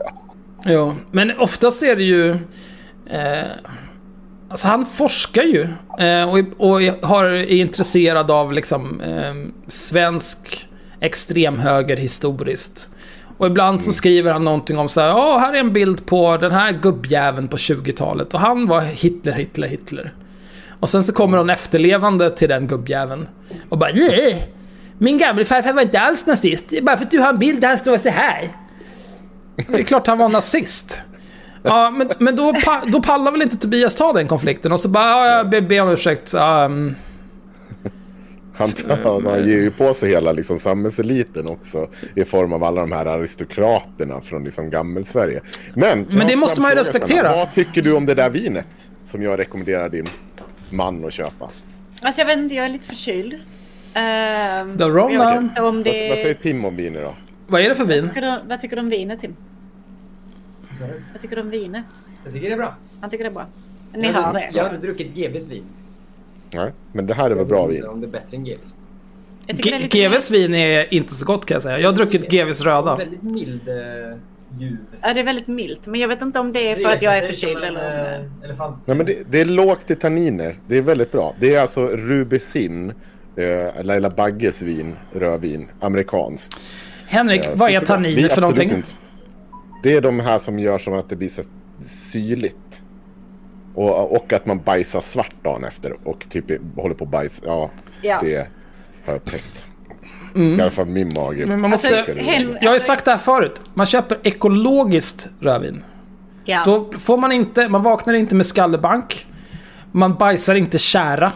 Ja, 0.63 0.95
men 1.11 1.37
oftast 1.39 1.83
är 1.83 1.95
det 1.95 2.03
ju... 2.03 2.29
Eh, 3.09 3.51
alltså 4.49 4.67
han 4.67 4.85
forskar 4.85 5.43
ju 5.43 5.67
eh, 5.99 6.29
och, 6.29 6.71
och 6.71 6.81
har, 6.81 7.25
är 7.25 7.51
intresserad 7.51 8.31
av 8.31 8.53
liksom 8.53 9.01
eh, 9.01 9.33
svensk 9.67 10.67
extremhöger 10.99 11.97
historiskt. 11.97 12.89
Och 13.37 13.47
ibland 13.47 13.83
så 13.83 13.91
skriver 13.91 14.31
han 14.33 14.43
någonting 14.43 14.77
om 14.77 14.89
så 14.89 15.01
här, 15.01 15.07
ja 15.07 15.37
här 15.37 15.53
är 15.53 15.59
en 15.59 15.73
bild 15.73 16.05
på 16.05 16.37
den 16.37 16.51
här 16.51 16.71
gubbjäveln 16.71 17.47
på 17.47 17.57
20-talet 17.57 18.33
och 18.33 18.39
han 18.39 18.67
var 18.67 18.81
Hitler, 18.81 19.31
Hitler, 19.31 19.67
Hitler. 19.67 20.13
Och 20.79 20.89
sen 20.89 21.03
så 21.03 21.13
kommer 21.13 21.37
någon 21.37 21.49
efterlevande 21.49 22.29
till 22.29 22.49
den 22.49 22.67
gubbjäveln 22.67 23.27
och 23.69 23.77
bara 23.77 23.89
nej, 23.93 24.53
min 24.97 25.17
gamle 25.17 25.45
farfar 25.45 25.73
var 25.73 25.81
inte 25.81 25.99
alls 25.99 26.25
nazist, 26.25 26.73
bara 26.81 26.97
för 26.97 27.03
att 27.03 27.11
du 27.11 27.19
har 27.19 27.29
en 27.29 27.39
bild 27.39 27.61
där 27.61 27.67
han 27.67 27.77
står 27.77 27.97
så 27.97 28.09
här. 28.09 28.49
Det 29.67 29.79
är 29.79 29.83
klart 29.83 30.07
han 30.07 30.17
var 30.17 30.29
nazist. 30.29 30.99
Ja, 31.63 31.91
men, 31.91 32.09
men 32.17 32.35
då, 32.35 32.53
då 32.87 33.01
pallar 33.01 33.31
väl 33.31 33.41
inte 33.41 33.57
Tobias 33.57 33.95
ta 33.95 34.13
den 34.13 34.27
konflikten 34.27 34.71
och 34.71 34.79
så 34.79 34.87
bara, 34.87 35.03
ja, 35.03 35.37
jag 35.37 35.49
ber, 35.49 35.61
ber 35.61 35.81
om 35.81 35.89
ursäkt. 35.89 36.33
Um, 36.33 36.95
han, 38.57 38.73
han 39.25 39.45
ger 39.45 39.61
ju 39.61 39.71
på 39.71 39.93
sig 39.93 40.09
hela 40.09 40.31
liksom, 40.31 40.59
samhällseliten 40.59 41.47
också 41.47 41.87
i 42.15 42.25
form 42.25 42.53
av 42.53 42.63
alla 42.63 42.81
de 42.81 42.91
här 42.91 43.05
aristokraterna 43.05 44.21
från 44.21 44.43
liksom, 44.43 44.69
gammelsverige. 44.69 45.41
Men, 45.73 46.05
Men 46.09 46.27
det 46.27 46.35
måste 46.35 46.61
man 46.61 46.71
ju 46.71 46.75
respektera. 46.77 47.35
Vad 47.35 47.53
tycker 47.53 47.81
du 47.81 47.93
om 47.93 48.05
det 48.05 48.15
där 48.15 48.29
vinet 48.29 48.89
som 49.05 49.23
jag 49.23 49.39
rekommenderar 49.39 49.89
din 49.89 50.05
man 50.69 51.05
att 51.05 51.13
köpa? 51.13 51.49
Alltså 52.01 52.21
jag 52.21 52.25
vet 52.25 52.37
inte, 52.37 52.55
jag 52.55 52.65
är 52.65 52.69
lite 52.69 52.85
förkyld. 52.85 53.33
Uh, 53.33 54.77
The 54.77 54.83
Rona. 54.83 55.37
Om 55.37 55.83
det... 55.83 55.91
vad, 55.91 56.09
vad 56.09 56.17
säger 56.17 56.33
Tim 56.33 56.65
om 56.65 56.75
vinet 56.75 57.03
då? 57.03 57.15
Vad 57.47 57.61
är 57.61 57.69
det 57.69 57.75
för 57.75 57.85
vin? 57.85 58.01
Vad 58.05 58.13
tycker 58.13 58.21
du, 58.21 58.49
vad 58.49 58.61
tycker 58.61 58.75
du 58.75 58.81
om 58.81 58.89
vinet 58.89 59.21
Tim? 59.21 59.35
Vad 61.11 61.21
tycker 61.21 61.35
du 61.35 61.41
om 61.41 61.49
vinet? 61.49 61.83
Jag 62.23 62.33
tycker 62.33 62.47
det 62.47 62.53
är 62.53 62.57
bra. 62.57 62.75
Han 63.01 63.09
tycker 63.09 63.23
det 63.23 63.29
är 63.29 63.33
bra. 63.33 63.45
Ni 63.93 64.07
hör 64.07 64.33
det. 64.33 64.49
Jag 64.53 64.63
har 64.63 64.77
druckit 64.77 65.15
GVs 65.15 65.47
vin. 65.47 65.63
Nej, 66.55 66.71
men 66.93 67.07
det 67.07 67.13
här 67.13 67.31
är 67.31 67.35
väl 67.35 67.45
bra 67.45 67.67
vin. 67.67 67.85
Om 67.85 68.01
det 68.01 68.07
är 68.07 68.11
bättre 68.11 68.37
än 68.37 68.43
GVs. 68.43 68.73
GVs 69.89 70.31
vin 70.31 70.53
är 70.53 70.93
inte 70.93 71.15
så 71.15 71.25
gott 71.25 71.45
kan 71.45 71.55
jag 71.55 71.63
säga. 71.63 71.79
Jag 71.79 71.89
har 71.89 71.95
druckit 71.95 72.31
GVs 72.31 72.61
röda. 72.61 72.95
Väldigt 72.95 73.23
mild 73.23 73.69
eh, 73.69 74.17
ljuv. 74.59 74.77
Ja, 75.01 75.13
det 75.13 75.19
är 75.19 75.23
väldigt 75.23 75.47
milt. 75.47 75.85
Men 75.85 75.99
jag 75.99 76.07
vet 76.07 76.21
inte 76.21 76.39
om 76.39 76.53
det 76.53 76.71
är 76.71 76.75
för 76.75 76.89
att 76.89 77.01
jag 77.01 77.17
är 77.17 77.27
förkyld 77.27 77.63
eller... 77.63 78.19
Eh, 78.19 78.71
Nej, 78.85 78.97
men 78.97 79.05
det, 79.05 79.17
det, 79.29 79.41
är 79.41 79.45
lågt 79.45 79.91
i 79.91 79.95
tanniner. 79.95 80.59
Det 80.67 80.77
är 80.77 80.81
väldigt 80.81 81.11
bra. 81.11 81.35
Det 81.39 81.55
är 81.55 81.61
alltså 81.61 81.87
Rubicin, 81.87 82.93
eh, 83.35 83.83
Laila 83.83 84.09
Bagges 84.09 84.61
vin, 84.61 84.95
rödvin, 85.13 85.67
amerikanskt. 85.79 86.59
Henrik, 87.07 87.45
eh, 87.45 87.51
vad 87.55 87.71
är 87.71 87.79
tanniner 87.79 88.29
för 88.29 88.41
någonting? 88.41 88.71
Inte. 88.71 88.89
Det 89.83 89.93
är 89.93 90.01
de 90.01 90.19
här 90.19 90.37
som 90.37 90.59
gör 90.59 90.77
som 90.77 90.93
att 90.93 91.09
det 91.09 91.15
blir 91.15 91.29
så 91.29 91.41
syrligt. 91.87 92.83
Och, 93.75 94.15
och 94.15 94.33
att 94.33 94.45
man 94.45 94.59
bajsar 94.59 95.01
svart 95.01 95.43
dagen 95.43 95.63
efter 95.63 96.07
och 96.07 96.25
typ 96.29 96.45
håller 96.75 96.95
på 96.95 97.03
att 97.03 97.09
bajsa. 97.09 97.43
Ja, 97.45 97.69
ja. 98.01 98.19
det 98.21 98.37
har 99.05 99.13
jag 99.13 99.15
upptäckt. 99.15 99.65
Mm. 100.35 100.59
I 100.59 100.61
alla 100.61 100.71
fall 100.71 100.85
min 100.85 101.11
mage. 101.15 101.45
Men 101.45 101.59
man 101.61 101.69
måste, 101.69 101.99
alltså, 101.99 102.21
jag 102.61 102.69
har 102.69 102.73
ju 102.73 102.79
sagt 102.79 103.05
det 103.05 103.11
här 103.11 103.17
förut. 103.17 103.61
Man 103.73 103.85
köper 103.85 104.17
ekologiskt 104.23 105.27
rödvin. 105.39 105.83
Ja. 106.45 106.61
Då 106.65 106.91
får 106.99 107.17
man 107.17 107.31
inte, 107.31 107.69
man 107.69 107.83
vaknar 107.83 108.13
inte 108.13 108.35
med 108.35 108.45
skallebank. 108.45 109.27
Man 109.91 110.15
bajsar 110.15 110.55
inte 110.55 110.77
kära. 110.77 111.31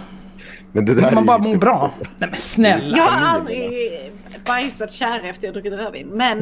Men 0.72 0.86
det 0.86 0.96
där 0.96 1.12
man 1.12 1.26
bara 1.26 1.38
mår 1.38 1.56
bra. 1.56 1.92
Nej 2.18 2.30
men 2.30 2.40
snälla. 2.40 2.98
Jag 2.98 3.06
har 3.06 3.36
aldrig 3.36 3.72
bajsat 4.46 4.92
kära 4.92 5.28
efter 5.30 5.48
jag 5.48 5.54
druckit 5.54 5.74
rödvin. 5.74 6.08
Men... 6.08 6.40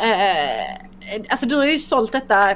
Eh, 0.00 1.22
alltså 1.28 1.46
du 1.46 1.56
har 1.56 1.64
ju 1.64 1.78
sålt 1.78 2.12
detta 2.12 2.54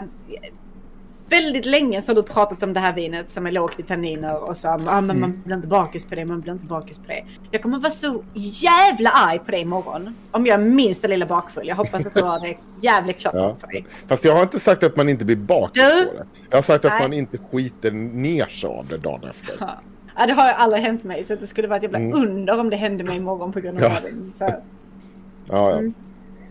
väldigt 1.36 1.66
länge 1.66 2.02
så 2.02 2.10
har 2.12 2.14
du 2.14 2.22
pratat 2.22 2.62
om 2.62 2.72
det 2.72 2.80
här 2.80 2.92
vinet 2.94 3.28
som 3.28 3.46
är 3.46 3.50
lågt 3.50 3.80
i 3.80 3.82
tanniner 3.82 4.48
och 4.48 4.56
så, 4.56 4.68
ah, 4.68 4.78
men 4.78 5.02
Mm. 5.10 5.20
man 5.20 5.42
blir 5.44 5.56
inte 5.56 5.68
bakis 5.68 6.06
på 6.06 6.14
det, 6.14 6.24
man 6.24 6.40
blir 6.40 6.52
inte 6.52 6.66
bakis 6.66 6.98
på 6.98 7.04
det. 7.06 7.24
Jag 7.50 7.62
kommer 7.62 7.78
vara 7.78 7.90
så 7.90 8.24
jävla 8.34 9.10
arg 9.10 9.38
på 9.38 9.50
dig 9.50 9.60
imorgon. 9.60 10.14
Om 10.30 10.46
jag 10.46 10.60
är 10.60 10.64
minsta 10.64 11.06
lilla 11.08 11.26
bakfull. 11.26 11.68
Jag 11.68 11.76
hoppas 11.76 12.06
att 12.06 12.14
du 12.14 12.22
har 12.22 12.40
det 12.40 12.56
jävligt 12.80 13.18
klart 13.18 13.34
Ja. 13.36 13.56
för 13.60 13.66
dig. 13.66 13.84
Fast 14.08 14.24
jag 14.24 14.34
har 14.34 14.42
inte 14.42 14.60
sagt 14.60 14.82
att 14.82 14.96
man 14.96 15.08
inte 15.08 15.24
blir 15.24 15.36
bakis 15.36 15.82
Du? 15.82 16.04
på 16.06 16.12
det. 16.12 16.24
Jag 16.50 16.56
har 16.56 16.62
sagt 16.62 16.84
att 16.84 16.92
Nej. 16.92 17.02
man 17.02 17.12
inte 17.12 17.38
skiter 17.38 17.90
ner 17.92 18.46
sig 18.46 18.68
av 18.70 18.86
det 18.86 18.96
dagen 18.98 19.24
efter. 19.30 19.54
Ja. 19.60 19.80
Ja, 20.18 20.26
det 20.26 20.32
har 20.32 20.46
ju 20.48 20.54
aldrig 20.54 20.82
hänt 20.82 21.04
mig 21.04 21.24
så 21.24 21.32
att 21.32 21.40
det 21.40 21.46
skulle 21.46 21.68
vara 21.68 21.76
ett 21.76 21.82
jävla 21.82 21.98
Mm. 21.98 22.22
under 22.22 22.60
om 22.60 22.70
det 22.70 22.76
hände 22.76 23.04
mig 23.04 23.16
imorgon 23.16 23.52
på 23.52 23.60
grund 23.60 23.78
av 23.82 23.84
Ja. 23.84 23.98
Så, 24.34 24.44
Ja, 24.44 25.70
ja. 25.70 25.72
Mm. 25.78 25.94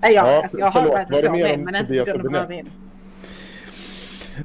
nej, 0.01 0.13
jag, 0.13 0.27
Ja, 0.27 0.47
jag 0.53 0.65
har 0.71 0.81
förlåt. 0.81 1.11
Var 1.11 1.21
det 1.21 1.29
mer 1.29 1.53
om 1.53 1.73
Tobias 1.85 2.09
Hübinette? 2.09 2.65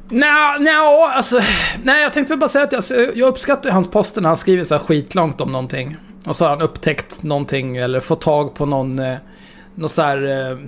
Nej, 0.09 0.61
nej, 0.61 0.75
alltså, 1.15 1.41
nej, 1.83 2.03
jag 2.03 2.13
tänkte 2.13 2.33
väl 2.33 2.39
bara 2.39 2.49
säga 2.49 2.65
att 2.65 2.73
jag, 2.73 3.17
jag 3.17 3.29
uppskattar 3.29 3.71
ju 3.71 3.75
hans 3.75 3.91
poster 3.91 4.21
när 4.21 4.29
han 4.29 4.37
skriver 4.37 4.65
så 4.65 4.75
här 4.75 4.83
skitlångt 4.83 5.41
om 5.41 5.53
någonting. 5.53 5.97
Och 6.27 6.37
så 6.37 6.45
har 6.45 6.51
han 6.51 6.63
upptäckt 6.63 7.23
någonting 7.23 7.77
eller 7.77 8.01
fått 8.01 8.21
tag 8.21 8.55
på 8.55 8.67
någon, 8.67 8.99
eh, 8.99 9.17
någon 9.75 9.89
så 9.89 10.03
här, 10.03 10.51
eh, 10.51 10.59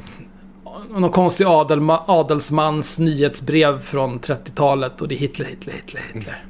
någon 0.90 1.10
konstig 1.10 1.44
adelma, 1.44 2.02
adelsmans 2.06 2.98
nyhetsbrev 2.98 3.80
från 3.80 4.20
30-talet 4.20 5.00
och 5.00 5.08
det 5.08 5.14
är 5.14 5.18
Hitler, 5.18 5.46
Hitler, 5.46 5.72
Hitler, 5.72 6.02
Hitler. 6.12 6.44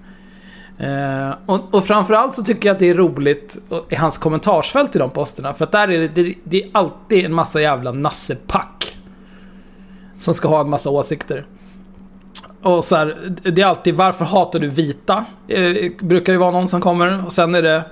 Eh, 0.79 1.35
och, 1.47 1.75
och 1.75 1.87
framförallt 1.87 2.35
så 2.35 2.45
tycker 2.45 2.69
jag 2.69 2.75
att 2.75 2.81
det 2.81 2.91
är 2.91 2.95
roligt 2.95 3.59
i 3.91 3.95
hans 3.95 4.19
kommentarsfält 4.19 4.97
i 4.97 4.99
de 4.99 5.11
posterna. 5.11 5.55
För 5.55 5.65
att 5.65 5.73
där 5.73 5.89
är 5.89 6.01
det, 6.01 6.09
det, 6.09 6.35
det 6.45 6.63
är 6.63 6.71
alltid 6.73 7.25
en 7.25 7.35
massa 7.35 7.61
jävla 7.61 7.93
nassepack. 7.93 8.99
Som 10.19 10.35
ska 10.35 10.49
ha 10.49 10.61
en 10.61 10.71
massa 10.71 10.91
åsikter. 10.91 11.47
Och 12.63 12.85
så 12.85 12.97
här, 12.97 13.17
det 13.43 13.63
är 13.63 13.67
alltid 13.67 13.95
varför 13.95 14.25
hatar 14.25 14.59
du 14.59 14.69
vita? 14.69 15.25
Eh, 15.49 15.93
brukar 16.01 16.33
det 16.33 16.39
vara 16.39 16.51
någon 16.51 16.69
som 16.69 16.81
kommer. 16.81 17.27
Och 17.27 17.33
sen 17.33 17.55
är 17.55 17.63
det 17.63 17.85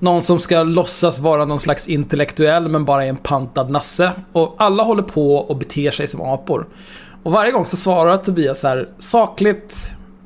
någon 0.00 0.22
som 0.22 0.40
ska 0.40 0.62
låtsas 0.62 1.18
vara 1.18 1.44
någon 1.44 1.60
slags 1.60 1.88
intellektuell 1.88 2.68
men 2.68 2.84
bara 2.84 3.04
är 3.04 3.08
en 3.08 3.16
pantad 3.16 3.70
nasse. 3.70 4.10
Och 4.32 4.54
alla 4.58 4.82
håller 4.82 5.02
på 5.02 5.36
och 5.36 5.56
beter 5.56 5.90
sig 5.90 6.06
som 6.06 6.20
apor. 6.20 6.66
Och 7.22 7.32
varje 7.32 7.52
gång 7.52 7.66
så 7.66 7.76
svarar 7.76 8.16
Tobias 8.16 8.60
så 8.60 8.68
här 8.68 8.88
sakligt 8.98 9.76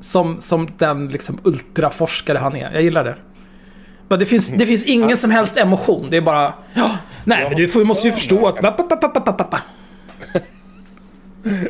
som, 0.01 0.41
som 0.41 0.67
den 0.77 1.07
liksom 1.07 1.39
ultraforskare 1.43 2.37
han 2.37 2.55
är. 2.55 2.71
Jag 2.73 2.81
gillar 2.81 3.03
det. 3.03 3.15
Men 4.07 4.19
det 4.19 4.25
finns, 4.25 4.47
det 4.47 4.65
finns 4.65 4.83
ingen 4.83 5.17
som 5.17 5.31
helst 5.31 5.57
emotion. 5.57 6.07
Det 6.09 6.17
är 6.17 6.21
bara... 6.21 6.53
Ja, 6.73 6.91
nej, 7.23 7.45
men 7.49 7.57
du 7.57 7.67
får, 7.67 7.83
måste 7.83 8.07
ju 8.07 8.13
förstå 8.13 8.47
att... 8.47 8.61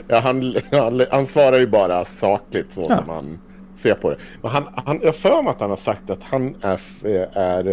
Ja, 0.07 0.19
han, 0.19 0.55
han, 0.71 1.01
han 1.11 1.27
svarar 1.27 1.59
ju 1.59 1.67
bara 1.67 2.05
sakligt 2.05 2.73
så 2.73 2.85
Ja. 2.89 2.95
som 2.97 3.09
han 3.09 3.39
ser 3.75 3.93
på 3.95 4.09
det. 4.09 4.17
Men 4.41 4.51
han, 4.51 4.63
han, 4.85 4.99
jag 5.03 5.15
för 5.15 5.43
mig 5.43 5.51
att 5.51 5.59
han 5.61 5.69
har 5.69 5.77
sagt 5.77 6.09
att 6.09 6.23
han 6.23 6.55
är, 6.61 6.73
f- 6.73 7.03
är 7.33 7.67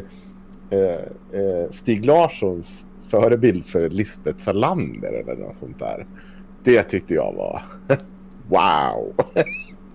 eh, 0.70 0.80
eh, 1.40 1.70
Stig 1.72 2.04
Larssons 2.06 2.84
förebild 3.10 3.66
för 3.66 3.88
Lisbeth 3.90 4.38
Salander 4.38 5.12
eller 5.12 5.36
något 5.36 5.56
sånt 5.56 5.78
där. 5.78 6.06
Det 6.64 6.82
tyckte 6.82 7.14
jag 7.14 7.32
var 7.32 7.62
wow. 8.48 9.12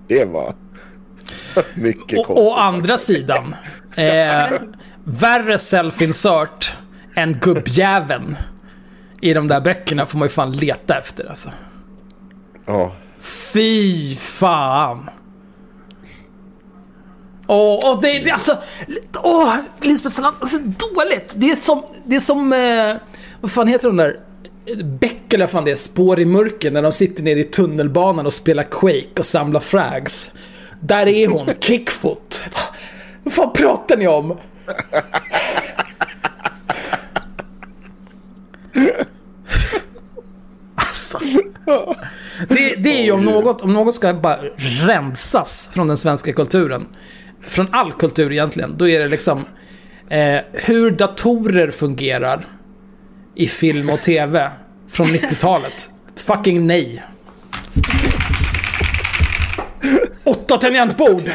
Det 0.07 0.25
var 0.25 0.53
mycket 1.75 2.19
Och, 2.19 2.25
konstigt. 2.25 2.47
å 2.47 2.53
andra 2.53 2.97
sidan, 2.97 3.55
eh, 3.95 4.59
värre 5.03 5.57
self-insert 5.57 6.73
än 7.15 7.33
gubbjäveln 7.33 8.35
i 9.21 9.33
de 9.33 9.47
där 9.47 9.61
böckerna 9.61 10.05
får 10.05 10.17
man 10.19 10.25
ju 10.25 10.29
fan 10.29 10.51
leta 10.51 10.97
efter 10.97 11.29
alltså. 11.29 11.49
Ja. 12.71 12.91
Fy 13.19 14.15
fan. 14.15 15.09
Åh, 17.47 17.79
åh, 17.83 18.01
det, 18.01 18.19
det 18.19 18.31
alltså... 18.31 18.57
Åh, 19.23 19.55
Lisbeth 19.81 20.15
Salander, 20.15 20.41
alltså 20.41 20.57
dåligt. 20.57 21.33
Det 21.35 21.51
är 21.51 21.55
som, 21.55 21.83
det 22.05 22.15
är 22.15 22.19
som, 22.19 22.53
eh, 22.53 22.95
vad 23.41 23.51
fan 23.51 23.67
heter 23.67 23.87
de 23.87 23.97
där? 23.97 24.19
Beck 24.83 25.33
eller 25.33 25.47
fan 25.47 25.65
det 25.65 25.71
är, 25.71 25.75
Spår 25.75 26.19
i 26.19 26.25
mörker 26.25 26.71
när 26.71 26.81
de 26.81 26.93
sitter 26.93 27.23
nere 27.23 27.39
i 27.39 27.43
tunnelbanan 27.43 28.25
och 28.25 28.33
spelar 28.33 28.63
Quake 28.63 29.19
och 29.19 29.25
samlar 29.25 29.59
frags. 29.59 30.31
Där 30.79 31.07
är 31.07 31.27
hon, 31.27 31.47
kickfoot. 31.59 32.43
Vad 33.23 33.33
fan 33.33 33.53
pratar 33.53 33.97
ni 33.97 34.07
om? 34.07 34.37
Alltså. 40.75 41.19
Det, 42.49 42.75
det 42.75 42.99
är 42.99 43.03
ju 43.03 43.11
om 43.11 43.25
något, 43.25 43.61
om 43.61 43.73
något 43.73 43.95
ska 43.95 44.13
bara 44.13 44.39
rensas 44.57 45.69
från 45.73 45.87
den 45.87 45.97
svenska 45.97 46.33
kulturen. 46.33 46.85
Från 47.47 47.67
all 47.71 47.91
kultur 47.93 48.31
egentligen. 48.31 48.77
Då 48.77 48.87
är 48.87 48.99
det 48.99 49.07
liksom 49.07 49.45
eh, 50.09 50.39
hur 50.53 50.91
datorer 50.91 51.71
fungerar 51.71 52.45
i 53.35 53.47
film 53.47 53.89
och 53.89 54.01
tv 54.01 54.49
från 54.89 55.07
90-talet. 55.15 55.89
Fucking 56.15 56.67
nej. 56.67 57.03
Åtta 60.23 60.57
tangentbord! 60.57 61.31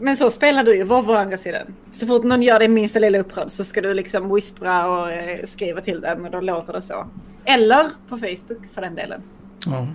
Men 0.00 0.16
så 0.16 0.30
spelar 0.30 0.64
du 0.64 0.76
ju 0.76 0.84
var 0.84 1.02
på 1.02 1.14
andra 1.14 1.36
sidan. 1.36 1.66
Så 1.90 2.06
fort 2.06 2.24
någon 2.24 2.42
gör 2.42 2.58
dig 2.58 2.68
minsta 2.68 2.98
lilla 2.98 3.18
upprörd 3.18 3.50
så 3.50 3.64
ska 3.64 3.80
du 3.80 3.94
liksom 3.94 4.34
whispra 4.34 4.86
och 4.90 5.12
eh, 5.12 5.44
skriva 5.44 5.80
till 5.80 6.00
dem 6.00 6.24
och 6.24 6.30
då 6.30 6.40
låter 6.40 6.72
det 6.72 6.82
så. 6.82 7.06
Eller 7.44 7.84
på 8.08 8.18
Facebook 8.18 8.72
för 8.74 8.80
den 8.80 8.94
delen. 8.94 9.22
Ja. 9.66 9.86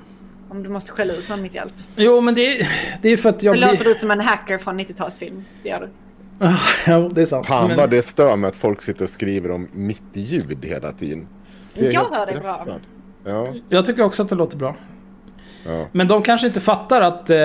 Om 0.49 0.63
du 0.63 0.69
måste 0.69 0.91
skälla 0.91 1.13
ut 1.13 1.29
någon 1.29 1.41
mitt 1.41 1.55
i 1.55 1.59
allt. 1.59 1.73
Jo, 1.95 2.21
men 2.21 2.35
det, 2.35 2.59
är- 2.59 2.67
det 3.01 3.09
är 3.09 3.17
för 3.17 3.29
att 3.29 3.39
Då 3.39 3.45
jag 3.45 3.55
låter 3.57 3.75
blir... 3.75 3.83
du 3.85 3.91
ut 3.91 3.99
som 3.99 4.11
en 4.11 4.19
hacker 4.19 4.57
från 4.57 4.79
90-talsfilm. 4.79 5.43
Det 5.63 5.69
gör 5.69 5.79
du. 5.79 5.89
Ah, 6.45 6.53
Jo, 6.87 7.09
det 7.09 7.21
är 7.21 7.25
sant. 7.25 7.45
Fan 7.47 7.67
Men- 7.67 7.77
vad 7.77 7.89
det 7.89 8.05
stör 8.05 8.35
mig 8.35 8.47
att 8.47 8.55
folk 8.55 8.81
sitter 8.81 9.03
och 9.03 9.09
skriver 9.09 9.51
om 9.51 9.67
mitt 9.73 10.03
ljud 10.13 10.65
hela 10.65 10.91
tiden. 10.91 11.27
Jag 11.73 11.85
är 11.87 11.91
Jag 11.91 12.01
hör 12.11 12.25
det 12.25 12.39
bra. 12.39 12.79
Ja, 13.25 13.53
Jag 13.69 13.85
tycker 13.85 14.03
också 14.03 14.23
att 14.23 14.29
det 14.29 14.35
låter 14.35 14.57
bra. 14.57 14.75
ja. 15.65 15.87
Men 15.91 16.07
de 16.07 16.21
kanske 16.23 16.47
inte 16.47 16.61
fattar 16.61 17.01
att... 17.01 17.29
Eh, 17.29 17.37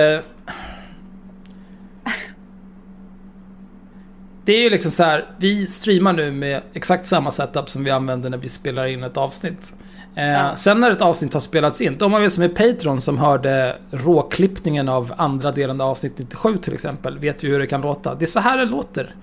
det 4.45 4.53
är 4.53 4.61
ju 4.61 4.69
liksom 4.69 4.91
så 4.91 5.03
här, 5.03 5.29
vi 5.37 5.67
streamar 5.67 6.13
nu 6.13 6.31
med 6.31 6.61
exakt 6.73 7.05
samma 7.05 7.31
setup 7.31 7.69
som 7.69 7.83
vi 7.83 7.91
använder 7.91 8.29
när 8.29 8.37
vi 8.37 8.49
spelar 8.49 8.85
in 8.85 9.03
ett 9.03 9.17
avsnitt. 9.17 9.73
Eh, 10.15 10.31
Ja. 10.31 10.55
Sen 10.55 10.79
när 10.79 10.91
ett 10.91 11.01
avsnitt 11.01 11.33
har 11.33 11.39
spelats 11.39 11.81
in, 11.81 11.97
de 11.97 12.13
av 12.13 12.23
er 12.23 12.29
som 12.29 12.43
är 12.43 12.47
Patreon 12.47 13.01
som 13.01 13.17
hörde 13.17 13.77
råklippningen 13.91 14.89
av 14.89 15.13
andra 15.17 15.51
delen 15.51 15.81
av 15.81 15.89
avsnitt 15.89 16.13
97 16.17 16.57
till 16.57 16.73
exempel, 16.73 17.19
vet 17.19 17.43
ju 17.43 17.49
hur 17.49 17.59
det 17.59 17.67
kan 17.67 17.81
låta. 17.81 18.15
Det 18.15 18.25
är 18.25 18.27
så 18.27 18.39
här 18.39 18.57
det 18.57 18.65
låter. 18.65 19.15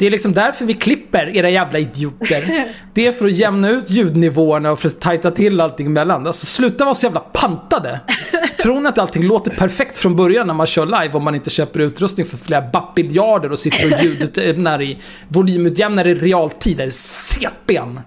Det 0.00 0.06
är 0.06 0.10
liksom 0.10 0.32
därför 0.34 0.64
vi 0.64 0.74
klipper, 0.74 1.36
era 1.36 1.50
jävla 1.50 1.78
idioter. 1.78 2.64
Det 2.94 3.06
är 3.06 3.12
för 3.12 3.26
att 3.26 3.32
jämna 3.32 3.70
ut 3.70 3.90
ljudnivåerna 3.90 4.72
och 4.72 4.78
för 4.80 4.88
att 4.88 5.00
tajta 5.00 5.30
till 5.30 5.60
allting 5.60 5.86
emellan. 5.86 6.26
Alltså 6.26 6.46
sluta 6.46 6.84
vara 6.84 6.94
så 6.94 7.06
jävla 7.06 7.20
pantade. 7.20 8.00
Tror 8.62 8.80
ni 8.80 8.88
att 8.88 8.98
allting 8.98 9.22
låter 9.22 9.50
perfekt 9.50 9.98
från 9.98 10.16
början 10.16 10.46
när 10.46 10.54
man 10.54 10.66
kör 10.66 10.86
live 10.86 11.10
om 11.14 11.24
man 11.24 11.34
inte 11.34 11.50
köper 11.50 11.80
utrustning 11.80 12.26
för 12.26 12.36
flera 12.36 12.62
bappiljarder 12.62 13.52
och 13.52 13.58
sitter 13.58 13.92
och 13.94 14.02
ljudutjämnar 14.04 14.82
i 14.82 14.98
volymutjämnar 15.28 16.06
i 16.06 16.14
realtid? 16.14 16.76
Det 16.76 16.82
är 16.84 16.90
CPn. 16.90 18.00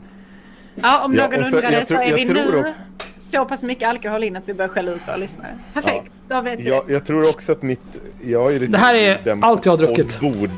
Ja, 0.75 1.05
om 1.05 1.13
Ja, 1.13 1.27
någon 1.29 1.45
så- 1.45 1.55
undrar 1.55 1.71
det 1.71 1.85
så 1.85 1.93
är 1.93 2.15
vi 2.15 2.25
nu 2.25 2.57
också- 2.59 2.81
så 3.17 3.45
pass 3.45 3.63
mycket 3.63 3.89
alkohol 3.89 4.23
in 4.23 4.35
att 4.35 4.49
vi 4.49 4.53
börjar 4.53 4.69
skälla 4.69 4.91
ut 4.91 5.01
våra 5.07 5.17
lyssnare. 5.17 5.57
Perfekt, 5.73 6.11
då 6.29 6.41
vet 6.41 6.59
vi 6.59 6.69
Jag, 6.69 6.83
jag 6.91 7.05
tror 7.05 7.29
också 7.29 7.51
att 7.51 7.61
mitt... 7.61 8.01
Jag 8.23 8.55
är 8.55 8.59
lite 8.59 8.71
Det 8.71 8.77
här 8.77 8.95
är 8.95 9.37
allt 9.41 9.65
jag 9.65 9.71
har 9.73 9.77
druckit. 9.77 10.19
ombord. 10.21 10.49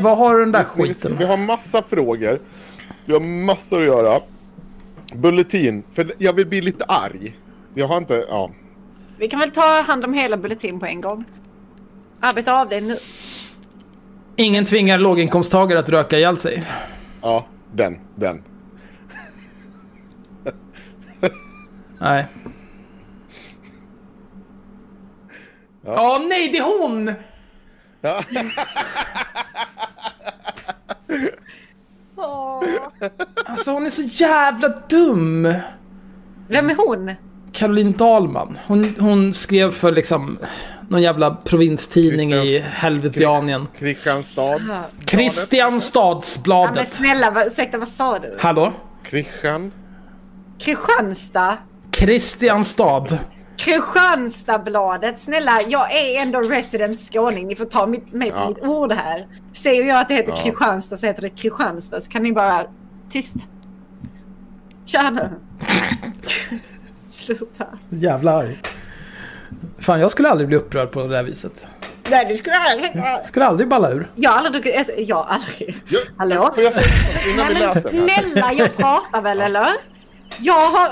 Vad 0.00 0.18
har 0.18 0.34
du 0.34 0.40
den 0.40 0.52
där 0.52 0.66
Vi- 0.76 0.82
skiten? 0.82 1.16
Vi 1.18 1.24
har 1.24 1.36
massa 1.36 1.82
frågor. 1.82 2.40
Vi 3.04 3.12
har 3.12 3.20
massor 3.20 3.80
att 3.80 3.86
göra. 3.86 4.20
Bulletin. 5.14 5.82
För 5.92 6.12
jag 6.18 6.32
vill 6.32 6.46
bli 6.46 6.60
lite 6.60 6.84
arg. 6.84 7.36
Jag 7.74 7.88
har 7.88 7.98
inte... 7.98 8.24
Ja. 8.28 8.50
Vi 9.18 9.28
kan 9.28 9.40
väl 9.40 9.50
ta 9.50 9.82
hand 9.82 10.04
om 10.04 10.14
hela 10.14 10.36
bulletin 10.36 10.80
på 10.80 10.86
en 10.86 11.00
gång. 11.00 11.24
Arbeta 12.20 12.60
av 12.60 12.68
det 12.68 12.80
nu. 12.80 12.96
Ingen 14.36 14.64
tvingar 14.64 14.98
låginkomsttagare 14.98 15.78
att 15.78 15.88
röka 15.88 16.18
ihjäl 16.18 16.36
sig. 16.38 16.62
Ja, 17.22 17.46
den. 17.74 17.98
Den. 18.14 18.42
Nej. 22.00 22.26
Ja, 25.84 26.22
nej, 26.28 26.48
det 26.52 26.58
är 26.58 26.88
hon! 26.88 27.10
Alltså 33.46 33.70
hon 33.70 33.86
är 33.86 33.90
så 33.90 34.02
jävla 34.02 34.68
dum. 34.68 35.54
Vem 36.48 36.70
är 36.70 36.74
hon? 36.74 37.14
Caroline 37.52 37.92
Dahlman. 37.92 38.58
Hon, 38.66 38.94
hon 38.98 39.34
skrev 39.34 39.70
för 39.70 39.92
liksom 39.92 40.38
någon 40.88 41.02
jävla 41.02 41.34
provinstidning 41.34 42.32
i 42.32 42.34
Kristians- 42.34 42.62
Helvetianien. 42.64 43.66
Kristianstad. 43.78 44.42
Ja, 44.42 44.58
men 44.58 44.82
Kristianstadsbladet. 45.04 46.88
snälla, 46.92 47.30
vad, 47.30 47.46
ursäkta 47.46 47.78
vad 47.78 47.88
sa 47.88 48.18
du? 48.18 48.36
Hallå? 48.40 48.72
Kristian. 49.02 49.72
Kristianstad. 50.58 51.56
Kristianstad. 51.90 53.04
Kristianstadsbladet. 53.58 55.18
Snälla, 55.18 55.58
jag 55.68 55.92
är 55.96 56.22
ändå 56.22 56.40
resident 56.40 57.00
skåning. 57.00 57.46
Ni 57.46 57.56
får 57.56 57.64
ta 57.64 57.86
mig 57.86 58.00
på 58.00 58.26
Ja. 58.36 58.48
mitt 58.48 58.58
ord 58.64 58.92
här. 58.92 59.26
Säger 59.54 59.84
jag 59.84 60.00
att 60.00 60.08
det 60.08 60.14
heter 60.14 60.32
Ja. 60.36 60.42
Kristianstad 60.42 60.96
så 60.96 61.06
heter 61.06 61.22
det 61.22 61.30
Kristianstad. 61.30 62.00
Så 62.00 62.10
kan 62.10 62.22
ni 62.22 62.32
bara... 62.32 62.64
Tyst. 63.10 63.34
Kör 64.86 65.10
nu. 65.10 65.28
Sluta. 67.10 67.66
Jävla 67.88 68.32
arg. 68.38 68.62
Fan, 69.78 70.00
jag 70.00 70.10
skulle 70.10 70.28
aldrig 70.28 70.48
bli 70.48 70.56
upprörd 70.56 70.90
på 70.92 71.02
det 71.02 71.08
där 71.08 71.22
viset. 71.22 71.66
Nej, 72.10 72.26
du 72.28 72.36
skulle 72.36 72.56
aldrig... 72.56 72.90
Jag 72.94 73.24
skulle 73.24 73.46
aldrig 73.46 73.68
balla 73.68 73.90
ur. 73.90 74.10
Jag 74.14 74.30
har 74.30 74.36
aldrig 74.38 74.52
druckit... 74.52 74.78
alltså, 74.78 74.92
Jag 74.96 75.26
aldrig... 75.28 75.82
Jag, 75.88 76.00
Hallå? 76.16 76.52
Får 76.54 76.64
jag 76.64 76.72
säga 76.72 76.86
innan 77.34 77.46
vi 77.48 77.54
läser? 77.54 77.90
snälla, 77.90 78.52
jag 78.52 78.76
pratar 78.76 79.22
väl 79.22 79.40
eller? 79.40 79.68
Jag 80.38 80.70
har... 80.70 80.88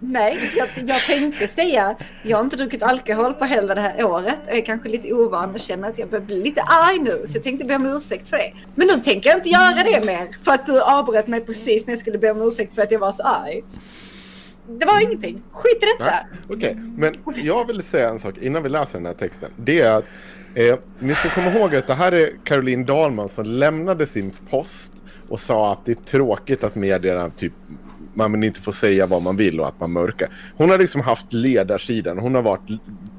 Nej, 0.00 0.38
jag, 0.56 0.68
jag 0.86 1.00
tänkte 1.00 1.48
säga, 1.48 1.96
jag 2.22 2.36
har 2.36 2.44
inte 2.44 2.56
druckit 2.56 2.82
alkohol 2.82 3.34
på 3.34 3.44
hela 3.44 3.74
det 3.74 3.80
här 3.80 4.04
året. 4.04 4.38
Jag 4.46 4.56
är 4.56 4.64
kanske 4.64 4.88
lite 4.88 5.12
ovan 5.12 5.54
och 5.54 5.60
känner 5.60 5.88
att 5.88 5.98
jag 5.98 6.08
börjar 6.08 6.24
bli 6.24 6.42
lite 6.42 6.62
arg 6.62 6.98
nu. 6.98 7.26
Så 7.26 7.36
jag 7.36 7.44
tänkte 7.44 7.66
be 7.66 7.76
om 7.76 7.86
ursäkt 7.86 8.28
för 8.28 8.36
det. 8.36 8.52
Men 8.74 8.86
nu 8.86 9.00
tänker 9.00 9.30
jag 9.30 9.38
inte 9.38 9.48
göra 9.48 9.84
det 9.84 10.06
mer. 10.06 10.44
För 10.44 10.52
att 10.52 10.66
du 10.66 10.82
avbröt 10.82 11.26
mig 11.26 11.40
precis 11.40 11.86
när 11.86 11.92
jag 11.92 12.00
skulle 12.00 12.18
be 12.18 12.30
om 12.30 12.42
ursäkt 12.42 12.74
för 12.74 12.82
att 12.82 12.90
jag 12.90 12.98
var 12.98 13.12
så 13.12 13.22
arg. 13.22 13.64
Det 14.68 14.86
var 14.86 15.00
ingenting. 15.00 15.42
Skit 15.52 15.82
i 15.82 15.86
detta. 15.98 16.14
Okej, 16.48 16.56
Okej, 16.56 16.76
men 16.96 17.44
jag 17.44 17.66
vill 17.66 17.82
säga 17.82 18.08
en 18.08 18.18
sak 18.18 18.38
innan 18.38 18.62
vi 18.62 18.68
läser 18.68 18.98
den 18.98 19.06
här 19.06 19.14
texten. 19.14 19.50
Det 19.56 19.80
är 19.80 19.92
att 19.92 20.04
eh, 20.54 20.76
ni 20.98 21.14
ska 21.14 21.28
komma 21.28 21.50
ihåg 21.50 21.76
att 21.76 21.86
det 21.86 21.94
här 21.94 22.12
är 22.12 22.30
Caroline 22.44 22.84
Dahlman 22.84 23.28
som 23.28 23.44
lämnade 23.44 24.06
sin 24.06 24.32
post 24.50 24.92
och 25.28 25.40
sa 25.40 25.72
att 25.72 25.84
det 25.84 25.92
är 25.92 26.04
tråkigt 26.04 26.64
att 26.64 26.74
medierna 26.74 27.30
typ 27.30 27.52
man 28.16 28.44
inte 28.44 28.60
får 28.60 28.72
säga 28.72 29.06
vad 29.06 29.22
man 29.22 29.36
vill 29.36 29.60
och 29.60 29.68
att 29.68 29.80
man 29.80 29.92
mörkar. 29.92 30.28
Hon 30.56 30.70
har 30.70 30.78
liksom 30.78 31.00
haft 31.00 31.32
ledarsidan. 31.32 32.18
Hon 32.18 32.34
har 32.34 32.42
varit 32.42 32.70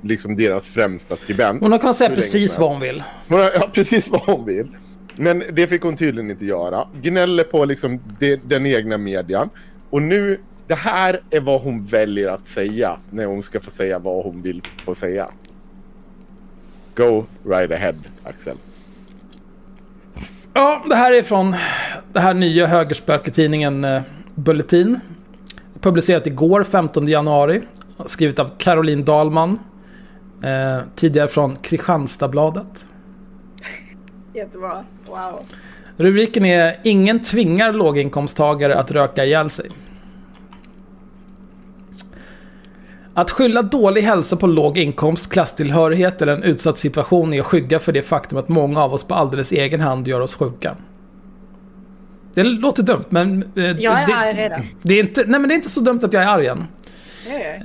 liksom 0.01 0.35
deras 0.35 0.67
främsta 0.67 1.15
skribent. 1.15 1.61
Hon 1.61 1.71
har 1.71 1.79
kunnat 1.79 1.95
säga 1.95 2.09
precis 2.09 2.59
vad 2.59 2.69
hon 2.69 2.79
vill. 2.79 3.03
Hon 3.27 3.39
har, 3.39 3.51
ja, 3.53 3.69
precis 3.73 4.09
vad 4.09 4.21
hon 4.21 4.45
vill. 4.45 4.67
Men 5.15 5.43
det 5.53 5.67
fick 5.67 5.81
hon 5.81 5.95
tydligen 5.95 6.31
inte 6.31 6.45
göra. 6.45 6.87
Gnäller 7.01 7.43
på 7.43 7.65
liksom 7.65 7.99
det, 8.19 8.49
den 8.49 8.65
egna 8.65 8.97
median. 8.97 9.49
Och 9.89 10.01
nu, 10.01 10.39
det 10.67 10.75
här 10.75 11.21
är 11.29 11.41
vad 11.41 11.61
hon 11.61 11.85
väljer 11.85 12.27
att 12.27 12.47
säga 12.47 12.99
när 13.09 13.25
hon 13.25 13.43
ska 13.43 13.59
få 13.59 13.71
säga 13.71 13.99
vad 13.99 14.23
hon 14.23 14.41
vill 14.41 14.61
få 14.85 14.95
säga. 14.95 15.29
Go 16.95 17.25
right 17.45 17.71
ahead, 17.71 17.95
Axel. 18.23 18.57
Ja, 20.57 20.83
det 20.89 20.95
här 20.95 21.13
är 21.13 21.23
från 21.23 21.55
det 22.13 22.19
här 22.19 22.33
nya 22.33 22.67
högerspöketidningen 22.67 23.83
eh, 23.83 24.01
Bulletin. 24.35 24.99
Publicerat 25.81 26.27
igår, 26.27 26.63
15 26.63 27.07
januari. 27.07 27.61
Skrivet 28.05 28.39
av 28.39 28.51
Caroline 28.57 29.05
Dahlman. 29.05 29.59
Eh, 30.43 30.79
tidigare 30.95 31.27
från 31.27 31.55
Kristianstadsbladet. 31.55 32.85
Jättebra. 34.33 34.83
Wow. 35.05 35.39
Rubriken 35.97 36.45
är 36.45 36.79
Ingen 36.83 37.23
tvingar 37.23 37.73
låginkomsttagare 37.73 38.75
att 38.75 38.91
röka 38.91 39.25
ihjäl 39.25 39.49
sig. 39.49 39.69
Att 43.17 43.31
skylla 43.31 43.61
dålig 43.61 44.01
hälsa 44.01 44.35
på 44.35 44.47
låg 44.47 44.77
inkomst, 44.77 45.31
klasstillhörighet 45.31 46.21
eller 46.21 46.33
en 46.33 46.43
utsatt 46.43 46.77
situation 46.77 47.33
är 47.33 47.39
att 47.39 47.45
skygga 47.45 47.79
för 47.79 47.91
det 47.91 48.01
faktum 48.01 48.37
att 48.37 48.49
många 48.49 48.83
av 48.83 48.93
oss 48.93 49.03
på 49.03 49.15
alldeles 49.15 49.51
egen 49.51 49.81
hand 49.81 50.07
gör 50.07 50.19
oss 50.19 50.35
sjuka. 50.35 50.75
Det 52.33 52.43
låter 52.43 52.83
dumt, 52.83 53.05
men... 53.09 53.43
eh, 53.55 53.63
Jag 53.65 54.01
är 54.01 54.07
det, 54.07 54.13
arg 54.15 54.33
redan. 54.33 54.61
Det 54.81 54.93
är 54.93 54.99
inte, 54.99 55.23
nej 55.27 55.39
men 55.39 55.47
det 55.49 55.53
är 55.53 55.55
inte 55.55 55.69
så 55.69 55.79
dumt 55.79 55.99
att 56.03 56.13
jag 56.13 56.23
är 56.23 56.27
arg 56.27 56.47
än. 56.47 56.67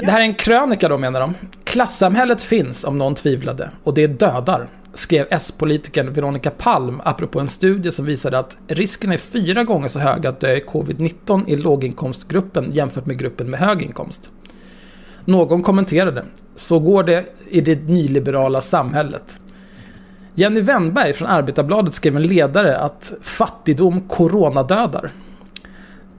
Det 0.00 0.10
här 0.10 0.20
är 0.20 0.24
en 0.24 0.34
krönika 0.34 0.88
då 0.88 0.98
menar 0.98 1.20
de. 1.20 1.34
Klassamhället 1.64 2.42
finns 2.42 2.84
om 2.84 2.98
någon 2.98 3.14
tvivlade 3.14 3.70
och 3.82 3.94
det 3.94 4.06
dödar. 4.06 4.68
Skrev 4.94 5.26
S-politikern 5.30 6.12
Veronica 6.12 6.50
Palm 6.50 7.00
apropå 7.04 7.40
en 7.40 7.48
studie 7.48 7.92
som 7.92 8.04
visade 8.04 8.38
att 8.38 8.58
risken 8.68 9.12
är 9.12 9.18
fyra 9.18 9.64
gånger 9.64 9.88
så 9.88 9.98
hög 9.98 10.26
att 10.26 10.40
dö 10.40 10.52
i 10.52 10.60
covid-19 10.60 11.44
i 11.48 11.56
låginkomstgruppen 11.56 12.70
jämfört 12.72 13.06
med 13.06 13.18
gruppen 13.18 13.50
med 13.50 13.60
hög 13.60 13.82
inkomst. 13.82 14.30
Någon 15.24 15.62
kommenterade, 15.62 16.24
så 16.56 16.78
går 16.78 17.02
det 17.02 17.24
i 17.50 17.60
det 17.60 17.88
nyliberala 17.88 18.60
samhället. 18.60 19.40
Jenny 20.34 20.60
Wennberg 20.60 21.12
från 21.12 21.28
Arbetarbladet 21.28 21.94
skrev 21.94 22.16
en 22.16 22.22
ledare 22.22 22.78
att 22.78 23.12
fattigdom 23.22 24.00
coronadödar. 24.00 25.10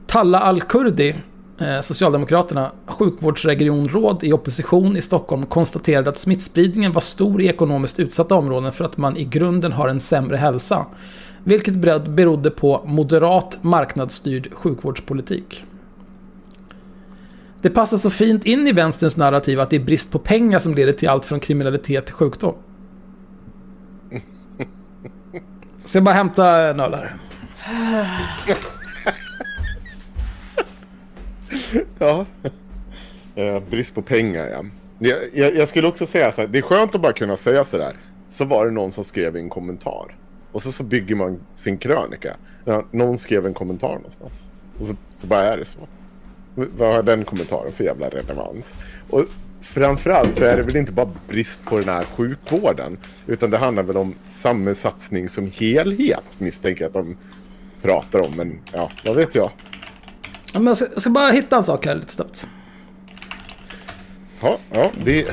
Talla 0.07 0.39
Al-Kurdi, 0.39 1.15
eh, 1.59 1.81
Socialdemokraterna, 1.81 2.71
sjukvårdsregionråd 2.85 4.23
i 4.23 4.33
opposition 4.33 4.97
i 4.97 5.01
Stockholm, 5.01 5.45
konstaterade 5.45 6.09
att 6.09 6.17
smittspridningen 6.17 6.91
var 6.91 7.01
stor 7.01 7.41
i 7.41 7.47
ekonomiskt 7.47 7.99
utsatta 7.99 8.35
områden 8.35 8.71
för 8.71 8.85
att 8.85 8.97
man 8.97 9.17
i 9.17 9.25
grunden 9.25 9.71
har 9.71 9.87
en 9.87 9.99
sämre 9.99 10.37
hälsa. 10.37 10.85
Vilket 11.43 11.75
berodde 12.09 12.49
på 12.49 12.83
moderat 12.85 13.57
marknadsstyrd 13.61 14.53
sjukvårdspolitik. 14.53 15.65
Det 17.63 17.69
passar 17.69 17.97
så 17.97 18.09
fint 18.09 18.45
in 18.45 18.67
i 18.67 18.71
vänsterns 18.71 19.17
narrativ 19.17 19.59
att 19.59 19.69
det 19.69 19.75
är 19.75 19.79
brist 19.79 20.11
på 20.11 20.19
pengar 20.19 20.59
som 20.59 20.73
leder 20.73 20.93
till 20.93 21.09
allt 21.09 21.25
från 21.25 21.39
kriminalitet 21.39 22.05
till 22.05 22.15
sjukdom. 22.15 22.55
Ska 25.85 25.97
jag 25.97 26.03
bara 26.03 26.15
hämta 26.15 26.69
en 26.69 26.79
öl 26.79 26.93
här? 26.93 27.15
Ja. 31.99 32.25
Eh, 33.35 33.59
brist 33.69 33.95
på 33.95 34.01
pengar, 34.01 34.47
ja. 34.47 34.65
Jag, 34.99 35.17
jag, 35.33 35.55
jag 35.55 35.69
skulle 35.69 35.87
också 35.87 36.05
säga 36.05 36.31
så 36.31 36.41
här, 36.41 36.47
det 36.47 36.57
är 36.57 36.61
skönt 36.61 36.95
att 36.95 37.01
bara 37.01 37.13
kunna 37.13 37.35
säga 37.35 37.63
så 37.63 37.77
där. 37.77 37.95
Så 38.27 38.45
var 38.45 38.65
det 38.65 38.71
någon 38.71 38.91
som 38.91 39.03
skrev 39.03 39.35
en 39.35 39.49
kommentar. 39.49 40.17
Och 40.51 40.61
så, 40.61 40.71
så 40.71 40.83
bygger 40.83 41.15
man 41.15 41.39
sin 41.55 41.77
krönika. 41.77 42.35
Någon 42.91 43.17
skrev 43.17 43.45
en 43.45 43.53
kommentar 43.53 43.93
någonstans. 43.95 44.49
Och 44.79 44.85
så, 44.85 44.95
så 45.11 45.27
bara 45.27 45.43
är 45.43 45.57
det 45.57 45.65
så. 45.65 45.79
Vad 46.55 46.93
har 46.93 47.03
den 47.03 47.25
kommentaren 47.25 47.71
för 47.71 47.83
jävla 47.83 48.09
relevans? 48.09 48.73
Och 49.09 49.25
framförallt 49.61 50.37
så 50.37 50.43
är 50.43 50.57
det 50.57 50.63
väl 50.63 50.75
inte 50.75 50.91
bara 50.91 51.09
brist 51.27 51.65
på 51.65 51.77
den 51.79 51.89
här 51.89 52.03
sjukvården. 52.03 52.97
Utan 53.27 53.49
det 53.49 53.57
handlar 53.57 53.83
väl 53.83 53.97
om 53.97 54.15
samhällssatsning 54.29 55.29
som 55.29 55.51
helhet 55.59 56.23
misstänker 56.37 56.83
jag 56.83 56.87
att 56.89 57.05
de 57.05 57.17
pratar 57.81 58.19
om. 58.19 58.31
Men 58.35 58.59
ja, 58.73 58.91
vad 59.05 59.15
vet 59.15 59.35
jag. 59.35 59.51
Ja, 60.53 60.59
men 60.59 60.67
jag, 60.67 60.77
ska, 60.77 60.85
jag 60.93 61.01
ska 61.01 61.09
bara 61.09 61.31
hitta 61.31 61.57
en 61.57 61.63
sak 61.63 61.85
här 61.85 61.95
lite 61.95 62.13
snabbt. 62.13 62.47
Ja, 64.41 64.57
ja, 64.71 64.91
det... 65.03 65.27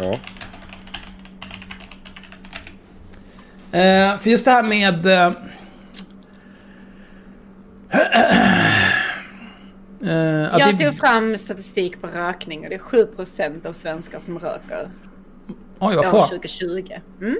Ja. 0.00 0.18
Eh, 3.78 4.18
för 4.18 4.30
just 4.30 4.44
det 4.44 4.50
här 4.50 4.62
med... 4.62 5.06
Eh, 5.06 5.32
att 10.10 10.60
Jag 10.60 10.76
det, 10.76 10.84
tog 10.84 10.98
fram 10.98 11.38
statistik 11.38 12.00
på 12.00 12.06
rökning 12.06 12.64
och 12.64 12.70
det 12.70 12.74
är 12.74 12.78
7% 12.78 13.66
av 13.66 13.72
svenskar 13.72 14.18
som 14.18 14.38
röker 14.38 14.90
oj, 15.78 15.96
vad 15.96 16.06
få. 16.06 16.22
2020. 16.22 16.92
Mm. 17.20 17.36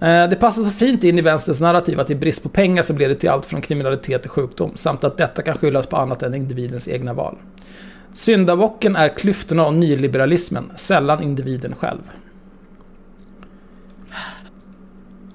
Eh, 0.00 0.30
det 0.30 0.36
passar 0.36 0.62
så 0.62 0.70
fint 0.70 1.04
in 1.04 1.18
i 1.18 1.22
vänsterns 1.22 1.60
narrativ 1.60 2.00
att 2.00 2.06
det 2.06 2.14
är 2.14 2.18
brist 2.18 2.42
på 2.42 2.48
pengar 2.48 2.82
som 2.82 2.98
leder 2.98 3.14
till 3.14 3.28
allt 3.30 3.46
från 3.46 3.60
kriminalitet 3.60 4.22
till 4.22 4.30
sjukdom. 4.30 4.72
Samt 4.74 5.04
att 5.04 5.16
detta 5.16 5.42
kan 5.42 5.58
skyllas 5.58 5.86
på 5.86 5.96
annat 5.96 6.22
än 6.22 6.34
individens 6.34 6.88
egna 6.88 7.12
val. 7.12 7.38
Syndabocken 8.12 8.96
är 8.96 9.08
klyftorna 9.08 9.66
och 9.66 9.74
nyliberalismen, 9.74 10.72
sällan 10.76 11.22
individen 11.22 11.74
själv. 11.74 12.10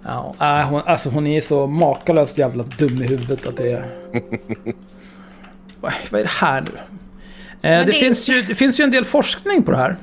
Ja, 0.06 0.36
äh, 0.40 0.70
hon, 0.70 0.82
alltså 0.86 1.10
hon 1.10 1.28
är 1.28 1.42
så 1.42 1.68
makalöst 1.68 2.38
jävla 2.38 2.64
dum 2.64 3.02
i 3.02 3.08
huvudet 3.08 3.48
att 3.48 3.58
det 3.58 3.72
är... 3.72 3.86
vad, 6.12 6.20
är 6.22 6.24
det 6.24 6.30
här 6.30 6.62
nu? 6.62 6.78
Eh, 7.70 7.80
det, 7.80 7.84
det 7.86 7.94
finns 7.94 8.30
ju, 8.30 8.42
det 8.42 8.56
finns 8.56 8.80
ju 8.80 8.84
en 8.84 8.92
del 8.92 9.06
forskning 9.06 9.64
på 9.64 9.72
det 9.72 9.78
här. 9.78 9.96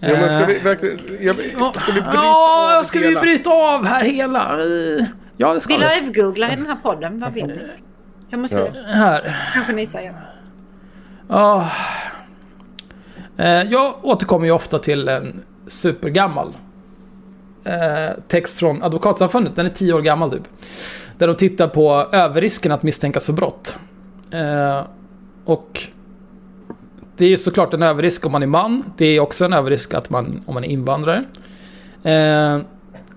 Ja, 0.00 0.08
men 0.08 0.28
ska 0.28 0.40
Eh, 0.40 0.46
vi 0.46 0.58
verkligen... 0.58 0.98
Jag, 1.20 1.34
ska 1.34 1.92
vi 1.92 2.00
bryta 2.00 2.10
Ja, 2.14 2.78
av 2.78 2.84
ska 2.84 2.98
vi 2.98 3.14
bryta 3.16 3.50
av 3.50 3.84
här 3.86 4.04
hela? 4.04 4.62
Eh, 4.64 5.04
Ja, 5.36 5.54
det 5.54 5.60
ska 5.60 5.74
Vi 5.76 5.80
vi. 5.80 5.84
live-googlar 5.84 6.52
i 6.52 6.56
den 6.56 6.66
här 6.66 6.76
podden. 6.82 7.20
Vad 7.20 7.32
vill 7.32 7.46
ni? 7.46 7.58
Jag 8.28 8.40
måste... 8.40 8.72
Ja. 8.74 8.82
Här. 8.92 9.36
Kanske 9.54 9.72
ni 9.72 9.86
säger. 9.86 10.14
Ja. 11.28 11.70
Eh, 13.36 13.46
Jag 13.62 14.04
återkommer 14.04 14.46
ju 14.46 14.52
ofta 14.52 14.78
till 14.78 15.08
en 15.08 15.42
supergammal 15.66 16.52
eh, 17.64 18.18
text 18.28 18.58
från 18.58 18.82
Advokatsamfundet. 18.82 19.56
Den 19.56 19.66
är 19.66 19.70
tio 19.70 19.92
år 19.92 20.00
gammal 20.02 20.30
typ. 20.30 20.42
Där 21.18 21.26
de 21.26 21.36
tittar 21.36 21.68
på 21.68 21.92
överrisken 22.12 22.72
att 22.72 22.82
misstänkas 22.82 23.26
för 23.26 23.32
brott. 23.32 23.78
Eh, 24.32 24.80
Och 25.44 25.82
det 27.16 27.24
är 27.24 27.28
ju 27.28 27.36
såklart 27.36 27.74
en 27.74 27.82
överrisk 27.82 28.26
om 28.26 28.32
man 28.32 28.42
är 28.42 28.46
man. 28.46 28.84
Det 28.96 29.06
är 29.06 29.20
också 29.20 29.44
en 29.44 29.52
överrisk 29.52 29.94
att 29.94 30.10
man, 30.10 30.42
om 30.46 30.54
man 30.54 30.64
är 30.64 30.68
invandrare. 30.68 31.24
Eh, 32.02 32.58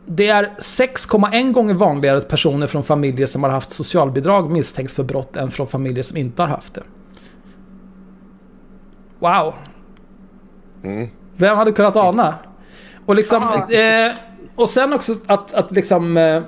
det 0.06 0.28
är 0.28 0.54
6,1 0.60 1.52
gånger 1.52 1.74
vanligare 1.74 2.18
att 2.18 2.28
personer 2.28 2.68
från 2.68 2.84
familjer 2.84 3.28
som 3.28 3.44
har 3.44 3.50
haft 3.50 3.72
socialbidrag 3.72 4.52
misstänks 4.52 4.96
för 4.96 5.04
brott 5.04 5.36
än 5.36 5.52
från 5.52 5.68
familjer 5.68 6.04
som 6.04 6.18
inte 6.18 6.42
har 6.42 6.50
haft 6.50 6.74
det. 6.74 6.84
Wow. 9.20 9.54
Vem 11.36 11.58
hade 11.58 11.72
kunnat 11.72 11.96
ana? 11.96 12.36
Och 13.06 13.16
liksom... 13.16 13.44
Eh, 13.70 14.18
och 14.56 14.70
sen 14.70 14.94
också 14.94 15.14
att, 15.28 15.54
att 15.54 15.72
liksom... 15.72 16.18
Eh, 16.18 16.44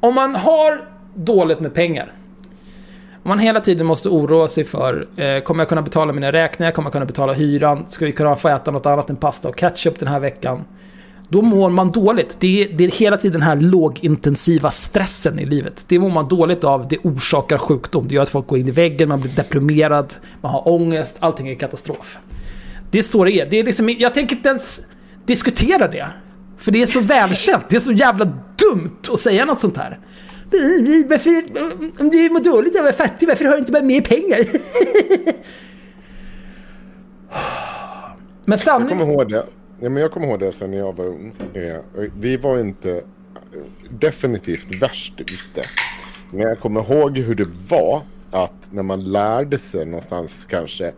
om 0.00 0.14
man 0.14 0.34
har 0.36 0.91
dåligt 1.14 1.60
med 1.60 1.74
pengar. 1.74 2.12
Om 3.22 3.28
man 3.28 3.38
hela 3.38 3.60
tiden 3.60 3.86
måste 3.86 4.08
oroa 4.08 4.48
sig 4.48 4.64
för, 4.64 5.08
eh, 5.16 5.40
kommer 5.40 5.60
jag 5.60 5.68
kunna 5.68 5.82
betala 5.82 6.12
mina 6.12 6.32
räkningar, 6.32 6.72
kommer 6.72 6.86
jag 6.86 6.92
kunna 6.92 7.06
betala 7.06 7.32
hyran, 7.32 7.84
ska 7.88 8.06
vi 8.06 8.12
kunna 8.12 8.36
få 8.36 8.48
äta 8.48 8.70
något 8.70 8.86
annat 8.86 9.10
än 9.10 9.16
pasta 9.16 9.48
och 9.48 9.58
ketchup 9.58 9.98
den 9.98 10.08
här 10.08 10.20
veckan? 10.20 10.64
Då 11.28 11.42
mår 11.42 11.70
man 11.70 11.90
dåligt. 11.90 12.36
Det 12.40 12.62
är, 12.62 12.72
det 12.72 12.84
är 12.84 12.90
hela 12.90 13.16
tiden 13.16 13.32
den 13.32 13.48
här 13.48 13.56
lågintensiva 13.56 14.70
stressen 14.70 15.38
i 15.38 15.46
livet. 15.46 15.84
Det 15.88 15.98
mår 15.98 16.10
man 16.10 16.28
dåligt 16.28 16.64
av, 16.64 16.88
det 16.88 16.98
orsakar 16.98 17.58
sjukdom. 17.58 18.08
Det 18.08 18.14
gör 18.14 18.22
att 18.22 18.28
folk 18.28 18.46
går 18.46 18.58
in 18.58 18.68
i 18.68 18.70
väggen, 18.70 19.08
man 19.08 19.20
blir 19.20 19.32
deprimerad, 19.32 20.14
man 20.40 20.52
har 20.52 20.68
ångest, 20.68 21.16
allting 21.20 21.48
är 21.48 21.54
katastrof. 21.54 22.18
Det 22.90 22.98
är 22.98 23.02
så 23.02 23.24
det 23.24 23.32
är. 23.32 23.46
Det 23.46 23.60
är 23.60 23.64
liksom, 23.64 23.88
jag 23.88 24.14
tänker 24.14 24.36
inte 24.36 24.48
ens 24.48 24.80
diskutera 25.26 25.88
det. 25.88 26.06
För 26.56 26.72
det 26.72 26.82
är 26.82 26.86
så 26.86 27.00
välkänt, 27.00 27.64
det 27.68 27.76
är 27.76 27.80
så 27.80 27.92
jävla 27.92 28.24
dumt 28.56 29.00
att 29.12 29.18
säga 29.18 29.44
något 29.44 29.60
sånt 29.60 29.76
här. 29.76 29.98
Varför, 31.08 31.30
om 32.00 32.08
du 32.08 32.30
mår 32.30 32.44
dåligt 32.44 32.78
av 32.78 32.86
att 32.86 32.98
vara 32.98 33.08
fattig, 33.08 33.28
varför 33.28 33.44
har 33.44 33.52
du 33.52 33.58
inte 33.58 33.72
bara 33.72 33.82
mer 33.82 34.00
pengar? 34.00 34.38
Men 38.44 38.52
Jag 38.52 38.60
sanningen... 38.60 38.98
kommer 38.98 39.12
ihåg 39.12 39.30
det. 39.30 39.46
Ja, 39.80 39.88
men 39.90 40.02
jag 40.02 40.12
kommer 40.12 40.26
ihåg 40.26 40.40
det 40.40 40.52
sen 40.52 40.70
när 40.70 40.78
jag 40.78 40.96
var 40.96 41.06
ung. 41.06 41.32
Vi 42.20 42.36
var 42.36 42.58
inte 42.60 43.04
definitivt 43.90 44.82
värst 44.82 45.20
ute. 45.20 45.62
Men 46.30 46.40
jag 46.40 46.60
kommer 46.60 46.80
ihåg 46.80 47.18
hur 47.18 47.34
det 47.34 47.48
var 47.68 48.02
att 48.30 48.68
när 48.72 48.82
man 48.82 49.04
lärde 49.12 49.58
sig 49.58 49.86
någonstans 49.86 50.46
kanske 50.50 50.92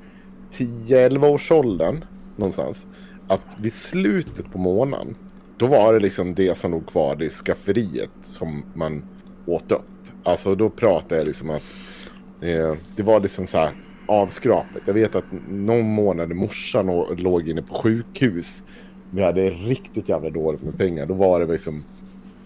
10-11 0.53 1.27
års 1.29 1.51
åldern 1.53 2.05
någonstans. 2.37 2.87
Att 3.29 3.57
vid 3.61 3.73
slutet 3.73 4.53
på 4.53 4.59
månaden 4.59 5.15
då 5.57 5.67
var 5.67 5.95
det 5.95 6.01
liksom 6.01 6.35
det 6.35 6.59
som 6.59 6.71
låg 6.71 6.87
kvar 6.87 7.23
i 7.23 7.31
skafferiet 7.31 8.11
som 8.21 8.65
man 8.75 9.03
åt 9.47 9.73
upp. 9.73 9.83
Alltså 10.23 10.55
då 10.55 10.71
pratade 10.71 11.17
jag 11.17 11.27
liksom 11.27 11.51
att 11.51 11.63
eh, 12.41 12.75
det 12.97 13.03
var 13.03 13.21
liksom 13.21 13.47
så 13.47 13.59
här 13.59 13.71
avskrapet. 14.07 14.83
Jag 14.87 14.95
vet 14.95 15.15
att 15.15 15.25
någon 15.49 15.87
månad 15.87 16.35
morsan 16.35 16.89
och 16.89 17.21
låg 17.21 17.49
inne 17.49 17.63
på 17.63 17.75
sjukhus. 17.75 18.63
Vi 19.11 19.23
hade 19.23 19.51
riktigt 19.51 20.09
jävla 20.09 20.31
dåligt 20.31 20.63
med 20.63 20.79
pengar. 20.79 21.07
Då 21.07 21.15
var 21.15 21.41
det 21.41 21.53
liksom 21.53 21.85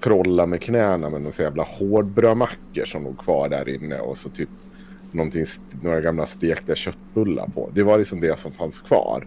trolla 0.00 0.46
med 0.46 0.62
knäna 0.62 1.10
med 1.10 1.20
några 1.20 1.32
så 1.32 1.42
jävla 1.42 1.62
hårdbrödmackor 1.62 2.84
som 2.84 3.04
låg 3.04 3.18
kvar 3.18 3.48
där 3.48 3.68
inne 3.68 3.98
och 3.98 4.16
så 4.16 4.28
typ 4.28 4.48
några 5.82 6.00
gamla 6.00 6.26
stekta 6.26 6.74
köttbullar 6.74 7.46
på. 7.46 7.70
Det 7.74 7.82
var 7.82 7.98
liksom 7.98 8.20
det 8.20 8.38
som 8.38 8.52
fanns 8.52 8.80
kvar. 8.80 9.26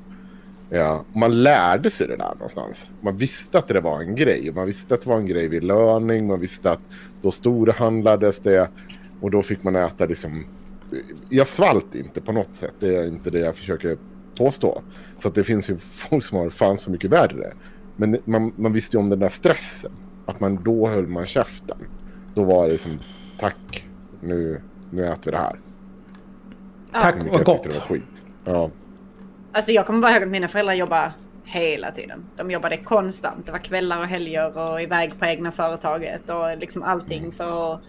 Ja, 0.73 1.05
man 1.13 1.43
lärde 1.43 1.91
sig 1.91 2.07
det 2.07 2.15
där 2.15 2.33
någonstans. 2.33 2.89
Man 3.01 3.17
visste 3.17 3.57
att 3.57 3.67
det 3.67 3.81
var 3.81 4.01
en 4.01 4.15
grej. 4.15 4.51
Man 4.55 4.65
visste 4.65 4.93
att 4.93 5.01
det 5.01 5.09
var 5.09 5.17
en 5.17 5.25
grej 5.25 5.47
vid 5.47 5.63
löning. 5.63 6.27
Man 6.27 6.39
visste 6.39 6.71
att 6.71 6.79
då 7.21 7.31
storhandlades 7.31 8.39
det. 8.39 8.69
Och 9.21 9.31
då 9.31 9.41
fick 9.41 9.63
man 9.63 9.75
äta 9.75 10.05
liksom... 10.05 10.45
Jag 11.29 11.47
svalt 11.47 11.95
inte 11.95 12.21
på 12.21 12.31
något 12.31 12.55
sätt. 12.55 12.73
Det 12.79 12.95
är 12.95 13.07
inte 13.07 13.29
det 13.29 13.39
jag 13.39 13.55
försöker 13.55 13.97
påstå. 14.37 14.81
Så 15.17 15.27
att 15.27 15.35
det 15.35 15.43
finns 15.43 15.69
ju 15.69 15.77
folk 15.77 16.23
som 16.23 16.37
har 16.37 16.49
fan 16.49 16.77
så 16.77 16.91
mycket 16.91 17.11
värre. 17.11 17.53
Men 17.95 18.17
man, 18.25 18.53
man 18.55 18.73
visste 18.73 18.97
ju 18.97 19.01
om 19.01 19.09
den 19.09 19.19
där 19.19 19.29
stressen. 19.29 19.91
Att 20.25 20.39
man 20.39 20.63
då 20.63 20.87
höll 20.87 21.07
man 21.07 21.25
käften. 21.25 21.77
Då 22.35 22.43
var 22.43 22.69
det 22.69 22.77
som 22.77 22.99
tack, 23.39 23.87
nu, 24.21 24.61
nu 24.89 25.05
äter 25.05 25.21
vi 25.25 25.31
det 25.31 25.37
här. 25.37 25.59
Tack, 26.91 27.23
tyckte 27.23 27.43
gott. 27.43 27.63
Det 27.63 27.79
var 27.79 27.87
skit. 27.87 28.23
Ja. 28.45 28.71
Alltså 29.53 29.71
jag 29.71 29.85
kommer 29.85 29.99
bara 29.99 30.11
ihåg 30.11 30.23
att 30.23 30.29
mina 30.29 30.47
föräldrar 30.47 30.73
jobbade 30.73 31.13
hela 31.43 31.91
tiden. 31.91 32.25
De 32.37 32.51
jobbade 32.51 32.77
konstant. 32.77 33.45
Det 33.45 33.51
var 33.51 33.59
kvällar 33.59 33.99
och 33.99 34.07
helger 34.07 34.57
och 34.57 34.81
iväg 34.81 35.19
på 35.19 35.25
egna 35.25 35.51
företaget 35.51 36.29
och 36.29 36.57
liksom 36.57 36.83
allting 36.83 37.31
för 37.31 37.73
att 37.73 37.81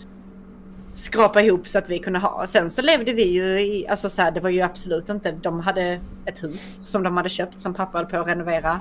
skrapa 0.92 1.42
ihop 1.42 1.68
så 1.68 1.78
att 1.78 1.90
vi 1.90 1.98
kunde 1.98 2.18
ha. 2.18 2.46
Sen 2.46 2.70
så 2.70 2.82
levde 2.82 3.12
vi 3.12 3.24
ju 3.24 3.60
i, 3.60 3.88
alltså 3.88 4.08
så 4.08 4.22
här, 4.22 4.30
det 4.30 4.40
var 4.40 4.50
ju 4.50 4.60
absolut 4.60 5.08
inte, 5.08 5.32
de 5.32 5.60
hade 5.60 6.00
ett 6.26 6.42
hus 6.42 6.80
som 6.84 7.02
de 7.02 7.16
hade 7.16 7.28
köpt 7.28 7.60
som 7.60 7.74
pappa 7.74 7.98
höll 7.98 8.06
på 8.06 8.16
att 8.16 8.26
renovera. 8.26 8.80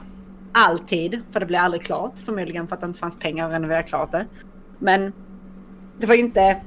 Alltid, 0.54 1.22
för 1.30 1.40
det 1.40 1.46
blev 1.46 1.62
aldrig 1.62 1.84
klart. 1.84 2.20
Förmodligen 2.26 2.68
för 2.68 2.76
att 2.76 2.82
det 2.82 2.88
inte 2.88 3.00
fanns 3.00 3.20
pengar 3.20 3.48
att 3.48 3.54
renovera 3.54 3.84
klart 3.84 4.12
det. 4.12 4.26
Men 4.80 5.14
det 6.00 6.08
var 6.08 6.16
ju 6.16 6.22
inte 6.22 6.62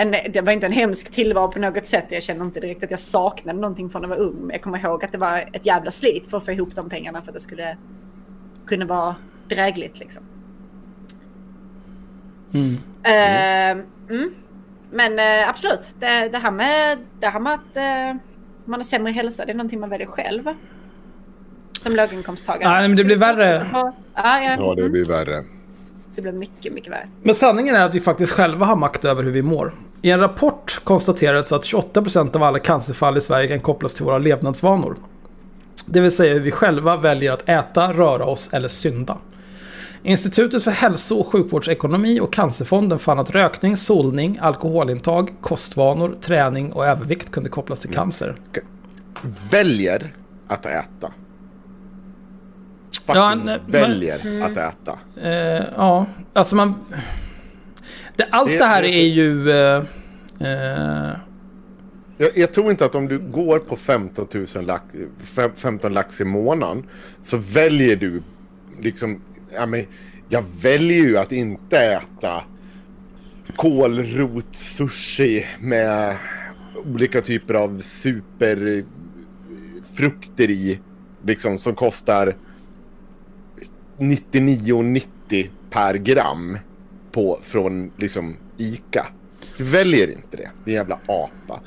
en, 0.00 0.10
det 0.32 0.40
var 0.40 0.52
inte 0.52 0.66
en 0.66 0.72
hemsk 0.72 1.10
tillvaro 1.10 1.52
på 1.52 1.58
något 1.58 1.86
sätt. 1.86 2.04
Jag 2.08 2.22
känner 2.22 2.44
inte 2.44 2.60
direkt 2.60 2.84
att 2.84 2.90
jag 2.90 3.00
saknade 3.00 3.60
någonting 3.60 3.90
från 3.90 4.02
när 4.02 4.08
jag 4.08 4.16
var 4.16 4.24
ung. 4.24 4.36
Men 4.40 4.50
jag 4.50 4.62
kommer 4.62 4.78
ihåg 4.78 5.04
att 5.04 5.12
det 5.12 5.18
var 5.18 5.50
ett 5.52 5.66
jävla 5.66 5.90
slit 5.90 6.30
för 6.30 6.36
att 6.36 6.44
få 6.44 6.52
ihop 6.52 6.74
de 6.74 6.90
pengarna 6.90 7.22
för 7.22 7.28
att 7.28 7.34
det 7.34 7.40
skulle 7.40 7.76
kunna 8.66 8.86
vara 8.86 9.16
drägligt 9.48 9.98
liksom. 9.98 10.22
Eh, 13.02 13.70
mm. 13.70 14.34
Men 14.90 15.18
eh, 15.18 15.48
absolut, 15.48 15.94
det, 16.00 16.28
det, 16.28 16.38
här 16.38 16.50
med, 16.50 16.98
det 17.20 17.26
här 17.26 17.40
med 17.40 17.52
att 17.52 17.76
eh, 17.76 18.20
man 18.64 18.80
har 18.80 18.84
sämre 18.84 19.12
hälsa, 19.12 19.44
det 19.44 19.52
är 19.52 19.54
någonting 19.54 19.80
man 19.80 19.90
väljer 19.90 20.06
själv. 20.06 20.44
Som 21.80 21.96
låginkomsttagare. 21.96 22.72
Nej, 22.72 22.88
men 22.88 22.96
det 22.96 23.04
blir 23.04 23.16
värre. 23.16 23.66
Ja, 23.72 23.92
ja, 24.14 24.42
ja, 24.42 24.74
det 24.74 24.80
mm. 24.80 24.92
blir 24.92 25.04
värre. 25.04 25.44
det 26.14 26.22
blir 26.22 26.32
mycket, 26.32 26.72
mycket 26.72 26.92
värre. 26.92 27.08
Men 27.22 27.34
sanningen 27.34 27.74
är 27.74 27.86
att 27.86 27.94
vi 27.94 28.00
faktiskt 28.00 28.32
själva 28.32 28.66
har 28.66 28.76
makt 28.76 29.04
över 29.04 29.22
hur 29.22 29.30
vi 29.30 29.42
mår. 29.42 29.72
I 30.02 30.10
en 30.10 30.20
rapport 30.20 30.80
konstaterades 30.84 31.52
att 31.52 31.62
28% 31.64 32.36
av 32.36 32.42
alla 32.42 32.58
cancerfall 32.58 33.18
i 33.18 33.20
Sverige 33.20 33.48
kan 33.48 33.60
kopplas 33.60 33.94
till 33.94 34.04
våra 34.04 34.18
levnadsvanor. 34.18 34.96
Det 35.86 36.00
vill 36.00 36.10
säga 36.10 36.34
hur 36.34 36.40
vi 36.40 36.50
själva 36.50 36.96
väljer 36.96 37.32
att 37.32 37.48
äta, 37.48 37.92
röra 37.92 38.24
oss 38.24 38.50
eller 38.52 38.68
synda. 38.68 39.18
Institutet 40.02 40.64
för 40.64 40.70
hälso 40.70 41.14
och 41.14 41.26
sjukvårdsekonomi 41.26 42.20
och 42.20 42.32
Cancerfonden 42.32 42.98
fann 42.98 43.18
att 43.18 43.30
rökning, 43.30 43.76
solning, 43.76 44.38
alkoholintag, 44.42 45.30
kostvanor, 45.40 46.16
träning 46.20 46.72
och 46.72 46.86
övervikt 46.86 47.30
kunde 47.30 47.48
kopplas 47.50 47.80
till 47.80 47.94
cancer. 47.94 48.36
Väljer 49.50 50.14
att 50.48 50.66
äta. 50.66 51.12
Fucking 53.06 53.14
Ja, 53.22 53.36
men- 53.36 53.60
väljer 53.66 54.42
att 54.44 54.56
äta. 54.56 54.98
Eh, 55.22 55.64
ja, 55.76 56.06
alltså 56.32 56.56
man... 56.56 56.74
Det, 58.18 58.28
allt 58.30 58.48
det, 58.50 58.58
Det- 58.58 58.64
här 58.64 58.82
är 58.82 59.06
ju... 59.06 59.50
Eh, 59.50 59.76
eh, 60.40 61.10
Jag, 62.18 62.30
jag 62.38 62.52
tror 62.52 62.70
inte 62.70 62.84
att 62.84 62.94
om 62.94 63.08
du 63.08 63.18
går 63.18 63.58
på 63.58 63.76
15, 63.76 64.26
000 64.56 64.64
lax, 64.64 64.84
fem- 65.24 65.50
15 65.56 65.92
lax 65.94 66.20
i 66.20 66.24
månaden 66.24 66.84
så 67.22 67.36
väljer 67.36 67.96
du 67.96 68.22
liksom, 68.80 69.20
ja 69.54 69.66
men 69.66 69.84
jag 70.28 70.44
väljer 70.62 71.04
ju 71.04 71.16
att 71.18 71.32
inte 71.32 71.78
äta 71.78 72.42
kålrotsushi 73.56 75.44
med 75.60 76.16
olika 76.92 77.20
typer 77.20 77.54
av 77.54 77.78
superfrukter 77.80 80.50
i, 80.50 80.80
liksom 81.26 81.58
som 81.58 81.74
kostar 81.74 82.36
99,90 83.98 85.48
per 85.70 85.94
gram 85.94 86.58
på, 87.18 87.38
från 87.42 87.92
liksom 87.96 88.36
ICA. 88.56 89.06
Du 89.56 89.64
väljer 89.64 90.10
inte 90.10 90.36
det, 90.36 90.50
din 90.64 90.74
jävla 90.74 90.98
apa. 91.06 91.60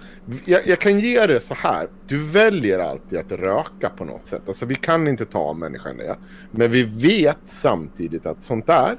Jag, 0.45 0.61
jag 0.65 0.79
kan 0.79 0.99
ge 0.99 1.25
det 1.25 1.39
så 1.39 1.53
här. 1.53 1.87
Du 2.07 2.17
väljer 2.17 2.79
alltid 2.79 3.19
att 3.19 3.31
röka 3.31 3.89
på 3.89 4.05
något 4.05 4.27
sätt. 4.27 4.41
Alltså 4.47 4.65
vi 4.65 4.75
kan 4.75 5.07
inte 5.07 5.25
ta 5.25 5.53
människan 5.53 5.97
det. 5.97 6.15
Men 6.51 6.71
vi 6.71 6.83
vet 6.83 7.37
samtidigt 7.45 8.25
att 8.25 8.43
sånt 8.43 8.67
där, 8.67 8.97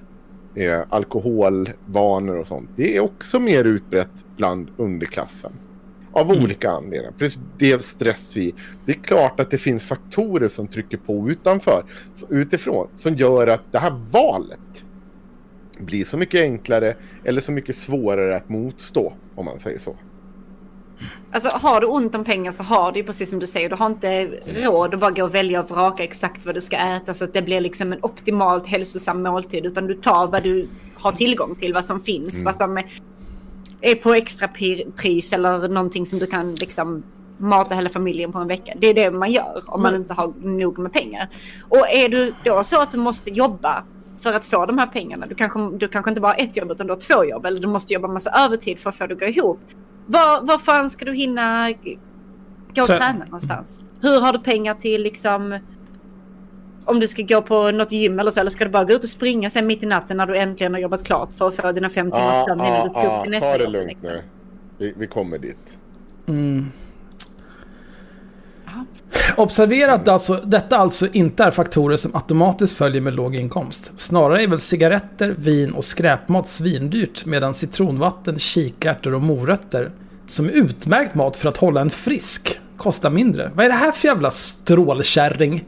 eh, 0.55 0.81
alkoholvanor 0.89 2.37
och 2.37 2.47
sånt, 2.47 2.71
det 2.77 2.97
är 2.97 3.01
också 3.01 3.41
mer 3.41 3.65
utbrett 3.65 4.25
bland 4.37 4.71
underklassen. 4.77 5.53
Av 6.13 6.31
olika 6.31 6.71
anledningar. 6.71 7.15
Precis 7.19 7.41
det 7.59 7.85
stress 7.85 8.37
vi... 8.37 8.55
Det 8.87 8.93
är 8.93 9.03
klart 9.03 9.41
att 9.41 9.51
det 9.51 9.59
finns 9.59 9.85
faktorer 9.85 10.49
som 10.49 10.69
trycker 10.69 10.97
på 10.97 11.31
utanför, 11.31 11.85
utifrån, 12.29 12.89
som 12.95 13.15
gör 13.15 13.47
att 13.47 13.73
det 13.73 13.79
här 13.79 14.01
valet 14.11 14.85
blir 15.83 16.05
så 16.05 16.17
mycket 16.17 16.41
enklare 16.41 16.95
eller 17.25 17.41
så 17.41 17.53
mycket 17.53 17.77
svårare 17.77 18.37
att 18.37 18.49
motstå, 18.49 19.13
om 19.35 19.45
man 19.45 19.61
säger 19.61 19.79
så. 19.79 19.97
Alltså 21.33 21.57
har 21.59 21.81
du 21.81 21.87
ont 21.87 22.15
om 22.15 22.25
pengar 22.25 22.53
så 22.53 22.63
har 22.63 22.93
du 22.93 23.03
precis 23.03 23.31
som 23.31 23.39
du 23.39 23.47
säger, 23.47 23.69
du 23.69 23.75
har 23.77 23.87
inte 23.87 24.25
råd 24.65 24.95
att 24.95 25.01
bara 25.01 25.11
gå 25.11 25.25
och 25.25 25.35
välja 25.35 25.61
och 25.63 25.71
vraka 25.71 26.05
exakt 26.05 26.47
vad 26.47 26.55
du 26.55 26.61
ska 26.61 26.77
äta 26.77 27.15
så 27.15 27.25
att 27.25 27.33
det 27.33 27.43
blir 27.43 27.61
liksom 27.61 27.93
en 27.93 27.99
optimalt 28.03 28.67
hälsosam 28.67 29.23
måltid 29.23 29.67
utan 29.67 29.87
du 29.87 29.95
tar 29.95 30.27
vad 30.27 30.43
du 30.45 30.69
har 30.95 31.13
tillgång 31.13 31.55
till, 31.55 31.75
vad 31.75 31.85
som 31.85 32.01
finns, 32.01 32.43
vad 32.43 32.55
som 32.57 32.79
är- 33.81 33.95
på 33.95 34.15
extra 34.15 34.49
pris 34.97 35.33
eller 35.33 35.69
någonting 35.69 36.07
som 36.07 36.19
du 36.19 36.27
kan 36.27 36.55
liksom 36.55 37.03
mata 37.39 37.75
hela 37.75 37.89
familjen 37.89 38.33
på 38.33 38.39
en 38.39 38.49
vecka. 38.49 38.73
Det 38.81 38.87
är 38.87 38.95
det 38.95 39.11
man 39.11 39.33
gör 39.33 39.63
om 39.67 39.83
man 39.83 39.95
inte 39.97 40.15
har 40.15 40.33
nog 40.43 40.79
med 40.79 40.93
pengar. 40.93 41.29
Och 41.69 41.89
är 41.91 42.09
du 42.09 42.35
då 42.45 42.65
så 42.65 42.83
att 42.83 42.91
du 42.93 42.99
måste 42.99 43.31
jobba 43.31 43.85
för 44.23 44.33
att 44.33 44.45
få 44.45 44.67
de 44.67 44.79
här 44.79 44.87
pengarna. 44.87 45.27
Du 45.27 45.35
kanske, 45.35 45.71
du 45.77 45.89
kanske 45.89 46.11
inte 46.11 46.21
bara 46.21 46.33
har 46.33 46.41
ett 46.41 46.57
jobb 46.57 46.71
utan 46.71 46.87
du 46.87 46.93
har 46.93 47.01
två 47.01 47.25
jobb. 47.25 47.47
Eller 47.47 47.61
du 47.61 47.69
måste 47.69 47.93
jobba 47.93 48.09
massa 48.09 48.31
övertid 48.31 48.79
för 48.79 48.91
att 48.91 48.97
få 48.97 49.07
det 49.07 49.15
att 49.15 49.21
gå 49.21 49.27
ihop. 49.27 49.61
Var, 50.07 50.43
var 50.43 50.59
fan 50.59 50.91
ska 50.91 51.05
du 51.05 51.15
hinna 51.15 51.73
gå 52.75 52.83
och 52.83 52.89
Trä- 52.89 52.99
träna 52.99 53.25
någonstans? 53.25 53.85
Hur 54.01 54.21
har 54.21 54.33
du 54.33 54.39
pengar 54.39 54.75
till 54.75 55.03
liksom 55.03 55.59
om 56.85 57.01
du 57.01 57.09
ska 57.09 57.23
gå 57.23 57.43
på 57.43 57.71
något 57.71 57.93
gym 57.93 58.19
eller 58.19 58.31
så, 58.31 58.41
eller 58.41 58.51
ska 58.51 58.65
du 58.65 58.71
bara 58.71 58.85
gå 58.85 58.93
ut 58.93 59.03
och 59.03 59.09
springa 59.09 59.51
sen 59.51 59.67
mitt 59.67 59.83
i 59.83 59.87
natten 59.87 60.17
när 60.17 60.27
du 60.27 60.37
äntligen 60.37 60.75
har 60.75 60.81
jobbat 60.81 61.05
klart 61.05 61.33
för 61.33 61.49
att 61.49 61.57
få 61.57 61.73
dina 61.73 61.91
fem 61.91 62.11
timmar 62.11 62.45
sömn 62.45 62.61
innan 62.61 62.73
ja, 62.73 62.85
du 62.85 62.91
ska 62.91 63.17
upp 63.17 63.23
till 63.23 63.31
nästa 63.31 63.53
ta 63.53 63.59
det 63.59 63.65
jobb, 63.65 63.73
lugnt 63.73 63.89
liksom. 63.89 64.09
nu. 64.09 64.23
Vi, 64.79 64.95
vi 64.97 65.07
kommer 65.07 65.39
dit. 65.39 65.79
Observera 69.37 69.93
att 69.93 70.09
alltså, 70.09 70.35
detta 70.35 70.77
alltså 70.77 71.09
inte 71.13 71.45
är 71.45 71.51
faktorer 71.51 71.97
som 71.97 72.15
automatiskt 72.15 72.77
följer 72.77 73.01
med 73.01 73.15
låg 73.15 73.35
inkomst. 73.35 73.93
Snarare 73.97 74.43
är 74.43 74.47
väl 74.47 74.61
cigaretter, 74.61 75.35
vin 75.39 75.73
och 75.73 75.85
skräpmat 75.85 76.49
svindyrt 76.49 77.27
medan 77.27 77.55
citronvatten, 77.55 78.39
kikärtor 78.39 79.15
och 79.15 79.23
morötter, 79.23 79.91
som 80.27 80.47
är 80.47 80.51
utmärkt 80.51 81.15
mat 81.15 81.37
för 81.37 81.49
att 81.49 81.57
hålla 81.57 81.81
en 81.81 81.91
frisk, 81.91 82.61
kostar 82.77 83.11
mindre. 83.11 83.51
Vad 83.55 83.65
är 83.65 83.69
det 83.69 83.75
här 83.75 83.93
för 83.93 84.09
jävla 84.09 84.31
strålkärring? 84.31 85.65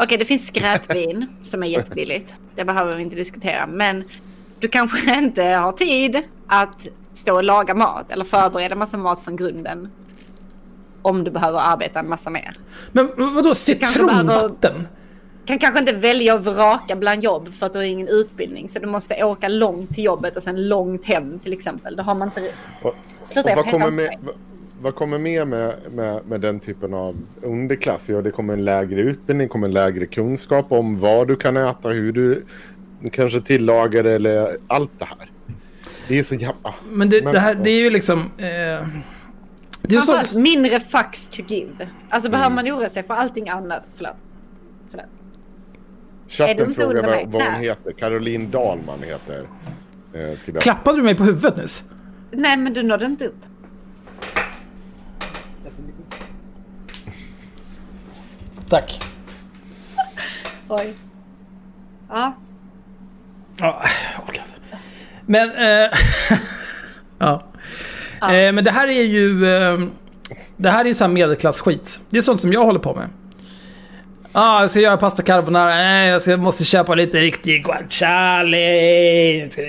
Okej, 0.00 0.18
det 0.18 0.24
finns 0.24 0.46
skräpvin 0.46 1.26
som 1.42 1.62
är 1.62 1.66
jättebilligt. 1.66 2.34
Det 2.54 2.64
behöver 2.64 2.96
vi 2.96 3.02
inte 3.02 3.16
diskutera. 3.16 3.66
Men 3.66 4.04
du 4.60 4.68
kanske 4.68 5.18
inte 5.18 5.42
har 5.42 5.72
tid 5.72 6.22
att 6.46 6.86
stå 7.12 7.34
och 7.34 7.44
laga 7.44 7.74
mat 7.74 8.12
eller 8.12 8.24
förbereda 8.24 8.74
massa 8.74 8.96
mat 8.96 9.20
från 9.20 9.36
grunden. 9.36 9.88
Om 11.02 11.24
du 11.24 11.30
behöver 11.30 11.58
arbeta 11.58 12.00
en 12.00 12.08
massa 12.08 12.30
mer. 12.30 12.54
Men 12.92 13.10
vadå 13.16 13.54
citronvatten? 13.54 14.86
Kan 15.46 15.58
kanske 15.58 15.80
inte 15.80 15.92
välja 15.92 16.34
att 16.34 16.44
vraka 16.44 16.96
bland 16.96 17.24
jobb 17.24 17.54
för 17.54 17.66
att 17.66 17.72
du 17.72 17.78
har 17.78 17.84
ingen 17.84 18.08
utbildning. 18.08 18.68
Så 18.68 18.78
du 18.78 18.86
måste 18.86 19.24
åka 19.24 19.48
långt 19.48 19.94
till 19.94 20.04
jobbet 20.04 20.36
och 20.36 20.42
sen 20.42 20.68
långt 20.68 21.04
hem 21.06 21.38
till 21.38 21.52
exempel. 21.52 21.96
Då 21.96 22.02
har 22.02 22.14
man 22.14 22.28
inte... 22.28 22.50
Och, 22.82 22.94
Sluta, 23.22 23.50
och 23.50 23.56
vad, 23.56 23.70
kommer 23.70 23.90
med, 23.90 24.16
vad- 24.22 24.34
vad 24.82 24.94
kommer 24.94 25.18
med 25.18 25.48
med, 25.48 25.74
med 25.92 26.20
med 26.26 26.40
den 26.40 26.60
typen 26.60 26.94
av 26.94 27.16
underklass? 27.42 28.08
Ja, 28.08 28.22
det 28.22 28.30
kommer 28.30 28.52
en 28.52 28.64
lägre 28.64 29.00
utbildning, 29.00 29.48
kommer 29.48 29.68
en 29.68 29.74
lägre 29.74 30.06
kunskap 30.06 30.66
om 30.72 31.00
vad 31.00 31.28
du 31.28 31.36
kan 31.36 31.56
äta, 31.56 31.88
hur 31.88 32.12
du 32.12 32.44
kanske 33.12 33.40
tillagar 33.40 34.02
det 34.02 34.12
eller 34.12 34.56
allt 34.66 34.90
det 34.98 35.04
här. 35.04 35.30
Det 36.08 36.18
är 36.18 36.22
så 36.22 36.34
jävla... 36.34 36.74
Men 36.90 37.10
det, 37.10 37.20
det 37.20 37.38
här, 37.38 37.54
det 37.54 37.70
är 37.70 37.78
ju 37.80 37.90
liksom... 37.90 38.30
Eh, 38.38 38.86
är 39.82 40.24
så, 40.24 40.40
mindre 40.40 40.80
fucks 40.80 41.26
to 41.26 41.42
give. 41.42 41.88
Alltså 42.10 42.30
behöver 42.30 42.54
man 42.54 42.66
oroa 42.66 42.88
sig 42.88 43.02
för 43.02 43.14
allting 43.14 43.48
annat. 43.48 43.82
Förlåt. 43.94 44.16
Förlåt. 44.90 45.06
Är 46.28 46.30
Chatten 46.30 46.68
du 46.68 46.74
frågar 46.74 47.02
vad, 47.02 47.32
vad 47.32 47.42
hon 47.42 47.60
heter. 47.60 47.92
Caroline 47.92 48.50
Dahlman 48.50 49.02
heter 49.02 49.48
eh, 50.12 50.60
klappade 50.60 50.98
du 50.98 51.02
mig 51.02 51.14
på 51.14 51.24
huvudet 51.24 51.56
nyss? 51.56 51.84
Nej, 52.30 52.56
men 52.56 52.74
du 52.74 52.82
nådde 52.82 53.04
inte 53.04 53.26
upp. 53.26 53.44
Tack. 58.68 59.00
Oj. 60.68 60.94
Ja. 62.08 62.36
Ja, 63.56 63.82
jag 64.14 64.28
orkar 64.28 64.42
inte. 64.42 64.78
Men... 65.26 65.50
Eh, 65.50 65.98
ja. 67.18 67.42
Eh, 68.22 68.52
men 68.52 68.64
det 68.64 68.70
här 68.70 68.88
är 68.88 69.02
ju... 69.02 69.56
Eh, 69.56 69.78
det 70.56 70.70
här 70.70 70.80
är 70.80 70.88
ju 70.88 70.94
sån 70.94 71.04
här 71.04 71.14
medelklassskit. 71.14 72.00
Det 72.10 72.18
är 72.18 72.22
sånt 72.22 72.40
som 72.40 72.52
jag 72.52 72.64
håller 72.64 72.80
på 72.80 72.94
med. 72.94 73.08
Ja, 74.32 74.40
ah, 74.40 74.60
jag 74.60 74.70
ska 74.70 74.80
göra 74.80 74.96
pasta 74.96 75.22
carbonara. 75.22 75.74
Nej, 75.74 76.06
eh, 76.06 76.12
jag 76.12 76.22
ska, 76.22 76.36
måste 76.36 76.64
köpa 76.64 76.94
lite 76.94 77.20
riktig 77.20 77.64
guanciale. 77.64 78.56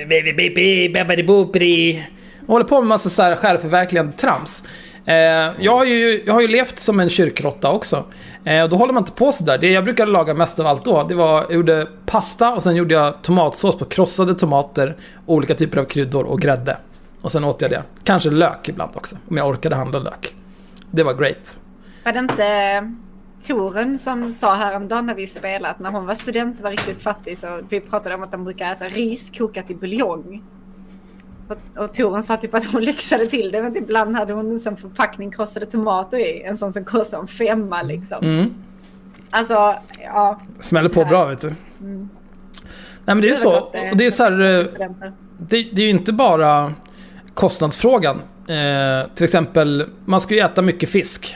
Baby. 0.08 2.04
Jag 2.48 2.54
håller 2.54 2.66
på 2.66 2.82
med 2.82 2.88
massa 2.88 3.10
så 3.10 3.24
här 3.24 3.36
självförverkligande 3.36 4.12
trams. 4.12 4.64
Eh, 5.06 5.16
jag, 5.60 5.78
har 5.78 5.86
ju, 5.86 6.24
jag 6.26 6.34
har 6.34 6.42
ju 6.42 6.48
levt 6.48 6.80
som 6.80 7.00
en 7.00 7.10
kyrkråtta 7.10 7.72
också. 7.72 8.04
Eh, 8.46 8.64
och 8.64 8.70
då 8.70 8.76
håller 8.76 8.94
man 8.94 9.04
inte 9.04 9.12
på 9.12 9.32
sådär. 9.32 9.58
Det 9.58 9.70
jag 9.72 9.84
brukade 9.84 10.12
laga 10.12 10.34
mest 10.34 10.60
av 10.60 10.68
allt 10.68 10.86
då, 10.86 11.06
det 11.10 11.16
var 11.16 11.42
jag 11.42 11.54
gjorde 11.54 11.88
pasta 12.06 12.54
och 12.54 12.64
sen 12.64 12.76
gjorde 12.76 12.94
jag 12.94 13.22
tomatsås 13.22 13.78
på 13.78 13.86
krossade 13.86 14.34
tomater, 14.34 14.96
olika 15.26 15.56
typer 15.56 15.78
av 15.78 15.86
kryddor 15.86 16.24
och 16.24 16.42
grädde. 16.42 16.78
Och 17.22 17.32
sen 17.32 17.44
åt 17.44 17.62
jag 17.62 17.72
det. 17.72 17.84
Kanske 18.04 18.30
lök 18.30 18.70
ibland 18.70 18.92
också, 18.96 19.16
om 19.30 19.38
jag 19.38 19.48
orkade 19.48 19.76
handla 19.76 20.00
lök. 20.00 20.36
Det 20.92 21.04
var 21.04 21.14
great. 21.14 21.60
Var 22.06 22.12
det 22.14 22.20
inte 22.20 22.92
Torun 23.44 23.98
som 23.98 24.30
sa 24.30 24.54
häromdagen 24.56 25.06
när 25.06 25.16
vi 25.16 25.28
spelade 25.28 25.68
att 25.70 25.80
när 25.80 25.90
hon 25.92 26.06
var 26.06 26.16
student 26.16 26.58
och 26.58 26.64
var 26.64 26.72
riktigt 26.72 27.02
fattig 27.02 27.38
så 27.38 27.62
vi 27.70 27.80
pratade 27.82 28.16
om 28.16 28.24
att 28.24 28.32
de 28.32 28.44
brukar 28.44 28.72
äta 28.72 28.86
ris 28.88 29.32
kokat 29.38 29.70
i 29.70 29.76
buljong. 29.76 30.44
Och, 31.48 31.84
och 31.84 31.94
Torun 31.94 32.24
sa 32.24 32.38
typ 32.38 32.54
att 32.54 32.66
hon 32.66 32.84
lyxade 32.84 33.28
till 33.28 33.52
det 33.52 33.62
men 33.62 33.78
ibland 33.78 34.16
hade 34.16 34.34
hon 34.34 34.52
en 34.52 34.60
sån 34.60 34.78
förpackning 34.78 35.32
krossade 35.32 35.66
tomater 35.66 36.18
i. 36.18 36.44
En 36.44 36.58
sån 36.58 36.74
som 36.74 36.86
kostar 36.86 37.20
en 37.20 37.28
femma 37.28 37.82
liksom. 37.82 38.18
Mm. 38.24 38.54
Alltså, 39.30 39.76
ja. 40.04 40.40
Smäller 40.60 40.90
på 40.90 41.06
bra 41.06 41.26
vet 41.26 41.42
du. 41.42 41.54
Nej 41.80 43.16
men 43.16 43.22
det 43.22 43.28
är 43.28 43.32
ju 43.32 43.38
så. 43.38 43.56
eh, 43.74 43.92
Och 43.92 43.98
det 43.98 44.06
är 44.06 44.12
så 44.12 44.24
här... 44.24 44.60
eh, 44.60 44.66
studenter. 44.68 45.12
Det, 45.38 45.64
det 45.74 45.82
är 45.82 45.86
ju 45.86 45.90
inte 45.90 46.14
bara 46.14 46.74
kostnadsfrågan. 47.40 48.22
Eh, 48.48 49.10
till 49.16 49.24
exempel, 49.24 49.86
man 50.06 50.22
ska 50.22 50.34
ju 50.34 50.40
äta 50.40 50.62
mycket 50.62 50.90
fisk. 50.90 51.36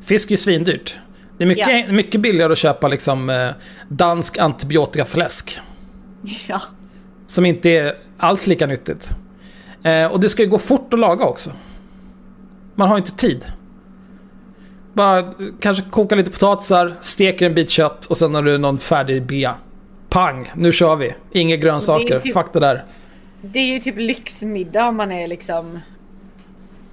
Fisk 0.00 0.28
är 0.28 0.30
ju 0.30 0.36
svindyrt. 0.36 1.00
Det 1.38 1.44
är 1.44 1.48
mycket, 1.48 1.68
Ja. 1.86 1.92
mycket 1.92 2.20
billigare 2.20 2.52
att 2.52 2.58
köpa 2.58 2.88
liksom 2.88 3.30
eh, 3.30 3.48
dansk 3.88 4.38
antibiotikafläsk. 4.38 5.58
Ja. 6.48 6.60
Som 7.26 7.46
inte 7.46 7.70
är 7.70 7.94
alls 8.18 8.46
lika 8.46 8.66
nyttigt. 8.66 9.08
Eh, 9.82 10.06
och 10.06 10.20
det 10.20 10.28
ska 10.28 10.42
ju 10.42 10.48
gå 10.48 10.58
fort 10.58 10.94
att 10.94 11.00
laga 11.00 11.24
också. 11.24 11.50
Man 12.74 12.88
har 12.88 12.96
inte 12.98 13.16
tid. 13.16 13.44
Bara 14.92 15.32
kanske 15.60 15.84
koka 15.90 16.14
lite 16.14 16.30
potatisar, 16.30 16.94
steker 17.00 17.46
en 17.46 17.54
bit 17.54 17.70
kött 17.70 18.04
och 18.04 18.16
sen 18.16 18.34
har 18.34 18.42
du 18.42 18.58
någon 18.58 18.78
färdig 18.78 19.26
bea. 19.26 19.54
Pang, 20.08 20.52
nu 20.56 20.72
kör 20.72 20.96
vi. 20.96 21.14
Inga 21.32 21.56
grönsaker, 21.56 22.20
typ- 22.20 22.32
fuck 22.34 22.52
det 22.52 22.60
där. 22.60 22.84
Det 23.42 23.58
är 23.58 23.66
ju 23.72 23.78
typ 23.80 23.96
lyxmiddag 23.98 24.88
om 24.88 24.96
man 24.96 25.12
är 25.12 25.26
liksom... 25.28 25.80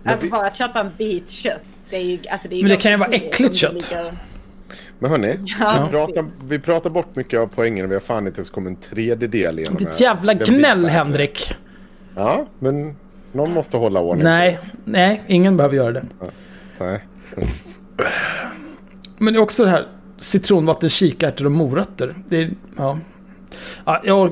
Att 0.03 0.23
vi- 0.23 0.29
bara 0.29 0.53
köpa 0.53 0.79
en 0.79 0.91
bit 0.97 1.29
kött. 1.29 1.63
Det 1.89 1.95
är 1.95 2.01
ju, 2.01 2.19
alltså 2.31 2.47
det 2.47 2.55
är 2.55 2.61
Men 2.61 2.69
det 2.69 2.75
kan 2.77 2.91
ju 2.91 2.97
vara 2.97 3.09
äckligt 3.09 3.51
det 3.53 3.57
kött. 3.57 3.73
ligger- 3.73 4.13
Men 4.99 5.11
hörni, 5.11 5.37
Ja. 5.59 5.83
vi, 5.85 5.91
pratar, 5.91 6.25
vi 6.47 6.59
pratar 6.59 6.89
bort 6.89 7.15
mycket 7.15 7.39
av 7.39 7.47
poängen 7.55 7.85
och 7.85 7.91
vi 7.91 7.95
har 7.95 8.01
fan 8.01 8.27
inte 8.27 8.39
ens 8.39 8.49
kommit 8.49 8.69
en 8.69 8.89
tredjedel 8.89 9.59
igenom. 9.59 9.77
Ditt 9.77 9.87
här. 9.87 10.01
jävla 10.01 10.33
gnäll. 10.33 10.85
Henrik. 10.85 11.55
Ja, 12.15 12.45
men 12.59 12.95
någon 13.31 13.53
måste 13.53 13.77
hålla 13.77 13.99
ordning. 13.99 14.23
Nej, 14.23 14.57
nej, 14.85 15.21
ingen 15.27 15.57
behöver 15.57 15.75
göra 15.75 15.91
det. 15.91 16.05
Nej. 16.79 16.99
Men 19.17 19.33
det 19.33 19.39
är 19.39 19.41
också 19.41 19.63
det 19.63 19.69
här 19.69 19.87
citronvatten, 20.19 20.89
kikärtor 20.89 21.45
och 21.45 21.51
morötter. 21.51 22.15
Det 22.29 22.37
är, 22.37 22.49
ja. 22.77 22.99
Ja, 23.85 24.29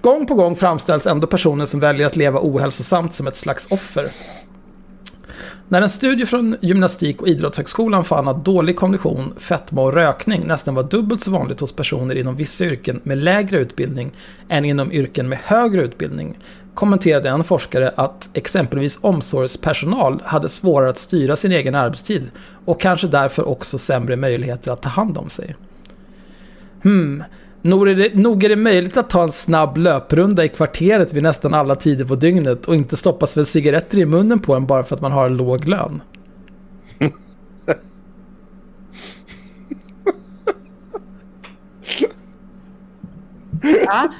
gång 0.00 0.26
på 0.26 0.34
gång 0.34 0.56
framställs 0.56 1.06
ändå 1.06 1.26
personer 1.26 1.64
som 1.64 1.80
väljer 1.80 2.06
att 2.06 2.16
leva 2.16 2.38
ohälsosamt 2.42 3.14
som 3.14 3.26
ett 3.26 3.36
slags 3.36 3.66
offer. 3.70 4.04
När 5.68 5.82
en 5.82 5.88
studie 5.88 6.26
från 6.26 6.56
Gymnastik 6.60 7.22
och 7.22 7.28
idrottshögskolan 7.28 8.04
fann 8.04 8.28
att 8.28 8.44
dålig 8.44 8.76
kondition, 8.76 9.34
fetma 9.38 9.82
och 9.82 9.92
rökning 9.92 10.46
nästan 10.46 10.74
var 10.74 10.82
dubbelt 10.82 11.22
så 11.22 11.30
vanligt 11.30 11.60
hos 11.60 11.72
personer 11.72 12.16
inom 12.16 12.36
vissa 12.36 12.64
yrken 12.64 13.00
med 13.02 13.18
lägre 13.18 13.58
utbildning 13.58 14.12
än 14.48 14.64
inom 14.64 14.92
yrken 14.92 15.28
med 15.28 15.38
högre 15.44 15.82
utbildning 15.82 16.38
kommenterade 16.74 17.28
en 17.28 17.44
forskare 17.44 17.92
att 17.96 18.28
exempelvis 18.32 18.98
omsorgspersonal 19.00 20.22
hade 20.24 20.48
svårare 20.48 20.90
att 20.90 20.98
styra 20.98 21.36
sin 21.36 21.52
egen 21.52 21.74
arbetstid 21.74 22.30
och 22.64 22.80
kanske 22.80 23.06
därför 23.06 23.48
också 23.48 23.78
sämre 23.78 24.16
möjligheter 24.16 24.72
att 24.72 24.82
ta 24.82 24.88
hand 24.88 25.18
om 25.18 25.28
sig. 25.28 25.56
Hmm, 26.82 27.24
nog 27.64 27.88
är, 27.88 27.94
det, 27.94 28.14
nog 28.14 28.44
är 28.44 28.48
det 28.48 28.56
möjligt 28.56 28.96
att 28.96 29.10
ta 29.10 29.22
en 29.22 29.32
snabb 29.32 29.76
löprunda 29.76 30.44
i 30.44 30.48
kvarteret 30.48 31.12
vid 31.12 31.22
nästan 31.22 31.54
alla 31.54 31.76
tider 31.76 32.04
på 32.04 32.14
dygnet 32.14 32.64
och 32.64 32.74
inte 32.74 32.96
stoppas 32.96 33.36
väl 33.36 33.46
cigaretter 33.46 33.98
i 33.98 34.06
munnen 34.06 34.38
på 34.38 34.54
en 34.54 34.66
bara 34.66 34.84
för 34.84 34.96
att 34.96 35.02
man 35.02 35.12
har 35.12 35.26
en 35.26 35.36
låg 35.36 35.68
lön. 35.68 36.02
Ja. 43.84 44.12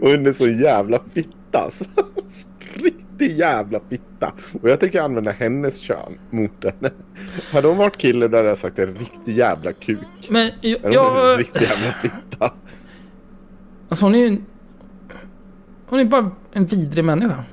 Och 0.00 0.10
hon 0.10 0.26
är 0.26 0.32
så 0.32 0.48
jävla 0.48 1.00
fitta 1.14 1.58
alltså. 1.58 1.84
Riktig 3.18 3.38
jävla 3.38 3.80
fitta. 3.90 4.32
Och 4.62 4.70
jag 4.70 4.80
tänker 4.80 5.02
använda 5.02 5.30
hennes 5.30 5.80
kön 5.80 6.18
mot 6.30 6.64
henne. 6.64 6.90
Hade 7.52 7.68
hon 7.68 7.76
varit 7.76 7.96
kille 7.96 8.28
då 8.28 8.36
hade 8.36 8.48
jag 8.48 8.58
sagt 8.58 8.78
en 8.78 8.94
riktig 8.94 9.36
jävla 9.36 9.72
kuk. 9.72 9.98
Men 10.28 10.50
jag... 10.60 10.78
Hon 10.82 10.84
är 10.84 10.88
en 10.88 10.92
jag 10.92 11.40
riktig 11.40 11.62
jävla 11.62 11.92
fitta. 11.92 12.52
alltså 13.88 14.04
hon 14.04 14.14
är 14.14 14.18
ju... 14.18 14.42
Hon 15.86 16.00
är 16.00 16.04
bara 16.04 16.30
en 16.52 16.66
vidrig 16.66 17.04
människa. 17.04 17.44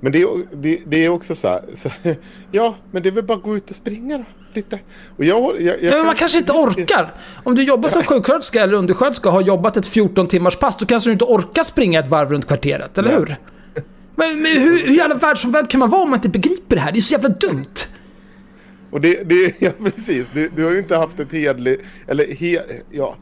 Men 0.00 0.12
det 0.12 0.22
är, 0.22 0.28
det, 0.52 0.80
det 0.86 1.04
är 1.04 1.08
också 1.08 1.34
så 1.34 1.48
här, 1.48 1.62
så, 1.76 1.88
ja, 2.50 2.74
men 2.90 3.02
det 3.02 3.08
är 3.08 3.12
väl 3.12 3.24
bara 3.24 3.38
att 3.38 3.44
gå 3.44 3.56
ut 3.56 3.70
och 3.70 3.76
springa 3.76 4.18
då, 4.18 4.24
lite. 4.52 4.78
Och 5.16 5.24
jag, 5.24 5.60
jag, 5.60 5.82
jag, 5.82 5.82
Ja, 5.82 5.96
men 5.96 6.06
man 6.06 6.14
kanske 6.14 6.38
inte 6.38 6.52
orkar. 6.52 7.14
Om 7.44 7.54
du 7.54 7.62
jobbar 7.62 7.88
som 7.88 8.02
sjuksköterska 8.02 8.62
eller 8.62 8.74
undersköterska 8.74 9.28
och 9.28 9.34
har 9.34 9.42
jobbat 9.42 9.76
ett 9.76 9.86
14 9.86 10.28
timmars 10.28 10.56
pass, 10.56 10.76
då 10.76 10.86
kanske 10.86 11.10
du 11.10 11.12
inte 11.12 11.24
orkar 11.24 11.62
springa 11.62 12.00
ett 12.00 12.08
varv 12.08 12.32
runt 12.32 12.46
kvarteret, 12.46 12.98
eller 12.98 13.08
Nej. 13.08 13.18
hur? 13.18 13.36
Men, 14.16 14.42
men 14.42 14.52
hur, 14.52 14.86
hur 14.86 14.94
jävla 14.94 15.14
världsomvänd 15.14 15.70
kan 15.70 15.80
man 15.80 15.90
vara 15.90 16.02
om 16.02 16.10
man 16.10 16.18
inte 16.18 16.28
begriper 16.28 16.76
det 16.76 16.82
här? 16.82 16.92
Det 16.92 16.98
är 16.98 17.00
så 17.00 17.12
jävla 17.12 17.28
dumt. 17.28 17.74
Och 18.90 19.00
det, 19.00 19.28
det 19.28 19.54
ja 19.58 19.70
precis, 19.84 20.26
du, 20.32 20.50
du 20.56 20.64
har 20.64 20.72
ju 20.72 20.78
inte 20.78 20.96
haft 20.96 21.20
ett 21.20 21.32
hedligt, 21.32 21.82
eller 22.06 22.34
he, 22.34 22.58
ja. 22.90 23.16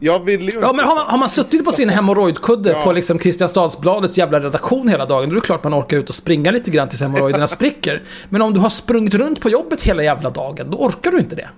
Jag 0.00 0.24
vill 0.24 0.42
ju 0.42 0.60
Ja, 0.60 0.72
men 0.72 0.84
har 0.84 0.94
man, 0.94 1.06
har 1.06 1.18
man 1.18 1.28
suttit 1.28 1.64
på 1.64 1.72
sin 1.72 1.88
hemorrojdkudde 1.88 2.70
Ja. 2.70 2.84
på 2.84 2.92
liksom 2.92 3.18
Kristianstadsbladets 3.18 4.18
jävla 4.18 4.40
redaktion 4.40 4.88
hela 4.88 5.06
dagen, 5.06 5.28
då 5.28 5.34
är 5.34 5.40
det 5.40 5.46
klart 5.46 5.64
man 5.64 5.74
orkar 5.74 5.96
ut 5.96 6.08
och 6.08 6.14
springa 6.14 6.50
lite 6.50 6.70
grann 6.70 6.88
tills 6.88 7.02
hemorrojderna 7.02 7.46
spricker. 7.56 8.02
Men 8.28 8.42
om 8.42 8.54
du 8.54 8.60
har 8.60 8.68
sprungit 8.68 9.14
runt 9.14 9.40
på 9.40 9.50
jobbet 9.50 9.82
hela 9.82 10.02
jävla 10.02 10.30
dagen, 10.30 10.70
då 10.70 10.78
orkar 10.78 11.10
du 11.10 11.18
inte 11.18 11.36
det. 11.36 11.48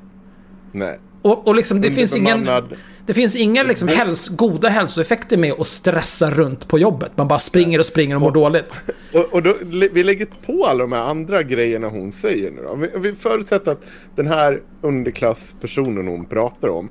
Nej. 0.73 1.01
Och, 1.27 1.47
och 1.49 1.55
liksom, 1.55 1.81
det 1.81 1.91
finns 1.91 2.17
ingen... 2.17 2.49
Det 3.07 3.15
finns 3.15 3.37
inga 3.37 3.63
liksom 3.63 3.89
häls, 3.89 4.29
goda 4.29 4.69
hälsoeffekter 4.69 5.37
med 5.37 5.53
att 5.53 5.67
stressa 5.67 6.31
runt 6.31 6.69
på 6.69 6.79
jobbet. 6.79 7.13
Man 7.17 7.29
bara 7.29 7.39
springer 7.39 7.79
och 7.79 7.87
springer 7.87 8.15
och 8.15 8.21
mår 8.21 8.31
dåligt. 8.33 8.81
Och, 9.15 9.25
och 9.35 9.43
då, 9.43 9.55
vi 9.93 10.05
lägger 10.05 10.27
på 10.47 10.67
alla 10.67 10.79
de 10.85 10.93
här 10.93 11.03
andra 11.03 11.43
grejerna 11.43 11.89
hon 11.89 12.13
säger 12.13 12.51
nu 12.51 12.63
då. 12.63 12.75
Vi, 12.75 12.91
vi 12.99 13.15
förutsätter 13.15 13.73
att 13.73 13.87
den 14.15 14.27
här 14.27 14.63
underklasspersonen 14.81 16.07
hon 16.09 16.25
pratar 16.27 16.69
om 16.69 16.89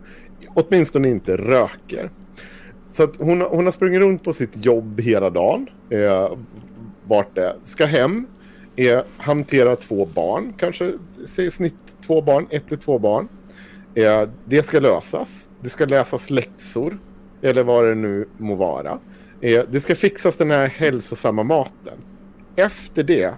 åtminstone 0.54 1.10
inte 1.10 1.38
röker. 1.38 2.10
Så 2.92 3.04
att 3.04 3.16
hon, 3.18 3.42
har- 3.42 3.50
hon 3.50 3.66
har 3.66 3.72
sprungit 3.72 4.00
runt 4.02 4.24
på 4.24 4.34
sitt 4.34 4.66
jobb 4.66 5.00
hela 5.00 5.30
dagen. 5.30 5.68
Eh, 5.90 6.30
vart 7.08 7.36
det. 7.36 7.56
Ska 7.64 7.86
hem. 7.86 8.28
Eh, 8.76 9.00
hantera 9.18 9.76
två 9.76 10.06
barn. 10.06 10.54
Kanske 10.58 10.92
säg 11.28 11.52
snitt 11.52 11.76
två 12.08 12.22
barn. 12.22 12.48
Ett 12.50 12.68
till 12.70 12.78
två 12.78 13.00
barn. 13.00 13.28
Eh, 13.96 14.30
det 14.46 14.64
ska 14.64 14.80
lösas. 14.80 15.48
Det 15.62 15.70
ska 15.70 15.86
läsas 15.86 16.30
läxor. 16.30 17.00
Eller 17.42 17.64
vad 17.64 17.86
det 17.86 17.96
nu 17.96 18.28
må 18.38 18.56
vara. 18.56 19.00
Eh, 19.42 19.64
det 19.72 19.80
ska 19.80 19.96
fixas 19.96 20.38
den 20.38 20.52
här 20.52 20.68
hälsosamma 20.68 21.44
maten. 21.44 21.98
Efter 22.56 23.04
det 23.04 23.34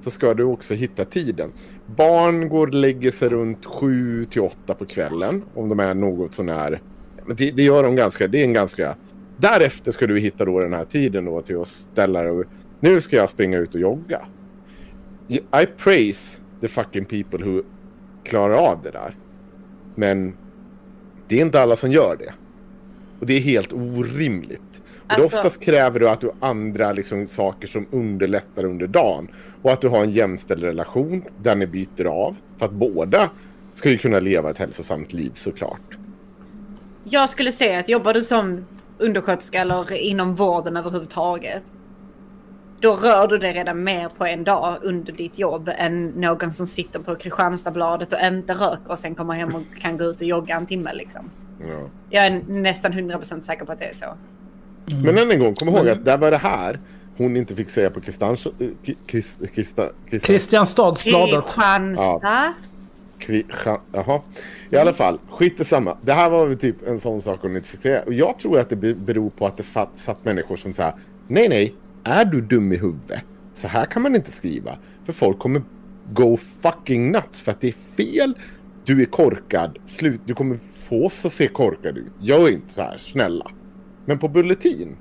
så 0.00 0.10
ska 0.10 0.34
du 0.34 0.44
också 0.44 0.74
hitta 0.74 1.04
tiden. 1.04 1.52
Barn 1.86 2.48
går 2.48 2.66
och 2.66 2.74
lägger 2.74 3.10
sig 3.10 3.28
runt 3.28 3.64
7 3.64 4.24
till 4.24 4.42
8 4.42 4.74
på 4.74 4.84
kvällen. 4.86 5.42
Om 5.54 5.68
de 5.68 5.80
är 5.80 5.94
något 5.94 6.34
sånär. 6.34 6.82
Men 7.26 7.36
det, 7.36 7.50
det 7.50 7.62
gör 7.62 7.82
de 7.82 7.96
ganska. 7.96 8.28
Det 8.28 8.40
är 8.40 8.44
en 8.44 8.52
ganska. 8.52 8.96
Därefter 9.36 9.92
ska 9.92 10.06
du 10.06 10.18
hitta 10.18 10.44
då 10.44 10.60
den 10.60 10.72
här 10.72 10.84
tiden 10.84 11.24
då 11.24 11.42
till 11.42 11.60
att 11.60 11.68
ställa 11.68 12.22
dig. 12.22 12.44
Nu 12.80 13.00
ska 13.00 13.16
jag 13.16 13.30
springa 13.30 13.58
ut 13.58 13.74
och 13.74 13.80
jogga. 13.80 14.26
I 15.28 15.66
praise 15.76 16.40
the 16.60 16.68
fucking 16.68 17.04
people 17.04 17.44
who 17.44 17.62
klarar 18.24 18.54
av 18.54 18.82
det 18.82 18.90
där. 18.90 19.16
Men 19.98 20.36
det 21.28 21.36
är 21.36 21.42
inte 21.42 21.62
alla 21.62 21.76
som 21.76 21.92
gör 21.92 22.16
det. 22.16 22.32
Och 23.20 23.26
det 23.26 23.36
är 23.36 23.40
helt 23.40 23.72
orimligt. 23.72 24.60
Och 25.06 25.12
Alltså- 25.12 25.36
oftast 25.36 25.60
kräver 25.60 26.00
du 26.00 26.08
att 26.08 26.20
du 26.20 26.26
har 26.26 26.48
andra 26.48 26.92
liksom, 26.92 27.26
saker 27.26 27.68
som 27.68 27.86
underlättar 27.90 28.64
under 28.64 28.86
dagen. 28.86 29.28
Och 29.62 29.72
att 29.72 29.80
du 29.80 29.88
har 29.88 30.02
en 30.02 30.10
jämställd 30.10 30.62
relation 30.62 31.22
där 31.42 31.56
ni 31.56 31.66
byter 31.66 32.04
av. 32.04 32.36
För 32.58 32.66
att 32.66 32.72
båda 32.72 33.30
ska 33.74 33.90
ju 33.90 33.98
kunna 33.98 34.20
leva 34.20 34.50
ett 34.50 34.58
hälsosamt 34.58 35.12
liv 35.12 35.32
såklart. 35.34 35.98
Jag 37.04 37.30
skulle 37.30 37.52
säga 37.52 37.78
att 37.78 37.88
jobbar 37.88 38.14
du 38.14 38.22
som 38.22 38.64
undersköterska 38.98 39.60
eller 39.60 39.92
inom 39.92 40.34
vården 40.34 40.76
överhuvudtaget. 40.76 41.62
Då 42.80 42.92
rör 42.96 43.26
du 43.26 43.38
dig 43.38 43.52
redan 43.52 43.84
mer 43.84 44.08
på 44.08 44.26
en 44.26 44.44
dag 44.44 44.78
under 44.82 45.12
ditt 45.12 45.38
jobb 45.38 45.70
än 45.76 46.06
någon 46.08 46.52
som 46.52 46.66
sitter 46.66 46.98
på 46.98 47.14
Kristianstadsbladet 47.16 48.12
och 48.12 48.18
inte 48.20 48.52
röker 48.52 48.90
och 48.90 48.98
sen 48.98 49.14
kommer 49.14 49.34
hem 49.34 49.54
och 49.54 49.62
kan 49.80 49.96
gå 49.96 50.04
ut 50.04 50.16
och 50.20 50.26
jogga 50.26 50.56
en 50.56 50.66
timme 50.66 50.94
liksom. 50.94 51.30
Ja. 51.68 51.88
Jag 52.10 52.26
är 52.26 52.42
nästan 52.48 52.92
100% 52.92 53.42
säker 53.42 53.64
på 53.64 53.72
att 53.72 53.78
det 53.78 53.84
är 53.84 53.94
så. 53.94 54.06
Men 55.04 55.18
än 55.18 55.30
en 55.30 55.38
gång, 55.40 55.54
kom 55.54 55.68
ihåg 55.68 55.88
att 55.88 56.04
där 56.04 56.18
var 56.18 56.30
det 56.30 56.36
här 56.36 56.80
hon 57.16 57.36
inte 57.36 57.54
fick 57.54 57.70
säga 57.70 57.90
på 57.90 58.00
Kristianstad... 58.00 58.50
eh, 58.60 60.20
Kristianstadsbladet. 60.20 61.44
Kristianstad. 61.44 62.54
Kri, 63.18 63.46
ja, 63.64 63.80
jaha. 63.92 64.20
I 64.70 64.76
alla 64.76 64.92
fall, 64.92 65.18
skit 65.30 65.60
i 65.60 65.64
samma. 65.64 65.96
Det 66.02 66.12
här 66.12 66.30
var 66.30 66.46
väl 66.46 66.58
typ 66.58 66.88
en 66.88 67.00
sån 67.00 67.20
sak 67.20 67.38
hon 67.42 67.56
inte 67.56 67.68
fick 67.68 67.80
säga. 67.80 68.02
Och 68.02 68.12
jag 68.12 68.38
tror 68.38 68.58
att 68.58 68.68
det 68.70 68.76
be- 68.76 68.94
beror 68.94 69.30
på 69.30 69.46
att 69.46 69.56
det 69.56 69.64
satt 69.94 70.24
människor 70.24 70.56
som 70.56 70.74
sa 70.74 70.94
Nej, 71.28 71.48
nej, 71.48 71.74
är 72.08 72.24
du 72.24 72.40
dum 72.40 72.72
i 72.72 72.76
huvudet? 72.76 73.24
Så 73.52 73.68
här 73.68 73.84
kan 73.84 74.02
man 74.02 74.14
inte 74.14 74.32
skriva. 74.32 74.78
För 75.04 75.12
folk 75.12 75.38
kommer 75.38 75.62
go 76.12 76.36
fucking 76.62 77.12
nuts 77.12 77.40
för 77.40 77.52
att 77.52 77.60
det 77.60 77.68
är 77.68 77.74
fel. 77.96 78.34
Du 78.84 79.02
är 79.02 79.06
korkad. 79.06 79.78
Slut. 79.84 80.20
Du 80.24 80.34
kommer 80.34 80.58
få 80.88 81.06
oss 81.06 81.24
att 81.24 81.32
se 81.32 81.48
korkad 81.48 81.98
ut. 81.98 82.12
Gör 82.20 82.50
inte 82.50 82.72
så 82.72 82.82
här, 82.82 82.98
snälla. 82.98 83.50
Men 84.04 84.18
på 84.18 84.28
Bulletin. 84.28 84.96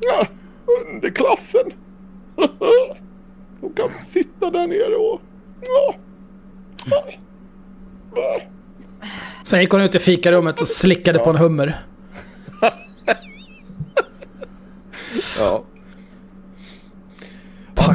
Ja, 0.00 0.26
underklassen. 0.82 1.72
De 3.60 3.72
kan 3.74 3.88
sitta 3.88 4.50
där 4.50 4.66
nere 4.66 4.96
och... 4.96 5.20
Ja. 5.60 5.94
Sen 9.44 9.60
gick 9.60 9.70
hon 9.70 9.80
ut 9.80 9.94
i 9.94 9.98
fikarummet 9.98 10.60
och 10.60 10.68
slickade 10.68 11.18
på 11.18 11.30
en 11.30 11.36
hummer. 11.36 11.84
Ja. 15.38 15.64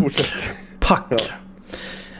Fortsätt. 0.06 0.44
Pack. 0.80 1.14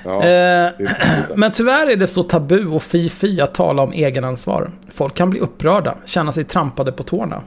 Ja. 0.04 0.16
Eh, 0.16 0.22
det 0.22 0.28
är 0.28 1.36
men 1.36 1.52
tyvärr 1.52 1.92
är 1.92 1.96
det 1.96 2.08
så 2.08 2.24
tabu 2.24 2.68
och 2.68 2.84
fy-fy 2.84 3.42
att 3.42 3.54
tala 3.54 3.84
om 3.84 3.94
egenansvar. 3.94 4.72
Folk 4.94 5.16
kan 5.16 5.30
bli 5.30 5.40
upprörda, 5.40 5.96
känna 6.06 6.32
sig 6.32 6.44
trampade 6.44 6.92
på 6.92 7.04
tårna. 7.04 7.42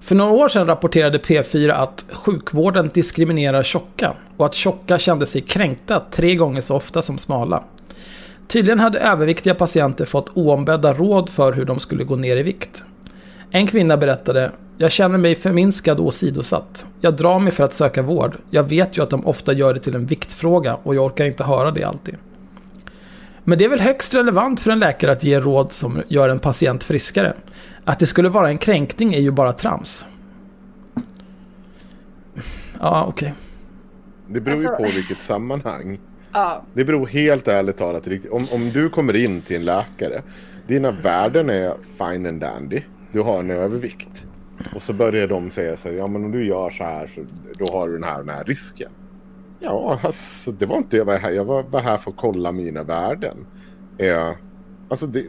För 0.00 0.14
några 0.14 0.32
år 0.32 0.48
sedan 0.48 0.66
rapporterade 0.66 1.18
P4 1.18 1.72
att 1.72 2.04
sjukvården 2.12 2.90
diskriminerar 2.94 3.62
tjocka 3.62 4.12
och 4.36 4.46
att 4.46 4.54
tjocka 4.54 4.98
kände 4.98 5.26
sig 5.26 5.40
kränkta 5.40 6.02
tre 6.10 6.34
gånger 6.34 6.60
så 6.60 6.76
ofta 6.76 7.02
som 7.02 7.18
smala. 7.18 7.64
Tydligen 8.48 8.80
hade 8.80 8.98
överviktiga 8.98 9.54
patienter 9.54 10.04
fått 10.04 10.28
oombedda 10.34 10.94
råd 10.94 11.30
för 11.30 11.52
hur 11.52 11.64
de 11.64 11.80
skulle 11.80 12.04
gå 12.04 12.16
ner 12.16 12.36
i 12.36 12.42
vikt. 12.42 12.84
En 13.54 13.66
kvinna 13.66 13.96
berättade 13.96 14.50
Jag 14.78 14.92
känner 14.92 15.18
mig 15.18 15.34
förminskad 15.34 16.00
och 16.00 16.06
åsidosatt. 16.06 16.86
Jag 17.00 17.16
drar 17.16 17.38
mig 17.38 17.52
för 17.52 17.64
att 17.64 17.72
söka 17.72 18.02
vård. 18.02 18.36
Jag 18.50 18.62
vet 18.62 18.98
ju 18.98 19.02
att 19.02 19.10
de 19.10 19.26
ofta 19.26 19.52
gör 19.52 19.74
det 19.74 19.80
till 19.80 19.94
en 19.94 20.06
viktfråga 20.06 20.74
och 20.74 20.94
jag 20.94 21.04
orkar 21.04 21.24
inte 21.24 21.44
höra 21.44 21.70
det 21.70 21.84
alltid. 21.84 22.16
Men 23.44 23.58
det 23.58 23.64
är 23.64 23.68
väl 23.68 23.80
högst 23.80 24.14
relevant 24.14 24.60
för 24.60 24.70
en 24.70 24.78
läkare 24.78 25.12
att 25.12 25.24
ge 25.24 25.40
råd 25.40 25.72
som 25.72 26.02
gör 26.08 26.28
en 26.28 26.38
patient 26.38 26.84
friskare. 26.84 27.34
Att 27.84 27.98
det 27.98 28.06
skulle 28.06 28.28
vara 28.28 28.48
en 28.48 28.58
kränkning 28.58 29.14
är 29.14 29.20
ju 29.20 29.30
bara 29.30 29.52
trams. 29.52 30.06
Ja, 32.80 33.04
okej. 33.08 33.34
Det 34.28 34.40
beror 34.40 34.58
ju 34.62 34.68
Alltså- 34.68 34.84
på 34.84 34.90
vilket 34.90 35.20
sammanhang. 35.20 35.98
Ja. 36.32 36.62
Det 36.74 36.84
beror 36.84 37.06
helt 37.06 37.48
ärligt 37.48 37.76
talat 37.76 38.08
riktigt. 38.08 38.32
Om, 38.32 38.46
om 38.52 38.70
du 38.70 38.88
kommer 38.88 39.16
in 39.16 39.42
till 39.42 39.56
en 39.56 39.64
läkare. 39.64 40.22
Dina 40.66 40.90
värden 40.90 41.50
är 41.50 41.74
fine 41.98 42.26
and 42.26 42.40
dandy. 42.40 42.80
Du 43.14 43.20
har 43.22 43.38
en 43.38 43.50
övervikt. 43.50 44.26
Och 44.74 44.82
så 44.82 44.92
börjar 44.92 45.26
de 45.28 45.50
säga 45.50 45.76
så 45.76 45.88
här, 45.88 45.96
ja 45.96 46.06
men 46.06 46.24
om 46.24 46.30
du 46.32 46.46
gör 46.46 46.70
så 46.70 46.84
här 46.84 47.06
så 47.06 47.20
då 47.58 47.72
har 47.72 47.88
du 47.88 47.94
den 47.94 48.04
här 48.04 48.18
den 48.18 48.28
här 48.28 48.44
risken. 48.44 48.90
Ja, 49.60 49.98
alltså 50.02 50.50
det 50.50 50.66
var 50.66 50.76
inte 50.76 50.96
jag 50.96 51.04
var 51.04 51.16
här. 51.16 51.30
Jag 51.30 51.44
var 51.44 51.62
bara 51.62 51.82
här 51.82 51.96
för 51.96 52.10
att 52.10 52.16
kolla 52.16 52.52
mina 52.52 52.82
värden. 52.82 53.46
Eh, 53.98 54.30
alltså 54.88 55.06
det, 55.06 55.24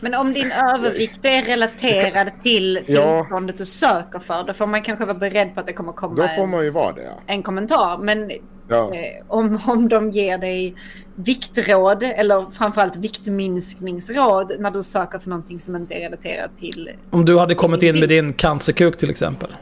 Men 0.00 0.14
om 0.14 0.32
din 0.32 0.52
övervikt 0.74 1.24
är 1.24 1.42
relaterad 1.42 2.30
till 2.42 2.78
Ja. 2.86 3.18
tillståndet 3.20 3.58
du 3.58 3.66
söker 3.66 4.18
för, 4.18 4.44
då 4.46 4.52
får 4.52 4.66
man 4.66 4.82
kanske 4.82 5.04
vara 5.04 5.18
beredd 5.18 5.54
på 5.54 5.60
att 5.60 5.66
det 5.66 5.72
kommer 5.72 5.92
komma 5.92 6.14
då 6.14 6.28
får 6.28 6.46
man 6.46 6.64
ju 6.64 6.70
vara 6.70 6.92
det. 6.92 7.02
Ja. 7.02 7.20
en 7.26 7.42
kommentar. 7.42 7.98
Men 7.98 8.30
Ja. 8.68 8.94
eh, 8.94 9.22
om, 9.28 9.58
om 9.66 9.88
de 9.88 10.10
ger 10.10 10.38
dig 10.38 10.74
viktråd 11.14 12.02
eller 12.02 12.50
framförallt 12.50 12.96
viktminskningsråd 12.96 14.52
när 14.58 14.70
du 14.70 14.82
söker 14.82 15.18
för 15.18 15.30
någonting 15.30 15.60
som 15.60 15.76
inte 15.76 15.94
är 15.94 16.00
relaterat 16.00 16.50
till... 16.58 16.90
Om 17.10 17.24
du 17.24 17.38
hade 17.38 17.54
kommit 17.54 17.82
in 17.82 18.00
med 18.00 18.08
din 18.08 18.32
cancerkuk 18.32 18.96
till 18.96 19.10
exempel. 19.10 19.56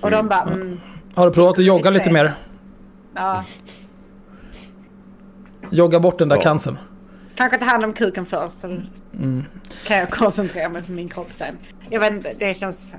Och 0.00 0.10
de 0.10 0.28
bara, 0.28 0.42
mm, 0.42 0.80
Har 1.14 1.26
du 1.26 1.32
provat 1.32 1.58
att 1.58 1.64
jogga 1.64 1.90
lite 1.90 2.12
mer? 2.12 2.34
ja, 3.14 3.44
Jogga 5.70 6.00
bort 6.00 6.18
den 6.18 6.28
där 6.28 6.36
Ja. 6.36 6.42
cancern. 6.42 6.78
kanske 7.34 7.58
ta 7.58 7.64
hand 7.64 7.84
om 7.84 7.92
kuken 7.92 8.26
först. 8.26 8.60
Så 8.60 8.66
Mm. 8.66 9.44
kan 9.86 9.96
jag 9.98 10.10
koncentrera 10.10 10.68
mig 10.68 10.82
på 10.82 10.92
min 10.92 11.08
kropp 11.08 11.32
sen. 11.32 11.56
Jag 11.90 12.00
vet 12.00 12.12
inte, 12.12 12.34
det 12.38 12.54
känns... 12.54 12.94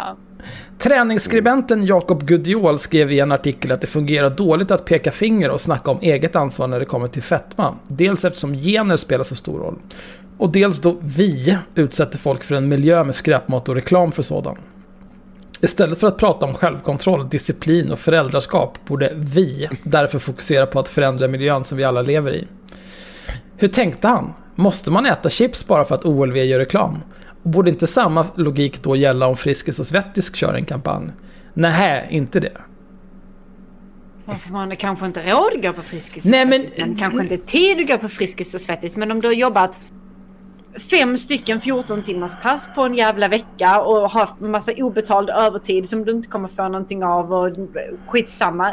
Ja. 0.00 0.16
Träningsskribenten 0.78 1.86
Jakob 1.86 2.24
Gudiol 2.24 2.78
skrev 2.78 3.12
i 3.12 3.20
en 3.20 3.32
artikel 3.32 3.72
att 3.72 3.80
det 3.80 3.86
fungerar 3.86 4.30
dåligt 4.30 4.70
att 4.70 4.84
peka 4.84 5.10
finger 5.10 5.50
och 5.50 5.60
snacka 5.60 5.90
om 5.90 5.98
eget 6.00 6.36
ansvar 6.36 6.66
när 6.66 6.80
det 6.80 6.86
kommer 6.86 7.08
till 7.08 7.22
fetma. 7.22 7.74
Dels 7.88 8.24
eftersom 8.24 8.54
gener 8.54 8.96
spelar 8.96 9.24
så 9.24 9.34
stor 9.34 9.58
roll. 9.58 9.78
Och 10.38 10.52
dels 10.52 10.80
då 10.80 10.96
vi 11.00 11.58
utsätter 11.74 12.18
folk 12.18 12.44
för 12.44 12.54
en 12.54 12.68
miljö 12.68 13.04
med 13.04 13.14
skräpmat 13.14 13.68
och 13.68 13.74
reklam 13.74 14.12
för 14.12 14.22
sådan. 14.22 14.56
Istället 15.60 16.00
för 16.00 16.06
att 16.06 16.18
prata 16.18 16.46
om 16.46 16.54
självkontroll, 16.54 17.28
disciplin 17.28 17.92
och 17.92 17.98
föräldraskap 17.98 18.78
borde 18.86 19.12
vi 19.14 19.68
därför 19.82 20.18
fokusera 20.18 20.66
på 20.66 20.80
att 20.80 20.88
förändra 20.88 21.28
miljön 21.28 21.64
som 21.64 21.78
vi 21.78 21.84
alla 21.84 22.02
lever 22.02 22.34
i. 22.34 22.46
Hur 23.56 23.68
tänkte 23.68 24.08
han? 24.08 24.32
Måste 24.54 24.90
man 24.90 25.06
äta 25.06 25.30
chips 25.30 25.66
bara 25.66 25.84
för 25.84 25.94
att 25.94 26.04
OLV 26.04 26.36
gör 26.36 26.58
reklam? 26.58 26.98
Och 27.42 27.50
borde 27.50 27.70
inte 27.70 27.86
samma 27.86 28.26
logik 28.34 28.82
då 28.82 28.96
gälla 28.96 29.26
om 29.26 29.36
Friskis 29.36 29.78
och 29.80 29.86
Svettis 29.86 30.34
kör 30.34 30.54
en 30.54 30.64
kampanj? 30.64 31.10
Nej, 31.54 32.06
inte 32.10 32.40
det. 32.40 32.52
Varför 34.24 34.52
man 34.52 34.68
har 34.68 34.74
kanske 34.74 35.06
inte 35.06 35.20
råd 35.32 35.52
att 35.56 35.62
gå 35.62 35.72
på 35.72 35.82
Friskis 35.82 36.24
och 36.24 36.30
Nej, 36.30 36.46
men- 36.46 36.60
Svettis, 36.60 36.78
men 36.86 36.96
kanske 36.96 37.22
inte 37.22 37.36
tid 37.36 37.80
att 37.80 37.88
gå 37.88 37.98
på 37.98 38.08
Friskis 38.08 38.54
och 38.54 38.60
Svettis. 38.60 38.96
Men 38.96 39.10
om 39.10 39.20
du 39.20 39.28
har 39.28 39.32
jobbat 39.34 39.78
fem 40.90 41.18
stycken 41.18 41.60
14 41.60 42.02
timmars 42.02 42.32
pass 42.42 42.68
på 42.74 42.82
en 42.82 42.94
jävla 42.94 43.28
vecka 43.28 43.80
och 43.82 44.10
har 44.10 44.28
massa 44.48 44.72
obetald 44.76 45.30
övertid 45.30 45.88
som 45.88 46.04
du 46.04 46.12
inte 46.12 46.28
kommer 46.28 46.48
få 46.48 46.62
någonting 46.68 47.04
av 47.04 47.32
och 47.32 47.50
skitsamma. 48.06 48.72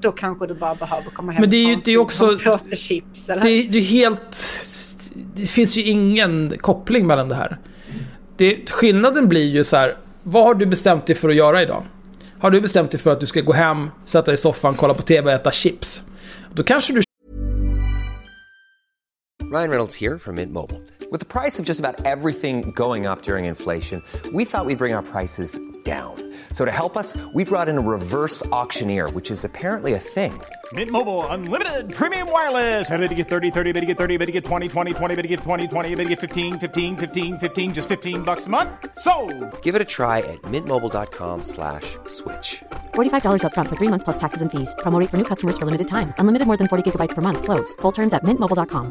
Då 0.00 0.12
kanske 0.12 0.46
du 0.46 0.54
bara 0.54 0.74
behöver 0.74 1.10
komma 1.10 1.32
hem 1.32 1.40
Men 1.40 1.50
det 1.50 1.56
är 1.56 1.68
ju- 1.68 1.80
det 1.84 1.92
är 1.92 1.98
också- 1.98 2.38
chips 2.76 3.28
eller? 3.28 3.42
Det, 3.42 3.62
det 3.62 3.78
är 3.78 3.82
helt... 3.82 4.36
Det 5.34 5.46
finns 5.46 5.76
ju 5.76 5.82
ingen 5.82 6.52
koppling 6.60 7.06
mellan 7.06 7.28
det 7.28 7.34
här. 7.34 7.58
Det, 8.36 8.70
skillnaden 8.70 9.28
blir 9.28 9.44
ju 9.44 9.64
så 9.64 9.76
här. 9.76 9.96
Vad 10.22 10.44
har 10.44 10.54
du 10.54 10.66
bestämt 10.66 11.06
dig 11.06 11.16
för 11.16 11.28
att 11.28 11.34
göra 11.34 11.62
idag? 11.62 11.82
Har 12.38 12.50
du 12.50 12.60
bestämt 12.60 12.90
dig 12.90 13.00
för 13.00 13.12
att 13.12 13.20
du 13.20 13.26
ska 13.26 13.40
gå 13.40 13.52
hem, 13.52 13.90
sätta 14.04 14.24
dig 14.24 14.34
i 14.34 14.36
soffan, 14.36 14.74
kolla 14.74 14.94
på 14.94 15.02
TV 15.02 15.26
och 15.26 15.40
äta 15.40 15.50
chips? 15.50 16.02
Då 16.54 16.62
kanske 16.62 16.92
du 16.92 17.02
Ryan 19.52 19.70
Reynolds 19.70 20.00
här 20.00 20.18
från 20.18 20.34
Mint 20.34 20.52
Mobile. 20.52 20.80
priset 21.24 21.66
på 21.66 21.68
nästan 21.68 21.94
allt 22.04 22.40
som 22.40 22.60
går 22.72 23.12
upp 23.12 23.28
under 23.28 23.38
inflationen, 23.38 24.02
trodde 24.22 24.38
vi 24.38 24.46
att 24.52 24.66
vi 24.68 24.76
skulle 24.76 24.76
bring 24.76 24.94
våra 24.94 25.02
priser 25.02 25.46
down. 25.84 26.34
So 26.52 26.64
to 26.64 26.72
help 26.72 26.96
us, 26.96 27.16
we 27.32 27.44
brought 27.44 27.68
in 27.68 27.78
a 27.78 27.80
reverse 27.80 28.44
auctioneer, 28.46 29.08
which 29.10 29.30
is 29.30 29.44
apparently 29.44 29.92
a 29.92 30.00
thing. 30.00 30.32
Mint 30.72 30.90
Mobile 30.90 31.24
unlimited 31.28 31.94
premium 31.94 32.28
wireless. 32.32 32.90
Ready 32.90 33.06
to 33.06 33.14
get 33.14 33.28
30, 33.28 33.52
30, 33.52 33.70
bit 33.72 33.80
to 33.80 33.86
get 33.86 33.96
30, 33.96 34.16
bit 34.16 34.26
to 34.26 34.32
get 34.32 34.44
20, 34.44 34.66
20, 34.66 34.94
20, 34.94 35.14
bit 35.14 35.22
to 35.22 35.28
get 35.28 35.40
20, 35.40 35.68
20, 35.68 35.94
bit 35.94 36.02
to 36.02 36.08
get 36.08 36.18
15, 36.20 36.58
15, 36.58 36.96
15, 36.96 37.38
15 37.38 37.74
just 37.74 37.88
15 37.88 38.22
bucks 38.22 38.46
a 38.46 38.50
month. 38.50 38.70
So, 38.98 39.12
Give 39.62 39.76
it 39.76 39.80
a 39.80 39.84
try 39.84 40.18
at 40.18 40.42
mintmobile.com 40.42 41.44
slash 41.44 41.96
switch. 42.08 42.64
$45 42.94 43.42
upfront 43.42 43.68
for 43.68 43.76
three 43.76 43.92
months 43.92 44.02
plus 44.04 44.18
taxes 44.18 44.42
and 44.42 44.50
fees. 44.50 44.74
Promo 44.78 44.98
rate 44.98 45.10
for 45.10 45.18
new 45.18 45.28
customers 45.32 45.56
for 45.56 45.66
limited 45.66 45.86
time. 45.86 46.12
Unlimited 46.18 46.48
more 46.48 46.56
than 46.56 46.66
40 46.66 46.90
gigabytes 46.90 47.14
per 47.14 47.22
month. 47.22 47.44
Slows. 47.44 47.72
Full 47.82 47.92
terms 47.92 48.12
at 48.12 48.24
mintmobile.com. 48.24 48.90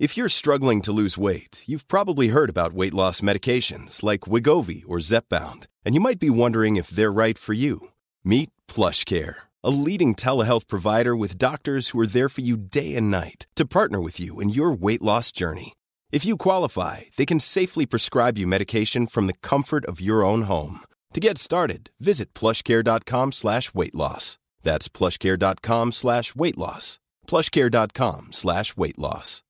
If 0.00 0.16
you're 0.16 0.30
struggling 0.30 0.80
to 0.82 0.92
lose 0.92 1.18
weight, 1.18 1.62
you've 1.66 1.86
probably 1.86 2.28
heard 2.28 2.48
about 2.48 2.72
weight 2.72 2.94
loss 2.94 3.20
medications 3.20 4.02
like 4.02 4.20
Wigovi 4.20 4.82
or 4.88 4.96
Zepbound, 4.96 5.66
and 5.84 5.94
you 5.94 6.00
might 6.00 6.20
be 6.20 6.30
wondering 6.30 6.76
if 6.76 6.90
they're 6.90 7.12
right 7.12 7.36
for 7.36 7.52
you. 7.52 7.88
Meet 8.24 8.50
PlushCare, 8.68 9.34
a 9.64 9.70
leading 9.70 10.14
telehealth 10.14 10.68
provider 10.68 11.16
with 11.16 11.38
doctors 11.38 11.88
who 11.88 12.00
are 12.00 12.06
there 12.06 12.28
for 12.28 12.40
you 12.40 12.56
day 12.56 12.94
and 12.94 13.10
night 13.10 13.46
to 13.56 13.66
partner 13.66 14.00
with 14.00 14.20
you 14.20 14.40
in 14.40 14.50
your 14.50 14.70
weight 14.70 15.02
loss 15.02 15.32
journey. 15.32 15.72
If 16.12 16.24
you 16.24 16.36
qualify, 16.36 17.00
they 17.16 17.26
can 17.26 17.40
safely 17.40 17.86
prescribe 17.86 18.38
you 18.38 18.46
medication 18.46 19.06
from 19.06 19.26
the 19.26 19.40
comfort 19.42 19.84
of 19.86 20.00
your 20.00 20.24
own 20.24 20.42
home. 20.42 20.80
To 21.14 21.20
get 21.20 21.38
started, 21.38 21.90
visit 21.98 22.32
plushcare.com 22.34 23.32
slash 23.32 23.74
weight 23.74 23.94
loss. 23.94 24.38
That's 24.62 24.88
plushcare.com 24.88 25.92
slash 25.92 26.34
weight 26.34 26.58
loss. 26.58 26.98
plushcare.com 27.26 28.28
slash 28.30 28.76
weight 28.76 28.98
loss. 28.98 29.42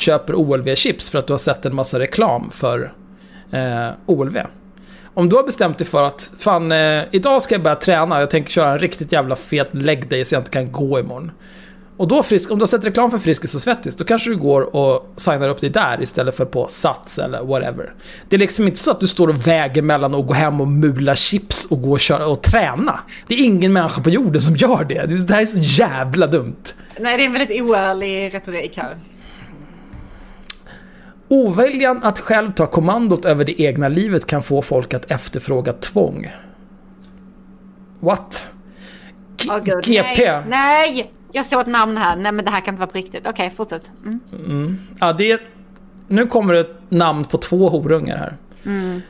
köper 0.00 0.34
OLV-chips 0.34 1.10
för 1.10 1.18
att 1.18 1.26
du 1.26 1.32
har 1.32 1.38
sett 1.38 1.66
en 1.66 1.74
massa 1.74 1.98
reklam 1.98 2.50
för 2.50 2.94
eh, 3.52 3.88
OLV. 4.06 4.36
Om 5.14 5.28
du 5.28 5.36
har 5.36 5.42
bestämt 5.42 5.78
dig 5.78 5.86
för 5.86 6.02
att 6.02 6.32
fan, 6.38 6.72
eh, 6.72 7.02
idag 7.10 7.42
ska 7.42 7.54
jag 7.54 7.62
börja 7.62 7.76
träna, 7.76 8.20
jag 8.20 8.30
tänker 8.30 8.52
köra 8.52 8.72
en 8.72 8.78
riktigt 8.78 9.12
jävla 9.12 9.36
fet 9.36 9.74
leg 9.74 10.08
day 10.08 10.24
så 10.24 10.34
jag 10.34 10.40
inte 10.40 10.50
kan 10.50 10.72
gå 10.72 11.00
imorgon. 11.00 11.30
Och 12.00 12.08
då 12.08 12.22
frisk, 12.22 12.50
om 12.50 12.58
du 12.58 12.62
har 12.62 12.66
sett 12.66 12.84
reklam 12.84 13.10
för 13.10 13.18
Friskis 13.18 13.54
och 13.54 13.60
Svettis, 13.60 13.96
då 13.96 14.04
kanske 14.04 14.30
du 14.30 14.36
går 14.36 14.76
och 14.76 15.12
signar 15.16 15.48
upp 15.48 15.60
dig 15.60 15.70
där 15.70 16.02
istället 16.02 16.36
för 16.36 16.44
på 16.44 16.66
Sats 16.68 17.18
eller 17.18 17.44
whatever. 17.44 17.94
Det 18.28 18.36
är 18.36 18.40
liksom 18.40 18.66
inte 18.66 18.78
så 18.78 18.90
att 18.90 19.00
du 19.00 19.06
står 19.06 19.28
och 19.28 19.46
väger 19.46 19.82
mellan 19.82 20.14
att 20.14 20.26
gå 20.26 20.32
hem 20.32 20.60
och 20.60 20.68
mula 20.68 21.16
chips 21.16 21.64
och 21.64 21.82
gå 21.82 21.90
och 21.90 22.00
köra 22.00 22.26
och 22.26 22.42
träna. 22.42 23.00
Det 23.26 23.34
är 23.34 23.44
ingen 23.44 23.72
människa 23.72 24.02
på 24.02 24.10
jorden 24.10 24.42
som 24.42 24.56
gör 24.56 24.84
det. 24.84 25.26
Det 25.26 25.34
här 25.34 25.42
är 25.42 25.46
så 25.46 25.60
jävla 25.82 26.26
dumt. 26.26 26.62
Nej, 27.00 27.16
det 27.16 27.22
är 27.22 27.26
en 27.26 27.32
väldigt 27.32 27.62
oärlig 27.62 28.34
retorik 28.34 28.76
här. 28.76 28.96
Oviljan 31.30 32.00
att 32.02 32.18
själv 32.20 32.52
ta 32.52 32.66
kommandot 32.66 33.24
över 33.24 33.44
det 33.44 33.60
egna 33.62 33.88
livet 33.88 34.26
kan 34.26 34.42
få 34.42 34.62
folk 34.62 34.94
att 34.94 35.10
efterfråga 35.10 35.72
tvång. 35.72 36.30
What? 38.00 38.50
G- 39.36 39.48
Åh, 39.50 39.58
gud. 39.64 39.84
GP? 39.84 40.30
Nej, 40.32 40.42
nej! 40.48 41.12
Jag 41.32 41.46
såg 41.46 41.60
ett 41.60 41.66
namn 41.66 41.96
här. 41.96 42.16
Nej, 42.16 42.32
men 42.32 42.44
det 42.44 42.50
här 42.50 42.60
kan 42.60 42.74
inte 42.74 42.80
vara 42.80 42.90
på 42.90 42.98
riktigt. 42.98 43.26
Okej, 43.26 43.52
fortsätt. 43.56 43.90
Mm. 44.46 44.78
Ja, 45.00 45.12
det 45.12 45.32
är, 45.32 45.40
nu 46.08 46.26
kommer 46.26 46.54
det 46.54 46.60
ett 46.60 46.76
namn 46.88 47.24
på 47.24 47.38
två 47.38 47.68
horungar 47.68 48.16
här. 48.16 48.36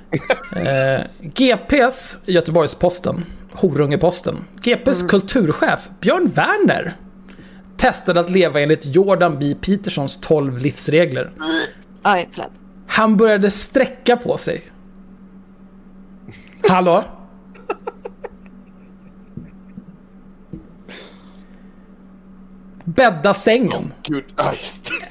Eh, 0.57 1.01
GPs 1.21 2.19
Göteborgs-Posten, 2.27 3.25
Horungeposten. 3.53 4.37
GPs 4.63 5.03
kulturchef 5.03 5.89
Björn 6.01 6.31
Werner 6.35 6.93
testade 7.77 8.21
att 8.21 8.31
leva 8.31 8.61
enligt 8.61 8.87
Jordan 8.87 9.39
B. 9.39 9.55
Petersons 9.61 10.21
12 10.21 10.59
livsregler. 10.59 11.31
Oj, 12.05 12.29
förlåt. 12.33 12.51
Han 12.87 13.17
började 13.17 13.51
sträcka 13.51 14.17
på 14.17 14.37
sig. 14.37 14.63
Hallå? 16.69 17.05
Bädda 22.85 23.35
sängen. 23.35 23.95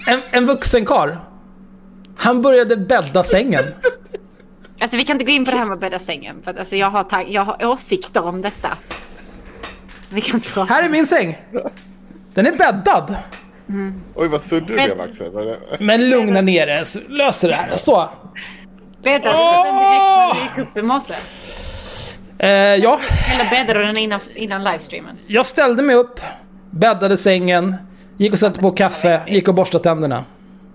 En, 0.08 0.22
en 0.32 0.46
vuxen 0.46 0.86
karl. 0.86 1.16
Han 2.16 2.42
började 2.42 2.78
bädda 2.78 3.24
sängen. 3.24 3.64
Alltså 4.82 4.98
vi 4.98 5.06
kan 5.06 5.16
inte 5.16 5.26
gå 5.26 5.32
in 5.32 5.46
på 5.46 5.52
det 5.52 5.58
här 5.58 5.66
med 5.66 5.74
att 5.74 5.80
bädda 5.80 6.00
sängen. 6.00 6.42
För 6.44 6.52
att, 6.52 6.60
alltså, 6.60 6.76
jag, 6.76 6.90
har 6.90 7.26
jag 7.28 7.46
har 7.46 7.66
åsikter 7.66 8.24
om 8.24 8.42
detta. 8.42 8.70
Vi 10.10 10.22
kan 10.22 10.36
inte 10.36 10.50
prata 10.50 10.74
Här 10.74 10.84
är 10.84 10.90
min 10.90 11.08
säng. 11.08 11.38
Den 12.34 12.48
är 12.48 12.56
bäddad. 12.56 13.18
Oj, 14.16 14.28
vad 14.28 14.42
suddig 14.42 14.68
du 14.68 14.76
Men- 14.76 14.86
blev 14.86 15.02
Axel. 15.02 15.58
Men 15.80 16.10
lugna 16.10 16.42
ner 16.42 16.68
dig, 16.68 16.84
löser 17.10 17.48
det 17.48 17.54
här. 17.56 17.72
Så. 17.76 18.10
Bäddade 19.04 19.38
du 19.38 19.64
den 19.64 19.76
direkt 19.76 20.02
när 20.02 20.34
du 20.34 20.40
gick 20.42 20.58
upp 20.70 20.78
i 20.78 20.82
morse? 20.82 21.14
Eh, 22.40 22.50
ja, 22.76 23.00
Eller 23.34 23.50
bäddade 23.50 23.80
du 23.80 23.86
den 23.86 23.98
innan, 23.98 24.20
innan 24.36 24.64
livestreamen? 24.64 25.18
jag 25.28 25.46
ställde 25.46 25.84
mig 25.84 25.96
upp, 25.96 26.20
bäddade 26.72 27.18
sängen, 27.18 27.76
gick 28.18 28.34
och 28.34 28.40
satte 28.40 28.60
på 28.60 28.72
kaffe, 28.72 29.22
gick 29.28 29.48
och 29.48 29.54
borstade 29.56 29.84
tänderna. 29.84 30.26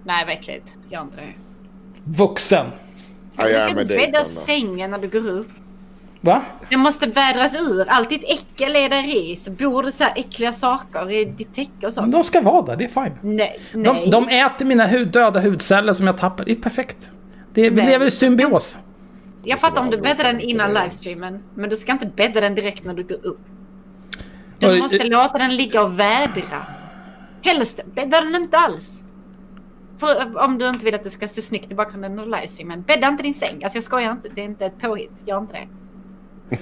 Nej, 0.04 0.24
vad 0.24 0.34
äckligt. 0.34 0.66
Gör 0.90 1.00
inte 1.02 1.16
det. 1.16 1.32
Vuxen. 2.04 2.66
Ja, 3.36 3.44
Du 3.44 3.50
jag 3.52 3.70
ska 3.70 3.78
är 3.78 3.82
inte 3.82 3.96
bädda 3.96 4.24
sängen 4.24 4.90
när 4.90 4.98
du 4.98 5.08
går 5.08 5.30
upp. 5.30 5.48
Va? 6.24 6.42
Det 6.70 6.76
måste 6.76 7.06
vädras 7.06 7.56
ur. 7.60 7.84
Allt 7.88 8.08
ditt 8.08 8.24
äckel 8.24 8.76
är 8.76 8.88
där 8.88 9.16
i. 9.16 9.36
Så 9.36 9.50
bor 9.50 9.82
det 9.82 9.92
så 9.92 10.04
här 10.04 10.12
äckliga 10.16 10.52
saker 10.52 11.10
i 11.10 11.24
ditt 11.24 11.54
täcke 11.54 11.70
och 11.76 11.82
Men 11.82 11.92
sånt. 11.92 12.12
de 12.12 12.24
ska 12.24 12.40
vara 12.40 12.62
där, 12.62 12.76
det 12.76 12.84
är 12.84 12.88
fine. 12.88 13.18
Nej, 13.20 13.60
nej. 13.74 13.84
De, 13.84 14.10
de 14.10 14.28
äter 14.28 14.66
mina 14.66 14.86
hud, 14.86 15.08
döda 15.08 15.40
hudceller 15.40 15.92
som 15.92 16.06
jag 16.06 16.18
tappar. 16.18 16.44
Det 16.44 16.52
är 16.52 16.56
perfekt. 16.56 17.10
Det, 17.52 17.70
vi 17.70 17.82
lever 17.82 18.06
i 18.06 18.10
symbios. 18.10 18.78
Jag 19.44 19.60
fattar 19.60 19.80
om 19.80 19.90
du 19.90 19.96
bäddar 19.96 20.24
den 20.24 20.40
innan 20.40 20.74
livestreamen. 20.74 21.42
Men 21.54 21.70
du 21.70 21.76
ska 21.76 21.92
inte 21.92 22.06
bädda 22.06 22.40
den 22.40 22.54
direkt 22.54 22.84
när 22.84 22.94
du 22.94 23.02
går 23.02 23.26
upp. 23.26 23.40
Du 24.58 24.78
måste 24.82 24.96
eh. 24.96 25.06
låta 25.06 25.38
den 25.38 25.56
ligga 25.56 25.82
och 25.82 25.98
vädra. 25.98 26.66
Helst 27.42 27.80
bädda 27.94 28.20
den 28.20 28.34
inte 28.34 28.58
alls. 28.58 29.04
För 29.98 30.44
om 30.44 30.58
du 30.58 30.68
inte 30.68 30.84
vill 30.84 30.94
att 30.94 31.04
det 31.04 31.10
ska 31.10 31.28
se 31.28 31.42
snyggt 31.42 31.72
i 31.72 31.74
bakgrunden 31.74 32.18
under 32.18 32.38
livestreamen. 32.38 32.82
Bädda 32.82 33.08
inte 33.08 33.22
din 33.22 33.34
säng. 33.34 33.64
Alltså 33.64 33.76
jag 33.76 33.84
skojar 33.84 34.12
inte. 34.12 34.28
Det 34.28 34.40
är 34.40 34.44
inte 34.44 34.66
ett 34.66 34.80
påhitt. 34.80 35.22
Gör 35.26 35.38
inte 35.38 35.52
det. 35.52 35.68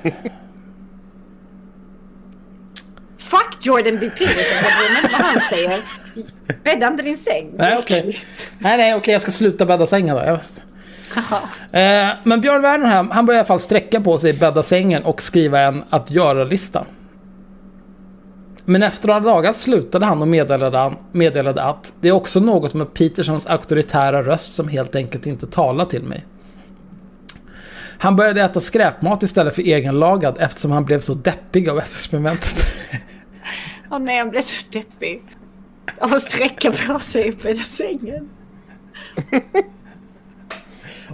Fuck 3.19 3.57
Jordan 3.61 3.99
B. 4.01 4.11
Peterson. 4.11 4.69
Jag 5.03 5.11
vad 5.11 5.21
han 5.21 5.41
säger. 5.51 5.83
Bädda 6.65 6.87
inte 6.87 7.03
din 7.03 7.17
säng. 7.17 7.51
Nej, 7.57 7.79
okej. 7.79 8.21
Nej, 8.59 8.77
nej, 8.77 8.95
okej, 8.95 9.13
jag 9.13 9.23
ska 9.23 9.31
sluta 9.31 9.67
bädda 9.67 9.87
sängen 9.87 10.17
då. 10.17 10.23
Eh, 11.79 12.09
men 12.25 12.41
Björn 12.41 12.63
Werner 12.63 12.87
här, 12.87 13.09
han 13.11 13.27
började 13.27 13.39
i 13.39 13.41
alla 13.41 13.45
fall 13.47 13.61
sträcka 13.61 14.01
på 14.01 14.19
sig, 14.19 14.33
bädda 14.33 14.63
sängen 14.63 15.03
och 15.05 15.23
skriva 15.23 15.61
en 15.61 15.85
att 15.91 16.11
göra-lista. 16.11 16.85
Men 18.65 18.83
efter 18.83 19.09
några 19.09 19.21
dagar 19.21 19.53
slutade 19.53 20.07
han 20.07 20.23
och 20.23 20.29
meddelade, 20.29 20.79
han, 20.79 20.97
meddelade 21.13 21.63
att 21.63 21.93
det 22.01 22.09
är 22.09 22.13
också 22.13 22.41
något 22.41 22.75
med 22.75 22.95
Petersons 22.95 23.47
auktoritära 23.47 24.23
röst 24.23 24.55
som 24.55 24.69
helt 24.69 24.95
enkelt 24.95 25.27
inte 25.27 25.47
talar 25.47 25.85
till 25.85 26.03
mig. 26.03 26.25
Han 28.03 28.17
började 28.17 28.43
äta 28.43 28.61
skräpmat 28.61 29.23
istället 29.23 29.55
för 29.55 29.63
egenlagad 29.63 30.37
eftersom 30.41 30.71
han 30.71 30.85
blev 30.85 31.01
så 31.01 31.15
deppig 31.15 31.69
av 31.69 31.79
experimentet. 31.79 32.67
Åh 33.91 33.99
nej, 33.99 34.19
han 34.19 34.31
blev 34.31 34.43
så 34.43 34.65
deppig. 34.73 35.23
Av 35.99 36.15
att 36.15 36.23
sträcka 36.23 36.73
på 36.73 37.01
sig 37.01 37.31
uppe 37.31 37.51
i 37.51 37.59
sängen. 37.59 38.29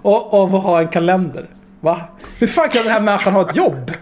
och 0.02 0.34
av 0.34 0.54
att 0.54 0.62
ha 0.62 0.80
en 0.80 0.88
kalender. 0.88 1.46
Va? 1.80 2.00
Hur 2.38 2.46
fan 2.46 2.68
kan 2.68 2.82
den 2.82 2.92
här 2.92 3.00
människan 3.00 3.32
ha 3.32 3.50
ett 3.50 3.56
jobb? 3.56 3.92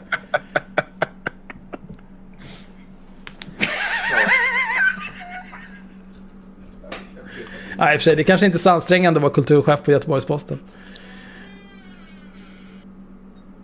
Nej, 7.78 7.94
i 7.94 7.96
och 7.96 8.00
för 8.00 8.04
sig, 8.04 8.16
det 8.16 8.24
kanske 8.24 8.46
inte 8.46 8.56
är 8.56 8.58
så 8.58 8.70
ansträngande 8.70 9.18
att 9.18 9.22
vara 9.22 9.32
kulturchef 9.32 9.82
på 9.82 9.90
Göteborgs-Posten. 9.90 10.58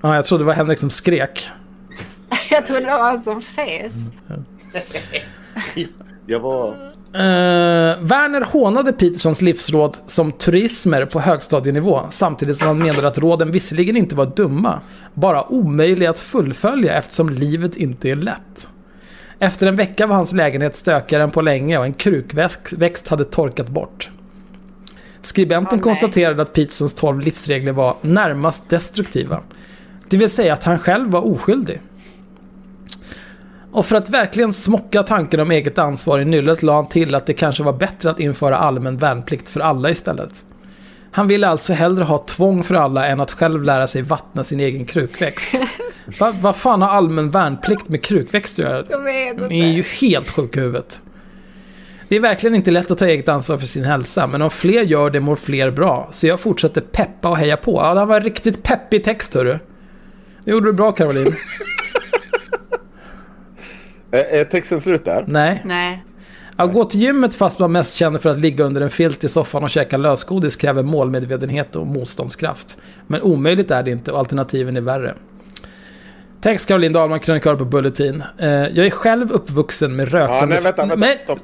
Ja, 0.02 0.14
jag 0.14 0.24
trodde 0.24 0.44
det 0.44 0.46
var 0.46 0.54
Henrik 0.54 0.78
som 0.78 0.90
skrek. 0.90 1.48
Jag 2.50 2.66
trodde 2.66 2.80
det 2.80 2.86
var 2.86 3.02
han 3.02 3.22
som 3.22 3.42
fes. 3.42 3.94
Jag 6.26 6.40
var... 6.40 6.68
Eh, 7.14 7.98
Werner 8.00 8.40
hånade 8.40 8.92
Petersons 8.92 9.42
livsråd 9.42 9.96
som 10.06 10.32
turismer 10.32 11.04
på 11.04 11.20
högstadienivå 11.20 12.06
samtidigt 12.10 12.58
som 12.58 12.68
han 12.68 12.78
menade 12.78 13.08
att 13.08 13.18
råden 13.18 13.50
visserligen 13.50 13.96
inte 13.96 14.16
var 14.16 14.26
dumma, 14.26 14.80
bara 15.14 15.52
omöjliga 15.52 16.10
att 16.10 16.18
fullfölja 16.18 16.94
eftersom 16.94 17.30
livet 17.30 17.76
inte 17.76 18.10
är 18.10 18.16
lätt. 18.16 18.68
Efter 19.38 19.66
en 19.66 19.76
vecka 19.76 20.06
var 20.06 20.16
hans 20.16 20.32
lägenhet 20.32 20.76
stökigare 20.76 21.22
än 21.22 21.30
på 21.30 21.42
länge 21.42 21.78
och 21.78 21.84
en 21.84 21.92
krukväxt 21.92 23.08
hade 23.08 23.24
torkat 23.24 23.68
bort. 23.68 24.10
Skribenten 25.22 25.78
nej. 25.78 25.82
konstaterade 25.82 26.42
att 26.42 26.52
Petersons 26.52 26.94
12 26.94 27.20
livsregler 27.20 27.72
var 27.72 27.96
närmast 28.00 28.68
destruktiva. 28.68 29.40
Det 30.12 30.18
vill 30.18 30.30
säga 30.30 30.52
att 30.52 30.64
han 30.64 30.78
själv 30.78 31.10
var 31.10 31.20
oskyldig. 31.32 31.80
Och 33.72 33.86
för 33.86 33.96
att 33.96 34.10
verkligen 34.10 34.52
smocka 34.52 35.02
tanken 35.02 35.40
om 35.40 35.50
eget 35.50 35.78
ansvar 35.78 36.20
i 36.20 36.24
nyllet 36.24 36.62
la 36.62 36.74
han 36.74 36.88
till 36.88 37.14
att 37.14 37.26
det 37.26 37.32
kanske 37.34 37.62
var 37.62 37.72
bättre 37.72 38.10
att 38.10 38.20
införa 38.20 38.56
allmän 38.56 38.96
värnplikt 38.96 39.48
för 39.48 39.60
alla 39.60 39.90
istället. 39.90 40.44
Han 41.12 41.28
ville 41.28 41.48
alltså 41.48 41.72
hellre 41.72 42.04
ha 42.04 42.18
tvång 42.18 42.62
för 42.62 42.74
alla 42.74 43.06
än 43.06 43.20
att 43.20 43.30
själv 43.30 43.62
lära 43.62 43.86
sig 43.86 44.02
vattna 44.02 44.44
sin 44.44 44.60
egen 44.60 44.84
krukväxt. 44.84 45.54
Va- 46.20 46.34
Vad 46.40 46.56
fan 46.56 46.82
har 46.82 46.88
allmän 46.88 47.30
värnplikt 47.30 47.88
med 47.88 48.02
krukväxter 48.04 48.64
att 48.64 48.70
göra? 48.70 48.84
Jag 48.90 49.00
vet 49.02 49.38
De 49.38 49.44
är 49.54 49.66
ju 49.72 49.76
inte. 49.78 49.88
helt 50.06 50.30
sjuka 50.30 50.60
i 50.60 50.62
huvudet. 50.62 51.00
Det 52.08 52.16
är 52.16 52.20
verkligen 52.20 52.54
inte 52.56 52.70
lätt 52.70 52.90
att 52.90 52.98
ta 52.98 53.06
eget 53.06 53.28
ansvar 53.28 53.58
för 53.58 53.66
sin 53.66 53.84
hälsa, 53.84 54.26
men 54.26 54.42
om 54.42 54.50
fler 54.50 54.82
gör 54.82 55.10
det 55.10 55.20
mår 55.20 55.36
fler 55.36 55.70
bra. 55.70 56.08
Så 56.12 56.26
jag 56.26 56.40
fortsätter 56.40 56.80
peppa 56.80 57.28
och 57.28 57.36
heja 57.38 57.56
på. 57.56 57.80
Ja, 57.82 57.94
det 57.94 58.00
här 58.00 58.06
var 58.06 58.16
en 58.16 58.22
riktigt 58.24 58.62
peppig 58.62 59.04
text 59.04 59.34
hörru. 59.34 59.58
Det 60.44 60.50
gjorde 60.50 60.66
du 60.68 60.72
bra 60.72 60.92
Caroline. 60.92 61.34
Är, 64.10 64.44
texten 64.44 64.80
slut 64.80 65.04
där? 65.04 65.24
Nej. 65.28 65.62
Nej. 65.64 66.04
Att 66.56 66.72
gå 66.72 66.84
till 66.84 67.00
gymmet 67.00 67.34
fast 67.34 67.58
man 67.58 67.72
mest 67.72 67.96
känner 67.96 68.18
för 68.18 68.30
att 68.30 68.40
ligga 68.40 68.64
under 68.64 68.80
en 68.80 68.90
filt 68.90 69.24
i 69.24 69.28
soffan 69.28 69.62
och 69.64 69.70
käka 69.70 69.96
lösgodis 69.96 70.56
kräver 70.56 70.82
målmedvetenhet 70.82 71.76
och 71.76 71.86
motståndskraft. 71.86 72.78
Men 73.06 73.22
omöjligt 73.22 73.70
är 73.70 73.82
det 73.82 73.90
inte 73.90 74.12
och 74.12 74.18
alternativen 74.18 74.76
är 74.76 74.80
värre. 74.80 75.14
Text 76.40 76.68
Caroline 76.68 76.92
Dahlman, 76.92 77.20
krönikör 77.20 77.56
på 77.56 77.64
Bulletin. 77.64 78.22
Eh, 78.38 78.48
Jag 78.50 78.86
är 78.86 78.90
själv 78.90 79.32
uppvuxen 79.32 79.96
med 79.96 80.12
rökande... 80.12 80.36
Ja, 80.40 80.46
nej 80.46 80.60
vänta, 80.60 80.82
vänta. 80.86 80.96
Men- 80.96 81.18
Stopp. 81.18 81.38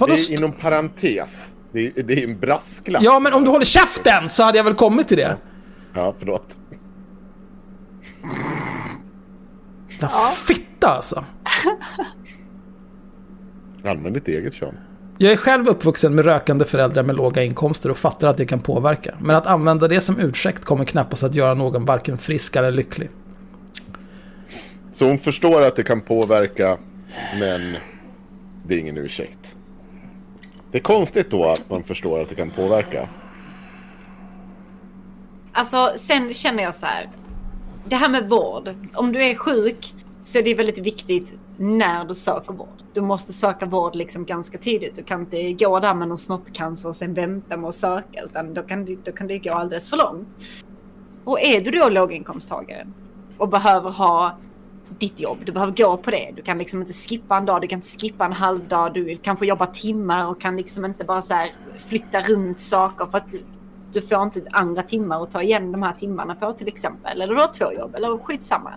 Vadå 0.00 0.06
Det 0.14 0.20
är 0.20 0.32
inom 0.38 0.52
parentes. 0.52 1.46
Det 1.72 1.86
är, 1.86 2.02
det 2.02 2.14
är 2.14 2.24
en 2.24 2.38
brasklapp. 2.38 3.02
Ja, 3.02 3.18
men 3.18 3.32
om 3.32 3.44
du 3.44 3.50
håller 3.50 3.64
käften 3.64 4.28
så 4.28 4.42
hade 4.42 4.58
jag 4.58 4.64
väl 4.64 4.74
kommit 4.74 5.08
till 5.08 5.16
det. 5.16 5.36
Ja, 5.94 6.14
förlåt. 6.18 6.58
Ja. 10.00 10.08
Fitta 10.46 10.88
alltså. 10.88 11.24
Använd 13.84 14.14
ditt 14.14 14.28
eget 14.28 14.54
kön. 14.54 14.74
Jag 15.18 15.32
är 15.32 15.36
själv 15.36 15.68
uppvuxen 15.68 16.14
med 16.14 16.24
rökande 16.24 16.64
föräldrar 16.64 17.02
med 17.02 17.16
låga 17.16 17.42
inkomster 17.42 17.90
och 17.90 17.98
fattar 17.98 18.28
att 18.28 18.36
det 18.36 18.46
kan 18.46 18.60
påverka. 18.60 19.14
Men 19.20 19.36
att 19.36 19.46
använda 19.46 19.88
det 19.88 20.00
som 20.00 20.20
ursäkt 20.20 20.64
kommer 20.64 20.84
knappast 20.84 21.22
att 21.22 21.34
göra 21.34 21.54
någon 21.54 21.84
varken 21.84 22.18
frisk 22.18 22.56
eller 22.56 22.70
lycklig. 22.70 23.10
Så 24.92 25.08
hon 25.08 25.18
förstår 25.18 25.62
att 25.62 25.76
det 25.76 25.82
kan 25.82 26.00
påverka, 26.00 26.78
men 27.40 27.76
det 28.66 28.74
är 28.74 28.78
ingen 28.78 28.98
ursäkt. 28.98 29.56
Det 30.70 30.78
är 30.78 30.82
konstigt 30.82 31.30
då 31.30 31.44
att 31.44 31.70
man 31.70 31.82
förstår 31.82 32.20
att 32.20 32.28
det 32.28 32.34
kan 32.34 32.50
påverka. 32.50 33.08
Alltså 35.52 35.92
sen 35.96 36.34
känner 36.34 36.62
jag 36.62 36.74
så 36.74 36.86
här. 36.86 37.08
Det 37.88 37.96
här 37.96 38.08
med 38.08 38.28
vård. 38.28 38.74
Om 38.94 39.12
du 39.12 39.24
är 39.24 39.34
sjuk 39.34 39.94
så 40.24 40.38
är 40.38 40.42
det 40.42 40.54
väldigt 40.54 40.78
viktigt 40.78 41.32
när 41.56 42.04
du 42.04 42.14
söker 42.14 42.52
vård. 42.52 42.82
Du 42.92 43.00
måste 43.00 43.32
söka 43.32 43.66
vård 43.66 43.94
liksom 43.94 44.24
ganska 44.24 44.58
tidigt. 44.58 44.96
Du 44.96 45.02
kan 45.02 45.20
inte 45.20 45.52
gå 45.52 45.80
där 45.80 45.94
med 45.94 46.08
någon 46.08 46.18
snoppcancer 46.18 46.88
och 46.88 46.96
sen 46.96 47.14
vänta 47.14 47.56
med 47.56 47.68
att 47.68 47.74
söka. 47.74 48.22
Utan 48.22 48.54
då 48.54 48.62
kan, 48.62 48.84
det, 48.84 48.96
då 49.04 49.12
kan 49.12 49.26
det 49.26 49.38
gå 49.38 49.52
alldeles 49.52 49.90
för 49.90 49.96
långt. 49.96 50.28
Och 51.24 51.40
är 51.40 51.60
du 51.60 51.70
då 51.70 51.88
låginkomsttagare 51.88 52.86
och 53.38 53.48
behöver 53.48 53.90
ha 53.90 54.38
ditt 54.98 55.20
jobb, 55.20 55.38
du 55.44 55.52
behöver 55.52 55.72
gå 55.72 55.96
på 55.96 56.10
det. 56.10 56.32
Du 56.36 56.42
kan 56.42 56.58
liksom 56.58 56.80
inte 56.80 56.92
skippa 56.92 57.36
en 57.36 57.46
dag, 57.46 57.60
du 57.60 57.66
kan 57.66 57.78
inte 57.78 57.98
skippa 57.98 58.24
en 58.24 58.32
halv 58.32 58.68
dag. 58.68 58.94
Du 58.94 59.16
kanske 59.22 59.46
jobbar 59.46 59.66
timmar 59.66 60.30
och 60.30 60.40
kan 60.40 60.56
liksom 60.56 60.84
inte 60.84 61.04
bara 61.04 61.22
så 61.22 61.34
här 61.34 61.50
flytta 61.78 62.20
runt 62.20 62.60
saker 62.60 63.06
för 63.06 63.18
att 63.18 63.34
du, 63.92 64.02
får 64.02 64.22
inte 64.22 64.42
andra 64.50 64.82
timmar 64.82 65.22
att 65.22 65.30
ta 65.30 65.42
igen 65.42 65.72
de 65.72 65.82
här 65.82 65.92
timmarna 65.92 66.34
på 66.34 66.52
till 66.52 66.68
exempel. 66.68 67.20
Eller 67.20 67.34
du 67.34 67.40
har 67.40 67.52
två 67.52 67.72
jobb 67.72 67.94
eller 67.94 68.18
skitsamma. 68.18 68.74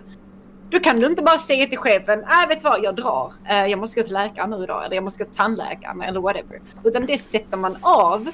Då 0.70 0.78
kan 0.78 1.00
du 1.00 1.06
inte 1.06 1.22
bara 1.22 1.38
säga 1.38 1.66
till 1.66 1.78
chefen, 1.78 2.20
äh, 2.20 2.48
vet 2.48 2.60
du 2.60 2.68
vad, 2.68 2.84
jag 2.84 2.96
drar. 2.96 3.32
Eh, 3.48 3.66
jag 3.66 3.78
måste 3.78 4.00
gå 4.00 4.04
till 4.04 4.12
läkaren 4.12 4.50
nu 4.50 4.62
idag 4.62 4.84
eller 4.84 4.94
jag 4.94 5.04
måste 5.04 5.24
gå 5.24 5.30
till 5.30 5.38
tandläkaren 5.38 6.02
eller 6.02 6.20
whatever. 6.20 6.60
Utan 6.84 7.06
det 7.06 7.18
sätter 7.18 7.56
man 7.56 7.76
av 7.80 8.30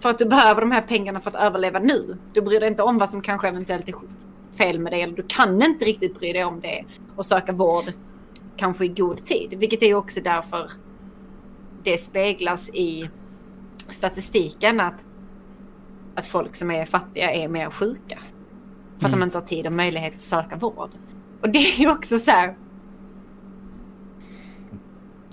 för 0.00 0.10
att 0.10 0.18
du 0.18 0.24
behöver 0.24 0.60
de 0.60 0.70
här 0.70 0.82
pengarna 0.82 1.20
för 1.20 1.30
att 1.30 1.36
överleva 1.36 1.78
nu. 1.78 2.16
Du 2.32 2.40
bryr 2.40 2.60
dig 2.60 2.68
inte 2.68 2.82
om 2.82 2.98
vad 2.98 3.10
som 3.10 3.22
kanske 3.22 3.48
eventuellt 3.48 3.88
är 3.88 3.94
fel 4.58 4.78
med 4.78 4.92
det 4.92 5.02
eller 5.02 5.16
du 5.16 5.24
kan 5.28 5.62
inte 5.62 5.84
riktigt 5.84 6.18
bry 6.18 6.32
dig 6.32 6.44
om 6.44 6.60
det 6.60 6.84
och 7.16 7.26
söka 7.26 7.52
vård 7.52 7.84
kanske 8.56 8.84
i 8.84 8.88
god 8.88 9.24
tid. 9.24 9.54
Vilket 9.58 9.82
är 9.82 9.94
också 9.94 10.20
därför 10.20 10.70
det 11.82 11.98
speglas 11.98 12.68
i 12.68 13.10
statistiken 13.88 14.80
att, 14.80 14.94
att 16.14 16.26
folk 16.26 16.56
som 16.56 16.70
är 16.70 16.84
fattiga 16.84 17.32
är 17.32 17.48
mer 17.48 17.70
sjuka. 17.70 18.18
För 18.98 19.06
att 19.06 19.12
de 19.12 19.22
inte 19.22 19.38
har 19.38 19.44
tid 19.44 19.66
och 19.66 19.72
möjlighet 19.72 20.12
att 20.12 20.20
söka 20.20 20.56
vård. 20.56 20.90
Och 21.40 21.48
det 21.48 21.58
är 21.58 21.80
ju 21.80 21.90
också 21.90 22.18
så 22.18 22.30
här. 22.30 22.54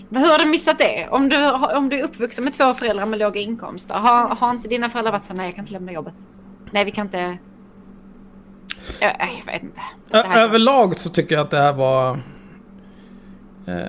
Men 0.10 0.22
hur 0.22 0.30
har 0.30 0.40
du 0.40 0.46
missat 0.46 0.78
det? 0.78 1.08
Om 1.12 1.30
du, 1.30 1.52
om 1.52 1.90
du 1.90 2.00
är 2.00 2.04
uppvuxen 2.04 2.44
med 2.44 2.54
två 2.54 2.74
föräldrar 2.74 3.06
med 3.06 3.20
låga 3.20 3.40
inkomster. 3.40 3.96
Har, 3.96 4.36
har 4.36 4.52
inte 4.52 4.68
dina 4.68 4.90
föräldrar 4.90 5.12
varit 5.12 5.26
så 5.26 5.34
nej 5.34 5.46
jag 5.46 5.56
kan 5.56 5.64
inte 5.64 5.74
lämna 5.74 5.92
jobbet. 5.92 6.14
Nej 6.72 6.86
vi 6.86 6.92
kan 6.92 7.06
inte. 7.06 7.38
Jag, 9.00 9.16
jag 9.20 9.54
vet 9.54 9.64
inte. 9.64 9.82
Överlag 10.40 10.98
så 10.98 11.10
tycker 11.10 11.36
jag 11.36 11.42
att 11.42 11.52
det 11.52 11.58
här 11.58 11.74
var... 11.74 12.10
Eh, 13.66 13.88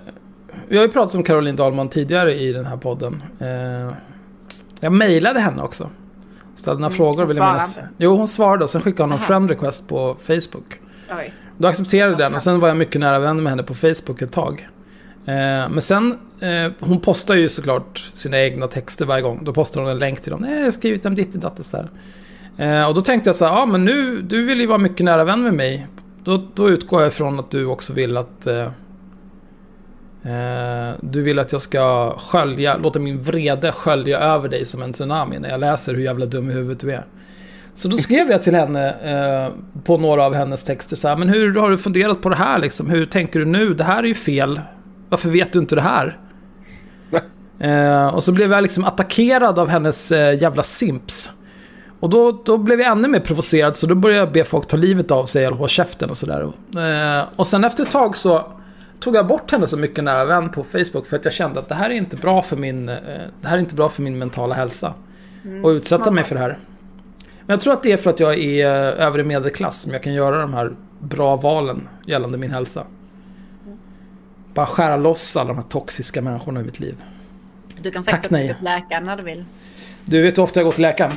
vi 0.68 0.76
har 0.76 0.84
ju 0.84 0.92
pratat 0.92 1.14
om 1.14 1.22
Caroline 1.22 1.56
Dahlman 1.56 1.88
tidigare 1.88 2.34
i 2.34 2.52
den 2.52 2.66
här 2.66 2.76
podden. 2.76 3.22
Eh, 3.38 3.94
jag 4.80 4.92
mejlade 4.92 5.40
henne 5.40 5.62
också. 5.62 5.90
Ställde 6.60 6.80
några 6.80 6.94
frågor. 6.94 7.26
vill 7.26 7.36
jag 7.36 7.46
minnas. 7.46 7.78
Jo, 7.98 8.16
hon 8.16 8.28
svarade 8.28 8.64
och 8.64 8.70
sen 8.70 8.80
skickade 8.80 9.02
hon 9.02 9.12
en 9.12 9.18
friend 9.18 9.50
request 9.50 9.88
på 9.88 10.16
Facebook. 10.22 10.80
Oj. 11.18 11.32
Då 11.58 11.68
accepterade 11.68 12.10
jag 12.10 12.18
den 12.18 12.34
och 12.34 12.42
sen 12.42 12.60
var 12.60 12.68
jag 12.68 12.76
mycket 12.76 13.00
nära 13.00 13.18
vän 13.18 13.42
med 13.42 13.50
henne 13.50 13.62
på 13.62 13.74
Facebook 13.74 14.22
ett 14.22 14.32
tag. 14.32 14.68
Eh, 15.26 15.34
men 15.70 15.82
sen, 15.82 16.18
eh, 16.40 16.72
hon 16.80 17.00
postar 17.00 17.34
ju 17.34 17.48
såklart 17.48 18.10
sina 18.12 18.40
egna 18.40 18.66
texter 18.66 19.06
varje 19.06 19.22
gång. 19.22 19.44
Då 19.44 19.52
postar 19.52 19.80
hon 19.80 19.90
en 19.90 19.98
länk 19.98 20.20
till 20.20 20.30
dem. 20.30 20.40
Nej, 20.40 20.58
jag 20.58 20.64
har 20.64 20.70
skrivit 20.70 21.06
om 21.06 21.14
ditt 21.14 21.34
och 21.34 21.40
datt 21.40 21.66
så. 21.66 21.84
Eh, 22.56 22.88
och 22.88 22.94
då 22.94 23.00
tänkte 23.00 23.28
jag 23.28 23.36
så 23.36 23.44
här, 23.44 23.52
ja 23.52 23.66
men 23.66 23.84
nu, 23.84 24.22
du 24.22 24.44
vill 24.44 24.60
ju 24.60 24.66
vara 24.66 24.78
mycket 24.78 25.04
nära 25.04 25.24
vän 25.24 25.42
med 25.42 25.54
mig. 25.54 25.86
Då, 26.24 26.42
då 26.54 26.70
utgår 26.70 27.00
jag 27.00 27.08
ifrån 27.08 27.38
att 27.38 27.50
du 27.50 27.66
också 27.66 27.92
vill 27.92 28.16
att... 28.16 28.46
Eh, 30.24 30.94
du 31.00 31.22
vill 31.22 31.38
att 31.38 31.52
jag 31.52 31.62
ska 31.62 32.14
skölja, 32.18 32.76
låta 32.76 32.98
min 32.98 33.20
vrede 33.20 33.72
skölja 33.72 34.18
över 34.18 34.48
dig 34.48 34.64
som 34.64 34.82
en 34.82 34.92
tsunami 34.92 35.38
när 35.38 35.48
jag 35.48 35.60
läser 35.60 35.94
hur 35.94 36.02
jävla 36.02 36.26
dum 36.26 36.50
i 36.50 36.52
huvudet 36.52 36.80
du 36.80 36.92
är. 36.92 37.04
Så 37.74 37.88
då 37.88 37.96
skrev 37.96 38.30
jag 38.30 38.42
till 38.42 38.54
henne 38.54 38.88
eh, 38.88 39.52
på 39.84 39.98
några 39.98 40.24
av 40.24 40.34
hennes 40.34 40.62
texter 40.64 40.96
så 40.96 41.08
här, 41.08 41.16
men 41.16 41.28
hur 41.28 41.54
har 41.54 41.70
du 41.70 41.78
funderat 41.78 42.22
på 42.22 42.28
det 42.28 42.36
här 42.36 42.58
liksom? 42.58 42.90
Hur 42.90 43.04
tänker 43.04 43.38
du 43.38 43.44
nu? 43.46 43.74
Det 43.74 43.84
här 43.84 44.02
är 44.02 44.06
ju 44.08 44.14
fel. 44.14 44.60
Varför 45.08 45.30
vet 45.30 45.52
du 45.52 45.58
inte 45.58 45.74
det 45.74 45.82
här? 45.82 46.18
eh, 47.60 48.14
och 48.14 48.22
så 48.22 48.32
blev 48.32 48.52
jag 48.52 48.62
liksom 48.62 48.84
attackerad 48.84 49.58
av 49.58 49.68
hennes 49.68 50.12
eh, 50.12 50.42
jävla 50.42 50.62
simps. 50.62 51.30
Och 52.00 52.10
då, 52.10 52.42
då 52.44 52.58
blev 52.58 52.80
jag 52.80 52.92
ännu 52.92 53.08
mer 53.08 53.20
provocerad 53.20 53.76
så 53.76 53.86
då 53.86 53.94
började 53.94 54.20
jag 54.20 54.32
be 54.32 54.44
folk 54.44 54.66
ta 54.66 54.76
livet 54.76 55.10
av 55.10 55.26
sig 55.26 55.44
eller 55.44 55.56
hålla 55.56 55.68
käften 55.68 56.10
och 56.10 56.16
sådär. 56.16 56.42
Eh, 56.42 57.24
och 57.36 57.46
sen 57.46 57.64
efter 57.64 57.82
ett 57.82 57.90
tag 57.90 58.16
så 58.16 58.52
tog 59.00 59.16
jag 59.16 59.26
bort 59.26 59.50
henne 59.50 59.66
som 59.66 59.80
mycket 59.80 60.04
nära 60.04 60.24
vän 60.24 60.50
på 60.50 60.64
Facebook 60.64 61.06
för 61.06 61.16
att 61.16 61.24
jag 61.24 61.34
kände 61.34 61.60
att 61.60 61.68
det 61.68 61.74
här 61.74 61.90
är 61.90 61.94
inte 61.94 62.16
bra 62.16 62.42
för 62.42 62.56
min, 62.56 62.88
eh, 62.88 62.96
det 63.40 63.48
här 63.48 63.56
är 63.56 63.60
inte 63.60 63.74
bra 63.74 63.88
för 63.88 64.02
min 64.02 64.18
mentala 64.18 64.54
hälsa. 64.54 64.94
och 65.62 65.68
utsätta 65.68 66.10
mig 66.10 66.24
för 66.24 66.34
det 66.34 66.40
här. 66.40 66.58
Men 67.40 67.54
jag 67.54 67.60
tror 67.60 67.72
att 67.72 67.82
det 67.82 67.92
är 67.92 67.96
för 67.96 68.10
att 68.10 68.20
jag 68.20 68.38
är 68.38 68.66
eh, 68.66 69.06
övre 69.06 69.24
medelklass 69.24 69.80
som 69.80 69.92
jag 69.92 70.02
kan 70.02 70.14
göra 70.14 70.40
de 70.40 70.54
här 70.54 70.76
bra 70.98 71.36
valen 71.36 71.88
gällande 72.06 72.38
min 72.38 72.50
hälsa. 72.50 72.86
Bara 74.54 74.66
skära 74.66 74.96
loss 74.96 75.36
alla 75.36 75.48
de 75.48 75.56
här 75.56 75.64
toxiska 75.64 76.22
människorna 76.22 76.60
i 76.60 76.62
mitt 76.62 76.80
liv. 76.80 77.04
Du 77.80 77.90
kan 77.90 78.02
säkert 78.02 78.24
uppsöka 78.24 78.52
upp 78.52 78.62
läkaren 78.62 79.06
när 79.06 79.16
du 79.16 79.22
vill. 79.22 79.44
Du 80.04 80.22
vet 80.22 80.38
hur 80.38 80.42
ofta 80.42 80.60
jag 80.60 80.64
går 80.64 80.72
till 80.72 80.82
läkaren? 80.82 81.12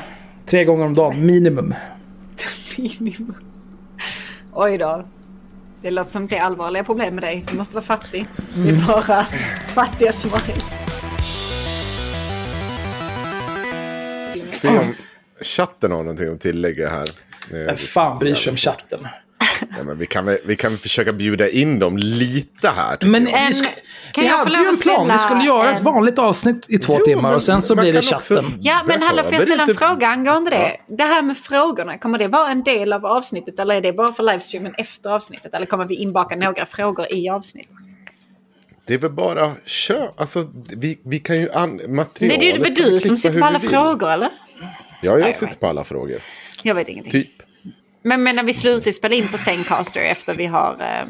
Tre 0.45 0.65
gånger 0.65 0.85
om 0.85 0.93
dagen, 0.93 1.25
minimum. 1.25 1.73
Minimum. 2.77 3.35
Oj 4.53 4.77
då. 4.77 5.03
Det 5.83 5.91
låter 5.91 6.11
som 6.11 6.27
det 6.27 6.37
är 6.37 6.41
allvarliga 6.41 6.83
problem 6.83 7.15
med 7.15 7.23
dig. 7.23 7.45
Du 7.51 7.57
måste 7.57 7.75
vara 7.75 7.85
fattig. 7.85 8.25
Det 8.55 8.69
är 8.69 8.87
bara 8.87 9.25
fattiga 9.67 10.11
smiles. 10.11 10.73
Se 14.51 14.77
om 14.77 14.95
chatten 15.41 15.91
har 15.91 16.03
någonting 16.03 16.33
att 16.33 16.41
tillägga 16.41 16.89
här. 16.89 17.09
Vem 17.51 17.77
fan 17.77 18.19
bryr 18.19 18.33
sig 18.33 18.51
om 18.51 18.57
chatten? 18.57 19.07
Ja, 19.77 19.83
men 19.83 19.97
vi, 19.97 20.05
kan 20.05 20.25
väl, 20.25 20.37
vi 20.45 20.55
kan 20.55 20.71
väl 20.71 20.79
försöka 20.79 21.13
bjuda 21.13 21.49
in 21.49 21.79
dem 21.79 21.97
lite 21.97 22.69
här. 22.69 22.97
Men 23.01 23.27
jag. 23.27 23.33
kan 24.11 24.23
vi 24.23 24.27
hade 24.27 24.59
ju 24.61 24.67
en 24.67 24.77
plan. 24.77 25.07
Vi 25.11 25.17
skulle 25.17 25.43
göra 25.43 25.71
ett 25.71 25.79
en- 25.79 25.85
vanligt 25.85 26.19
avsnitt 26.19 26.65
i 26.69 26.77
två 26.77 26.95
Jo, 26.99 27.05
timmar 27.05 27.21
men 27.21 27.33
och 27.33 27.43
sen 27.43 27.61
så 27.61 27.75
blir 27.75 27.93
det 27.93 28.01
kan 28.09 28.17
också- 28.17 28.33
chatten. 28.35 28.59
Ja, 28.61 28.81
men 28.87 29.01
hallå, 29.01 29.23
får 29.23 29.33
jag 29.33 29.41
ställa 29.43 29.63
en 29.63 29.69
inte- 29.69 29.85
fråga 29.85 30.07
angående 30.07 30.49
det? 30.51 30.77
Det 30.95 31.03
här 31.03 31.21
med 31.21 31.37
frågorna, 31.37 31.97
kommer 31.97 32.17
det 32.17 32.27
vara 32.27 32.51
en 32.51 32.63
del 32.63 32.93
av 32.93 33.05
avsnittet 33.05 33.59
eller 33.59 33.75
är 33.75 33.81
det 33.81 33.93
bara 33.93 34.13
för 34.13 34.23
livestreamen 34.23 34.73
efter 34.77 35.09
avsnittet? 35.09 35.53
Eller 35.53 35.65
kommer 35.65 35.85
vi 35.85 35.95
inbaka 35.95 36.35
några 36.35 36.65
frågor 36.65 37.05
i 37.13 37.29
avsnittet? 37.29 37.71
Det 38.85 38.93
är 38.93 38.97
väl 38.97 39.11
bara 39.11 39.51
kör. 39.65 40.11
Alltså, 40.17 40.47
vi, 40.77 40.99
vi 41.05 41.19
kan 41.19 41.39
ju 41.39 41.51
an- 41.51 41.81
materialet. 41.87 42.19
Nej, 42.19 42.37
det 42.39 42.51
är 42.51 42.63
väl 42.63 42.73
du 42.73 42.99
som 42.99 43.17
sitter 43.17 43.39
på 43.39 43.45
alla 43.45 43.59
frågor, 43.59 44.11
eller? 44.11 44.29
Ja, 45.01 45.19
jag 45.19 45.35
sitter 45.35 45.55
på 45.59 45.67
alla 45.67 45.83
frågor. 45.83 46.17
Jag 46.63 46.75
vet 46.75 46.89
ingenting. 46.89 47.11
Typ. 47.11 47.29
Men, 48.03 48.23
men 48.23 48.35
när 48.35 48.43
vi 48.43 48.53
slutar 48.53 48.91
spela 48.91 49.15
in 49.15 49.27
på 49.27 49.37
Zencaster 49.37 50.01
efter 50.01 50.33
vi 50.33 50.45
har 50.45 50.71
eh, 50.79 51.07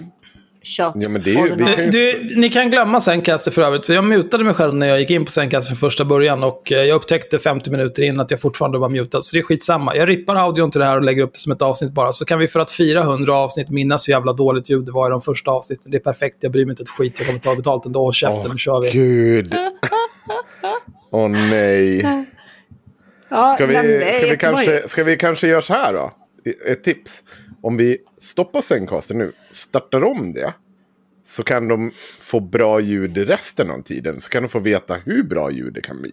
kört 0.65 0.93
Ja, 0.95 1.09
men 1.09 1.21
det 1.21 1.29
är 1.29 1.45
ju- 1.45 1.55
vi 1.55 1.63
kan 1.75 1.85
ju- 1.85 1.89
du, 1.91 2.35
ni 2.35 2.49
kan 2.49 2.71
glömma 2.71 3.01
Zencaster 3.01 3.51
för 3.51 3.61
övrigt. 3.61 3.85
För 3.85 3.93
jag 3.93 4.03
mutade 4.03 4.43
mig 4.43 4.53
själv 4.53 4.75
när 4.75 4.87
jag 4.87 4.99
gick 4.99 5.11
in 5.11 5.25
på 5.25 5.31
Zencaster 5.31 5.75
från 5.75 5.89
första 5.89 6.05
början. 6.05 6.43
Och 6.43 6.71
eh, 6.71 6.77
jag 6.83 6.95
upptäckte 6.95 7.39
50 7.39 7.71
minuter 7.71 8.03
in 8.03 8.19
att 8.19 8.31
jag 8.31 8.41
fortfarande 8.41 8.77
var 8.77 8.89
mutad. 8.89 9.21
Så 9.21 9.35
det 9.35 9.39
är 9.39 9.43
skitsamma. 9.43 9.95
Jag 9.95 10.09
rippar 10.09 10.35
audion 10.35 10.71
till 10.71 10.79
det 10.79 10.85
här 10.85 10.95
och 10.95 11.01
lägger 11.03 11.23
upp 11.23 11.33
det 11.33 11.39
som 11.39 11.51
ett 11.51 11.61
avsnitt 11.61 11.91
bara. 11.93 12.11
Så 12.13 12.25
kan 12.25 12.39
vi 12.39 12.47
för 12.47 12.59
att 12.59 12.71
400 12.71 13.33
avsnitt 13.33 13.69
minnas 13.69 14.07
hur 14.07 14.13
jävla 14.13 14.33
dåligt 14.33 14.69
ljud 14.69 14.85
det 14.85 14.91
var 14.91 15.07
i 15.07 15.11
de 15.11 15.21
första 15.21 15.51
avsnitten. 15.51 15.91
Det 15.91 15.97
är 15.97 16.01
perfekt. 16.01 16.37
Jag 16.39 16.51
bryr 16.51 16.65
mig 16.65 16.71
inte 16.71 16.83
ett 16.83 16.89
skit. 16.89 17.13
Jag 17.17 17.27
kommer 17.27 17.39
ta 17.39 17.55
betalt 17.55 17.85
ändå. 17.85 17.99
Håll 17.99 18.13
käften, 18.13 18.51
nu 18.51 18.57
kör 18.57 18.81
vi. 18.81 18.91
Gud. 18.91 19.55
Åh 21.11 21.27
nej. 21.29 22.05
Ja, 23.29 23.53
Ska 23.53 23.65
vi, 23.65 23.73
nej, 23.73 24.15
ska, 24.17 24.27
vi 24.31 24.37
kanske, 24.37 24.87
ska 24.89 25.03
vi 25.03 25.15
kanske 25.17 25.47
göra 25.47 25.61
så 25.61 25.73
här 25.73 25.93
då? 25.93 26.11
Ett 26.45 26.83
tips. 26.83 27.23
Om 27.61 27.77
vi 27.77 27.97
stoppar 28.17 28.61
Zencaster 28.61 29.15
nu, 29.15 29.31
startar 29.51 30.03
om 30.03 30.33
det. 30.33 30.53
Så 31.23 31.43
kan 31.43 31.67
de 31.67 31.91
få 32.19 32.39
bra 32.39 32.79
ljud 32.79 33.17
resten 33.17 33.71
av 33.71 33.81
tiden. 33.81 34.19
Så 34.19 34.29
kan 34.29 34.43
de 34.43 34.49
få 34.49 34.59
veta 34.59 34.95
hur 35.05 35.23
bra 35.23 35.51
ljud 35.51 35.73
det 35.73 35.81
kan 35.81 36.01
bli. 36.01 36.11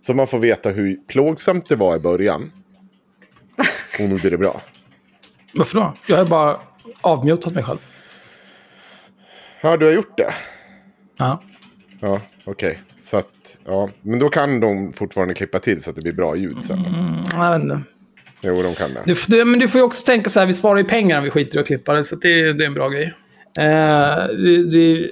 Så 0.00 0.14
man 0.14 0.26
får 0.26 0.38
veta 0.38 0.70
hur 0.70 0.96
plågsamt 0.96 1.68
det 1.68 1.76
var 1.76 1.96
i 1.96 1.98
början. 1.98 2.52
Och 4.00 4.08
nu 4.08 4.16
blir 4.16 4.30
det 4.30 4.38
bra. 4.38 4.62
Varför 5.54 5.74
då? 5.74 5.94
Jag 6.06 6.16
har 6.16 6.26
bara 6.26 6.60
avmutat 7.00 7.54
mig 7.54 7.62
själv. 7.62 7.78
Ja, 9.60 9.76
du 9.76 9.84
har 9.84 9.92
gjort 9.92 10.16
det. 10.16 10.34
Ja. 11.16 11.42
Ja, 12.00 12.20
okej. 12.44 12.82
Så 13.00 13.16
att, 13.16 13.56
ja. 13.64 13.88
Men 14.02 14.18
då 14.18 14.28
kan 14.28 14.60
de 14.60 14.92
fortfarande 14.92 15.34
klippa 15.34 15.58
till 15.58 15.82
så 15.82 15.90
att 15.90 15.96
det 15.96 16.02
blir 16.02 16.12
bra 16.12 16.36
ljud 16.36 16.64
sen. 16.64 16.78
Jag 17.32 17.52
vet 17.52 17.62
inte. 17.62 17.82
Jo, 18.40 18.62
de 18.62 18.74
kan 18.74 18.94
det. 18.94 19.02
Du, 19.06 19.14
du, 19.28 19.44
men 19.44 19.60
du 19.60 19.68
får 19.68 19.78
ju 19.78 19.84
också 19.84 20.06
tänka 20.06 20.30
så 20.30 20.40
här, 20.40 20.46
vi 20.46 20.54
sparar 20.54 20.78
ju 20.78 20.84
pengar 20.84 21.18
om 21.18 21.24
vi 21.24 21.30
skiter 21.30 21.58
i 21.58 21.60
att 21.60 21.66
klippa 21.66 21.92
det. 21.92 22.04
Så 22.04 22.16
det, 22.16 22.52
det 22.52 22.64
är 22.64 22.66
en 22.66 22.74
bra 22.74 22.88
grej. 22.88 23.14
Eh, 23.58 23.64
det, 24.26 24.70
det 24.70 25.10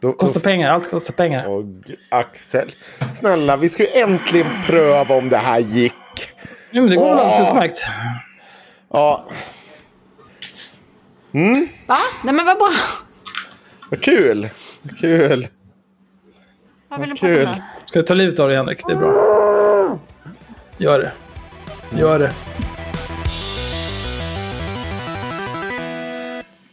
Då, 0.00 0.12
kostar 0.12 0.40
pengar, 0.40 0.70
allt 0.70 0.90
kostar 0.90 1.14
pengar. 1.14 1.46
Och 1.46 1.64
Axel, 2.08 2.72
snälla, 3.18 3.56
vi 3.56 3.68
ska 3.68 3.82
ju 3.82 3.88
äntligen 4.02 4.46
pröva 4.66 5.14
om 5.14 5.28
det 5.28 5.36
här 5.36 5.58
gick. 5.58 5.92
Ja, 6.70 6.80
men 6.80 6.90
det 6.90 6.96
går 6.96 7.04
väl 7.08 7.18
alldeles 7.18 7.48
utmärkt. 7.50 7.78
Ja, 8.92 9.28
Va? 11.86 11.96
Nej 12.24 12.34
men 12.34 12.46
vad 12.46 12.58
bra. 12.58 12.70
vad 13.90 14.02
kul. 14.02 14.48
Kul. 15.00 15.48
Vad 16.88 17.00
vill 17.00 17.10
du 17.10 17.16
Kul. 17.16 17.36
prata 17.44 17.50
med? 17.50 17.62
Ska 17.86 17.98
du 17.98 18.02
ta 18.06 18.14
livet 18.14 18.38
av 18.38 18.48
dig 18.48 18.56
Henrik? 18.56 18.80
Det 18.86 18.92
är 18.92 18.96
bra. 18.96 19.43
Gör 20.78 20.98
det. 20.98 21.12
Gör 21.98 22.18
det. 22.18 22.32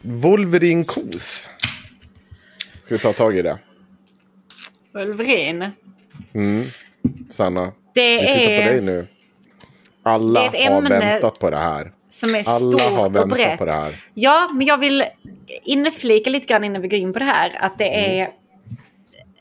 Wolverine 0.02 0.84
Kos. 0.84 1.49
Ska 2.82 2.95
vi 2.95 2.99
ta 2.99 3.14
tag 3.14 3.38
i 3.38 3.41
det? 3.41 3.60
Wolverine. 4.94 5.72
Sanna, 7.30 7.72
Det 7.95 8.15
vi 8.15 8.19
tittar 8.22 8.38
på 8.40 8.69
dig 8.69 8.78
är 8.78 8.82
nu. 8.82 9.07
Alla 10.03 10.40
Det 10.52 10.57
är 10.57 10.64
ett 10.65 10.69
har 10.72 10.78
ämne 10.78 10.99
väntat 10.99 11.40
på 11.40 11.49
det 11.49 11.57
här. 11.57 11.91
som 12.10 12.30
är 12.36 12.49
Alla 12.49 12.60
stort 12.60 12.82
har 12.82 13.06
och 13.06 13.15
väntat 13.15 13.30
brett. 13.30 13.57
på 13.60 13.65
det 13.65 13.72
här. 13.73 13.95
Ja, 14.14 14.49
men 14.53 14.68
jag 14.68 14.78
vill 14.78 15.03
inflika 15.64 16.30
lite 16.30 16.48
grann 16.48 16.64
innan 16.64 16.82
vi 16.82 16.88
går 16.88 16.99
in 16.99 17.14
på 17.14 17.19
det 17.19 17.26
här. 17.26 17.57
Att 17.60 17.78
det 17.78 18.19
är... 18.22 18.30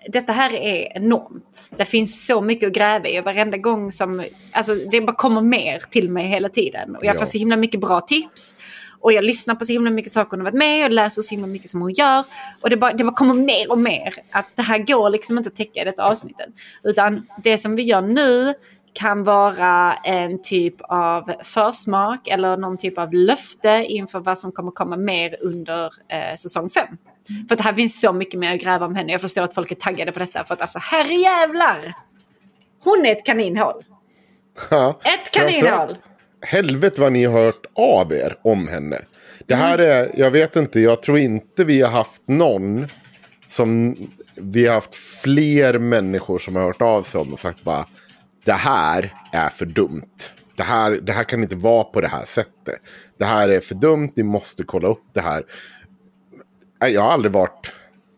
Detta 0.08 0.32
här 0.32 0.54
är 0.54 0.96
enormt. 0.96 1.70
Det 1.76 1.84
finns 1.84 2.26
så 2.26 2.40
mycket 2.40 2.66
att 2.66 2.72
gräva 2.72 3.08
i. 3.08 3.20
Och 3.20 3.24
varenda 3.24 3.56
gång 3.56 3.92
som... 3.92 4.24
Alltså 4.52 4.74
det 4.74 5.00
bara 5.00 5.16
kommer 5.16 5.40
mer 5.40 5.82
till 5.90 6.10
mig 6.10 6.26
hela 6.26 6.48
tiden. 6.48 6.96
Och 6.96 7.04
jag 7.04 7.14
Ja. 7.16 7.18
får 7.18 7.26
så 7.26 7.38
himla 7.38 7.56
mycket 7.56 7.80
bra 7.80 8.00
tips. 8.00 8.54
Och 9.00 9.12
jag 9.12 9.24
lyssnar 9.24 9.54
på 9.54 9.64
så 9.64 9.72
himla 9.72 9.90
mycket 9.90 10.12
saker 10.12 10.30
hon 10.30 10.40
har 10.40 10.44
varit 10.44 10.58
med 10.58 10.84
och 10.84 10.90
läser 10.90 11.22
så 11.22 11.30
himla 11.30 11.46
mycket 11.46 11.68
som 11.70 11.80
hon 11.80 11.92
gör. 11.92 12.24
Och 12.60 12.70
det 12.70 12.76
bara, 12.76 12.92
det 12.92 13.04
bara 13.04 13.14
kommer 13.16 13.34
mer 13.34 13.70
och 13.70 13.78
mer. 13.78 14.14
Att 14.30 14.46
det 14.54 14.62
här 14.62 14.78
går 14.78 15.10
liksom 15.10 15.38
inte 15.38 15.48
att 15.48 15.56
täcka 15.56 15.80
i 15.82 15.84
detta 15.84 16.04
avsnittet. 16.04 16.48
Utan 16.82 17.26
det 17.42 17.58
som 17.58 17.76
vi 17.76 17.82
gör 17.82 18.00
nu 18.00 18.54
kan 18.92 19.24
vara 19.24 19.94
en 19.94 20.42
typ 20.42 20.74
av 20.80 21.32
försmak 21.44 22.28
eller 22.28 22.56
någon 22.56 22.78
typ 22.78 22.98
av 22.98 23.12
löfte 23.14 23.84
inför 23.88 24.20
vad 24.20 24.38
som 24.38 24.52
kommer 24.52 24.70
komma 24.70 24.96
mer 24.96 25.36
under 25.40 25.84
eh, 26.08 26.36
säsong 26.38 26.70
5. 26.70 26.86
För 27.48 27.54
att 27.54 27.58
det 27.58 27.64
här 27.64 27.74
finns 27.74 28.00
så 28.00 28.12
mycket 28.12 28.40
mer 28.40 28.54
att 28.54 28.60
gräva 28.60 28.86
om 28.86 28.94
henne. 28.94 29.12
Jag 29.12 29.20
förstår 29.20 29.42
att 29.42 29.54
folk 29.54 29.70
är 29.70 29.76
taggade 29.76 30.12
på 30.12 30.18
detta 30.18 30.44
för 30.44 30.54
att 30.54 30.60
alltså 30.60 30.78
herrejävlar! 30.78 31.94
Hon 32.82 33.06
är 33.06 33.12
ett 33.12 33.26
kaninhål. 33.26 33.84
Ja. 34.70 34.98
Ett 35.04 35.30
kaninhål! 35.32 35.96
Helvete 36.42 37.00
vad 37.00 37.12
ni 37.12 37.24
har 37.24 37.38
hört 37.38 37.66
av 37.74 38.12
er 38.12 38.36
om 38.42 38.68
henne. 38.68 38.98
Det 39.46 39.54
här 39.54 39.78
är, 39.78 40.12
jag 40.16 40.30
vet 40.30 40.56
inte, 40.56 40.80
jag 40.80 41.02
tror 41.02 41.18
inte 41.18 41.64
vi 41.64 41.82
har 41.82 41.90
haft 41.90 42.22
någon 42.28 42.86
som 43.46 43.96
vi 44.34 44.66
har 44.66 44.74
haft 44.74 44.94
fler 44.94 45.78
människor 45.78 46.38
som 46.38 46.56
har 46.56 46.62
hört 46.62 46.82
av 46.82 47.02
sig 47.02 47.20
om 47.20 47.32
och 47.32 47.38
sagt 47.38 47.62
bara 47.62 47.86
det 48.44 48.52
här 48.52 49.14
är 49.32 49.48
för 49.48 49.66
dumt. 49.66 50.16
Det 50.56 50.62
här, 50.62 50.90
det 50.90 51.12
här 51.12 51.24
kan 51.24 51.42
inte 51.42 51.56
vara 51.56 51.84
på 51.84 52.00
det 52.00 52.08
här 52.08 52.24
sättet. 52.24 52.80
Det 53.18 53.24
här 53.24 53.48
är 53.48 53.60
för 53.60 53.74
dumt, 53.74 54.10
ni 54.16 54.22
måste 54.22 54.64
kolla 54.64 54.88
upp 54.88 55.04
det 55.12 55.20
här. 55.20 55.44
Nej, 56.80 56.92
Jag 56.92 57.02
har 57.02 57.10
aldrig 57.10 57.32
varit... 57.32 57.72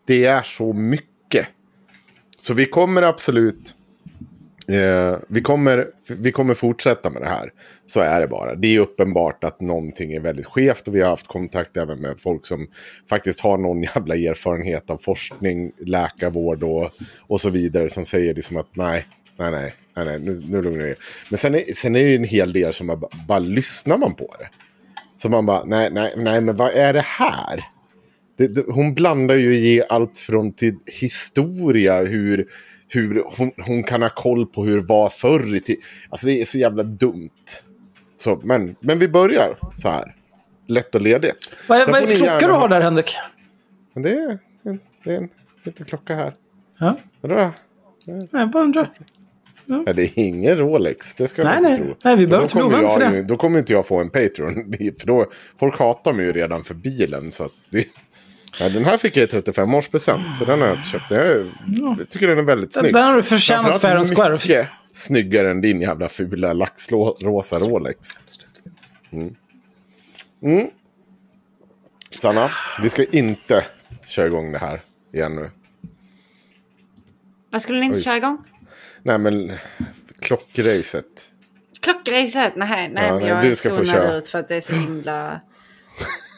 Det 0.07 0.25
är 0.25 0.43
så 0.43 0.73
mycket. 0.73 1.49
Så 2.37 2.55
vi 2.55 2.67
kommer 2.67 3.03
absolut... 3.03 3.75
Eh, 4.69 5.19
vi, 5.29 5.41
kommer, 5.41 5.87
vi 6.09 6.33
kommer 6.33 6.55
fortsätta 6.55 7.11
med 7.11 7.23
det 7.23 7.29
här. 7.29 7.53
Så 7.87 8.01
är 8.01 8.21
det 8.21 8.27
bara. 8.27 8.55
Det 8.55 8.77
är 8.77 8.81
uppenbart 8.81 9.45
att 9.45 9.61
någonting 9.61 10.13
är 10.13 10.21
väldigt 10.21 10.47
skevt. 10.47 10.89
Och 10.89 10.95
vi 10.95 11.01
har 11.01 11.09
haft 11.09 11.27
kontakt 11.27 11.77
även 11.77 12.01
med 12.01 12.21
folk 12.21 12.47
som 12.47 12.67
faktiskt 13.11 13.41
har 13.41 13.59
någon 13.59 13.83
jävla 13.95 14.15
erfarenhet 14.17 14.91
av 14.91 14.97
forskning, 14.97 15.73
läkarvård 15.79 16.63
och, 16.63 16.91
och 17.21 17.41
så 17.41 17.51
vidare. 17.51 17.89
Som 17.89 18.05
säger 18.05 18.35
liksom 18.35 18.57
att 18.57 18.77
nej, 18.77 19.07
nej, 19.37 19.51
nej, 19.51 19.75
nej, 19.97 20.05
nej 20.05 20.19
nu, 20.19 20.43
nu 20.49 20.63
lugnar 20.63 20.85
ner. 20.85 20.97
Men 21.31 21.39
sen 21.39 21.55
är, 21.55 21.75
sen 21.77 21.97
är 21.97 22.05
det 22.05 22.15
en 22.15 22.25
hel 22.25 22.53
del 22.53 22.73
som 22.73 22.87
bara, 22.87 23.11
bara 23.29 23.39
lyssnar 23.39 23.99
man 23.99 24.15
på 24.15 24.35
det. 24.39 24.49
Så 25.17 25.29
man 25.29 25.47
bara, 25.47 25.65
nej, 25.65 25.91
nej, 25.93 26.15
nej, 26.17 26.41
men 26.41 26.57
vad 26.57 26.71
är 26.71 26.93
det 26.93 27.05
här? 27.05 27.65
Det, 28.37 28.49
det, 28.49 28.65
hon 28.69 28.95
blandar 28.95 29.35
ju 29.35 29.55
i 29.55 29.83
allt 29.89 30.19
från 30.19 30.53
till 30.53 30.75
historia, 31.01 32.03
hur, 32.03 32.47
hur 32.89 33.25
hon, 33.37 33.51
hon 33.67 33.83
kan 33.83 34.03
ha 34.03 34.09
koll 34.09 34.47
på 34.47 34.65
hur 34.65 34.77
det 34.81 34.87
var 34.87 35.09
förr 35.09 35.55
i 35.57 35.61
tiden. 35.61 35.83
Alltså 36.11 36.27
det 36.27 36.41
är 36.41 36.45
så 36.45 36.59
jävla 36.59 36.83
dumt. 36.83 37.31
Så, 38.17 38.41
men, 38.45 38.77
men 38.81 38.99
vi 38.99 39.09
börjar 39.09 39.59
så 39.75 39.89
här. 39.89 40.15
Lätt 40.67 40.95
och 40.95 41.01
ledigt. 41.01 41.53
Vad 41.69 41.81
är, 41.81 41.87
vad 41.87 41.97
är 41.97 42.01
det 42.01 42.07
för 42.07 42.15
klocka 42.17 42.33
gärna 42.33 42.47
du 42.47 42.53
har 42.53 42.61
ha- 42.61 42.69
där 42.69 42.81
Henrik? 42.81 43.15
Det 43.95 44.11
är 44.11 44.39
en, 44.65 44.81
det 45.05 45.11
är 45.13 45.17
en 45.17 45.29
liten 45.65 45.87
klocka 45.87 46.15
här. 46.15 46.33
Ja. 46.79 46.97
Vadå? 47.21 47.35
då? 47.35 47.53
Jag 48.33 48.51
bara 48.51 48.63
undrar. 48.63 48.91
Ja, 49.67 49.93
det 49.93 50.03
är 50.03 50.11
ingen 50.19 50.57
Rolex, 50.59 51.15
det 51.15 51.29
ska 51.29 51.45
Nej, 51.45 51.57
inte 51.57 51.69
nej. 51.69 51.79
tro. 51.79 51.95
Nej, 52.05 52.17
vi 52.17 52.27
behöver 52.27 52.45
inte 52.45 52.55
bli 52.57 52.65
ovän 52.65 52.81
för 52.81 53.01
jag 53.01 53.13
det. 53.13 53.17
ju- 53.17 53.23
Då 53.25 53.37
kommer 53.37 53.59
inte 53.59 53.73
jag 53.73 53.87
få 53.87 54.01
en 54.01 54.11
Patreon. 54.11 54.75
För 54.99 55.07
då, 55.07 55.27
folk 55.59 55.79
hatar 55.79 56.13
mig 56.13 56.27
ju 56.27 56.33
redan 56.33 56.65
för 56.65 56.75
bilen. 56.75 57.33
Så 57.33 57.49
det, 57.71 57.85
ja, 58.61 58.69
den 58.69 58.85
här 58.85 58.99
fick 58.99 59.17
jag 59.17 59.25
i 59.25 59.33
35-årspresent. 59.33 60.39
Så 60.39 60.45
den 60.45 60.61
har 60.61 60.67
jag 60.69 60.77
inte 60.77 60.89
köpt. 60.89 61.11
Jag, 61.11 61.47
jag 61.99 62.09
tycker 62.09 62.29
den 62.29 62.39
är 62.39 62.43
väldigt 62.43 62.75
snygg. 62.75 62.95
den 62.95 63.05
har 63.05 63.17
du 63.17 63.23
förtjänat 63.23 63.81
fair 63.81 63.97
and 63.97 64.07
square. 64.07 64.33
Mycket 64.33 64.69
snyggare 64.93 65.51
än 65.51 65.61
din 65.61 65.81
jävla 65.81 66.09
fula 66.09 66.53
laxrosa 66.53 67.57
Rolex. 67.57 67.99
Mm. 69.13 69.35
Mm. 70.43 70.71
Sanna, 72.11 72.51
vi 72.83 72.91
ska 72.91 73.05
inte 73.05 73.65
köra 74.07 74.27
igång 74.27 74.53
det 74.53 74.59
här 74.59 74.81
igen 75.13 75.37
nu. 75.37 75.51
Vad 77.51 77.63
skulle 77.63 77.81
ni 77.81 77.87
inte 77.87 77.99
Oj. 77.99 78.03
köra 78.05 78.17
igång? 78.17 78.45
Nej 79.03 79.19
men 79.19 79.53
klockracet. 80.21 81.05
Klockracet, 81.81 82.57
nej, 82.57 82.89
nej 82.89 83.07
Ja, 83.07 83.13
men 83.13 83.19
nej, 83.23 83.29
jag 83.29 83.45
du 83.45 83.55
ska 83.57 83.85
köra. 83.85 84.15
ut 84.17 84.29
för 84.29 84.39
att 84.39 84.49
det 84.49 84.57
är 84.57 84.61
så 84.61 84.75
himla... 84.75 85.41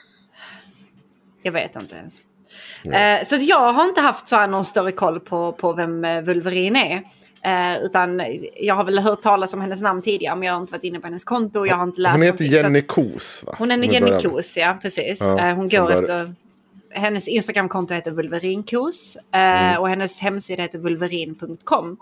jag 1.44 1.52
vet 1.52 1.76
inte 1.76 1.94
ens. 1.96 2.22
Eh, 2.92 3.26
så 3.26 3.36
jag 3.40 3.72
har 3.72 3.84
inte 3.84 4.00
haft 4.00 4.28
så 4.28 4.36
här 4.36 4.46
någon 4.48 4.64
större 4.64 4.92
koll 4.92 5.20
på, 5.20 5.52
på 5.52 5.72
vem 5.72 6.04
eh, 6.04 6.20
Wolverine 6.22 6.76
är. 6.76 7.02
Eh, 7.44 7.82
utan 7.82 8.22
jag 8.60 8.74
har 8.74 8.84
väl 8.84 8.98
hört 8.98 9.22
talas 9.22 9.54
om 9.54 9.60
hennes 9.60 9.80
namn 9.82 10.02
tidigare 10.02 10.36
men 10.36 10.46
jag 10.46 10.54
har 10.54 10.60
inte 10.60 10.72
varit 10.72 10.84
inne 10.84 11.00
på 11.00 11.06
hennes 11.06 11.24
konto. 11.24 11.66
Jag 11.66 11.76
har 11.76 11.84
inte 11.84 12.00
läst 12.00 12.12
Hon 12.18 12.22
heter 12.22 12.44
Jenny 12.44 12.82
Kos 12.82 13.44
va? 13.46 13.54
Hon 13.58 13.70
är 13.70 13.76
Jenny 13.92 14.20
Kos, 14.20 14.56
ja 14.56 14.78
precis. 14.82 15.20
Ja, 15.20 15.38
Eh, 15.48 15.54
hon 15.56 15.68
går 15.68 15.92
efter... 15.92 16.34
Hennes 16.96 17.28
Instagramkonto 17.28 17.94
heter 17.94 18.10
Wolverinkos 18.10 19.16
eh, 19.16 19.40
Mm. 19.40 19.80
och 19.80 19.88
hennes 19.88 20.20
hemsida 20.20 20.62
heter 20.62 20.78
wolverin.com. 20.78 21.96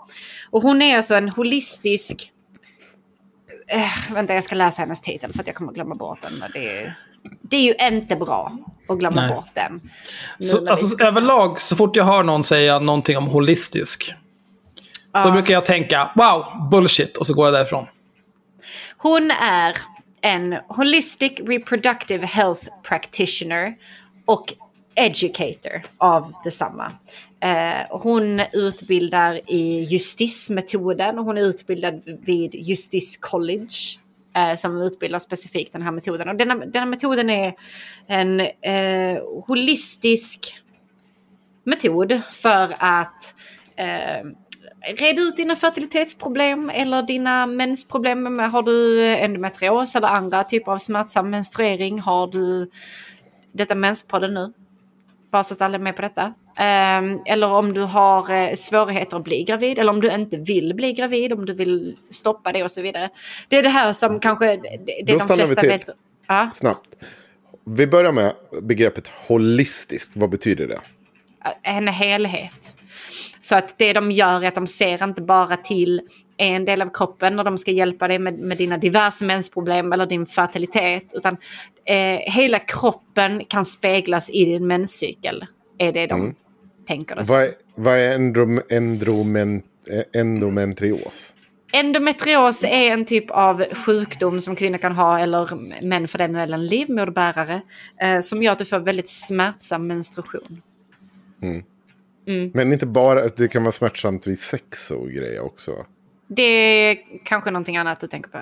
Och 0.49 0.61
hon 0.61 0.81
är 0.81 0.97
alltså 0.97 1.15
en 1.15 1.29
holistisk... 1.29 2.31
Eh, 3.67 4.13
vänta, 4.13 4.33
jag 4.33 4.43
ska 4.43 4.55
läsa 4.55 4.81
hennes 4.81 5.01
titel 5.01 5.33
för 5.33 5.39
att 5.39 5.47
jag 5.47 5.55
kommer 5.55 5.71
glömma 5.73 5.95
bort 5.95 6.21
den. 6.21 6.49
Det 6.53 6.79
är, 6.81 6.95
det 7.41 7.57
är 7.57 7.61
ju 7.61 7.87
inte 7.87 8.15
bra 8.15 8.57
att 8.87 8.99
glömma 8.99 9.21
Nej. 9.21 9.35
bort 9.35 9.49
den. 9.53 9.81
Så, 10.39 10.69
alltså, 10.69 11.03
överlag, 11.03 11.61
så 11.61 11.75
fort 11.75 11.95
jag 11.95 12.05
hör 12.05 12.23
någon 12.23 12.43
säga 12.43 12.79
någonting 12.79 13.17
om 13.17 13.27
holistisk. 13.27 14.13
Då 15.23 15.31
brukar 15.31 15.53
jag 15.53 15.65
tänka, 15.65 16.11
wow, 16.15 16.69
bullshit. 16.71 17.17
Och 17.17 17.27
så 17.27 17.33
går 17.33 17.45
jag 17.47 17.53
därifrån. 17.53 17.85
Hon 18.97 19.31
är 19.31 19.77
en 20.21 20.57
holistic 20.67 21.31
reproductive 21.39 22.25
health 22.25 22.67
practitioner 22.83 23.75
och 24.25 24.53
educator 24.95 25.83
av 25.97 26.33
detsamma. 26.43 26.91
Eh, 27.39 27.87
hon 27.89 28.41
utbildar 28.53 29.51
i 29.51 29.83
justismetoden 29.83 31.19
och 31.19 31.25
hon 31.25 31.37
är 31.37 31.41
utbildad 31.41 32.01
vid 32.25 32.55
Justice 32.55 33.17
College 33.21 33.75
eh, 34.35 34.55
som 34.55 34.81
utbildar 34.81 35.19
specifikt 35.19 35.73
den 35.73 35.81
här 35.81 35.91
metoden. 35.91 36.29
Och 36.29 36.35
denna, 36.35 36.55
denna 36.55 36.85
metoden 36.85 37.29
är 37.29 37.53
en 38.07 38.39
eh, 38.39 39.21
holistisk 39.47 40.57
metod 41.63 42.21
för 42.31 42.75
att 42.77 43.35
eh, 43.75 44.25
reda 44.97 45.21
ut 45.21 45.35
dina 45.35 45.55
fertilitetsproblem 45.55 46.69
eller 46.69 47.03
dina 47.03 47.47
mensproblem. 47.47 48.39
Har 48.39 48.63
du 48.63 49.07
endometrios 49.07 49.95
eller 49.95 50.07
andra 50.07 50.43
typer 50.43 50.71
av 50.71 50.77
smärtsam 50.77 51.29
menstruering? 51.29 51.99
Har 51.99 52.27
du 52.27 52.71
detta 53.51 53.75
menspodden 53.75 54.33
nu? 54.33 54.53
Bara 55.31 55.43
så 55.43 55.53
att 55.53 55.61
alla 55.61 55.75
är 55.75 55.79
med 55.79 55.95
på 55.95 56.01
detta. 56.01 56.33
Ehm, 56.57 57.19
eller 57.25 57.47
om 57.47 57.73
du 57.73 57.81
har 57.81 58.31
eh, 58.31 58.53
svårigheter 58.53 59.17
att 59.17 59.23
bli 59.23 59.43
gravid 59.43 59.79
eller 59.79 59.91
om 59.91 60.01
du 60.01 60.11
inte 60.11 60.37
vill 60.37 60.73
bli 60.73 60.93
gravid, 60.93 61.33
om 61.33 61.45
du 61.45 61.53
vill 61.53 61.97
stoppa 62.09 62.51
det 62.51 62.63
och 62.63 62.71
så 62.71 62.81
vidare. 62.81 63.09
Det 63.47 63.57
är 63.57 63.63
det 63.63 63.69
här 63.69 63.93
som 63.93 64.19
kanske 64.19 64.45
det, 64.45 64.77
det 64.85 65.03
Då 65.05 65.13
de 65.13 65.19
stannar 65.19 65.37
vi 65.37 65.47
flesta 65.47 65.61
till. 65.61 65.69
vet. 65.69 65.89
Ja. 66.27 66.49
Snabbt. 66.53 66.95
Vi 67.65 67.87
börjar 67.87 68.11
med 68.11 68.33
begreppet 68.61 69.11
holistiskt. 69.27 70.11
Vad 70.15 70.29
betyder 70.29 70.67
det? 70.67 70.79
en 71.63 71.87
helhet. 71.87 72.75
Så 73.41 73.55
att 73.55 73.77
det 73.77 73.93
de 73.93 74.11
gör 74.11 74.43
är 74.43 74.47
att 74.47 74.55
de 74.55 74.67
ser 74.67 75.03
inte 75.03 75.21
bara 75.21 75.57
till 75.57 76.01
en 76.37 76.65
del 76.65 76.81
av 76.81 76.89
kroppen 76.93 77.35
när 77.35 77.43
de 77.43 77.57
ska 77.57 77.71
hjälpa 77.71 78.07
dig 78.07 78.19
med, 78.19 78.39
med 78.39 78.57
dina 78.57 78.77
diverse 78.77 79.25
mensproblem 79.25 79.93
eller 79.93 80.05
din 80.05 80.25
fertilitet. 80.25 81.13
Utan 81.15 81.37
eh, 81.85 82.19
hela 82.19 82.59
kroppen 82.59 83.45
kan 83.45 83.65
speglas 83.65 84.29
i 84.29 84.45
din 84.45 84.67
menscykel. 84.67 85.45
Är 85.77 85.91
det 85.91 86.07
de 86.07 86.35
tänker 86.85 87.23
som. 87.23 87.35
Vad 87.35 87.43
är, 87.43 87.51
vad 87.75 87.97
är 87.97 88.15
endrom, 88.15 88.61
endromen, 88.69 89.63
eh, 89.89 90.21
endometrios? 90.21 91.33
Endometrios 91.73 92.63
är 92.63 92.91
en 92.91 93.05
typ 93.05 93.31
av 93.31 93.65
sjukdom 93.73 94.41
som 94.41 94.55
kvinnor 94.55 94.77
kan 94.77 94.95
ha, 94.95 95.19
eller 95.19 95.55
män 95.83 96.07
för 96.07 96.17
den 96.17 96.33
delen, 96.33 96.67
livmoderbärare, 96.67 97.61
eh, 98.01 98.19
som 98.19 98.43
gör 98.43 98.51
att 98.51 98.59
du 98.59 98.65
får 98.65 98.79
väldigt 98.79 99.09
smärtsam 99.09 99.87
menstruation. 99.87 100.61
Men 102.53 102.73
inte 102.73 102.85
bara, 102.85 103.27
det 103.27 103.47
kan 103.47 103.63
vara 103.63 103.71
smärtsamt 103.71 104.27
vid 104.27 104.39
sex 104.39 104.91
och 104.91 105.09
grejer 105.09 105.39
också. 105.39 105.85
Det 106.27 106.43
är 106.43 106.97
kanske 107.23 107.51
någonting 107.51 107.77
annat 107.77 107.99
du 107.99 108.07
tänker 108.07 108.29
på. 108.29 108.41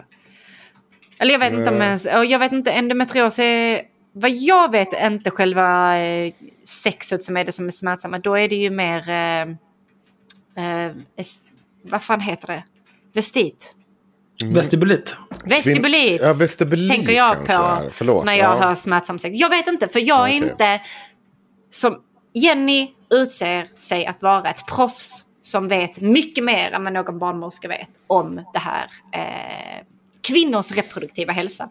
Eller 1.20 1.32
jag 1.32 1.40
vet 1.40 1.54
inte 1.54 1.70
om 1.70 1.82
ens, 1.82 2.06
och 2.06 2.26
jag 2.26 2.40
vet 2.40 2.52
inte, 2.52 2.72
endometrios 2.72 3.40
är, 3.40 3.82
vad 4.14 4.32
jag 4.32 4.72
vet 4.72 4.94
är 4.94 5.08
inte 5.08 5.32
själva 5.32 6.00
eh, 6.00 6.34
sexet 6.64 7.24
som 7.24 7.38
är 7.38 7.46
det 7.46 7.52
som 7.52 7.66
är 7.66 7.72
smärtsamma. 7.72 8.20
Då 8.20 8.38
är 8.38 8.50
det 8.50 8.56
ju 8.56 8.70
mer, 8.70 9.10
eh, 9.10 9.42
eh, 10.66 10.92
vad 11.84 12.04
fan 12.04 12.22
heter 12.22 12.48
det? 12.48 12.64
Vestit. 13.14 13.76
Vestibulit. 14.44 15.18
Vestibulit. 15.46 16.22
Ja, 16.22 16.34
vestibulit 16.34 16.92
tänker 16.92 17.14
jag 17.14 17.46
på 17.46 18.24
när 18.24 18.34
jag 18.34 18.58
ja. 18.58 18.60
hör 18.62 18.76
smärtsam 18.76 19.20
sex. 19.20 19.38
Jag 19.38 19.50
vet 19.50 19.68
inte, 19.68 19.88
för 19.88 20.00
jag 20.00 20.30
är 20.30 20.38
Okej. 20.38 20.50
inte 20.52 20.82
som 21.72 22.02
Jenny 22.34 22.90
utser 23.10 23.68
sig 23.80 24.06
att 24.06 24.22
vara 24.22 24.50
ett 24.50 24.66
proffs 24.68 25.26
som 25.42 25.68
vet 25.68 26.02
mycket 26.02 26.44
mer 26.44 26.72
än 26.72 26.84
vad 26.84 26.94
någon 26.94 27.20
barnmorska 27.20 27.68
vet 27.68 27.90
om 28.08 28.36
det 28.54 28.60
här 28.60 28.86
eh, 29.14 29.86
kvinnors 30.24 30.72
reproduktiva 30.72 31.34
hälsa. 31.34 31.70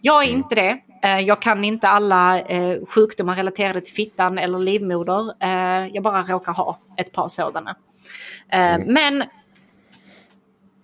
Jag 0.00 0.24
är 0.24 0.28
inte 0.28 0.54
det. 0.54 0.78
Eh, 1.02 1.20
jag 1.20 1.42
kan 1.42 1.64
inte 1.64 1.88
alla 1.88 2.40
eh, 2.40 2.78
sjukdomar 2.88 3.36
relaterade 3.36 3.80
till 3.80 3.94
fittan 3.94 4.38
eller 4.38 4.58
livmoder. 4.58 5.34
Eh, 5.40 5.86
jag 5.86 6.02
bara 6.02 6.22
råkar 6.22 6.52
ha 6.52 6.78
ett 6.96 7.12
par 7.12 7.28
sådana. 7.28 7.76
Eh, 8.48 8.78
Men 8.86 9.24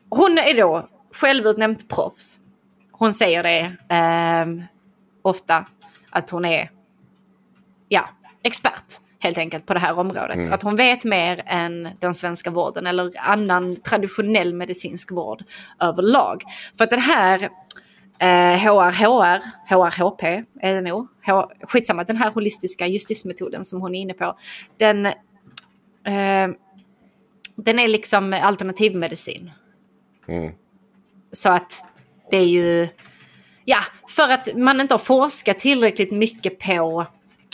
hon 0.09 0.39
är 0.39 0.55
då 0.57 0.89
självutnämnt 1.13 1.89
proffs. 1.89 2.39
Hon 2.93 3.15
säger 3.15 3.43
det 3.43 3.73
ofta 5.23 5.67
att 6.11 6.31
hon 6.31 6.45
är 6.45 6.71
ja, 7.89 8.09
expert 8.43 9.01
helt 9.25 9.39
enkelt 9.39 9.67
på 9.67 9.75
det 9.75 9.81
här 9.81 9.99
området. 9.99 10.53
Att 10.53 10.63
hon 10.63 10.77
vet 10.77 11.05
mer 11.05 11.43
än 11.47 11.89
den 12.01 12.15
svenska 12.15 12.51
vården 12.51 12.87
eller 12.87 13.11
annan 13.19 13.77
traditionell 13.77 14.55
medicinsk 14.55 15.11
vård 15.11 15.45
överlag. 15.81 16.43
För 16.79 16.85
att 16.85 16.91
den 16.91 17.01
här 17.01 17.43
eh, 18.19 18.59
HRHR, 18.59 19.41
HRHP 19.69 20.43
är 20.61 20.75
det 20.75 20.81
nog, 20.81 21.09
H- 21.27 21.51
skitsamma, 21.63 22.05
den 22.05 22.17
här 22.17 22.31
holistiska 22.31 22.87
justismetoden 22.87 23.65
som 23.65 23.81
hon 23.81 23.95
är 23.95 24.01
inne 24.01 24.15
på, 24.15 24.39
den, 24.77 25.07
eh, 25.07 26.49
den 27.57 27.79
är 27.79 27.89
liksom 27.89 28.33
alternativmedicin. 28.33 29.51
Så 31.33 31.49
att 31.49 31.73
det 32.31 32.37
är 32.37 32.47
ju... 32.47 32.89
Ja, 33.65 33.79
för 34.09 34.29
att 34.29 34.57
man 34.57 34.81
inte 34.81 34.95
har 34.95 34.99
forskat 34.99 35.59
tillräckligt 35.59 36.11
mycket 36.13 36.59
på 36.59 37.07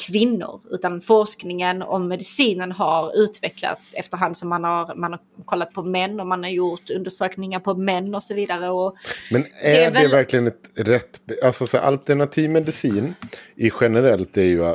kvinnor. 0.07 0.61
Utan 0.71 1.01
forskningen 1.01 1.83
om 1.83 2.09
medicinen 2.09 2.73
har 2.73 3.23
utvecklats 3.23 3.95
efterhand 3.95 4.37
som 4.37 4.49
man 4.49 4.65
har, 4.65 4.95
man 4.95 5.13
har 5.13 5.21
kollat 5.45 5.73
på 5.73 5.83
män 5.83 6.21
och 6.21 6.27
man 6.27 6.43
har 6.43 6.51
gjort 6.51 6.91
undersökningar 6.91 7.61
på 7.61 7.75
män 7.75 8.15
och 8.15 8.23
så 8.23 8.35
vidare. 8.35 8.69
Och 8.69 8.97
Men 9.31 9.43
Det 9.43 9.77
är 9.77 9.87
är 9.87 9.91
det, 9.91 10.01
väl- 10.01 10.11
verkligen 10.11 10.47
ett 10.47 10.71
rätt... 10.75 11.21
Alltså 11.45 11.67
så 11.67 11.79
alternativ 11.79 12.51
medicin 12.51 13.15
i 13.57 13.71
generellt 13.81 14.37
är 14.37 14.43
ju 14.43 14.63
eh, 14.65 14.75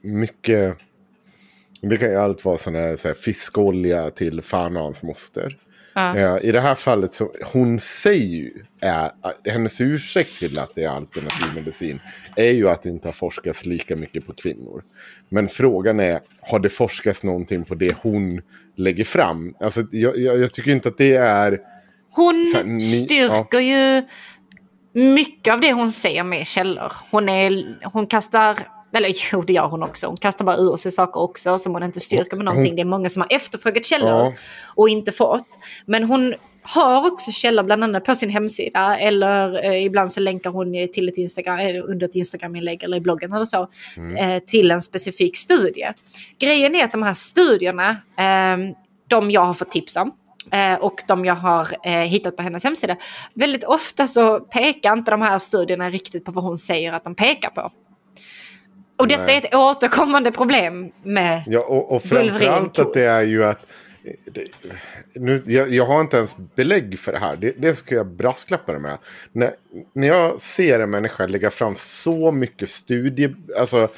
mycket... 0.00 0.76
Det 1.80 1.96
kan 1.96 2.08
ju 2.10 2.16
allt 2.16 2.44
vara 2.44 2.58
sån 2.58 2.74
här, 2.74 2.96
så 2.96 3.08
här 3.08 3.14
fiskolja 3.14 4.10
till 4.10 4.42
fan 4.42 4.76
och 4.76 4.96
moster. 5.94 6.36
Eh, 6.36 6.48
I 6.48 6.52
det 6.52 6.60
här 6.60 6.74
fallet 6.74 7.14
så, 7.14 7.32
hon 7.52 7.80
säger 7.80 8.36
ju, 8.36 8.64
är, 8.80 9.10
hennes 9.50 9.80
ursäkt 9.80 10.38
till 10.38 10.58
att 10.58 10.74
det 10.74 10.84
är 10.84 10.88
alternativ 10.90 11.54
medicin 11.54 12.00
är 12.36 12.52
ju 12.52 12.68
att 12.68 12.82
det 12.82 12.88
inte 12.88 13.08
har 13.08 13.12
forskats 13.12 13.66
lika 13.66 13.96
mycket 13.96 14.26
på 14.26 14.32
kvinnor. 14.32 14.84
Men 15.28 15.48
frågan 15.48 16.00
är, 16.00 16.20
har 16.40 16.58
det 16.58 16.68
forskats 16.68 17.24
någonting 17.24 17.64
på 17.64 17.74
det 17.74 17.96
hon 18.02 18.40
lägger 18.76 19.04
fram? 19.04 19.54
Alltså, 19.60 19.82
jag, 19.92 20.18
jag, 20.18 20.38
jag 20.38 20.54
tycker 20.54 20.70
inte 20.70 20.88
att 20.88 20.98
det 20.98 21.14
är... 21.14 21.60
hon 22.10 22.52
här, 22.54 22.64
ni- 22.64 22.80
styrker 22.80 23.60
ju 23.60 24.02
mycket 24.92 25.54
av 25.54 25.60
det 25.60 25.72
hon 25.72 25.92
säger 25.92 26.24
med 26.24 26.46
källor. 26.46 26.92
Hon, 27.10 27.28
är, 27.28 27.78
hon 27.92 28.06
kastar, 28.06 28.58
eller 28.94 29.12
jo 29.32 29.42
det 29.42 29.52
gör 29.52 29.66
hon 29.66 29.82
också, 29.82 30.06
hon 30.06 30.16
kastar 30.16 30.44
bara 30.44 30.56
ur 30.56 30.76
sig 30.76 30.92
saker 30.92 31.20
också 31.20 31.58
som 31.58 31.72
hon 31.72 31.82
inte 31.82 32.00
styrker 32.00 32.36
med 32.36 32.44
någonting. 32.44 32.76
Det 32.76 32.82
är 32.82 32.86
många 32.86 33.08
som 33.08 33.22
har 33.22 33.36
efterfrågat 33.36 33.84
källor 33.86 34.08
Ja. 34.08 34.32
och 34.74 34.88
inte 34.88 35.12
fått. 35.12 35.48
Men 35.86 36.04
hon 36.04 36.34
har 36.66 37.12
också 37.12 37.32
källor 37.32 37.62
bland 37.62 37.84
annat 37.84 38.04
på 38.04 38.14
sin 38.14 38.30
hemsida 38.30 38.98
eller 38.98 39.64
eh, 39.64 39.84
ibland 39.84 40.12
så 40.12 40.20
länkar 40.20 40.50
hon 40.50 40.72
till 40.92 41.08
ett 41.08 41.16
Instagram, 41.18 41.58
eh, 41.58 41.82
under 41.84 42.06
ett 42.06 42.14
Instagram-inlägg 42.14 42.82
eller 42.82 42.96
i 42.96 43.00
bloggen 43.00 43.32
eller 43.32 43.44
så 43.44 43.68
eh, 44.18 44.38
till 44.46 44.70
en 44.70 44.82
specifik 44.82 45.36
studie. 45.36 45.88
Grejen 46.38 46.74
är 46.74 46.84
att 46.84 46.92
de 46.92 47.02
här 47.02 47.14
studierna, 47.14 47.90
eh, 48.18 48.56
de 49.08 49.30
jag 49.30 49.40
har 49.44 49.54
fått 49.54 49.70
tips 49.70 49.96
om 49.96 50.12
eh, 50.52 50.74
och 50.74 51.00
de 51.08 51.24
jag 51.24 51.34
har 51.34 51.68
eh, 51.84 51.92
hittat 51.92 52.36
på 52.36 52.42
hennes 52.42 52.64
hemsida, 52.64 52.96
väldigt 53.34 53.64
ofta 53.64 54.06
så 54.06 54.40
pekar 54.40 54.92
inte 54.92 55.10
de 55.10 55.22
här 55.22 55.38
studierna 55.38 55.90
riktigt 55.90 56.24
på 56.24 56.32
vad 56.32 56.44
hon 56.44 56.56
säger 56.56 56.92
att 56.92 57.04
de 57.04 57.14
pekar 57.14 57.50
på. 57.50 57.70
Och 58.96 59.08
detta 59.08 59.32
är 59.32 59.38
ett 59.38 59.54
återkommande 59.54 60.32
problem 60.32 60.92
med 61.02 61.42
Ja, 61.46 61.60
och, 61.60 61.92
och 61.92 62.02
framförallt 62.02 62.78
att 62.78 62.94
det 62.94 63.04
är 63.04 63.24
ju 63.24 63.44
att 63.44 63.66
det, 64.26 64.44
nu, 65.14 65.42
jag, 65.46 65.68
jag 65.68 65.86
har 65.86 66.00
inte 66.00 66.16
ens 66.16 66.36
belägg 66.54 66.98
för 66.98 67.12
det 67.12 67.18
här. 67.18 67.36
Det, 67.36 67.54
det 67.58 67.74
ska 67.74 67.94
jag 67.94 68.06
brasklappa 68.06 68.72
det 68.72 68.78
med. 68.78 68.98
När, 69.32 69.50
när 69.92 70.08
jag 70.08 70.40
ser 70.40 70.80
en 70.80 70.90
människa 70.90 71.26
lägga 71.26 71.50
fram 71.50 71.74
så 71.76 72.32
mycket 72.32 72.70
studie... 72.70 73.34
Alltså, 73.58 73.88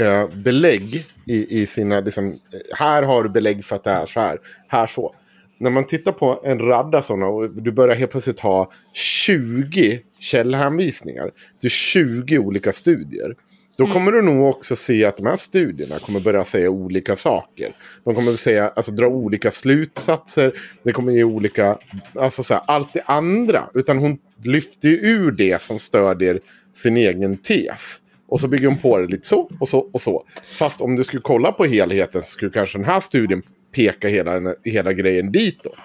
eh, 0.00 0.28
belägg 0.28 1.06
i, 1.26 1.62
i 1.62 1.66
sina... 1.66 2.00
Liksom, 2.00 2.38
här 2.78 3.02
har 3.02 3.22
du 3.22 3.28
belägg 3.28 3.64
för 3.64 3.76
att 3.76 3.84
det 3.84 3.90
är 3.90 4.06
så 4.06 4.20
här. 4.20 4.38
Här 4.68 4.86
så. 4.86 5.14
När 5.58 5.70
man 5.70 5.86
tittar 5.86 6.12
på 6.12 6.40
en 6.44 6.58
radda 6.58 7.02
sådana 7.02 7.26
och 7.26 7.50
du 7.50 7.72
börjar 7.72 7.94
helt 7.94 8.10
plötsligt 8.10 8.40
ha 8.40 8.72
20 8.92 10.00
källhänvisningar 10.18 11.30
till 11.60 11.70
20 11.70 12.38
olika 12.38 12.72
studier. 12.72 13.36
Då 13.76 13.86
kommer 13.86 14.12
du 14.12 14.22
nog 14.22 14.48
också 14.48 14.76
se 14.76 15.04
att 15.04 15.16
de 15.16 15.26
här 15.26 15.36
studierna 15.36 15.98
kommer 15.98 16.20
börja 16.20 16.44
säga 16.44 16.70
olika 16.70 17.16
saker. 17.16 17.72
De 18.04 18.14
kommer 18.14 18.32
säga, 18.32 18.68
alltså, 18.68 18.92
dra 18.92 19.06
olika 19.06 19.50
slutsatser. 19.50 20.52
Det 20.82 20.92
kommer 20.92 21.12
ge 21.12 21.24
olika, 21.24 21.78
alltså 22.14 22.42
så 22.42 22.54
här, 22.54 22.62
allt 22.66 22.92
det 22.92 23.02
andra. 23.02 23.68
Utan 23.74 23.98
hon 23.98 24.18
lyfter 24.44 24.88
ju 24.88 24.96
ur 24.96 25.30
det 25.30 25.62
som 25.62 25.78
stödjer 25.78 26.40
sin 26.74 26.96
egen 26.96 27.36
tes. 27.36 27.98
Och 28.28 28.40
så 28.40 28.48
bygger 28.48 28.68
hon 28.68 28.78
på 28.78 28.98
det 28.98 29.06
lite 29.06 29.28
så 29.28 29.50
och 29.60 29.68
så 29.68 29.78
och 29.92 30.00
så. 30.00 30.24
Fast 30.58 30.80
om 30.80 30.96
du 30.96 31.04
skulle 31.04 31.22
kolla 31.22 31.52
på 31.52 31.64
helheten 31.64 32.22
så 32.22 32.28
skulle 32.28 32.50
kanske 32.50 32.78
den 32.78 32.84
här 32.84 33.00
studien 33.00 33.42
peka 33.74 34.08
hela, 34.08 34.54
hela 34.64 34.92
grejen 34.92 35.32
ditåt. 35.32 35.78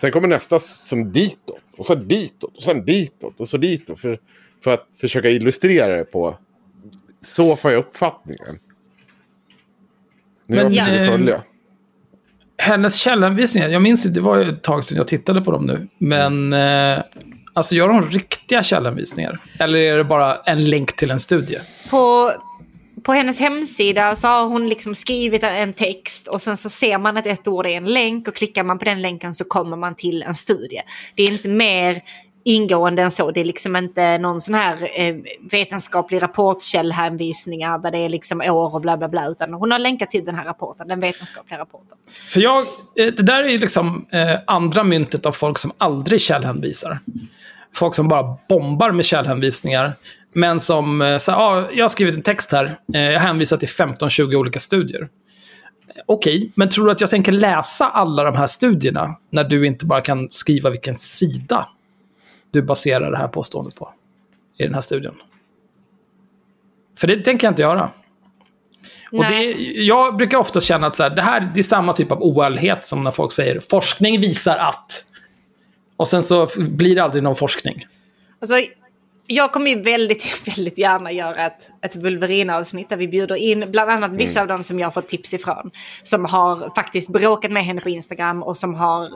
Sen 0.00 0.12
kommer 0.12 0.28
nästa 0.28 0.58
som 0.58 1.12
ditåt. 1.12 1.62
Och 1.76 1.86
så 1.86 1.94
ditåt. 1.94 2.56
Och 2.56 2.62
sen 2.62 2.84
ditåt. 2.84 3.40
Och 3.40 3.48
så 3.48 3.56
ditåt. 3.56 3.98
För, 3.98 4.18
för 4.64 4.74
att 4.74 4.86
försöka 5.00 5.30
illustrera 5.30 5.96
det 5.96 6.04
på 6.04 6.38
så 7.26 7.56
får 7.56 7.70
jag 7.70 7.78
uppfattningen. 7.78 8.58
Nu 10.46 10.56
Men, 10.56 10.74
jag 10.74 10.84
försöker 10.84 11.04
eh, 11.04 11.10
följa. 11.10 11.42
Hennes 12.58 12.96
källhänvisningar, 12.96 13.68
jag 13.68 13.82
minns 13.82 14.06
inte, 14.06 14.20
det 14.20 14.24
var 14.24 14.38
ett 14.38 14.62
tag 14.62 14.84
sedan 14.84 14.96
jag 14.96 15.08
tittade 15.08 15.40
på 15.40 15.50
dem 15.50 15.66
nu. 15.66 15.88
Men 15.98 16.52
eh, 16.52 16.98
alltså 17.52 17.74
gör 17.74 17.88
hon 17.88 18.10
riktiga 18.10 18.62
källhänvisningar? 18.62 19.40
Eller 19.58 19.78
är 19.78 19.96
det 19.96 20.04
bara 20.04 20.36
en 20.36 20.64
länk 20.64 20.96
till 20.96 21.10
en 21.10 21.20
studie? 21.20 21.58
På, 21.90 22.32
på 23.02 23.12
hennes 23.12 23.40
hemsida 23.40 24.14
så 24.14 24.28
har 24.28 24.44
hon 24.44 24.68
liksom 24.68 24.94
skrivit 24.94 25.42
en 25.42 25.72
text 25.72 26.28
och 26.28 26.42
sen 26.42 26.56
så 26.56 26.70
ser 26.70 26.98
man 26.98 27.16
att 27.16 27.26
ett 27.26 27.48
ord 27.48 27.66
är 27.66 27.70
en 27.70 27.84
länk 27.84 28.28
och 28.28 28.34
klickar 28.34 28.64
man 28.64 28.78
på 28.78 28.84
den 28.84 29.02
länken 29.02 29.34
så 29.34 29.44
kommer 29.44 29.76
man 29.76 29.94
till 29.94 30.22
en 30.22 30.34
studie. 30.34 30.80
Det 31.14 31.22
är 31.22 31.32
inte 31.32 31.48
mer 31.48 32.02
ingående 32.46 33.02
än 33.02 33.10
så. 33.10 33.30
Det 33.30 33.40
är 33.40 33.44
liksom 33.44 33.76
inte 33.76 34.18
någon 34.18 34.40
sån 34.40 34.54
här 34.54 35.00
eh, 35.00 35.16
vetenskaplig 35.50 36.22
rapportkällhänvisningar 36.22 37.78
där 37.78 37.90
det 37.90 37.98
är 37.98 38.08
liksom 38.08 38.40
år 38.40 38.74
och 38.74 38.80
bla 38.80 38.96
bla 38.96 39.08
bla. 39.08 39.28
Utan 39.28 39.54
hon 39.54 39.70
har 39.70 39.78
länkat 39.78 40.10
till 40.10 40.24
den 40.24 40.34
här 40.34 40.44
rapporten, 40.44 40.88
den 40.88 41.00
vetenskapliga 41.00 41.60
rapporten. 41.60 41.98
För 42.28 42.40
jag, 42.40 42.60
eh, 42.60 42.66
det 42.96 43.22
där 43.22 43.42
är 43.42 43.48
ju 43.48 43.58
liksom 43.58 44.06
eh, 44.12 44.38
andra 44.46 44.84
myntet 44.84 45.26
av 45.26 45.32
folk 45.32 45.58
som 45.58 45.72
aldrig 45.78 46.20
källhänvisar. 46.20 47.00
Folk 47.74 47.94
som 47.94 48.08
bara 48.08 48.36
bombar 48.48 48.90
med 48.90 49.04
källhänvisningar. 49.04 49.92
Men 50.32 50.60
som, 50.60 51.02
eh, 51.02 51.18
så, 51.18 51.32
ah, 51.32 51.70
jag 51.72 51.84
har 51.84 51.88
skrivit 51.88 52.16
en 52.16 52.22
text 52.22 52.52
här, 52.52 52.78
eh, 52.94 53.00
jag 53.00 53.20
hänvisar 53.20 53.56
till 53.56 53.68
15-20 53.68 54.36
olika 54.36 54.60
studier. 54.60 55.08
Okej, 55.88 56.04
Okej, 56.06 56.52
men 56.54 56.70
tror 56.70 56.84
du 56.84 56.90
att 56.90 57.00
jag 57.00 57.10
tänker 57.10 57.32
läsa 57.32 57.84
alla 57.84 58.24
de 58.24 58.36
här 58.36 58.46
studierna 58.46 59.16
när 59.30 59.44
du 59.44 59.66
inte 59.66 59.86
bara 59.86 60.00
kan 60.00 60.28
skriva 60.30 60.70
vilken 60.70 60.96
sida 60.96 61.66
du 62.56 62.62
baserar 62.62 63.10
det 63.10 63.18
här 63.18 63.28
påståendet 63.28 63.74
på 63.74 63.92
i 64.58 64.62
den 64.62 64.74
här 64.74 64.80
studien? 64.80 65.14
För 66.98 67.06
det 67.06 67.24
tänker 67.24 67.46
jag 67.46 67.52
inte 67.52 67.62
göra. 67.62 67.90
Och 69.12 69.24
det, 69.24 69.42
jag 69.82 70.16
brukar 70.16 70.38
ofta 70.38 70.60
känna 70.60 70.86
att 70.86 70.94
så 70.94 71.02
här, 71.02 71.10
det 71.10 71.22
här 71.22 71.50
det 71.54 71.60
är 71.60 71.62
samma 71.62 71.92
typ 71.92 72.12
av 72.12 72.22
oärlighet 72.22 72.86
som 72.86 73.02
när 73.02 73.10
folk 73.10 73.32
säger 73.32 73.60
forskning 73.60 74.20
visar 74.20 74.56
att. 74.56 75.04
Och 75.96 76.08
sen 76.08 76.22
så 76.22 76.48
blir 76.58 76.94
det 76.94 77.02
aldrig 77.02 77.22
någon 77.22 77.36
forskning. 77.36 77.84
Alltså, 78.40 78.54
jag 79.26 79.52
kommer 79.52 79.70
ju 79.70 79.82
väldigt, 79.82 80.48
väldigt 80.56 80.78
gärna 80.78 81.12
göra 81.12 81.46
ett, 81.46 81.70
ett 81.82 81.96
Wolverine-avsnitt 81.96 82.88
där 82.88 82.96
vi 82.96 83.08
bjuder 83.08 83.36
in 83.36 83.64
bland 83.70 83.90
annat 83.90 84.10
vissa 84.10 84.40
av 84.40 84.46
dem 84.46 84.62
som 84.62 84.78
jag 84.78 84.86
har 84.86 84.92
fått 84.92 85.08
tips 85.08 85.34
ifrån. 85.34 85.70
Som 86.02 86.24
har 86.24 86.74
faktiskt 86.74 87.08
bråkat 87.08 87.52
med 87.52 87.64
henne 87.64 87.80
på 87.80 87.88
Instagram 87.88 88.42
och 88.42 88.56
som 88.56 88.74
har 88.74 89.08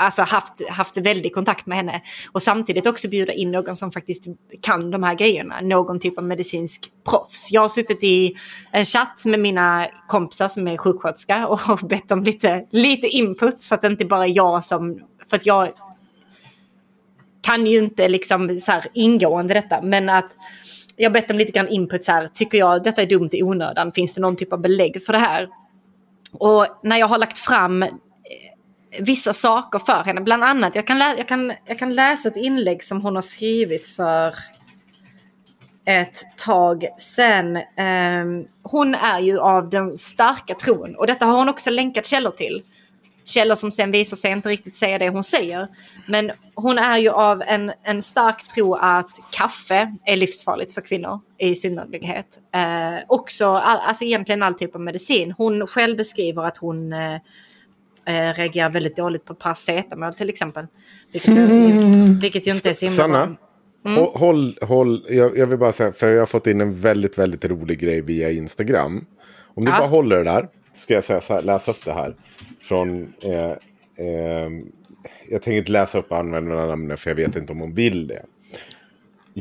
alltså, 0.00 0.22
haft, 0.22 0.68
haft 0.68 0.96
väldig 0.96 1.34
kontakt 1.34 1.66
med 1.66 1.78
henne. 1.78 2.02
Och 2.32 2.42
samtidigt 2.42 2.86
också 2.86 3.08
bjuda 3.08 3.32
in 3.32 3.50
någon 3.50 3.76
som 3.76 3.90
faktiskt 3.90 4.24
kan 4.62 4.90
de 4.90 5.02
här 5.02 5.14
grejerna. 5.14 5.60
Någon 5.60 6.00
typ 6.00 6.18
av 6.18 6.24
medicinsk 6.24 6.90
proffs. 7.10 7.52
Jag 7.52 7.60
har 7.60 7.68
suttit 7.68 8.04
i 8.04 8.36
en 8.72 8.84
chatt 8.84 9.24
med 9.24 9.40
mina 9.40 9.86
kompisar 10.08 10.48
som 10.48 10.68
är 10.68 10.76
sjuksköterska 10.76 11.46
och 11.46 11.78
bett 11.88 12.12
om 12.12 12.22
lite, 12.24 12.66
lite 12.70 13.06
input 13.06 13.62
så 13.62 13.74
att 13.74 13.82
det 13.82 13.88
inte 13.88 14.04
bara 14.04 14.26
är 14.26 14.36
jag 14.36 14.64
som... 14.64 15.00
För 15.30 15.36
att 15.36 15.46
jag 15.46 15.68
kan 17.42 17.66
ju 17.66 17.78
inte 17.78 18.08
liksom 18.08 18.60
så 18.60 18.72
här 18.72 18.86
ingående 18.92 19.54
detta, 19.54 19.82
men 19.82 20.08
att 20.08 20.30
jag 20.96 21.10
har 21.10 21.14
bett 21.14 21.30
om 21.30 21.38
lite 21.38 21.52
grann 21.52 21.68
input 21.68 22.04
så 22.04 22.12
här, 22.12 22.28
tycker 22.34 22.58
jag 22.58 22.82
detta 22.82 23.02
är 23.02 23.06
dumt 23.06 23.28
i 23.32 23.42
onödan, 23.42 23.92
finns 23.92 24.14
det 24.14 24.20
någon 24.20 24.36
typ 24.36 24.52
av 24.52 24.60
belägg 24.60 25.04
för 25.04 25.12
det 25.12 25.18
här? 25.18 25.48
Och 26.32 26.66
när 26.82 26.96
jag 26.96 27.08
har 27.08 27.18
lagt 27.18 27.38
fram 27.38 27.84
vissa 28.98 29.32
saker 29.32 29.78
för 29.78 30.04
henne, 30.04 30.20
bland 30.20 30.44
annat, 30.44 30.74
jag 30.74 30.86
kan, 30.86 30.98
lä- 30.98 31.14
jag 31.16 31.28
kan, 31.28 31.52
jag 31.66 31.78
kan 31.78 31.94
läsa 31.94 32.28
ett 32.28 32.36
inlägg 32.36 32.84
som 32.84 33.02
hon 33.02 33.14
har 33.14 33.22
skrivit 33.22 33.86
för 33.86 34.34
ett 35.84 36.22
tag 36.36 36.86
sen. 36.98 37.58
Ehm, 37.76 38.44
hon 38.62 38.94
är 38.94 39.18
ju 39.20 39.38
av 39.38 39.70
den 39.70 39.96
starka 39.96 40.54
tron 40.54 40.94
och 40.94 41.06
detta 41.06 41.26
har 41.26 41.36
hon 41.36 41.48
också 41.48 41.70
länkat 41.70 42.06
källor 42.06 42.30
till. 42.30 42.62
Källor 43.24 43.54
som 43.54 43.70
sen 43.70 43.90
visar 43.90 44.16
sig 44.16 44.32
inte 44.32 44.48
riktigt 44.48 44.76
säga 44.76 44.98
det 44.98 45.08
hon 45.08 45.22
säger. 45.22 45.68
Men 46.06 46.32
hon 46.54 46.78
är 46.78 46.98
ju 46.98 47.10
av 47.10 47.42
en, 47.42 47.72
en 47.82 48.02
stark 48.02 48.46
tro 48.46 48.74
att 48.74 49.10
kaffe 49.30 49.96
är 50.04 50.16
livsfarligt 50.16 50.74
för 50.74 50.80
kvinnor 50.80 51.20
i 51.38 51.54
synnerlighet. 51.54 52.40
Eh, 52.54 53.04
också, 53.08 53.46
all, 53.46 53.78
alltså 53.78 54.04
egentligen 54.04 54.42
all 54.42 54.54
typ 54.54 54.74
av 54.74 54.80
medicin. 54.80 55.34
Hon 55.36 55.66
själv 55.66 55.96
beskriver 55.96 56.42
att 56.44 56.56
hon 56.56 56.92
eh, 56.92 57.16
eh, 58.06 58.34
reagerar 58.36 58.70
väldigt 58.70 58.96
dåligt 58.96 59.24
på 59.24 59.34
paracetamol 59.34 60.14
till 60.14 60.28
exempel. 60.28 60.66
Vilket, 61.12 61.36
ju, 61.36 62.18
vilket 62.20 62.46
ju 62.46 62.50
inte 62.52 62.70
är 62.70 62.74
så 62.74 62.86
himla. 62.86 63.02
Sanna, 63.02 63.36
hå- 63.84 64.18
håll, 64.18 64.58
håll, 64.62 65.06
jag, 65.08 65.38
jag 65.38 65.46
vill 65.46 65.58
bara 65.58 65.72
säga, 65.72 65.92
för 65.92 66.08
jag 66.08 66.18
har 66.18 66.26
fått 66.26 66.46
in 66.46 66.60
en 66.60 66.80
väldigt, 66.80 67.18
väldigt 67.18 67.44
rolig 67.44 67.78
grej 67.78 68.00
via 68.00 68.30
Instagram. 68.30 69.04
Om 69.54 69.64
du 69.64 69.70
Ja. 69.70 69.78
bara 69.78 69.88
håller 69.88 70.16
det 70.16 70.24
där, 70.24 70.48
ska 70.74 70.94
jag 70.94 71.04
säga 71.04 71.20
så 71.20 71.34
här, 71.34 71.42
läsa 71.42 71.70
upp 71.70 71.84
det 71.84 71.92
här. 71.92 72.14
Från, 72.62 73.12
eh, 73.22 73.50
eh, 74.06 74.50
jag 75.28 75.42
tänker 75.42 75.58
inte 75.58 75.72
läsa 75.72 75.98
upp 75.98 76.12
användarnamnet 76.12 77.00
för 77.00 77.10
jag 77.10 77.16
vet 77.16 77.36
inte 77.36 77.52
om 77.52 77.60
hon 77.60 77.74
vill 77.74 78.06
det. 78.06 78.22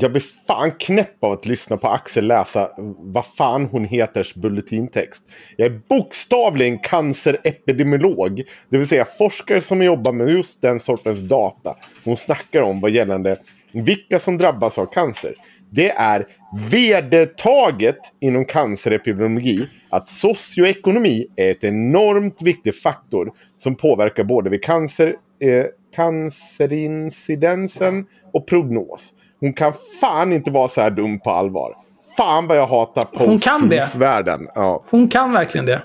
Jag 0.01 0.11
blir 0.11 0.23
fan 0.47 0.71
knäpp 0.71 1.23
av 1.23 1.31
att 1.31 1.45
lyssna 1.45 1.77
på 1.77 1.87
Axel 1.87 2.27
läsa 2.27 2.71
vad 2.97 3.25
fan 3.25 3.65
hon 3.65 3.85
heters 3.85 4.35
bulletintext. 4.35 5.23
Jag 5.57 5.65
är 5.65 5.81
bokstavligen 5.89 6.79
cancerepidemiolog. 6.79 8.43
Det 8.69 8.77
vill 8.77 8.87
säga 8.87 9.05
forskare 9.17 9.61
som 9.61 9.83
jobbar 9.83 10.11
med 10.11 10.29
just 10.29 10.61
den 10.61 10.79
sortens 10.79 11.19
data. 11.19 11.75
Hon 12.03 12.17
snackar 12.17 12.61
om 12.61 12.81
vad 12.81 12.91
gällande 12.91 13.37
vilka 13.71 14.19
som 14.19 14.37
drabbas 14.37 14.77
av 14.77 14.85
cancer. 14.85 15.35
Det 15.69 15.91
är 15.91 16.27
vedertaget 16.71 17.99
inom 18.19 18.45
cancerepidemiologi 18.45 19.67
att 19.89 20.09
socioekonomi 20.09 21.27
är 21.35 21.51
ett 21.51 21.63
enormt 21.63 22.41
viktig 22.41 22.75
faktor 22.75 23.31
som 23.57 23.75
påverkar 23.75 24.23
både 24.23 24.49
vid 24.49 24.63
cancer, 24.63 25.15
eh, 25.41 25.65
cancerincidensen 25.95 28.05
och 28.33 28.47
prognos. 28.47 29.13
Hon 29.39 29.53
kan 29.53 29.73
fan 30.01 30.33
inte 30.33 30.51
vara 30.51 30.67
så 30.67 30.81
här 30.81 30.89
dum 30.91 31.19
på 31.19 31.29
allvar. 31.31 31.75
Fan 32.17 32.47
vad 32.47 32.57
jag 32.57 32.67
hatar 32.67 33.05
Hon 33.13 33.39
kan 33.39 33.69
det. 33.69 33.89
världen 33.95 34.47
Ja. 34.55 34.83
Hon 34.89 35.07
kan 35.07 35.31
verkligen 35.33 35.65
det. 35.65 35.81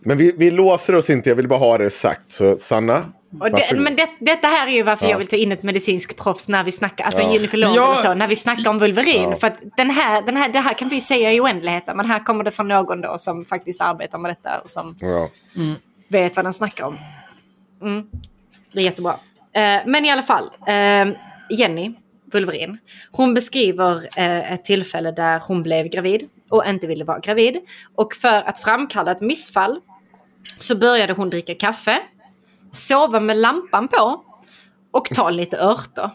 Men 0.00 0.16
vi, 0.18 0.32
vi 0.38 0.50
låser 0.50 0.94
oss 0.94 1.10
inte, 1.10 1.28
jag 1.28 1.36
vill 1.36 1.48
bara 1.48 1.58
ha 1.58 1.78
det 1.78 1.90
sagt. 1.90 2.32
Så 2.32 2.56
Sanna, 2.56 3.02
Och 3.40 3.50
det, 3.50 3.74
men 3.76 3.96
det, 3.96 4.08
detta 4.18 4.46
här 4.48 4.66
är 4.66 4.70
ju 4.72 4.82
varför 4.82 5.04
Ja. 5.06 5.10
jag 5.10 5.18
vill 5.18 5.26
ta 5.26 5.36
in 5.36 5.52
ett 5.52 5.62
medicinskt 5.62 6.16
proffs 6.16 6.48
när 6.48 6.64
vi 6.64 6.72
snackar, 6.72 7.04
alltså 7.04 7.20
en 7.20 7.26
Ja. 7.26 7.32
gynekolog 7.34 7.68
Men 7.68 7.76
jag- 7.76 7.92
eller 7.92 8.02
så, 8.02 8.14
när 8.14 8.26
vi 8.26 8.36
snackar 8.36 8.70
om 8.70 8.78
vulverin. 8.78 9.30
Ja. 9.30 9.36
För 9.36 9.46
att 9.46 9.58
den 9.76 9.90
här, 9.90 10.22
den 10.22 10.36
här, 10.36 10.48
det 10.48 10.58
här 10.60 10.74
kan 10.74 10.88
vi 10.88 11.00
säga 11.00 11.32
i 11.32 11.40
oändligheten, 11.40 11.96
men 11.96 12.06
här 12.06 12.18
kommer 12.24 12.44
det 12.44 12.50
från 12.50 12.68
någon 12.68 13.00
då 13.00 13.18
som 13.18 13.44
faktiskt 13.44 13.80
arbetar 13.82 14.18
med 14.18 14.30
detta 14.30 14.60
och 14.60 14.70
som 14.70 14.96
Ja. 15.00 15.28
vet 16.08 16.36
vad 16.36 16.44
den 16.44 16.52
snackar 16.52 16.84
om. 16.84 16.98
Mm. 17.82 18.06
Det 18.72 18.80
är 18.80 18.84
jättebra. 18.84 19.12
Eh, 19.52 19.80
men 19.86 20.04
i 20.04 20.10
alla 20.10 20.22
fall, 20.22 20.50
eh, 20.66 21.14
Jenny 21.58 21.92
Wolverine. 22.34 22.78
hon 23.10 23.34
beskriver 23.34 23.96
eh, 24.16 24.52
ett 24.52 24.64
tillfälle 24.64 25.10
där 25.10 25.42
hon 25.48 25.62
blev 25.62 25.86
gravid 25.86 26.28
och 26.50 26.66
inte 26.66 26.86
ville 26.86 27.04
vara 27.04 27.18
gravid. 27.18 27.56
Och 27.94 28.14
för 28.14 28.48
att 28.48 28.58
framkalla 28.58 29.12
ett 29.12 29.20
missfall 29.20 29.80
så 30.58 30.76
började 30.76 31.12
hon 31.12 31.30
dricka 31.30 31.54
kaffe, 31.54 31.98
sova 32.72 33.20
med 33.20 33.36
lampan 33.36 33.88
på 33.88 34.24
och 34.90 35.08
ta 35.14 35.30
lite 35.30 35.58
örter. 35.58 36.10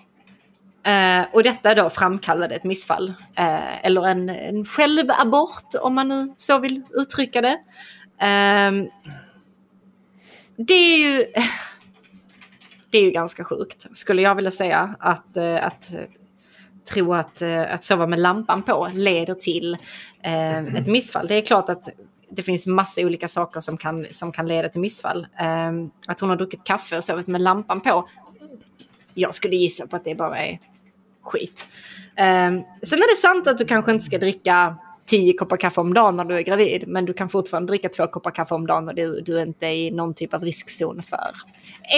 Eh, 0.83 1.25
och 1.33 1.43
detta 1.43 1.75
då 1.75 1.89
framkallade 1.89 2.55
ett 2.55 2.63
missfall. 2.63 3.13
Eh, 3.37 3.85
eller 3.85 4.07
en, 4.07 4.29
en 4.29 4.65
självabort 4.65 5.75
om 5.81 5.95
man 5.95 6.07
nu 6.07 6.33
så 6.37 6.59
vill 6.59 6.83
uttrycka 6.93 7.41
det. 7.41 7.57
Ehm, 8.19 8.87
det 10.57 10.73
är 10.73 10.97
ju... 10.97 11.25
Det 12.97 13.01
är 13.01 13.05
ju 13.05 13.11
ganska 13.11 13.43
sjukt, 13.43 13.85
skulle 13.91 14.21
jag 14.21 14.35
vilja 14.35 14.51
säga. 14.51 14.95
Att, 14.99 15.37
eh, 15.37 15.65
att 15.65 15.93
eh, 15.93 15.99
tro 16.93 17.13
att, 17.13 17.41
eh, 17.41 17.73
att 17.73 17.83
sova 17.83 18.07
med 18.07 18.19
lampan 18.19 18.61
på 18.61 18.89
leder 18.93 19.33
till 19.33 19.77
eh, 20.21 20.57
ett 20.57 20.87
missfall. 20.87 21.27
Det 21.27 21.35
är 21.35 21.41
klart 21.41 21.69
att 21.69 21.89
det 22.29 22.43
finns 22.43 22.67
massa 22.67 23.01
olika 23.01 23.27
saker 23.27 23.59
som 23.59 23.77
kan, 23.77 24.05
som 24.11 24.31
kan 24.31 24.47
leda 24.47 24.69
till 24.69 24.81
missfall. 24.81 25.27
Eh, 25.39 25.71
att 26.07 26.19
hon 26.19 26.29
har 26.29 26.35
druckit 26.35 26.63
kaffe 26.63 26.97
och 26.97 27.03
sovit 27.03 27.27
med 27.27 27.41
lampan 27.41 27.81
på. 27.81 28.09
Jag 29.13 29.35
skulle 29.35 29.55
gissa 29.55 29.87
på 29.87 29.95
att 29.95 30.03
det 30.03 30.15
bara 30.15 30.37
är 30.37 30.59
skit. 31.23 31.67
Eh, 32.15 32.51
sen 32.83 32.99
är 32.99 33.15
det 33.15 33.21
sant 33.21 33.47
att 33.47 33.57
du 33.57 33.65
kanske 33.65 33.91
inte 33.91 34.05
ska 34.05 34.17
dricka 34.17 34.75
tio 35.07 35.33
koppar 35.33 35.57
kaffe 35.57 35.81
om 35.81 35.93
dagen 35.93 36.15
när 36.15 36.23
du 36.25 36.35
är 36.37 36.41
gravid. 36.41 36.83
Men 36.87 37.05
du 37.05 37.13
kan 37.13 37.29
fortfarande 37.29 37.71
dricka 37.71 37.89
två 37.89 38.07
koppar 38.07 38.31
kaffe 38.31 38.55
om 38.55 38.67
dagen 38.67 38.87
och 38.87 38.95
du, 38.95 39.21
du 39.21 39.39
är 39.39 39.45
inte 39.45 39.65
i 39.65 39.91
någon 39.91 40.13
typ 40.13 40.33
av 40.33 40.43
riskzon 40.43 41.01
för. 41.01 41.31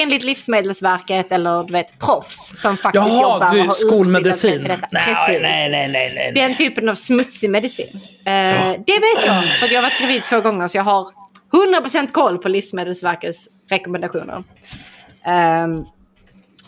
Enligt 0.02 0.24
Livsmedelsverket 0.24 1.32
eller 1.32 1.64
du 1.64 1.74
vet 1.74 2.00
proffs 2.00 2.62
som 2.62 2.78
faktiskt 2.78 3.06
Jaha, 3.06 3.22
jobbar 3.22 3.50
du, 3.54 3.60
och 3.60 3.66
har 3.66 3.74
skolmedicin. 3.74 4.64
detta. 4.64 4.88
Nej, 4.92 5.04
Precis. 5.06 5.42
nej, 5.42 5.70
nej, 5.70 5.88
nej, 5.88 6.12
nej. 6.16 6.32
Den 6.34 6.56
typen 6.58 6.90
av 6.90 6.96
smutsig 6.96 7.50
medicin. 7.50 7.88
Eh, 8.26 8.72
Det 8.86 9.00
vet 9.00 9.26
jag, 9.26 9.44
för 9.60 9.68
jag 9.68 9.76
har 9.76 9.82
varit 9.82 10.00
gravid 10.00 10.24
två 10.24 10.42
gånger 10.42 10.68
så 10.68 10.78
jag 10.78 10.84
har 10.84 11.08
100% 11.82 12.12
koll 12.12 12.38
på 12.38 12.50
Livsmedelsverkets 12.50 13.48
rekommendationer. 13.70 14.44
Ehm, 15.26 15.86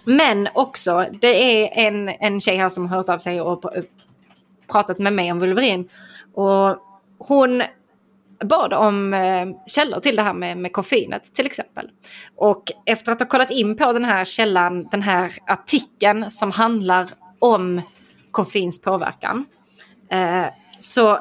men 0.04 0.48
också, 0.54 1.06
det 1.22 1.64
är 1.64 1.88
en, 1.88 2.10
en 2.10 2.42
tjej 2.42 2.58
här 2.58 2.70
som 2.70 2.88
har 2.90 2.98
hört 2.98 3.10
av 3.10 3.18
sig 3.18 3.42
och 3.42 3.64
pr- 3.64 3.84
pratat 4.72 5.00
med 5.00 5.14
mig 5.14 5.32
om 5.32 5.40
Vulverin. 5.40 5.90
Och 6.34 6.78
hon 7.18 7.64
bad 8.44 8.74
om 8.74 9.14
eh, 9.14 9.48
källor 9.68 10.00
till 10.00 10.16
det 10.16 10.22
här 10.22 10.34
med, 10.34 10.58
med 10.58 10.74
koffeinet 10.74 11.34
till 11.34 11.46
exempel. 11.46 11.90
Och 12.36 12.64
efter 12.86 13.12
att 13.12 13.20
ha 13.20 13.28
kollat 13.28 13.52
in 13.52 13.76
på 13.76 13.94
den 13.94 14.06
här 14.06 14.26
källan, 14.26 14.88
den 14.92 15.02
här 15.02 15.34
artikeln 15.48 16.32
som 16.32 16.52
handlar 16.52 17.10
om 17.40 17.82
koffeins 18.32 18.82
påverkan. 18.82 19.46
Eh, 20.10 20.46
så 20.78 21.20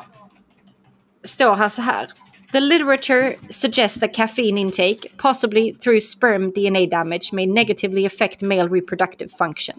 står 1.24 1.54
här 1.54 1.68
så 1.68 1.82
här. 1.82 2.08
The 2.52 2.60
literature 2.60 3.36
suggests 3.48 4.00
that 4.00 4.14
caffeine 4.14 4.58
intake, 4.58 5.08
possibly 5.16 5.72
through 5.72 6.00
sperm 6.00 6.50
DNA 6.50 6.86
damage, 6.86 7.32
may 7.32 7.46
negatively 7.46 8.06
affect 8.06 8.42
male 8.42 8.68
reproductive 8.68 9.30
function. 9.38 9.76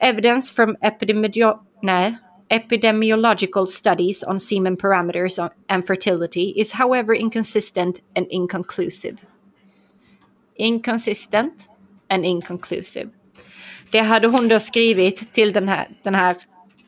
Evidence 0.00 0.54
from 0.54 0.76
epidemio- 0.82 1.58
nej, 1.82 2.16
epidemiological 2.50 3.66
studies 3.66 4.24
on 4.24 4.40
semen 4.40 4.76
parameters 4.76 5.50
and 5.68 5.86
fertility 5.86 6.52
is 6.56 6.72
however 6.72 7.14
inconsistent 7.14 8.00
and 8.16 8.26
inconclusive. 8.30 9.16
Inconsistent 10.56 11.68
and 12.08 12.24
inconclusive. 12.24 13.10
Det 13.90 14.00
hade 14.00 14.28
hon 14.28 14.48
då 14.48 14.60
skrivit 14.60 15.32
till 15.32 15.52
den 15.52 15.68
här, 15.68 15.88
den 16.02 16.14
här 16.14 16.36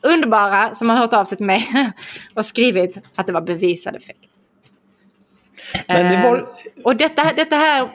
underbara 0.03 0.75
som 0.75 0.89
har 0.89 0.97
hört 0.97 1.13
av 1.13 1.25
sig 1.25 1.37
till 1.37 1.47
mig 1.47 1.69
och 2.35 2.45
skrivit 2.45 2.97
att 3.15 3.27
det 3.27 3.33
var 3.33 3.41
bevisad 3.41 3.97
effekt. 3.97 4.21
Men 5.89 6.13
det 6.13 6.29
var... 6.29 6.37
Eh, 6.37 6.45
och 6.85 6.97
detta, 6.97 7.33
detta 7.33 7.57
här 7.57 7.89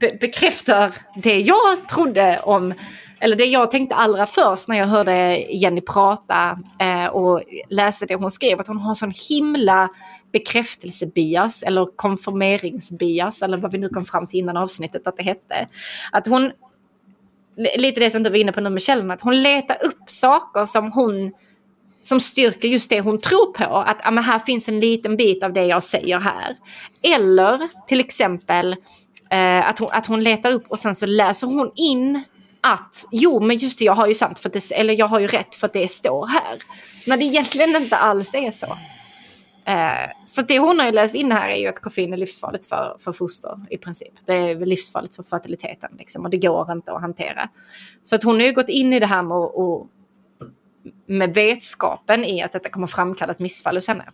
be 0.00 0.18
bekräftar 0.20 0.94
det 1.16 1.40
jag 1.40 1.88
trodde 1.88 2.40
om, 2.42 2.74
eller 3.20 3.36
det 3.36 3.44
jag 3.44 3.70
tänkte 3.70 3.94
allra 3.94 4.26
först 4.26 4.68
när 4.68 4.76
jag 4.76 4.86
hörde 4.86 5.36
Jenny 5.50 5.80
prata 5.80 6.58
eh, 6.80 7.06
och 7.06 7.42
läste 7.68 8.06
det 8.06 8.14
hon 8.14 8.30
skrev, 8.30 8.60
att 8.60 8.66
hon 8.66 8.78
har 8.78 8.94
sån 8.94 9.12
himla 9.28 9.88
bekräftelsebias 10.32 11.62
eller 11.62 11.96
konfirmeringsbias 11.96 13.42
eller 13.42 13.56
vad 13.56 13.72
vi 13.72 13.78
nu 13.78 13.88
kom 13.88 14.04
fram 14.04 14.26
till 14.26 14.38
innan 14.38 14.56
avsnittet 14.56 15.06
att 15.06 15.16
det 15.16 15.22
hette. 15.22 15.66
Att 16.12 16.26
hon, 16.26 16.52
lite 17.76 18.00
det 18.00 18.10
som 18.10 18.22
du 18.22 18.30
var 18.30 18.36
inne 18.36 18.52
på 18.52 18.60
nu 18.60 18.70
med 18.70 18.82
källan, 18.82 19.10
att 19.10 19.20
hon 19.20 19.42
letar 19.42 19.84
upp 19.84 20.02
saker 20.06 20.66
som 20.66 20.92
hon 20.92 21.32
som 22.02 22.20
styrker 22.20 22.68
just 22.68 22.90
det 22.90 23.00
hon 23.00 23.20
tror 23.20 23.52
på. 23.52 23.76
Att 23.76 24.06
ah, 24.06 24.10
men 24.10 24.24
här 24.24 24.38
finns 24.38 24.68
en 24.68 24.80
liten 24.80 25.16
bit 25.16 25.42
av 25.42 25.52
det 25.52 25.66
jag 25.66 25.82
säger 25.82 26.18
här. 26.18 26.56
Eller 27.02 27.68
till 27.86 28.00
exempel 28.00 28.76
eh, 29.30 29.68
att, 29.68 29.78
hon, 29.78 29.88
att 29.92 30.06
hon 30.06 30.22
letar 30.22 30.50
upp 30.50 30.64
och 30.68 30.78
sen 30.78 30.94
så 30.94 31.06
läser 31.06 31.46
hon 31.46 31.70
in 31.74 32.24
att 32.72 33.04
jo 33.12 33.40
men 33.40 33.56
just 33.58 33.78
det 33.78 33.84
jag 33.84 33.92
har 33.94 34.06
ju 34.06 34.14
sant 34.14 34.38
för 34.38 34.48
det, 34.50 34.70
eller 34.72 34.94
jag 34.98 35.06
har 35.06 35.20
ju 35.20 35.26
rätt 35.26 35.54
för 35.54 35.66
att 35.66 35.72
det 35.72 35.88
står 35.88 36.26
här. 36.26 36.58
När 37.06 37.16
det 37.16 37.24
egentligen 37.24 37.76
inte 37.76 37.96
alls 37.96 38.34
är 38.34 38.50
så. 38.50 38.78
Eh, 39.64 40.10
så 40.26 40.42
det 40.42 40.58
hon 40.58 40.78
har 40.78 40.86
ju 40.86 40.92
läst 40.92 41.14
in 41.14 41.32
här 41.32 41.48
är 41.48 41.56
ju 41.56 41.66
att 41.66 41.80
koffein 41.80 42.12
är 42.12 42.16
livsfarligt 42.16 42.66
för, 42.66 42.96
för 43.00 43.12
foster 43.12 43.66
i 43.70 43.78
princip. 43.78 44.12
Det 44.26 44.34
är 44.34 44.66
livsfarligt 44.66 45.16
för 45.16 45.22
fertiliteten 45.22 45.90
liksom, 45.98 46.24
och 46.24 46.30
det 46.30 46.36
går 46.36 46.72
inte 46.72 46.92
att 46.92 47.00
hantera. 47.00 47.48
Så 48.04 48.14
att 48.14 48.22
hon 48.22 48.34
har 48.36 48.42
ju 48.46 48.52
gått 48.52 48.68
in 48.68 48.92
i 48.92 49.00
det 49.00 49.06
här 49.06 49.22
med 49.22 49.36
och, 49.36 49.86
med 51.06 51.34
vetskapen 51.34 52.24
i 52.24 52.42
att 52.42 52.52
detta 52.52 52.68
kommer 52.68 52.86
framkalla 52.86 53.32
ett 53.32 53.38
missfall 53.38 53.76
hos 53.76 53.88
henne. 53.88 54.04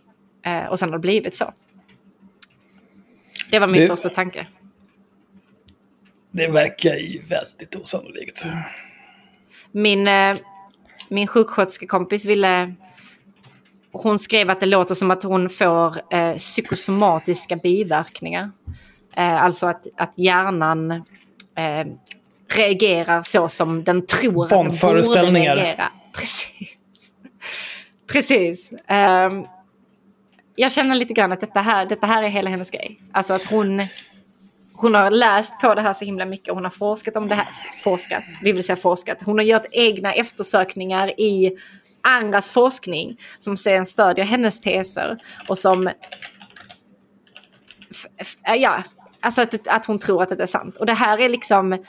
Eh, 0.45 0.65
och 0.71 0.79
sen 0.79 0.89
har 0.89 0.97
det 0.97 1.01
blivit 1.01 1.35
så. 1.35 1.53
Det 3.51 3.59
var 3.59 3.67
min 3.67 3.81
Det- 3.81 3.87
första 3.87 4.09
tanke. 4.09 4.47
Det 6.35 6.47
verkar 6.47 6.95
ju 6.95 7.21
väldigt 7.21 7.75
osannolikt. 7.75 8.45
Min, 9.71 10.07
eh, 10.07 10.35
min 11.09 11.27
sjuksköterskekompis 11.27 12.25
ville... 12.25 12.73
Hon 13.91 14.19
skrev 14.19 14.49
att 14.49 14.59
det 14.59 14.65
låter 14.65 14.95
som 14.95 15.11
att 15.11 15.23
hon 15.23 15.49
får 15.49 16.13
eh, 16.13 16.35
psykosomatiska 16.35 17.55
biverkningar. 17.55 18.51
Eh, 19.15 19.43
alltså 19.43 19.67
att, 19.67 19.87
att 19.97 20.13
hjärnan 20.17 20.91
eh, 20.91 21.87
reagerar 22.47 23.21
så 23.21 23.49
som 23.49 23.83
den 23.83 24.07
tror 24.07 24.43
att 24.43 24.49
den 24.49 24.67
borde 24.81 25.01
reagera. 25.01 25.91
Precis. 26.13 26.77
Precis. 28.11 28.71
Ehm, 28.87 29.45
jag 30.55 30.71
känner 30.71 30.95
lite 30.95 31.13
grann 31.13 31.31
att 31.31 31.41
detta 31.41 31.61
här, 31.61 31.85
detta 31.85 32.07
här 32.07 32.23
är 32.23 32.27
hela 32.27 32.49
hennes 32.49 32.71
grej. 32.71 32.99
Alltså 33.11 33.33
att 33.33 33.45
hon, 33.45 33.81
hon 34.77 34.95
har 34.95 35.11
läst 35.11 35.61
på 35.61 35.75
det 35.75 35.81
här 35.81 35.93
så 35.93 36.05
himla 36.05 36.25
mycket. 36.25 36.53
Hon 36.53 36.63
har 36.63 36.71
forskat 36.71 37.15
om 37.15 37.27
det 37.27 37.35
här. 37.35 37.47
Forskat, 37.83 38.23
vi 38.41 38.51
vill 38.51 38.63
säga 38.63 38.75
forskat. 38.75 39.17
Hon 39.25 39.37
har 39.37 39.45
gjort 39.45 39.65
egna 39.71 40.13
eftersökningar 40.13 41.19
i 41.19 41.57
andras 42.05 42.51
forskning 42.51 43.19
som 43.39 43.57
sen 43.57 43.85
stödjer 43.85 44.25
hennes 44.25 44.61
teser 44.61 45.17
och 45.49 45.57
som... 45.57 45.87
Äh, 48.47 48.55
ja, 48.55 48.83
alltså 49.19 49.41
att, 49.41 49.67
att 49.67 49.85
hon 49.85 49.99
tror 49.99 50.23
att 50.23 50.29
det 50.29 50.43
är 50.43 50.45
sant. 50.45 50.77
Och 50.77 50.85
det 50.85 50.93
här 50.93 51.21
är 51.21 51.29
liksom... 51.29 51.83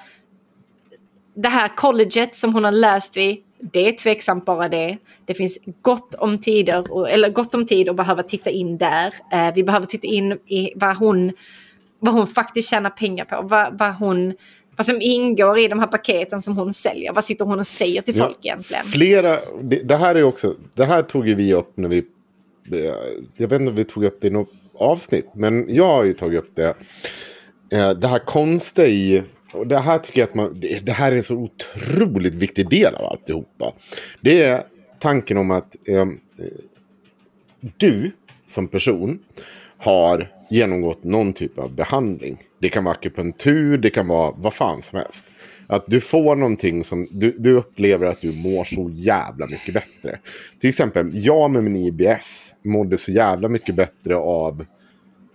Det 1.35 1.49
här 1.49 1.77
colleget 1.77 2.37
som 2.37 2.55
hon 2.55 2.65
har 2.65 2.73
läst 2.73 3.17
vid, 3.17 3.37
det 3.59 3.89
är 3.89 3.93
tveksamt 3.93 4.45
bara 4.45 4.69
det. 4.69 4.99
Det 5.25 5.35
finns 5.35 5.59
gott 5.83 6.15
om 6.15 6.39
tider, 6.39 7.07
eller 7.09 7.29
gott 7.29 7.55
om 7.55 7.67
tid 7.67 7.89
att 7.89 7.97
behöva 7.97 8.23
titta 8.23 8.51
in 8.51 8.79
där. 8.79 9.15
Eh, 9.33 9.55
vi 9.55 9.65
behöver 9.65 9.87
titta 9.87 10.07
in 10.07 10.33
i 10.33 10.73
vad 10.77 10.97
hon, 10.97 11.33
vad 11.99 12.15
hon 12.15 12.27
faktiskt 12.27 12.71
tjänar 12.71 12.91
pengar 12.91 13.25
på. 13.25 13.43
Vad, 13.43 13.79
vad, 13.79 13.95
hon, 13.95 14.35
vad 14.77 14.87
som 14.87 14.99
ingår 15.01 15.59
i 15.59 15.69
de 15.69 15.79
här 15.79 15.87
paketen 15.87 16.43
som 16.43 16.57
hon 16.59 16.73
säljer. 16.73 17.13
Vad 17.13 17.25
sitter 17.25 17.45
hon 17.45 17.59
och 17.59 17.67
säger 17.67 18.03
till 18.03 18.17
Ja. 18.17 18.25
folk 18.25 18.39
egentligen? 18.43 18.85
Flera, 18.85 19.37
det, 19.63 19.83
det 19.83 19.97
här 19.97 20.15
är 20.15 20.23
också, 20.23 20.55
det 20.75 20.85
här 20.85 21.03
tog 21.03 21.29
ju 21.29 21.35
vi 21.35 21.55
upp 21.55 21.73
när 21.77 21.89
vi, 21.89 22.05
jag 23.37 23.49
vet 23.49 23.61
inte 23.61 23.71
om 23.71 23.77
vi 23.77 23.85
tog 23.85 24.05
upp 24.05 24.19
det 24.21 24.27
i 24.27 24.31
något 24.31 24.51
avsnitt, 24.75 25.27
men 25.35 25.75
jag 25.75 25.85
har 25.89 26.05
ju 26.05 26.13
tagit 26.13 26.39
upp 26.39 26.51
det. 26.57 26.75
Eh, 27.73 27.91
Det 27.91 28.09
här 28.09 28.19
konstiga 28.19 28.89
i, 28.89 29.23
och 29.53 29.67
det 29.67 29.79
här 29.79 29.99
tycker 29.99 30.21
jag 30.21 30.29
att 30.29 30.35
man, 30.35 30.61
det 30.83 30.93
här 30.93 31.13
är 31.13 31.17
en 31.17 31.23
så 31.23 31.35
otroligt 31.35 32.35
viktig 32.35 32.69
del 32.71 32.95
av 32.95 33.05
alltihopa. 33.05 33.73
Det 34.21 34.43
är 34.43 34.63
tanken 34.99 35.37
om 35.37 35.51
att 35.51 35.77
eh, 35.89 36.05
du 37.77 38.13
som 38.47 38.69
person 38.69 39.19
har 39.79 40.29
genomgått 40.51 41.05
någon 41.05 41.33
typ 41.33 41.59
av 41.59 41.75
behandling. 41.75 42.39
Det 42.61 42.69
kan 42.69 42.85
vara 42.85 42.95
akupunktur, 42.95 43.79
det 43.79 43.91
kan 43.91 44.09
vara 44.09 44.35
vad 44.37 44.55
fan 44.55 44.83
som 44.83 44.99
helst. 44.99 45.33
Att 45.67 45.85
du 45.87 46.01
får 46.01 46.37
någonting 46.37 46.85
som 46.85 47.07
du, 47.11 47.35
du 47.39 47.53
upplever 47.53 48.07
att 48.07 48.21
du 48.21 48.33
mår 48.33 48.65
så 48.65 48.91
jävla 48.95 49.47
mycket 49.47 49.75
bättre. 49.75 50.19
Till 50.59 50.69
exempel, 50.69 51.11
jag 51.15 51.51
med 51.51 51.65
min 51.65 51.77
IBS 51.77 52.55
mådde 52.65 52.99
så 52.99 53.13
jävla 53.13 53.49
mycket 53.49 53.75
bättre 53.75 54.17
av 54.17 54.67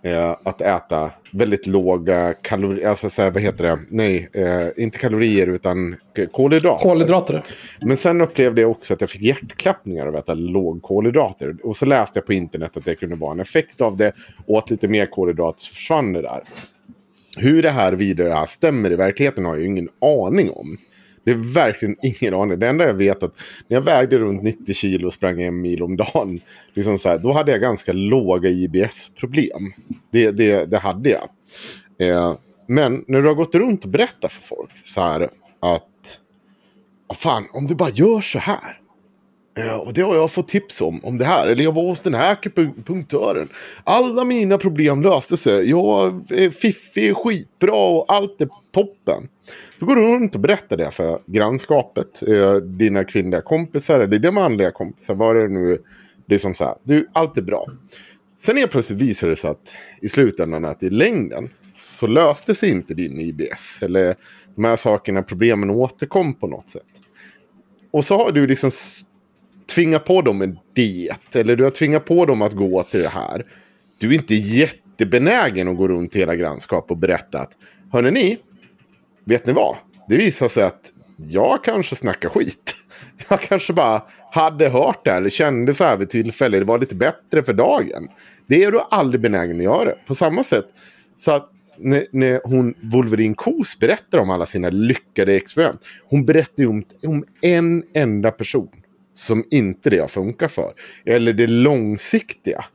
eh, 0.03 0.35
att 0.43 0.61
äta 0.61 1.11
väldigt 1.31 1.67
låga 1.67 2.33
kalorier, 2.33 2.89
alltså 2.89 3.09
så 3.09 3.21
här, 3.21 3.31
vad 3.31 3.41
heter 3.41 3.63
det, 3.63 3.79
nej, 3.89 4.29
eh, 4.33 4.83
inte 4.83 4.97
kalorier 4.97 5.47
utan 5.47 5.95
kolhydrater. 6.31 6.83
Kolhydrater. 6.83 7.43
Men 7.81 7.97
sen 7.97 8.21
upplevde 8.21 8.61
jag 8.61 8.71
också 8.71 8.93
att 8.93 9.01
jag 9.01 9.09
fick 9.09 9.21
hjärtklappningar 9.21 10.07
av 10.07 10.15
att 10.15 10.23
äta 10.23 10.33
lågkolhydrater. 10.33 11.55
Och 11.63 11.77
så 11.77 11.85
läste 11.85 12.19
jag 12.19 12.25
på 12.25 12.33
internet 12.33 12.77
att 12.77 12.85
det 12.85 12.95
kunde 12.95 13.15
vara 13.15 13.31
en 13.31 13.39
effekt 13.39 13.81
av 13.81 13.97
det. 13.97 14.11
Åt 14.45 14.69
lite 14.69 14.87
mer 14.87 15.05
kolhydrater 15.05 15.59
så 15.59 15.73
försvann 15.73 16.13
det 16.13 16.21
där. 16.21 16.41
Hur 17.37 17.61
det 17.61 17.69
här 17.69 17.93
vidare 17.93 18.47
stämmer 18.47 18.91
i 18.91 18.95
verkligheten 18.95 19.45
har 19.45 19.53
jag 19.53 19.61
ju 19.61 19.67
ingen 19.67 19.89
aning 20.01 20.51
om. 20.51 20.77
Det 21.23 21.31
är 21.31 21.53
verkligen 21.53 21.95
ingen 22.01 22.33
aning. 22.33 22.59
Det 22.59 22.67
enda 22.67 22.87
jag 22.87 22.93
vet 22.93 23.23
är 23.23 23.27
att 23.27 23.35
när 23.67 23.77
jag 23.77 23.81
vägde 23.81 24.17
runt 24.17 24.43
90 24.43 24.73
kilo 24.73 25.07
och 25.07 25.13
sprang 25.13 25.41
en 25.41 25.61
mil 25.61 25.83
om 25.83 25.95
dagen. 25.97 26.41
Liksom 26.73 26.97
så 26.97 27.09
här, 27.09 27.17
då 27.17 27.31
hade 27.31 27.51
jag 27.51 27.61
ganska 27.61 27.93
låga 27.93 28.49
IBS-problem. 28.49 29.73
Det, 30.11 30.31
det, 30.31 30.65
det 30.65 30.77
hade 30.77 31.09
jag. 31.09 31.29
Eh, 32.09 32.35
Men 32.67 33.03
när 33.07 33.21
du 33.21 33.27
har 33.27 33.35
gått 33.35 33.55
runt 33.55 33.83
och 33.83 33.89
berättat 33.89 34.31
för 34.31 34.41
folk 34.43 34.71
så 34.83 35.01
här 35.01 35.21
att 35.59 36.19
"Ah, 37.07 37.13
fan, 37.13 37.47
om 37.53 37.67
du 37.67 37.75
bara 37.75 37.89
gör 37.89 38.21
så 38.21 38.39
här. 38.39 38.77
Eh, 39.57 39.75
och 39.75 39.93
det 39.93 40.01
har 40.01 40.15
jag 40.15 40.31
fått 40.31 40.47
tips 40.47 40.81
om, 40.81 41.05
om 41.05 41.17
det 41.17 41.25
här. 41.25 41.47
Eller 41.47 41.63
jag 41.63 41.75
var 41.75 41.83
hos 41.83 41.99
den 41.99 42.13
här 42.13 42.31
akupunktören. 42.31 43.49
Alla 43.83 44.23
mina 44.23 44.57
problem 44.57 45.01
löste 45.01 45.37
sig. 45.37 45.69
Jag 45.69 46.31
är 46.31 46.49
fiffig, 46.49 47.15
skitbra 47.15 47.73
och 47.73 48.05
allt 48.13 48.41
är 48.41 48.49
toppen. 48.73 49.27
Så 49.81 49.85
går 49.87 49.95
du 49.95 50.01
runt 50.01 50.35
och 50.35 50.41
berättar 50.41 50.77
det 50.77 50.91
för 50.91 51.21
grannskapet. 51.25 52.27
Eh, 52.27 52.55
dina 52.55 53.03
kvinnliga 53.03 53.41
kompisar 53.41 53.99
eller 53.99 54.19
dina 54.19 54.31
manliga 54.31 54.71
kompisar. 54.71 55.15
Vad 55.15 55.35
det 55.35 55.47
nu 55.47 55.71
är. 55.71 55.79
Det 56.25 56.35
är 56.35 56.39
som 56.39 56.53
så 56.53 56.63
här, 56.63 56.75
du, 56.83 57.07
allt 57.13 57.37
är 57.37 57.41
bra. 57.41 57.67
Sen 58.37 58.57
är 58.57 58.67
plötsligt 58.67 59.01
visar 59.01 59.29
det 59.29 59.35
sig 59.35 59.49
att 59.49 59.73
i 60.01 60.09
slutändan 60.09 60.65
att 60.65 60.83
i 60.83 60.89
längden 60.89 61.49
så 61.75 62.07
löste 62.07 62.55
sig 62.55 62.69
inte 62.69 62.93
din 62.93 63.19
IBS. 63.19 63.81
Eller 63.81 64.15
de 64.55 64.63
här 64.63 64.75
sakerna, 64.75 65.21
problemen 65.21 65.69
återkom 65.69 66.33
på 66.33 66.47
något 66.47 66.69
sätt. 66.69 67.01
Och 67.91 68.05
så 68.05 68.17
har 68.17 68.31
du 68.31 68.47
liksom 68.47 68.71
tvingat 69.75 70.05
på 70.05 70.21
dem 70.21 70.41
en 70.41 70.59
diet. 70.73 71.35
Eller 71.35 71.55
du 71.55 71.63
har 71.63 71.71
tvingat 71.71 72.05
på 72.05 72.25
dem 72.25 72.41
att 72.41 72.53
gå 72.53 72.83
till 72.83 73.01
det 73.01 73.09
här. 73.09 73.45
Du 73.97 74.09
är 74.09 74.13
inte 74.13 74.35
jättebenägen 74.35 75.67
att 75.67 75.77
gå 75.77 75.87
runt 75.87 76.15
i 76.15 76.19
hela 76.19 76.35
grannskap 76.35 76.91
och 76.91 76.97
berätta 76.97 77.39
att 77.39 77.57
hörrni 77.91 78.11
ni, 78.11 78.37
vet 79.31 79.45
ni 79.45 79.53
vad? 79.53 79.75
Det 80.07 80.17
visar 80.17 80.47
sig 80.47 80.63
att 80.63 80.91
jag 81.17 81.63
kanske 81.63 81.95
snackar 81.95 82.29
skit. 82.29 82.75
Jag 83.29 83.41
kanske 83.41 83.73
bara 83.73 84.03
hade 84.31 84.69
hört 84.69 85.03
det 85.03 85.11
här 85.11 85.17
eller 85.17 85.29
kände 85.29 85.73
så 85.73 85.83
här 85.83 85.97
vid 85.97 86.09
tillfälle. 86.09 86.59
Det 86.59 86.65
var 86.65 86.79
lite 86.79 86.95
bättre 86.95 87.43
för 87.43 87.53
dagen. 87.53 88.07
Det 88.47 88.63
är 88.63 88.71
du 88.71 88.79
aldrig 88.89 89.21
benägen 89.21 89.57
att 89.57 89.63
göra. 89.63 89.93
På 90.07 90.15
samma 90.15 90.43
sätt 90.43 90.65
så 91.15 91.31
att 91.31 91.49
när, 91.77 92.05
när 92.11 92.39
hon 92.43 92.73
Wolverine 92.81 93.35
Kos 93.35 93.79
berättar 93.79 94.17
om 94.17 94.29
alla 94.29 94.45
sina 94.45 94.69
lyckade 94.69 95.35
experiment. 95.35 95.85
Hon 96.09 96.25
berättar 96.25 96.63
ju 96.63 96.67
om, 96.67 96.83
om 97.05 97.25
en 97.41 97.83
enda 97.93 98.31
person 98.31 98.69
som 99.13 99.45
inte 99.51 99.89
det 99.89 99.99
har 99.99 100.07
funkat 100.07 100.51
för. 100.51 100.73
Eller 101.05 101.33
det 101.33 101.47
långsiktiga. 101.47 102.65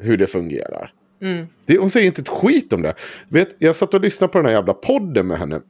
Hur 0.00 0.16
det 0.16 0.26
fungerar. 0.26 0.92
Mm. 1.22 1.46
Det, 1.66 1.78
hon 1.78 1.90
säger 1.90 2.06
inte 2.06 2.20
ett 2.20 2.28
skit 2.28 2.72
om 2.72 2.82
det. 2.82 2.94
Vet, 3.28 3.56
jag 3.58 3.76
satt 3.76 3.94
och 3.94 4.00
lyssnade 4.00 4.32
på 4.32 4.38
den 4.38 4.46
här 4.46 4.54
jävla 4.54 4.74
podden 4.74 5.26
med 5.26 5.38
henne. 5.38 5.60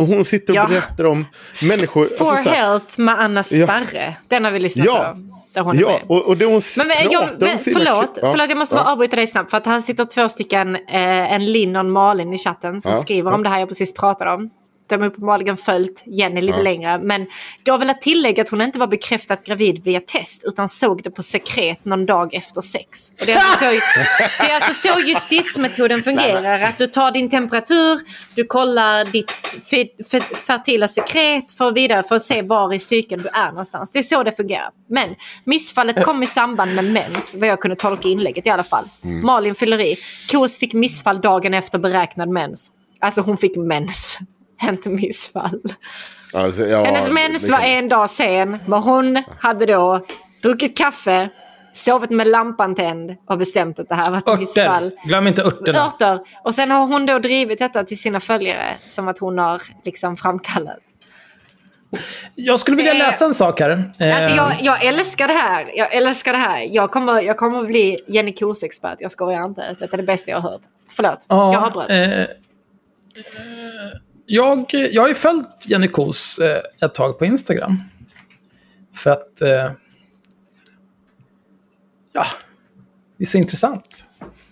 Och 0.00 0.06
hon 0.06 0.24
sitter 0.24 0.52
och 0.52 0.56
Ja. 0.56 0.66
berättar 0.68 1.04
om 1.06 1.26
människor. 1.62 2.06
For 2.06 2.30
alltså 2.30 2.48
Health 2.48 2.86
med 3.00 3.20
Anna 3.20 3.44
Ja. 3.50 3.66
Sparre. 3.66 4.16
Den 4.28 4.44
har 4.44 4.50
vi 4.52 4.58
lyssnat 4.58 4.86
Ja. 4.86 5.14
på. 5.14 5.20
Där 5.52 5.62
hon 5.62 5.78
Ja, 5.78 6.00
och, 6.06 6.22
och 6.26 6.36
det 6.36 6.44
hon 6.44 6.60
Men, 6.78 6.88
men, 6.88 6.96
jag, 7.10 7.28
men, 7.40 7.58
förlåt, 7.58 8.18
Ja, 8.22 8.30
förlåt, 8.30 8.48
jag 8.48 8.58
måste 8.58 8.74
ja. 8.76 8.82
bara 8.82 8.92
avbryta 8.92 9.16
dig 9.16 9.26
snabbt. 9.26 9.50
För 9.50 9.56
att 9.56 9.66
här 9.66 9.80
sitter 9.80 10.04
två 10.04 10.28
stycken, 10.28 10.74
eh, 10.76 11.32
en 11.32 11.52
Linn 11.52 11.76
och 11.76 11.80
en 11.80 11.90
Malin 11.90 12.32
i 12.34 12.38
chatten 12.38 12.80
som 12.80 12.90
Ja, 12.90 12.96
skriver 12.96 13.30
ja. 13.30 13.34
om 13.34 13.42
det 13.42 13.48
här 13.48 13.58
jag 13.58 13.68
precis 13.68 13.94
pratade 13.94 14.30
om. 14.30 14.50
De 14.90 15.00
har 15.00 15.08
uppenbarligen 15.08 15.56
följt 15.56 16.02
Jenny 16.06 16.40
lite 16.40 16.58
Ja. 16.58 16.62
längre. 16.62 16.98
Men 16.98 17.26
jag 17.64 17.78
vill 17.78 17.94
tillägga 18.00 18.42
att 18.42 18.48
hon 18.48 18.60
inte 18.62 18.78
var 18.78 18.86
bekräftat 18.86 19.44
gravid 19.44 19.84
via 19.84 20.00
test 20.00 20.42
utan 20.46 20.68
såg 20.68 21.02
det 21.02 21.10
på 21.10 21.22
sekret 21.22 21.84
någon 21.84 22.06
dag 22.06 22.34
efter 22.34 22.60
sex. 22.60 23.10
Och 23.20 23.26
det, 23.26 23.32
är 23.32 23.36
alltså 23.36 23.58
så, 23.58 23.64
det 24.44 24.50
är 24.50 24.54
alltså 24.54 24.72
så 24.72 25.00
justismetoden 25.00 26.02
fungerar. 26.02 26.60
Att 26.60 26.78
du 26.78 26.86
tar 26.86 27.10
din 27.10 27.30
temperatur, 27.30 28.00
du 28.34 28.44
kollar 28.44 29.04
ditt 29.04 29.30
fe- 29.70 29.88
fe- 30.12 30.34
fertila 30.34 30.88
sekret 30.88 31.52
för 31.52 31.72
vidare 31.72 32.02
för 32.02 32.16
att 32.16 32.22
se 32.22 32.42
var 32.42 32.74
i 32.74 32.78
cykeln 32.78 33.22
du 33.22 33.28
är 33.28 33.48
någonstans. 33.48 33.92
Det 33.92 33.98
är 33.98 34.02
så 34.02 34.22
det 34.22 34.32
fungerar. 34.32 34.70
Men 34.88 35.14
missfallet 35.44 36.04
kom 36.04 36.22
i 36.22 36.26
samband 36.26 36.74
med 36.74 36.84
mens, 36.84 37.34
vad 37.38 37.48
jag 37.48 37.60
kunde 37.60 37.76
tolka 37.76 38.08
inlägget 38.08 38.46
i 38.46 38.50
alla 38.50 38.62
fall. 38.62 38.84
Mm. 39.04 39.26
Malin 39.26 39.54
fyller 39.54 39.80
i. 39.80 39.96
Kos 40.30 40.58
fick 40.58 40.72
missfall 40.72 41.20
dagen 41.20 41.54
efter 41.54 41.78
beräknad 41.78 42.28
mens. 42.28 42.70
Alltså 43.00 43.20
hon 43.20 43.36
fick 43.36 43.56
mens. 43.56 44.18
Inte 44.62 44.88
missfall. 44.88 45.60
Alltså, 46.34 46.62
ja, 46.62 46.84
Hennes 46.84 47.10
mens 47.10 47.48
var 47.50 47.60
en 47.60 47.88
dag 47.88 48.10
sen. 48.10 48.58
Men 48.66 48.82
hon 48.82 49.22
hade 49.38 49.66
då 49.66 50.06
druckit 50.42 50.76
kaffe, 50.78 51.28
sovit 51.74 52.10
med 52.10 52.26
lampan 52.28 52.74
tänd 52.74 53.16
och 53.26 53.38
bestämt 53.38 53.78
att 53.78 53.88
det 53.88 53.94
här 53.94 54.10
var 54.10 54.18
ett 54.18 54.40
missfall. 54.40 54.84
Örter. 54.86 55.08
Glöm 55.08 55.26
inte 55.26 55.42
örterna. 55.42 55.86
Örter. 55.86 56.18
Och 56.44 56.54
sen 56.54 56.70
har 56.70 56.86
hon 56.86 57.06
då 57.06 57.18
drivit 57.18 57.58
detta 57.58 57.84
till 57.84 57.98
sina 58.00 58.20
följare 58.20 58.76
som 58.86 59.08
att 59.08 59.18
hon 59.18 59.38
har 59.38 59.62
liksom 59.84 60.16
framkallat. 60.16 60.76
Jag 62.34 62.60
skulle 62.60 62.76
vilja 62.76 62.92
läsa 62.92 63.24
en 63.24 63.34
sak 63.34 63.60
här. 63.60 63.92
Eh, 63.98 64.16
Alltså 64.16 64.36
jag, 64.36 64.52
jag 64.60 64.84
älskar 64.84 65.28
det 65.28 65.34
här. 65.34 65.66
Jag 65.74 65.94
älskar 65.94 66.32
det 66.32 66.38
här. 66.38 66.60
Jag 66.70 66.90
kommer, 66.90 67.20
jag 67.20 67.36
kommer 67.36 67.62
bli 67.64 67.98
Jenny 68.08 68.32
Kos-expert. 68.32 68.96
Jag 68.98 69.10
skojar 69.10 69.44
inte. 69.44 69.76
Detta 69.80 69.92
är 69.92 69.96
det 69.96 70.02
bästa 70.02 70.30
jag 70.30 70.38
har 70.40 70.50
hört. 70.50 70.60
Förlåt, 70.90 71.18
Ja, 71.28 71.52
jag 71.52 71.64
avbröt. 71.64 71.90
eh, 71.90 72.20
eh, 72.20 72.26
jag, 74.32 74.66
jag 74.70 75.02
har 75.02 75.08
ju 75.08 75.14
följt 75.14 75.66
Jenny 75.66 75.88
Kos 75.88 76.38
eh, 76.38 76.62
ett 76.82 76.94
tag 76.94 77.18
på 77.18 77.24
Instagram. 77.24 77.82
För 78.94 79.10
att... 79.10 79.42
Eh, 79.42 79.72
ja, 82.12 82.26
det 83.16 83.24
är 83.24 83.26
så 83.26 83.38
intressant. 83.38 84.04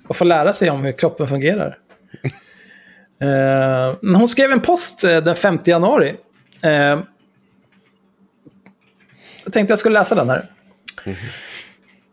Att 0.08 0.16
få 0.16 0.24
lära 0.24 0.52
sig 0.52 0.70
om 0.70 0.84
hur 0.84 0.92
kroppen 0.92 1.28
fungerar. 1.28 1.78
Eh, 3.20 3.96
men 4.00 4.14
hon 4.14 4.28
skrev 4.28 4.52
en 4.52 4.60
post 4.60 5.04
eh, 5.04 5.16
den 5.16 5.36
5 5.36 5.58
januari. 5.64 6.16
Eh, 6.62 6.70
jag 9.44 9.52
tänkte 9.52 9.72
jag 9.72 9.78
skulle 9.78 9.98
läsa 9.98 10.14
den 10.14 10.30
här. 10.30 10.46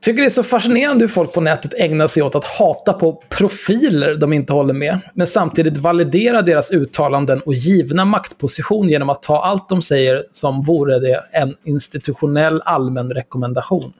Tycker 0.05 0.21
det 0.21 0.27
är 0.27 0.29
så 0.29 0.43
fascinerande 0.43 1.03
hur 1.03 1.07
folk 1.07 1.33
på 1.33 1.41
nätet 1.41 1.73
ägnar 1.73 2.07
sig 2.07 2.23
åt 2.23 2.35
att 2.35 2.45
hata 2.45 2.93
på 2.93 3.23
profiler 3.29 4.15
de 4.15 4.33
inte 4.33 4.53
håller 4.53 4.73
med, 4.73 4.99
men 5.13 5.27
samtidigt 5.27 5.77
validera 5.77 6.41
deras 6.41 6.71
uttalanden 6.71 7.41
och 7.41 7.53
givna 7.53 8.05
maktposition 8.05 8.89
genom 8.89 9.09
att 9.09 9.21
ta 9.21 9.43
allt 9.43 9.69
de 9.69 9.81
säger 9.81 10.23
som 10.31 10.61
vore 10.61 10.99
det 10.99 11.23
en 11.31 11.55
institutionell 11.63 12.61
allmän 12.65 13.11
rekommendation. 13.11 13.93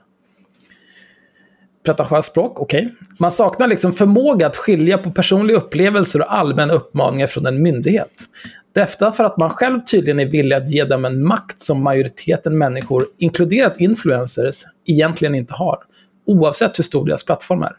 Pretentiöst 1.84 2.30
språk, 2.30 2.60
okej. 2.60 2.94
Man 3.18 3.32
saknar 3.32 3.68
liksom 3.68 3.92
förmåga 3.92 4.46
att 4.46 4.56
skilja 4.56 4.98
på 4.98 5.10
personliga 5.10 5.56
upplevelser 5.56 6.20
och 6.20 6.34
allmänna 6.34 6.72
uppmaningar 6.72 7.26
från 7.26 7.46
en 7.46 7.62
myndighet. 7.62 8.12
Detta 8.74 9.12
för 9.12 9.24
att 9.24 9.36
man 9.36 9.50
själv 9.50 9.80
tydligen 9.80 10.20
är 10.20 10.26
villig 10.26 10.56
att 10.56 10.70
ge 10.70 10.84
dem 10.84 11.04
en 11.04 11.24
makt 11.24 11.62
som 11.62 11.82
majoriteten 11.82 12.58
människor, 12.58 13.06
inkluderat 13.18 13.80
influencers, 13.80 14.62
egentligen 14.86 15.34
inte 15.34 15.54
har. 15.54 15.78
Oavsett 16.26 16.78
hur 16.78 16.84
stor 16.84 17.06
deras 17.06 17.24
plattform 17.24 17.62
är. 17.62 17.76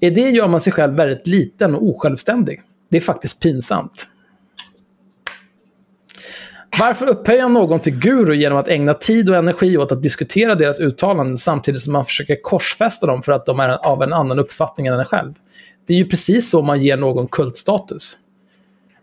I 0.00 0.10
det 0.10 0.30
gör 0.30 0.48
man 0.48 0.60
sig 0.60 0.72
själv 0.72 0.94
väldigt 0.94 1.26
liten 1.26 1.74
och 1.74 1.82
osjälvständig. 1.82 2.60
Det 2.90 2.96
är 2.96 3.00
faktiskt 3.00 3.42
pinsamt. 3.42 4.06
Varför 6.78 7.06
upphöja 7.06 7.48
någon 7.48 7.80
till 7.80 7.98
guru 7.98 8.34
genom 8.34 8.58
att 8.58 8.68
ägna 8.68 8.94
tid 8.94 9.30
och 9.30 9.36
energi 9.36 9.76
åt 9.76 9.92
att 9.92 10.02
diskutera 10.02 10.54
deras 10.54 10.80
uttalanden 10.80 11.38
samtidigt 11.38 11.80
som 11.80 11.92
man 11.92 12.04
försöker 12.04 12.42
korsfästa 12.42 13.06
dem 13.06 13.22
för 13.22 13.32
att 13.32 13.46
de 13.46 13.60
är 13.60 13.68
av 13.68 14.02
en 14.02 14.12
annan 14.12 14.38
uppfattning 14.38 14.86
än 14.86 14.98
en 14.98 15.04
själv? 15.04 15.32
Det 15.86 15.94
är 15.94 15.98
ju 15.98 16.08
precis 16.08 16.50
så 16.50 16.62
man 16.62 16.82
ger 16.82 16.96
någon 16.96 17.28
kultstatus. 17.28 18.16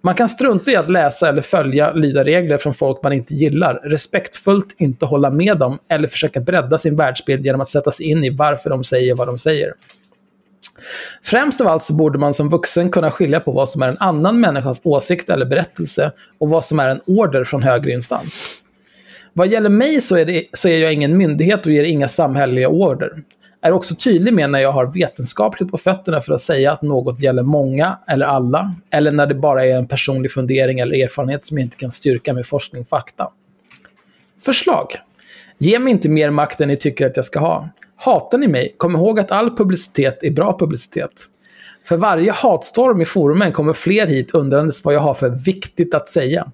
Man 0.02 0.16
kan 0.16 0.30
strunta 0.30 0.72
i 0.72 0.76
att 0.76 0.90
läsa 0.90 1.30
eller 1.30 1.42
följa 1.42 1.94
lyda 1.94 2.24
regler 2.24 2.58
från 2.58 2.74
folk 2.74 3.04
man 3.04 3.14
inte 3.14 3.34
gillar, 3.34 3.74
respektfullt 3.84 4.76
inte 4.78 5.06
hålla 5.06 5.30
med 5.30 5.58
dem 5.58 5.80
eller 5.90 6.08
försöka 6.08 6.40
bredda 6.40 6.78
sin 6.78 6.96
världsbild 6.96 7.46
genom 7.46 7.62
att 7.62 7.68
sätta 7.68 7.92
sig 7.92 8.06
in 8.06 8.24
i 8.24 8.30
varför 8.30 8.70
de 8.70 8.84
säger 8.84 9.16
vad 9.16 9.28
de 9.28 9.38
säger. 9.38 9.74
Främst 11.24 11.62
av 11.62 11.68
allt 11.68 11.84
så 11.84 11.94
borde 11.94 12.20
man 12.20 12.34
som 12.34 12.50
vuxen 12.50 12.90
kunna 12.90 13.12
skilja 13.12 13.40
på 13.40 13.52
vad 13.52 13.70
som 13.70 13.82
är 13.82 13.88
en 13.88 13.98
annan 13.98 14.40
människas 14.40 14.82
åsikt 14.84 15.30
eller 15.30 15.46
berättelse 15.46 16.12
och 16.40 16.50
vad 16.50 16.66
som 16.66 16.80
är 16.80 16.90
en 16.90 17.02
order 17.06 17.44
från 17.44 17.64
högre 17.64 17.92
instans. 17.92 18.62
Vad 19.34 19.48
gäller 19.48 19.70
mig 19.70 20.02
så 20.02 20.16
är, 20.18 20.26
det, 20.26 20.46
så 20.54 20.70
är 20.70 20.78
jag 20.78 20.94
ingen 20.94 21.18
myndighet 21.18 21.66
och 21.66 21.72
ger 21.72 21.84
inga 21.84 22.08
samhälleliga 22.08 22.70
order. 22.70 23.24
Är 23.68 23.72
också 23.72 23.96
tydlig 23.96 24.34
med 24.34 24.50
när 24.50 24.60
jag 24.60 24.72
har 24.72 24.86
vetenskapligt 24.86 25.72
på 25.72 25.78
fötterna 25.78 26.22
för 26.22 26.34
att 26.34 26.42
säga 26.42 26.72
att 26.72 26.82
något 26.82 27.20
gäller 27.24 27.44
många 27.44 28.00
eller 28.08 28.26
alla, 28.26 28.76
eller 28.90 29.12
när 29.12 29.28
det 29.28 29.36
bara 29.36 29.66
är 29.66 29.78
en 29.78 29.88
personlig 29.88 30.32
fundering 30.32 30.80
eller 30.80 31.04
erfarenhet 31.04 31.46
som 31.46 31.58
jag 31.58 31.66
inte 31.66 31.78
kan 31.78 31.92
styrka 31.92 32.34
med 32.34 32.46
forskning 32.46 32.82
och 32.82 32.88
fakta. 32.88 33.30
Förslag. 34.42 34.96
Ge 35.58 35.80
mig 35.80 35.92
inte 35.92 36.10
mer 36.10 36.30
makt 36.30 36.62
än 36.62 36.68
ni 36.68 36.78
tycker 36.78 37.06
att 37.06 37.16
jag 37.16 37.26
ska 37.26 37.40
ha. 37.40 37.70
Hatar 37.96 38.38
ni 38.38 38.48
mig, 38.48 38.76
kom 38.78 38.96
ihåg 38.96 39.20
att 39.20 39.32
all 39.32 39.58
publicitet 39.58 40.24
är 40.24 40.32
bra 40.32 40.58
publicitet. 40.60 41.12
För 41.84 41.98
varje 41.98 42.32
hatstorm 42.32 43.02
i 43.02 43.06
forumen 43.06 43.52
kommer 43.52 43.74
fler 43.74 44.08
hit 44.08 44.32
undrandes 44.32 44.86
vad 44.86 44.94
jag 44.94 45.00
har 45.00 45.14
för 45.14 45.30
viktigt 45.30 45.96
att 45.96 46.10
säga. 46.10 46.52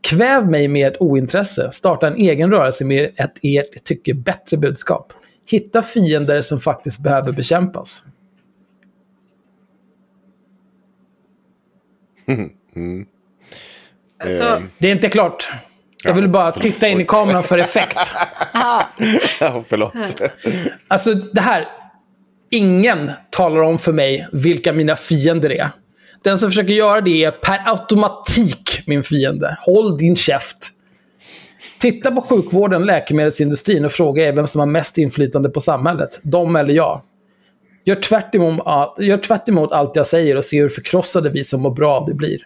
Kväv 0.00 0.50
mig 0.50 0.68
med 0.68 0.92
ett 0.92 1.00
ointresse, 1.00 1.70
starta 1.70 2.06
en 2.06 2.16
egen 2.16 2.50
rörelse 2.50 2.84
med 2.84 3.10
ett 3.16 3.34
ert 3.42 3.84
tycke 3.84 4.14
bättre 4.14 4.56
budskap. 4.56 5.12
Hitta 5.52 5.82
fiender 5.82 6.40
som 6.40 6.60
faktiskt 6.60 7.00
behöver 7.02 7.32
bekämpas. 7.32 8.04
Mm. 12.28 13.06
Alltså, 14.24 14.44
Eh, 14.44 14.58
Det 14.78 14.88
är 14.88 14.92
inte 14.92 15.08
klart. 15.08 15.52
Jag 16.04 16.14
vill 16.14 16.28
bara 16.28 16.52
titta 16.52 16.88
in 16.88 17.00
i 17.00 17.04
kameran 17.04 17.42
för 17.42 17.58
effekt. 17.58 17.98
ja. 18.52 18.88
ja, 19.40 19.64
förlåt. 19.68 19.92
Alltså 20.88 21.14
det 21.14 21.40
här, 21.40 21.66
ingen 22.50 23.10
talar 23.30 23.62
om 23.62 23.78
för 23.78 23.92
mig 23.92 24.28
vilka 24.32 24.72
mina 24.72 24.96
fiender 24.96 25.52
är. 25.52 25.70
Den 26.24 26.38
som 26.38 26.50
försöker 26.50 26.72
göra 26.72 27.00
det 27.00 27.24
är 27.24 27.30
per 27.30 27.62
automatik 27.70 28.82
min 28.86 29.02
fiende. 29.02 29.56
Håll 29.60 29.96
din 29.98 30.16
käft. 30.16 30.68
Titta 31.82 32.10
på 32.10 32.20
sjukvården, 32.20 32.82
läkemedelsindustrin 32.82 33.84
och 33.84 33.92
fråga 33.92 34.28
er 34.28 34.32
vem 34.32 34.46
som 34.46 34.58
har 34.58 34.66
mest 34.66 34.98
inflytande 34.98 35.48
på 35.48 35.60
samhället. 35.60 36.20
De 36.22 36.56
eller 36.56 36.74
jag. 36.74 37.02
Gör 37.84 37.96
tvärt, 37.96 38.34
emot, 38.34 38.60
gör 38.98 39.18
tvärt 39.18 39.48
emot 39.48 39.72
allt 39.72 39.96
jag 39.96 40.06
säger 40.06 40.36
och 40.36 40.44
se 40.44 40.60
hur 40.60 40.68
förkrossade 40.68 41.30
vi 41.30 41.44
som 41.44 41.62
mår 41.62 41.70
bra 41.70 42.00
av 42.00 42.06
det 42.06 42.14
blir. 42.14 42.38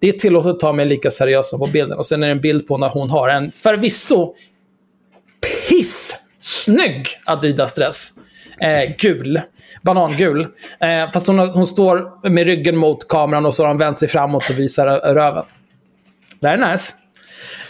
Det 0.00 0.08
är 0.08 0.12
tillåtet 0.12 0.50
att 0.50 0.60
ta 0.60 0.72
mig 0.72 0.86
lika 0.86 1.10
seriöst 1.10 1.50
som 1.50 1.58
på 1.58 1.66
bilden. 1.66 1.98
Och 1.98 2.06
sen 2.06 2.22
är 2.22 2.26
det 2.26 2.32
en 2.32 2.40
bild 2.40 2.68
på 2.68 2.78
när 2.78 2.88
hon 2.88 3.10
har 3.10 3.28
en 3.28 3.52
förvisso 3.52 4.34
piss-snygg 5.68 7.08
Adidas-dress. 7.24 8.10
Eh, 8.60 8.94
gul. 8.98 9.40
Banangul. 9.82 10.40
Eh, 10.80 11.10
fast 11.12 11.26
hon, 11.26 11.38
hon 11.38 11.66
står 11.66 12.28
med 12.30 12.46
ryggen 12.46 12.76
mot 12.76 13.08
kameran 13.08 13.46
och 13.46 13.54
så 13.54 13.62
har 13.62 13.68
hon 13.68 13.78
vänt 13.78 13.98
sig 13.98 14.08
framåt 14.08 14.50
och 14.50 14.58
visar 14.58 14.86
röven. 15.14 15.44
Det 16.40 16.48
här 16.48 16.58
är 16.58 16.72
nice. 16.72 16.92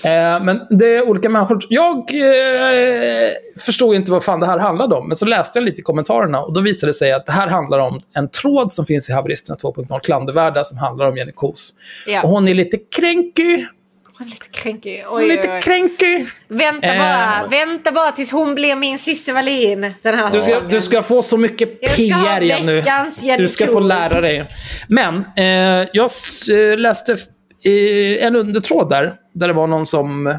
Eh, 0.04 0.44
men 0.44 0.60
det 0.70 0.96
är 0.96 1.08
olika 1.08 1.28
människor. 1.28 1.58
Jag 1.68 1.96
eh, 1.96 3.30
förstod 3.66 3.94
inte 3.94 4.12
vad 4.12 4.24
fan 4.24 4.40
det 4.40 4.46
här 4.46 4.58
handlade 4.58 4.94
om, 4.94 5.08
men 5.08 5.16
så 5.16 5.26
läste 5.26 5.58
jag 5.58 5.64
lite 5.64 5.80
i 5.80 5.82
kommentarerna 5.82 6.40
och 6.40 6.52
då 6.52 6.60
visade 6.60 6.90
det 6.90 6.94
sig 6.94 7.12
att 7.12 7.26
det 7.26 7.32
här 7.32 7.48
handlar 7.48 7.78
om 7.78 8.00
en 8.14 8.28
tråd 8.30 8.72
som 8.72 8.86
finns 8.86 9.10
i 9.10 9.12
Haveristerna 9.12 9.56
2.0, 9.56 10.00
Klandervärda, 10.00 10.64
som 10.64 10.78
handlar 10.78 11.08
om 11.08 11.16
Jenny 11.16 11.32
Kos. 11.32 11.74
Ja. 12.06 12.22
Och 12.22 12.28
hon 12.28 12.48
är 12.48 12.54
lite 12.54 12.76
kränky. 12.96 13.66
Hon 14.18 14.26
är 14.26 14.30
lite 14.30 14.48
kränkig. 14.48 15.04
Oj, 15.10 15.28
lite 15.28 15.48
oj, 15.48 15.54
oj. 15.54 15.62
kränky. 15.62 16.24
Vänta 16.48 16.86
Eh. 16.86 16.98
bara, 16.98 17.46
vänta 17.50 17.92
bara 17.92 18.12
tills 18.12 18.32
hon 18.32 18.54
blir 18.54 18.76
min 18.76 18.98
Cissi 18.98 19.32
Wallin 19.32 19.94
den 20.02 20.18
här 20.18 20.32
Du 20.32 20.40
ska, 20.40 20.60
du 20.60 20.80
ska 20.80 21.02
få 21.02 21.22
så 21.22 21.36
mycket 21.36 21.80
PR 21.80 22.40
igen 22.42 22.66
nu. 22.66 22.82
Du 23.36 23.48
ska 23.48 23.66
få 23.66 23.80
lära 23.80 24.20
dig. 24.20 24.50
Men 24.88 25.24
eh, 25.36 25.88
jag 25.92 26.10
eh, 26.52 26.78
läste 26.78 27.12
eh, 27.12 27.18
en 28.20 28.36
undertråd 28.36 28.88
där, 28.88 29.14
där 29.32 29.48
det 29.48 29.54
var 29.54 29.66
någon 29.66 29.86
som... 29.86 30.38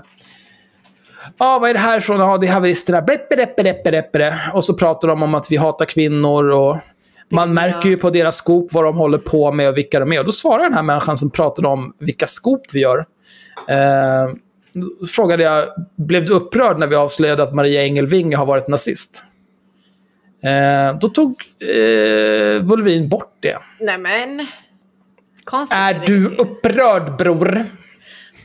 Ja, 1.38 1.60
vad 1.60 1.70
är 1.70 1.74
det 1.74 1.80
här 1.80 2.00
från? 2.00 2.20
Ja, 2.20 2.38
det 2.38 2.48
är 2.48 2.52
haveristerna. 2.52 3.02
Beppe, 3.02 3.36
deppe, 3.36 3.92
deppe. 3.92 4.34
Och 4.54 4.66
så 4.66 4.74
pratar 4.74 5.08
de 5.08 5.24
om 5.24 5.36
att 5.36 5.52
vi 5.52 5.58
hatar 5.58 5.86
kvinnor 5.86 6.50
och 6.50 6.78
man 7.30 7.54
märker 7.54 7.90
ju 7.90 7.98
på 7.98 8.10
deras 8.10 8.36
skop 8.36 8.74
vad 8.74 8.84
de 8.84 8.98
håller 8.98 9.18
på 9.18 9.52
med 9.52 9.70
och 9.70 9.78
vilka 9.78 10.00
de 10.00 10.14
är. 10.14 10.20
Och 10.20 10.26
då 10.26 10.32
svarar 10.32 10.64
den 10.64 10.74
här 10.74 10.84
människan 10.84 11.18
som 11.18 11.32
pratade 11.32 11.68
om 11.68 11.94
vilka 12.00 12.28
skop 12.28 12.62
vi 12.72 12.80
gör. 12.80 13.06
Eh, 13.70 14.36
då 14.74 15.06
frågade 15.06 15.44
jag, 15.44 15.66
blev 15.96 16.26
du 16.26 16.34
upprörd 16.34 16.80
när 16.80 16.88
vi 16.88 16.96
avslöjade 16.96 17.44
att 17.44 17.54
Maria 17.54 17.84
Engelvinge 17.84 18.36
har 18.36 18.46
varit 18.46 18.68
nazist? 18.68 19.24
Eh, 20.44 21.00
då 21.00 21.10
tog 21.10 21.36
eh, 21.60 22.64
Wolverin 22.64 23.10
bort 23.10 23.38
det. 23.40 23.58
Nej 23.80 23.98
men. 25.46 25.60
Konstigt. 25.60 25.78
Är 25.78 26.04
du 26.08 26.36
upprörd 26.36 27.18
bror? 27.18 27.66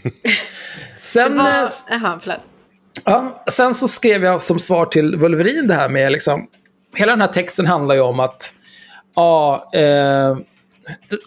Sen, 1.00 1.36
var... 1.38 1.44
eh, 1.62 1.68
Jaha, 1.88 2.18
förlåt. 2.22 2.40
ja, 3.04 3.44
sen 3.50 3.74
så 3.74 3.88
skrev 3.88 4.24
jag 4.24 4.42
som 4.42 4.58
svar 4.58 4.86
till 4.86 5.16
Wolverin 5.16 5.66
det 5.66 5.74
här 5.74 5.88
med 5.88 6.12
liksom, 6.12 6.46
hela 6.96 7.12
den 7.12 7.20
här 7.20 7.28
texten 7.28 7.66
handlar 7.66 7.94
ju 7.94 8.00
om 8.00 8.20
att, 8.20 8.54
ja, 9.16 9.70
eh, 9.74 10.38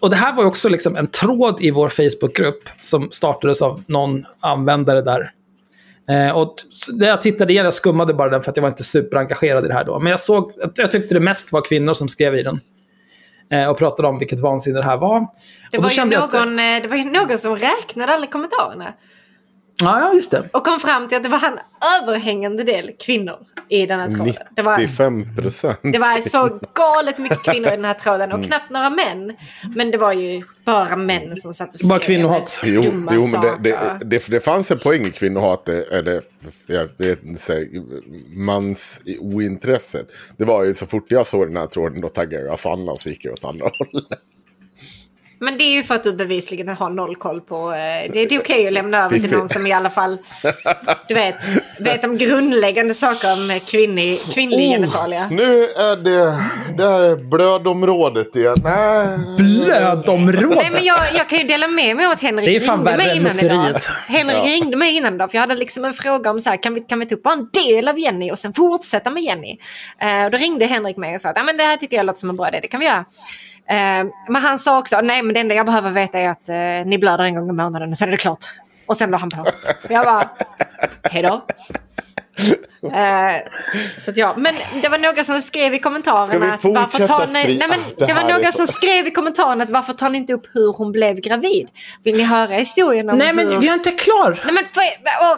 och 0.01 0.09
det 0.09 0.15
här 0.15 0.33
var 0.33 0.43
ju 0.43 0.47
också 0.47 0.69
liksom 0.69 0.95
en 0.97 1.07
tråd 1.07 1.57
i 1.61 1.71
vår 1.71 1.89
Facebookgrupp 1.89 2.69
som 2.79 3.11
startades 3.11 3.61
av 3.61 3.83
någon 3.87 4.25
användare 4.39 5.01
där. 5.01 5.31
Eh, 6.09 6.37
och 6.37 6.55
när 6.93 7.07
jag 7.07 7.21
tittade 7.21 7.53
igen, 7.53 7.65
jag 7.65 7.73
skummade 7.73 8.13
bara 8.13 8.29
den 8.29 8.43
för 8.43 8.51
att 8.51 8.57
jag 8.57 8.61
var 8.61 8.69
inte 8.69 8.83
superengagerad 8.83 9.65
i 9.65 9.67
det 9.67 9.73
här 9.73 9.83
då. 9.85 9.99
Men 9.99 10.11
jag 10.11 10.19
såg, 10.19 10.51
jag 10.75 10.91
tyckte 10.91 11.13
det 11.13 11.19
mest 11.19 11.53
var 11.53 11.61
kvinnor 11.61 11.93
som 11.93 12.07
skrev 12.09 12.35
i 12.35 12.43
den. 12.43 12.59
Eh, 13.49 13.69
och 13.69 13.77
pratade 13.77 14.07
om 14.07 14.19
vilket 14.19 14.39
vansinne 14.39 14.79
det 14.79 14.85
här 14.85 14.97
var. 14.97 15.27
Det 15.71 15.77
och 15.77 15.83
var, 15.83 15.89
ju 15.89 15.95
jag... 15.95 16.33
någon, 16.33 16.59
eh, 16.59 16.81
det 16.81 16.87
var 16.87 17.27
någon 17.27 17.37
som 17.37 17.55
räknade 17.55 18.13
alla 18.13 18.27
kommentarerna. 18.27 18.93
Ja, 19.81 20.13
just 20.13 20.31
det. 20.31 20.49
Och 20.53 20.63
kom 20.63 20.79
fram 20.79 21.07
till 21.07 21.17
att 21.17 21.23
det 21.23 21.29
var 21.29 21.43
en 21.47 21.59
överhängande 22.03 22.63
del 22.63 22.91
kvinnor 22.99 23.37
i 23.69 23.85
den 23.85 23.99
här 23.99 24.07
tråden. 24.15 24.33
Det 24.55 24.61
var, 24.61 24.77
95 24.77 25.35
procent. 25.35 25.79
det 25.81 25.97
var 25.99 26.21
så 26.21 26.59
galet 26.75 27.17
mycket 27.17 27.43
kvinnor 27.43 27.67
i 27.67 27.71
den 27.71 27.85
här 27.85 27.93
tråden 27.93 28.31
och 28.31 28.37
Mm. 28.37 28.47
knappt 28.49 28.69
några 28.69 28.89
män. 28.89 29.35
Men 29.75 29.91
det 29.91 29.97
var 29.97 30.13
ju 30.13 30.43
bara 30.65 30.95
män 30.95 31.35
som 31.37 31.53
satt 31.53 31.67
och 31.67 31.73
skrev. 31.73 31.89
Bara 31.89 31.99
kvinnohat. 31.99 32.61
Jo, 32.63 32.81
dumma 32.81 33.11
jo 33.15 33.27
men 33.27 33.41
det, 33.41 33.57
det, 33.63 33.99
det, 34.05 34.27
det 34.27 34.39
fanns 34.39 34.71
en 34.71 34.79
poäng 34.79 35.05
i 35.05 35.11
kvinnohat, 35.11 35.69
eller 35.69 36.21
jag 36.67 36.87
vet 36.97 37.23
inte, 37.23 37.67
mans 38.27 39.01
ointresset. 39.19 40.07
Det 40.37 40.45
var 40.45 40.63
ju 40.63 40.73
så 40.73 40.85
fort 40.85 41.05
jag 41.07 41.27
såg 41.27 41.47
den 41.47 41.57
här 41.57 41.67
tråden 41.67 42.01
då 42.01 42.07
taggade 42.09 42.45
jag 42.45 42.59
Sanna 42.59 42.91
och 42.91 42.99
så 42.99 43.09
gick 43.09 43.25
jag 43.25 43.33
åt 43.33 43.45
andra 43.45 43.65
hållet. 43.79 44.05
Men 45.43 45.57
det 45.57 45.63
är 45.63 45.71
ju 45.71 45.83
för 45.83 45.95
att 45.95 46.03
du 46.03 46.13
bevisligen 46.13 46.67
har 46.69 46.89
noll 46.89 47.15
koll 47.15 47.41
på... 47.41 47.71
eh, 47.71 48.11
Det, 48.13 48.25
det 48.25 48.35
är 48.35 48.39
okej 48.39 48.67
att 48.67 48.73
lämna 48.73 48.97
över 49.05 49.19
till 49.19 49.31
någon 49.31 49.49
som 49.49 49.67
i 49.67 49.73
alla 49.73 49.89
fall... 49.89 50.17
Du 51.07 51.13
vet, 51.13 51.35
vet 51.79 52.03
om 52.03 52.17
grundläggande 52.17 52.93
saker 52.93 53.33
om 53.33 53.59
kvinnlig, 53.67 54.19
kvinnlig 54.33 54.69
genitalia. 54.71 55.27
Nu 55.31 55.63
är 55.63 55.95
det, 55.95 56.37
det 56.77 56.83
är 56.83 57.15
blödområdet 57.29 58.35
igen. 58.35 58.55
Nej. 58.63 59.17
Blödområdet. 59.37 60.55
Nej, 60.57 60.69
men 60.73 60.83
jag, 60.83 60.99
jag 61.15 61.29
kan 61.29 61.39
ju 61.39 61.43
dela 61.47 61.67
med 61.67 61.95
mig 61.95 62.05
av 62.05 62.11
att 62.11 62.21
Henrik 62.21 62.45
Det 62.45 62.55
är 62.55 62.59
fan 62.59 62.85
ringde 62.85 62.97
mig 62.97 63.17
innan 63.17 63.39
idag. 63.39 63.75
Henrik 64.07 64.37
Ja. 64.37 64.43
ringde 64.43 64.77
mig 64.77 64.97
innan 64.97 65.15
idag 65.15 65.31
för 65.31 65.37
jag 65.37 65.41
hade 65.41 65.55
liksom 65.55 65.85
en 65.85 65.93
fråga 65.93 66.31
om 66.31 66.39
så 66.39 66.49
här, 66.49 66.63
kan 66.63 66.73
vi, 66.73 66.81
kan 66.81 66.99
vi 66.99 67.05
ta 67.05 67.15
upp 67.15 67.23
bara 67.23 67.33
en 67.33 67.49
del 67.53 67.87
av 67.87 67.99
Jenny 67.99 68.31
och 68.31 68.39
sen 68.39 68.53
fortsätta 68.53 69.09
med 69.09 69.23
Jenny? 69.23 69.57
Och 70.25 70.31
då 70.31 70.37
ringde 70.37 70.65
Henrik 70.65 70.97
mig 70.97 71.15
och 71.15 71.21
sa 71.21 71.29
att 71.29 71.37
ah, 71.37 71.43
men 71.43 71.57
det 71.57 71.63
här 71.63 71.77
tycker 71.77 71.97
jag 71.97 72.05
låter 72.05 72.19
som 72.19 72.29
en 72.29 72.35
bra 72.35 72.47
idé, 72.47 72.59
det 72.61 72.67
kan 72.67 72.79
vi 72.79 72.85
göra. 72.85 73.05
Eh, 73.69 74.05
men 74.29 74.41
han 74.41 74.59
sa 74.59 74.79
också, 74.79 75.01
nej 75.01 75.21
men 75.21 75.33
det 75.33 75.39
enda 75.39 75.55
jag 75.55 75.65
behöver 75.65 75.91
veta 75.91 76.19
är 76.19 76.29
att 76.29 76.49
eh, 76.49 76.89
ni 76.89 76.97
blöder 76.97 77.23
en 77.23 77.35
gång 77.35 77.49
i 77.49 77.53
månaden 77.53 77.89
och 77.89 77.97
sen 77.97 78.07
är 78.07 78.11
det 78.11 78.17
klart. 78.17 78.45
Och 78.85 78.97
sen 78.97 79.11
la 79.11 79.17
han 79.17 79.29
på. 79.29 79.45
Jag 79.89 80.05
bara, 80.05 80.29
hejdå. 81.03 81.45
Eh, 82.83 83.35
så 83.97 84.11
att 84.11 84.17
ja, 84.17 84.35
men 84.37 84.55
det 84.81 84.89
var 84.89 84.97
några 84.97 85.23
som 85.23 85.41
skrev 85.41 85.73
i 85.73 85.79
kommentarerna 85.79 86.27
Ska 86.27 86.39
vi 86.39 86.45
att 86.45 86.63
varför 86.63 87.07
tar 87.07 87.27
ni, 87.27 87.57
nej, 87.57 87.67
men 87.67 87.79
Ah, 87.79 87.83
det 87.97 88.05
det 88.05 88.13
var 88.13 88.23
några 88.23 88.51
som 88.51 88.67
skrev 88.67 89.07
i 89.07 89.11
kommentarerna 89.11 89.63
att 89.63 89.69
varför 89.69 89.93
tar 89.93 90.09
ni 90.09 90.17
inte 90.17 90.33
upp 90.33 90.47
hur 90.53 90.73
hon 90.73 90.91
blev 90.91 91.19
gravid? 91.19 91.69
Vill 92.03 92.17
ni 92.17 92.23
höra 92.23 92.47
historien 92.47 93.09
om 93.09 93.17
Nej, 93.17 93.33
men 93.33 93.47
hur... 93.47 93.59
vi 93.59 93.69
är 93.69 93.73
inte 93.73 93.91
klar. 93.91 94.41
Nej 94.45 94.53
men 94.53 94.63
för... 94.65 94.81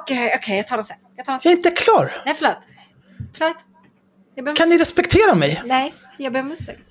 Okej, 0.01 0.33
okej, 0.35 0.57
jag 0.57 0.67
tar 0.67 0.75
den 0.75 0.85
sen. 0.85 0.97
Jag 1.15 1.25
tar 1.25 1.33
den 1.33 1.35
Jag 1.35 1.41
sen. 1.41 1.51
är 1.51 1.55
inte 1.55 1.71
klar. 1.71 2.11
Nej, 2.25 2.35
förlåt. 2.37 2.57
Förlåt. 3.37 3.57
Jag 4.35 4.55
Kan 4.55 4.69
ni 4.69 4.77
respektera 4.77 5.35
mig? 5.35 5.61
Nej, 5.65 5.93
jag 6.17 6.33
ber 6.33 6.39
om 6.39 6.51
ursäkt. 6.51 6.81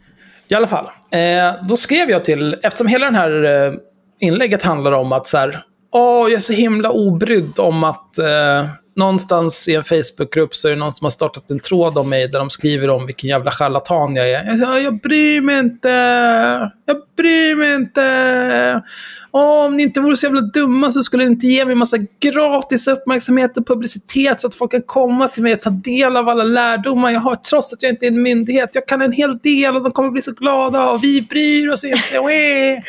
I 0.49 0.55
alla 0.55 0.67
fall. 0.67 0.87
Eh, 1.11 1.55
då 1.69 1.77
skrev 1.77 2.11
jag 2.11 2.25
till, 2.25 2.57
eftersom 2.63 2.87
hela 2.87 3.05
den 3.07 3.15
här 3.15 3.45
eh, 3.45 3.73
inlägget 4.21 4.63
handlar 4.63 4.93
om 4.93 5.13
att 5.13 5.27
så 5.27 5.39
här, 5.39 5.63
åh, 5.93 6.23
jag 6.29 6.33
är 6.33 6.39
så 6.39 6.53
himla 6.53 6.91
obrydd 6.91 7.59
om 7.59 7.85
att 7.85 8.19
eh, 8.19 8.67
någonstans 8.97 9.69
i 9.69 9.75
en 9.75 9.85
Facebookgrupp 9.85 10.55
så 10.55 10.69
är 10.69 10.73
det 10.73 10.79
någon 10.79 10.93
som 10.93 11.05
har 11.05 11.11
startat 11.11 11.51
en 11.51 11.61
tråd 11.61 11.99
om 11.99 12.09
mig 12.09 12.29
där 12.29 12.39
de 12.39 12.51
skriver 12.51 12.91
om 12.91 13.07
vilken 13.07 13.31
jävla 13.31 13.51
charlatan 13.51 14.17
jag 14.17 14.31
är. 14.31 14.45
Jag, 14.45 14.59
säger, 14.59 14.79
jag 14.79 15.01
bryr 15.01 15.41
mig 15.41 15.59
inte. 15.59 15.89
Jag 16.87 16.97
bryr 17.17 17.57
mig 17.57 17.75
inte. 17.75 18.83
Åh, 19.33 19.65
om 19.65 19.77
ni 19.77 19.83
inte 19.83 20.01
vore 20.01 20.17
så 20.17 20.27
jävla 20.27 20.41
dumma 20.41 20.93
så 20.93 21.03
skulle 21.03 21.25
ni 21.25 21.31
inte 21.31 21.47
ge 21.47 21.65
mig 21.65 21.75
massa 21.75 21.97
gratis 22.21 22.89
uppmärksamhet 22.89 23.57
och 23.57 23.67
publicitet 23.67 24.41
så 24.41 24.47
att 24.47 24.55
folk 24.55 24.71
kan 24.71 24.83
komma 24.83 25.29
till 25.29 25.43
mig 25.43 25.53
och 25.53 25.63
ta 25.63 25.71
del 25.71 26.17
av 26.17 26.29
alla 26.29 26.45
lärdomar 26.45 27.11
jag 27.11 27.21
har 27.21 27.35
trots 27.35 27.73
att 27.73 27.83
jag 27.83 27.93
inte 27.93 28.07
är 28.07 28.11
en 28.11 28.23
myndighet. 28.23 28.71
Jag 28.73 28.87
kan 28.87 29.03
en 29.03 29.13
hel 29.13 29.39
del 29.39 29.77
och 29.77 29.83
de 29.83 29.93
kommer 29.93 30.11
bli 30.11 30.23
så 30.23 30.33
glada 30.33 30.91
och 30.91 31.05
vi 31.05 31.23
bryr 31.23 31.73
oss 31.73 31.85
inte. 31.85 32.19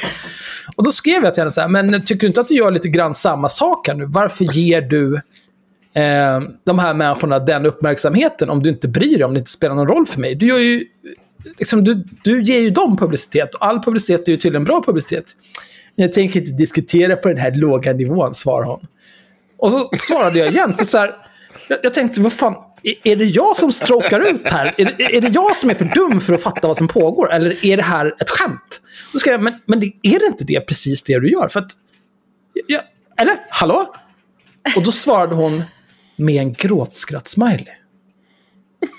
Och 0.75 0.83
då 0.83 0.91
skrev 0.91 1.23
jag 1.23 1.33
till 1.33 1.41
henne 1.41 1.51
så 1.51 1.61
här, 1.61 1.67
men 1.67 2.05
tycker 2.05 2.21
du 2.21 2.27
inte 2.27 2.41
att 2.41 2.47
du 2.47 2.55
gör 2.55 2.71
lite 2.71 2.87
grann 2.87 3.13
samma 3.13 3.49
sak 3.49 3.87
här 3.87 3.95
nu? 3.95 4.05
Varför 4.05 4.43
ger 4.43 4.81
du 4.81 5.21
eh, 5.95 6.41
de 6.65 6.79
här 6.79 6.93
människorna 6.93 7.39
den 7.39 7.65
uppmärksamheten 7.65 8.49
om 8.49 8.63
du 8.63 8.69
inte 8.69 8.87
bryr 8.87 9.15
dig, 9.17 9.23
om 9.23 9.33
det 9.33 9.39
inte 9.39 9.51
spelar 9.51 9.75
någon 9.75 9.87
roll 9.87 10.05
för 10.05 10.19
mig? 10.19 10.35
Du, 10.35 10.47
gör 10.47 10.57
ju, 10.57 10.85
liksom, 11.59 11.83
du, 11.83 12.03
du 12.23 12.43
ger 12.43 12.59
ju 12.59 12.69
dem 12.69 12.97
publicitet 12.97 13.55
och 13.55 13.65
all 13.65 13.83
publicitet 13.83 14.27
är 14.27 14.31
ju 14.31 14.37
tydligen 14.37 14.63
bra 14.63 14.83
publicitet. 14.85 15.25
Jag 15.95 16.13
tänker 16.13 16.39
inte 16.39 16.51
diskutera 16.51 17.15
på 17.15 17.27
den 17.27 17.37
här 17.37 17.51
låga 17.55 17.93
nivån, 17.93 18.33
svarar 18.33 18.65
hon. 18.65 18.79
Och 19.57 19.71
så 19.71 19.89
svarade 19.97 20.39
jag 20.39 20.51
igen, 20.51 20.73
för 20.73 20.85
så 20.85 20.97
här, 20.97 21.15
jag, 21.69 21.79
jag 21.83 21.93
tänkte, 21.93 22.21
vad 22.21 22.33
fan, 22.33 22.55
är, 22.83 22.95
är 23.03 23.15
det 23.15 23.25
jag 23.25 23.57
som 23.57 23.71
strokar 23.71 24.19
ut 24.19 24.49
här? 24.49 24.73
Är, 24.77 24.93
det- 24.97 25.17
är 25.17 25.21
det 25.21 25.27
jag 25.27 25.57
som 25.57 25.69
är 25.69 25.73
för 25.73 25.85
dum 25.85 26.21
för 26.21 26.33
att 26.33 26.41
fatta 26.41 26.67
vad 26.67 26.77
som 26.77 26.87
pågår? 26.87 27.33
Eller 27.33 27.65
är 27.65 27.77
det 27.77 27.83
här 27.83 28.15
ett 28.19 28.29
skämt? 28.29 28.81
Då 29.13 29.19
ska 29.19 29.31
jag, 29.31 29.41
men, 29.41 29.53
men 29.65 29.79
det, 29.79 29.85
är 30.03 30.19
det 30.19 30.25
inte 30.25 30.43
det 30.43 30.59
precis 30.61 31.03
det 31.03 31.19
du 31.19 31.31
gör? 31.31 31.47
För 31.47 31.59
att, 31.59 31.71
jag, 32.67 32.81
eller, 33.17 33.37
hallå? 33.49 33.93
Och 34.75 34.83
då 34.83 34.91
svarade 34.91 35.35
hon 35.35 35.63
med 36.15 36.35
en 36.41 36.53
gråtskratt-smiley. 36.53 37.73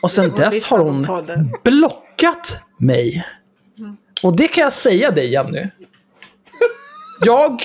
Och 0.02 0.10
sen 0.10 0.30
dess 0.36 0.64
har 0.64 0.78
hon 0.78 1.06
podden. 1.06 1.52
blockat 1.64 2.60
mig. 2.78 3.26
Och 4.22 4.36
det 4.36 4.48
kan 4.48 4.62
jag 4.62 4.72
säga 4.72 5.10
dig, 5.10 5.30
Jenny. 5.30 5.66
Jag... 7.20 7.62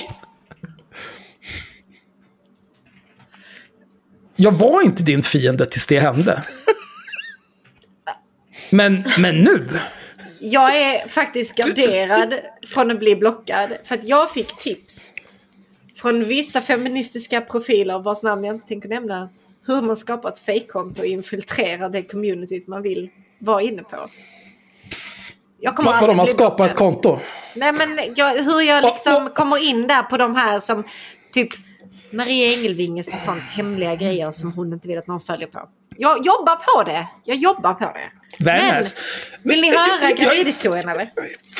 Jag 4.36 4.52
var 4.52 4.82
inte 4.82 5.04
din 5.04 5.24
fiende 5.24 5.66
tills 5.66 5.88
det 5.88 6.00
hände. 6.00 6.44
Men, 8.72 9.04
men 9.18 9.36
nu. 9.36 9.68
jag 10.40 10.78
är 10.78 11.08
faktiskt 11.08 11.56
garderad 11.56 12.34
från 12.68 12.92
att 12.92 13.00
bli 13.00 13.16
blockad. 13.16 13.70
För 13.84 13.96
att 13.96 14.04
jag 14.04 14.32
fick 14.32 14.58
tips 14.58 15.14
från 15.96 16.24
vissa 16.24 16.62
feministiska 16.62 17.42
profiler 17.42 18.00
vars 18.00 18.24
namn 18.24 18.44
jag 18.44 18.56
inte 18.56 18.68
tänker 18.68 18.90
nämna. 18.90 19.30
Hur 19.68 19.82
man 19.82 19.96
skapar 19.98 20.30
ett 20.30 20.40
fejkkonto 20.40 21.02
och 21.02 21.08
infiltrerar 21.08 21.90
det 21.90 22.04
communityt 22.04 22.68
man 22.68 22.82
vill 22.82 23.10
vara 23.40 23.62
inne 23.62 23.84
på. 23.84 24.10
Jag 25.60 25.76
kommer 25.76 25.92
Vad- 25.92 26.02
Vadå, 26.02 26.14
man 26.14 26.28
skapar 26.28 26.66
ett 26.66 26.76
konto? 26.76 27.20
Nej 27.56 27.72
men 27.74 28.00
jag, 28.16 28.34
hur 28.34 28.62
jag 28.62 28.84
liksom 28.84 29.30
kommer 29.30 29.64
in 29.64 29.88
där 29.88 30.04
på 30.04 30.18
de 30.18 30.36
här 30.36 30.60
som 30.60 30.84
typ 31.34 31.50
Maria 32.12 32.54
Engelvinges 32.54 33.08
och 33.14 33.20
sånt 33.20 33.44
hemliga 33.44 33.96
grejer 33.96 34.32
som 34.32 34.52
hon 34.54 34.74
inte 34.74 34.88
vill 34.88 34.98
att 34.98 35.08
någon 35.08 35.20
följer 35.20 35.48
på. 35.48 35.70
Jag 35.98 36.26
jobbar 36.26 36.56
på 36.56 36.84
det. 36.84 37.08
Jag 37.26 37.38
jobbar 37.38 37.74
på 37.74 37.86
det. 37.86 38.12
Very 38.46 38.78
nice. 38.78 38.96
Vill 39.44 39.62
ni 39.62 39.70
Men- 39.70 39.80
höra 39.80 40.10
jag- 40.10 40.18
gravidhistorien 40.18 40.90
eller? 40.90 41.12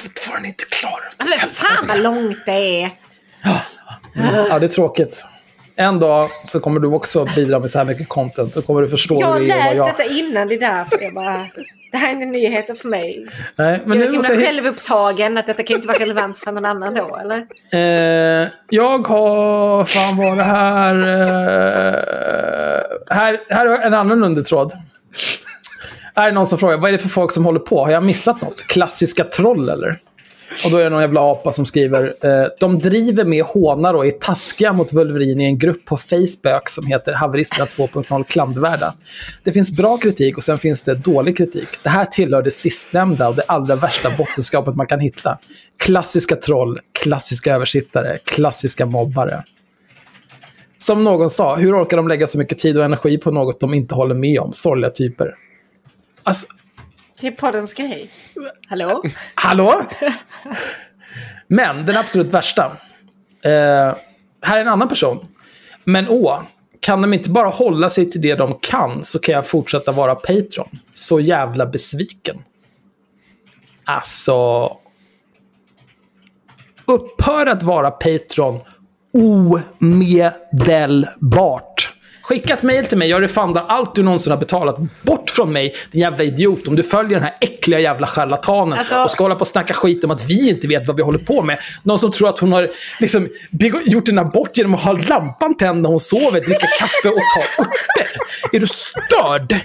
Fortfarande 0.04 0.48
inte 0.48 0.66
klar. 0.66 1.00
Men 1.18 1.40
fan 1.40 1.86
vad 1.90 2.00
långt 2.00 2.38
det 2.46 2.82
är. 2.84 2.90
Ja, 4.50 4.60
det 4.60 4.66
är 4.66 4.68
tråkigt. 4.68 5.26
En 5.82 6.00
dag 6.00 6.30
så 6.44 6.60
kommer 6.60 6.80
du 6.80 6.88
också 6.88 7.26
bidra 7.36 7.60
med 7.60 7.72
så 7.72 7.78
här 7.78 7.86
mycket 7.86 8.10
content. 8.10 8.54
Så 8.54 8.62
kommer 8.62 8.82
du 8.82 8.90
förstå 8.90 9.18
Jag 9.22 9.28
har 9.28 9.40
hur 9.40 9.48
det 9.48 9.54
är 9.54 9.60
att 9.60 9.66
läst 9.66 9.80
vara 9.80 9.90
jag. 9.90 9.98
detta 9.98 10.10
innan, 10.14 10.48
det 10.48 10.56
är 10.56 10.60
därför 10.60 11.02
jag 11.02 11.14
bara... 11.14 11.46
Det 11.92 11.98
här 11.98 12.08
är 12.10 12.14
inte 12.14 12.26
nyheter 12.26 12.74
för 12.74 12.88
mig. 12.88 13.26
Nej, 13.56 13.82
men 13.86 14.00
jag 14.00 14.08
är 14.08 14.12
nu 14.12 14.22
så 14.22 14.28
himla 14.28 14.44
jag... 14.44 14.54
självupptagen 14.54 15.38
att 15.38 15.48
detta 15.48 15.64
kan 15.64 15.76
inte 15.76 15.88
vara 15.88 15.98
relevant 16.00 16.38
för 16.38 16.52
någon 16.52 16.66
annan 16.66 16.94
då, 16.94 17.18
eller? 17.22 17.38
Eh, 17.72 18.48
jag 18.70 19.08
har... 19.08 19.86
Fan 19.86 20.18
var 20.18 20.36
det 20.36 20.44
här... 20.44 20.96
Eh, 20.96 21.94
här, 23.16 23.40
här 23.50 23.66
har 23.66 23.74
jag 23.74 23.86
en 23.86 23.94
annan 23.94 24.24
undertråd. 24.24 24.72
Här 26.16 26.28
är 26.28 26.32
någon 26.32 26.46
som 26.46 26.58
frågar, 26.60 26.78
vad 26.78 26.88
är 26.90 26.92
det 26.92 26.98
för 26.98 27.10
folk 27.10 27.32
som 27.32 27.46
håller 27.46 27.60
på? 27.60 27.84
Har 27.84 27.92
jag 27.92 28.04
missat 28.04 28.42
något? 28.42 28.68
Klassiska 28.68 29.24
troll 29.24 29.70
eller? 29.70 30.00
Och 30.66 30.72
då 30.72 30.78
är 30.78 30.84
det 30.84 30.90
någon 30.90 31.02
jävla 31.02 31.22
apa 31.22 31.52
som 31.52 31.66
skriver, 31.66 32.14
eh, 32.22 32.48
de 32.60 32.80
driver 32.80 33.26
med 33.26 33.44
hånar 33.44 33.94
och 33.94 34.06
är 34.06 34.12
taskiga 34.12 34.74
mot 34.74 34.94
Wolverine 34.94 35.44
i 35.44 35.46
en 35.46 35.58
grupp 35.58 35.86
på 35.86 35.98
Facebook 35.98 36.70
som 36.70 36.88
heter 36.88 37.14
Haveristerna 37.14 37.66
2.0 37.66 38.24
klandervärda. 38.24 38.94
Det 39.44 39.52
finns 39.52 39.72
bra 39.72 39.98
kritik 39.98 40.38
och 40.38 40.44
sen 40.44 40.58
finns 40.58 40.82
det 40.82 40.96
dålig 40.96 41.38
kritik. 41.38 41.68
Det 41.84 41.90
här 41.90 42.06
tillhör 42.06 42.42
det 42.42 42.52
sistnämnda 42.52 43.28
och 43.28 43.36
det 43.36 43.44
allra 43.48 43.76
värsta 43.76 44.10
bottenskapet 44.18 44.76
man 44.76 44.88
kan 44.88 45.00
hitta. 45.00 45.40
Klassiska 45.78 46.36
troll, 46.36 46.80
klassiska 47.04 47.56
översittare, 47.56 48.18
klassiska 48.24 48.86
mobbare. 48.86 49.44
Som 50.80 51.04
någon 51.04 51.30
sa, 51.30 51.56
hur 51.56 51.82
orkar 51.84 51.98
de 51.98 52.08
lägga 52.08 52.28
så 52.28 52.38
mycket 52.38 52.58
tid 52.58 52.78
och 52.78 52.84
energi 52.84 53.18
på 53.18 53.32
något 53.32 53.60
de 53.60 53.74
inte 53.74 53.96
håller 53.96 54.16
med 54.16 54.40
om? 54.40 54.54
Sorgliga 54.54 54.90
typer. 54.90 55.36
Alltså, 56.24 56.48
det 57.22 57.28
är 57.28 57.32
poddens 57.32 57.74
grej. 57.74 58.10
Hallå? 58.68 59.04
Hallå? 59.36 59.82
Men 61.48 61.86
den 61.86 61.98
absolut 61.98 62.34
värsta. 62.34 62.78
Eh, 63.44 63.96
här 64.42 64.58
är 64.58 64.62
en 64.62 64.68
annan 64.68 64.88
person. 64.88 65.28
Men 65.84 66.10
åh, 66.10 66.42
kan 66.80 67.02
de 67.02 67.14
inte 67.14 67.30
bara 67.30 67.48
hålla 67.48 67.90
sig 67.90 68.10
till 68.10 68.22
det 68.22 68.36
de 68.36 68.60
kan 68.62 69.04
så 69.04 69.20
kan 69.20 69.36
jag 69.36 69.48
fortsätta 69.48 69.92
vara 69.92 70.16
Patreon. 70.16 70.70
Så 70.94 71.20
jävla 71.20 71.66
besviken. 71.66 72.38
Alltså... 73.86 74.70
Upphör 76.86 77.46
att 77.46 77.64
vara 77.64 77.92
Patreon 77.92 78.60
omedelbart. 79.14 81.91
Skicka 82.32 82.54
ett 82.54 82.64
mail 82.64 82.86
till 82.86 82.98
mig, 82.98 83.10
jag 83.10 83.22
refundar 83.24 83.66
allt 83.68 83.96
du 83.96 84.04
någonsin 84.04 84.32
har 84.32 84.38
betalat. 84.38 84.78
Bort 85.02 85.30
från 85.30 85.54
mig, 85.54 85.76
din 85.92 86.02
jävla 86.02 86.24
idiot. 86.24 86.68
Om 86.68 86.76
du 86.76 86.84
följer 86.84 87.12
den 87.20 87.24
här 87.24 87.38
äckliga 87.42 87.80
jävla 87.80 88.08
charlatanen 88.08 88.80
Alltså- 88.80 89.04
och 89.04 89.12
ska 89.12 89.24
hålla 89.24 89.36
på 89.36 89.42
och 89.42 89.48
snacka 89.48 89.74
skit 89.74 90.04
om 90.04 90.12
att 90.12 90.30
vi 90.30 90.50
inte 90.50 90.68
vet 90.68 90.88
vad 90.88 90.98
vi 90.98 91.04
håller 91.04 91.20
på 91.20 91.42
med. 91.42 91.60
Någon 91.84 92.00
som 92.00 92.12
tror 92.12 92.30
att 92.30 92.40
hon 92.40 92.52
har 92.52 92.70
liksom 93.00 93.30
gjort 93.86 94.10
en 94.10 94.20
abort 94.20 94.58
genom 94.58 94.76
att 94.76 94.82
ha 94.82 94.92
lampan 94.94 95.58
tänd 95.58 95.82
när 95.82 95.90
hon 95.90 96.00
sover, 96.00 96.42
dricka 96.42 96.68
kaffe 96.80 97.10
och 97.10 97.22
ta 97.36 97.64
örter. 97.64 98.12
Är 98.52 98.60
du 98.60 98.68
störd? 98.68 99.56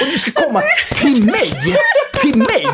Och 0.00 0.06
du 0.12 0.18
ska 0.18 0.30
komma 0.30 0.62
till 0.94 1.24
mig, 1.24 1.52
till 2.20 2.38
mig 2.38 2.66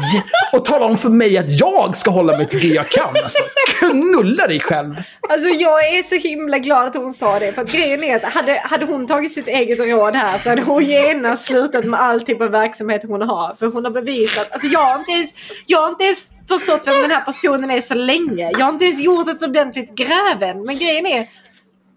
och 0.53 0.65
tala 0.65 0.87
om 0.87 0.99
för 0.99 1.09
mig 1.09 1.39
att 1.39 1.51
jag 1.61 1.97
ska 1.97 2.11
hålla 2.11 2.37
mig 2.37 2.49
till 2.49 2.61
det 2.61 2.75
jag 2.75 2.89
kan. 2.89 3.09
Alltså, 3.09 3.43
knulla 3.79 4.47
dig 4.47 4.61
själv. 4.61 5.03
Alltså 5.29 5.49
jag 5.49 5.89
är 5.89 6.03
så 6.03 6.29
himla 6.29 6.59
glad 6.59 6.87
att 6.87 6.95
hon 6.95 7.15
sa 7.15 7.39
det. 7.39 7.53
För 7.53 7.63
att 7.63 7.73
grejen 7.73 8.05
är 8.05 8.17
att 8.17 8.25
hade, 8.25 8.61
hade 8.65 8.85
hon 8.85 9.07
tagit 9.07 9.33
sitt 9.33 9.49
eget 9.49 9.79
råd 9.79 10.17
här 10.17 10.39
så 10.43 10.49
hade 10.49 10.63
hon 10.63 10.85
genast 10.85 11.45
slutat 11.45 11.85
med 11.85 12.01
all 12.01 12.21
typ 12.21 12.41
av 12.41 12.51
verksamhet 12.51 13.03
hon 13.09 13.23
har. 13.23 13.57
För 13.59 13.67
hon 13.67 13.85
har 13.85 13.93
bevisat. 13.93 14.53
Alltså 14.53 14.69
jag 14.69 14.81
har 14.81 14.99
inte 14.99 15.13
ens, 15.13 15.31
jag 15.67 15.81
har 15.81 15.89
inte 15.89 16.05
ens 16.05 16.23
förstått 16.49 16.83
vem 16.87 17.01
den 17.03 17.11
här 17.11 17.21
personen 17.21 17.71
är 17.71 17.81
så 17.81 17.95
länge. 17.95 18.51
Jag 18.51 18.65
har 18.65 18.73
inte 18.73 18.85
ens 18.85 19.01
gjort 19.01 19.29
ett 19.29 19.43
ordentligt 19.43 19.95
gräven. 19.95 20.65
Men 20.65 20.79
grejen 20.79 21.07
är. 21.07 21.27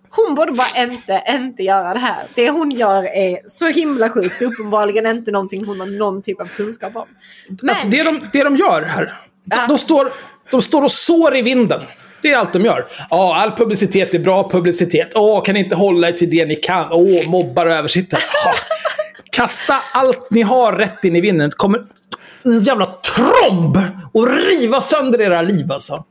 Hon 0.10 0.36
borde 0.36 0.52
bara 0.52 0.84
inte, 0.84 1.24
inte 1.30 1.64
göra 1.64 1.94
det 1.94 2.00
här. 2.00 2.24
Det 2.36 2.50
hon 2.50 2.72
gör 2.72 3.04
är 3.04 3.40
så 3.48 3.68
himla 3.68 4.10
sjukt. 4.10 4.42
Uppenbarligen 4.42 5.06
inte 5.06 5.32
någonting 5.32 5.66
hon 5.66 5.80
har 5.80 5.88
någon 5.88 6.22
typ 6.22 6.42
av 6.42 6.46
kunskap 6.46 6.96
om. 6.96 7.08
Men, 7.62 7.70
Alltså, 7.70 7.88
det, 7.88 8.04
de, 8.04 8.22
det 8.34 8.44
de 8.44 8.56
gör 8.56 8.82
här, 8.82 9.14
de, 9.44 9.56
de, 9.68 9.78
står, 9.78 10.12
de 10.52 10.62
står 10.62 10.84
och 10.84 10.92
sår 10.92 11.36
i 11.36 11.42
vinden. 11.42 11.82
Det 12.22 12.32
är 12.32 12.38
allt 12.38 12.54
de 12.54 12.66
gör. 12.66 12.86
Ja, 13.10 13.36
all 13.36 13.52
publicitet 13.52 14.14
är 14.14 14.20
bra 14.20 14.50
publicitet. 14.50 15.12
Åh, 15.16 15.44
kan 15.44 15.54
ni 15.54 15.60
inte 15.60 15.76
hålla 15.76 16.08
er 16.08 16.12
till 16.12 16.30
det 16.30 16.46
ni 16.46 16.56
kan? 16.56 16.88
Åh, 16.92 17.30
mobbar 17.30 17.66
och 17.66 17.72
översittare. 17.72 18.22
Ja. 18.46 18.54
Kasta 19.32 19.76
allt 19.94 20.32
ni 20.32 20.42
har 20.42 20.74
rätt 20.74 21.04
in 21.04 21.16
i 21.16 21.22
vinden. 21.22 21.52
Kommer 21.52 21.86
en 22.46 22.60
jävla 22.60 22.86
tromb 22.86 23.78
och 24.14 24.28
riva 24.28 24.82
sönder 24.82 25.22
era 25.22 25.42
liv 25.42 25.72
alltså. 25.72 26.06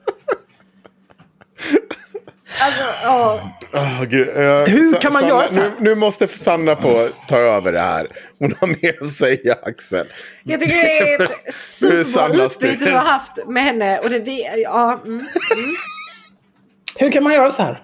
Alltså, 2.60 2.84
ja. 3.02 3.50
Åh, 3.72 4.04
gud. 4.04 4.28
Eh, 4.28 4.64
Hur 4.64 5.00
kan 5.00 5.12
man 5.12 5.22
Sanna, 5.22 5.34
göra 5.34 5.48
så 5.48 5.60
här? 5.60 5.70
Nu, 5.78 5.84
nu 5.90 5.94
måste 5.94 6.28
Sanna 6.28 6.76
få 6.76 7.08
ta 7.28 7.36
över 7.36 7.72
det 7.72 7.80
här. 7.80 8.08
Hon 8.38 8.54
har 8.60 8.68
att 9.00 9.12
säga, 9.12 9.56
Axel. 9.62 10.06
Jag 10.42 10.60
tycker 10.60 10.76
det 10.76 11.12
är 11.12 11.22
ett 11.22 11.54
superutbyte 11.54 12.50
styr. 12.50 12.86
du 12.86 12.92
har 12.92 13.04
haft 13.04 13.46
med 13.46 13.62
henne. 13.62 13.98
Och 13.98 14.10
det, 14.10 14.18
det, 14.18 14.40
ja, 14.62 15.00
mm, 15.04 15.26
mm. 15.52 15.76
Hur 16.98 17.10
kan 17.10 17.24
man 17.24 17.34
göra 17.34 17.50
så 17.50 17.62
här? 17.62 17.82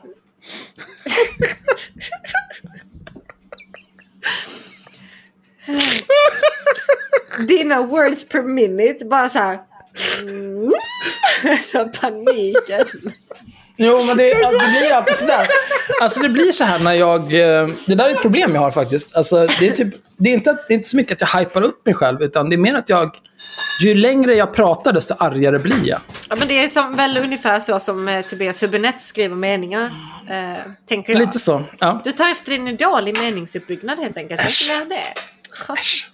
Dina 7.49 7.83
words 7.83 8.29
per 8.29 8.43
minute, 8.43 9.05
bara 9.05 9.29
så 9.29 9.39
här. 9.39 9.59
Mm. 10.23 10.73
Så 11.73 11.89
paniken. 11.89 12.87
Jo, 13.77 14.03
men 14.07 14.17
det, 14.17 14.25
det 14.35 14.79
blir 14.81 14.93
alltid 14.93 15.15
sådär. 15.15 15.49
Alltså 16.01 16.21
det 16.21 16.29
blir 16.29 16.53
så 16.53 16.65
här 16.65 16.79
när 16.79 16.93
jag... 16.93 17.21
eh, 17.23 17.69
Det 17.87 17.95
där 17.95 18.05
är 18.09 18.11
ett 18.11 18.23
problem 18.23 18.55
jag 18.55 18.61
har 18.63 18.71
faktiskt. 18.71 19.15
Alltså, 19.17 19.47
det, 19.59 19.69
är 19.69 19.71
typ, 19.73 19.95
det, 20.19 20.29
är 20.31 20.35
inte, 20.35 20.51
att- 20.51 20.69
det 20.69 20.75
är 20.75 20.77
inte 20.77 20.89
så 20.89 20.97
mycket 20.97 21.23
att 21.23 21.33
jag 21.35 21.41
hypar 21.41 21.63
upp 21.63 21.87
mig 21.87 21.95
själv, 21.95 22.23
utan 22.23 22.49
det 22.51 22.57
är 22.57 22.59
mer 22.59 22.75
att 22.75 22.89
jag... 22.89 23.11
Ju 23.83 23.95
längre 23.95 24.35
jag 24.35 24.55
pratar, 24.55 24.93
desto 24.93 25.15
argare 25.19 25.59
blir 25.59 25.89
jag. 25.89 26.01
Ja, 26.29 26.37
men 26.37 26.49
det 26.49 26.65
är 26.65 26.69
som, 26.69 26.97
väl 26.97 27.19
ungefär 27.19 27.61
så 27.61 27.79
som 27.79 28.09
eh, 28.09 28.21
Tobias 28.25 28.63
Hübinette 28.63 28.99
skriver 28.99 29.37
meningar. 29.37 29.91
Eh, 30.31 30.59
tänker 30.89 31.13
jag. 31.13 31.21
Lite 31.21 31.39
så. 31.39 31.63
Ja. 31.81 32.01
Du 32.05 32.13
tar 32.13 32.31
efter 32.31 32.51
din 32.53 32.69
idol 32.69 33.09
i 33.09 33.13
meningsuppbyggnad 33.13 33.99
helt 33.99 34.17
enkelt. 34.17 34.41
Mer 34.69 34.83
än 34.83 34.89
det. 34.89 35.73
Äsch. 35.73 36.11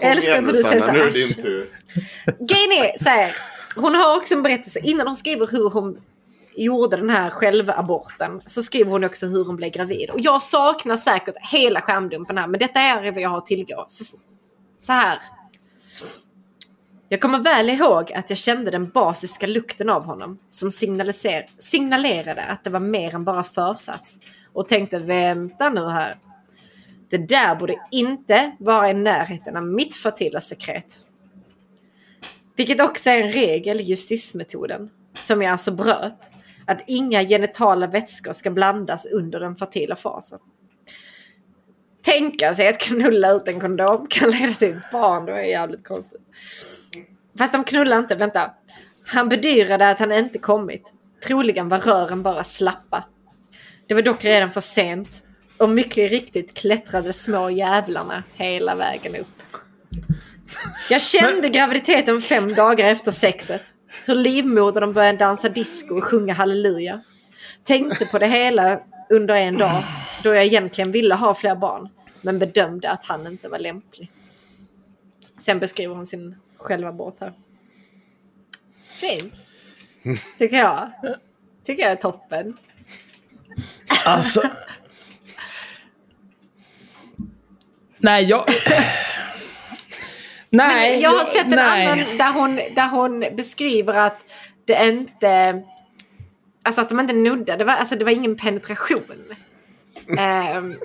Jag 0.00 0.10
älskar 0.10 0.40
när 0.40 0.52
du 0.52 0.62
säger 0.62 0.80
så 0.82 0.92
nu 0.92 1.00
är 1.00 1.04
det 1.04 1.10
din 1.26 1.34
tur. 1.34 1.68
Grejen 2.24 2.72
är 2.72 2.98
så 2.98 3.08
här, 3.08 3.36
hon 3.76 3.94
har 3.94 4.16
också 4.16 4.34
en 4.34 4.42
berättelse 4.42 4.78
innan 4.82 5.06
hon 5.06 5.16
skriver 5.16 5.46
hur 5.50 5.70
hon 5.70 5.96
gjorde 6.56 6.96
den 6.96 7.10
här 7.10 7.30
självaborten 7.30 8.40
så 8.46 8.62
skriver 8.62 8.90
hon 8.90 9.04
också 9.04 9.26
hur 9.26 9.44
hon 9.44 9.56
blev 9.56 9.70
gravid. 9.70 10.10
Och 10.10 10.20
jag 10.20 10.42
saknar 10.42 10.96
säkert 10.96 11.34
hela 11.52 11.80
skärmdumpen 11.80 12.38
här 12.38 12.46
men 12.46 12.60
detta 12.60 12.80
är 12.80 13.12
vad 13.12 13.20
jag 13.20 13.30
har 13.30 13.40
tillgå. 13.40 13.84
Så, 13.88 14.16
så 14.80 14.92
här. 14.92 15.18
Jag 17.08 17.20
kommer 17.20 17.38
väl 17.38 17.70
ihåg 17.70 18.12
att 18.12 18.30
jag 18.30 18.38
kände 18.38 18.70
den 18.70 18.90
basiska 18.90 19.46
lukten 19.46 19.90
av 19.90 20.04
honom 20.04 20.38
som 20.50 20.68
signaliser- 20.68 21.46
signalerade 21.58 22.42
att 22.44 22.64
det 22.64 22.70
var 22.70 22.80
mer 22.80 23.14
än 23.14 23.24
bara 23.24 23.42
försats. 23.42 24.18
Och 24.52 24.68
tänkte 24.68 24.98
vänta 24.98 25.70
nu 25.70 25.88
här. 25.88 26.18
Det 27.10 27.18
där 27.18 27.54
borde 27.54 27.76
inte 27.90 28.52
vara 28.58 28.90
i 28.90 28.94
närheten 28.94 29.56
av 29.56 29.66
mitt 29.66 29.94
fertila 29.94 30.40
sekret. 30.40 30.86
Vilket 32.56 32.80
också 32.80 33.10
är 33.10 33.18
en 33.18 33.32
regel 33.32 33.80
i 33.80 33.84
justismetoden, 33.84 34.90
som 35.18 35.42
jag 35.42 35.52
alltså 35.52 35.72
bröt. 35.72 36.30
Att 36.66 36.84
inga 36.86 37.22
genitala 37.22 37.86
vätskor 37.86 38.32
ska 38.32 38.50
blandas 38.50 39.06
under 39.06 39.40
den 39.40 39.56
fertila 39.56 39.96
fasen. 39.96 40.38
Tänka 42.02 42.54
sig 42.54 42.68
att 42.68 42.80
knulla 42.80 43.30
ut 43.30 43.48
en 43.48 43.60
kondom 43.60 44.06
kan 44.10 44.30
leda 44.30 44.54
till 44.54 44.76
ett 44.76 44.90
barn, 44.92 45.26
det 45.26 45.32
är 45.32 45.44
jävligt 45.44 45.84
konstigt. 45.84 46.20
Fast 47.38 47.52
de 47.52 47.64
knullar 47.64 47.98
inte, 47.98 48.14
vänta. 48.14 48.50
Han 49.06 49.28
bedyrade 49.28 49.90
att 49.90 49.98
han 49.98 50.12
inte 50.12 50.38
kommit. 50.38 50.92
Troligen 51.26 51.68
var 51.68 51.78
rören 51.78 52.22
bara 52.22 52.44
slappa. 52.44 53.04
Det 53.86 53.94
var 53.94 54.02
dock 54.02 54.24
redan 54.24 54.50
för 54.50 54.60
sent. 54.60 55.24
Och 55.58 55.68
mycket 55.68 56.10
riktigt 56.10 56.54
klättrade 56.54 57.08
de 57.08 57.12
små 57.12 57.50
jävlarna 57.50 58.22
hela 58.34 58.74
vägen 58.74 59.16
upp. 59.16 59.42
Jag 60.90 61.02
kände 61.02 61.48
graviditeten 61.48 62.20
fem 62.20 62.54
dagar 62.54 62.88
efter 62.88 63.10
sexet. 63.10 63.62
Hur 64.04 64.14
livmodern 64.14 64.92
började 64.92 65.18
dansa 65.18 65.48
disco 65.48 65.94
och 65.94 66.04
sjunga 66.04 66.34
halleluja. 66.34 67.02
Tänkte 67.64 68.06
på 68.06 68.18
det 68.18 68.26
hela 68.26 68.80
under 69.10 69.34
en 69.34 69.58
dag 69.58 69.84
då 70.22 70.34
jag 70.34 70.44
egentligen 70.44 70.92
ville 70.92 71.14
ha 71.14 71.34
fler 71.34 71.54
barn. 71.54 71.88
Men 72.20 72.38
bedömde 72.38 72.90
att 72.90 73.04
han 73.04 73.26
inte 73.26 73.48
var 73.48 73.58
lämplig. 73.58 74.10
Sen 75.38 75.58
beskriver 75.58 75.94
hon 75.94 76.06
sin 76.06 76.36
självabort 76.56 77.20
här. 77.20 77.32
Fint. 78.86 79.34
Tycker 80.38 80.56
jag. 80.56 80.88
Tycker 81.64 81.82
jag 81.82 81.92
är 81.92 81.96
toppen. 81.96 82.56
Alltså... 84.04 84.42
Nej, 87.98 88.24
jag... 88.24 88.44
Nej, 90.52 90.90
Men 90.90 91.00
jag 91.00 91.10
har 91.10 91.24
sett 91.24 91.44
en 91.44 91.50
nej. 91.50 91.86
annan 91.86 92.18
där 92.18 92.32
hon, 92.32 92.56
där 92.56 92.88
hon 92.88 93.24
beskriver 93.36 93.94
att 93.94 94.18
det 94.64 94.88
inte... 94.88 95.62
Alltså 96.64 96.80
att 96.80 96.88
de 96.88 97.00
inte 97.00 97.14
nuddade. 97.14 97.58
Det 97.58 97.64
var, 97.64 97.72
alltså 97.72 97.96
det 97.96 98.04
var 98.04 98.12
ingen 98.12 98.36
penetration. 98.36 99.34
Ehm, 100.18 100.78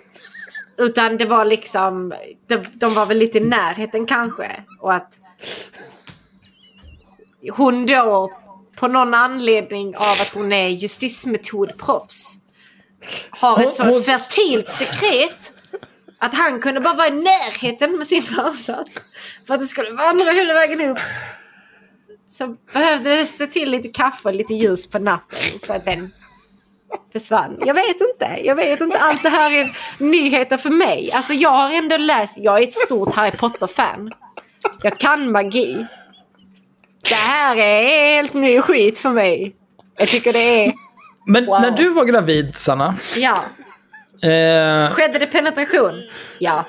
utan 0.78 1.18
det 1.18 1.26
var 1.26 1.46
liksom... 1.46 2.14
De, 2.48 2.66
de 2.74 2.94
var 2.94 3.06
väl 3.06 3.18
lite 3.18 3.38
i 3.38 3.42
närheten 3.42 4.06
kanske. 4.06 4.52
Och 4.80 4.94
att 4.94 5.20
hon 7.52 7.86
då 7.86 8.32
på 8.76 8.88
någon 8.88 9.14
anledning 9.14 9.98
av 9.98 10.22
att 10.22 10.32
hon 10.32 10.52
är 10.52 10.68
justismetodproffs 10.68 12.38
har 13.30 13.64
ett 13.64 13.74
så 13.76 14.02
fertilt 14.02 14.70
sekret 14.70 15.54
att 16.20 16.36
han 16.36 16.60
kunde 16.62 16.82
bara 16.82 16.94
vara 16.94 17.08
i 17.08 17.12
närheten 17.12 17.98
med 17.98 18.08
sin 18.08 18.22
försats. 18.24 18.92
För 19.48 19.54
att 19.54 19.60
det 19.60 19.66
skulle 19.68 19.92
vandra 19.92 20.32
hela 20.32 20.54
vägen 20.54 20.82
upp. 20.82 20.98
Så 22.30 22.56
behövdes 22.74 23.38
det 23.38 23.48
till 23.48 23.72
lite 23.72 23.88
kaffe 23.88 24.30
och 24.30 24.36
lite 24.36 24.54
ljus 24.54 24.90
på 24.90 25.00
natten 25.00 25.60
så 25.66 25.74
att 25.74 25.86
den 25.86 26.12
försvann. 27.14 27.58
Jag 27.66 27.74
vet 27.74 28.02
inte. 28.02 28.40
Jag 28.44 28.56
vet 28.56 28.82
inte. 28.82 29.00
Allt 29.00 29.24
det 29.24 29.30
här 29.30 29.52
är 29.52 29.78
nyheter 29.98 30.58
för 30.58 30.70
mig. 30.70 31.12
Alltså 31.12 31.34
jag 31.34 31.50
har 31.50 31.70
ändå 31.72 31.98
läst. 31.98 32.38
Jag 32.38 32.60
är 32.60 32.64
ett 32.64 32.74
stort 32.74 33.14
Harry 33.14 33.32
Potter-fan. 33.32 34.12
Jag 34.82 34.98
kan 34.98 35.32
magi. 35.32 35.86
Det 37.10 37.16
här 37.16 37.58
är 37.58 37.84
helt 38.16 38.34
ny 38.34 38.62
skit 38.62 39.00
för 39.00 39.10
mig. 39.10 39.56
Jag 39.98 40.10
tycker 40.10 40.34
det 40.34 40.66
är... 40.66 40.74
Men 41.26 41.46
Wow. 41.46 41.62
när 41.62 41.72
du 41.72 41.90
var 41.90 42.06
gravid, 42.06 42.56
Sanna. 42.56 42.96
Ja. 43.16 43.44
Eh, 44.24 44.92
Skedde 44.92 45.20
det 45.20 45.28
penetration? 45.28 46.04
Ja. 46.40 46.66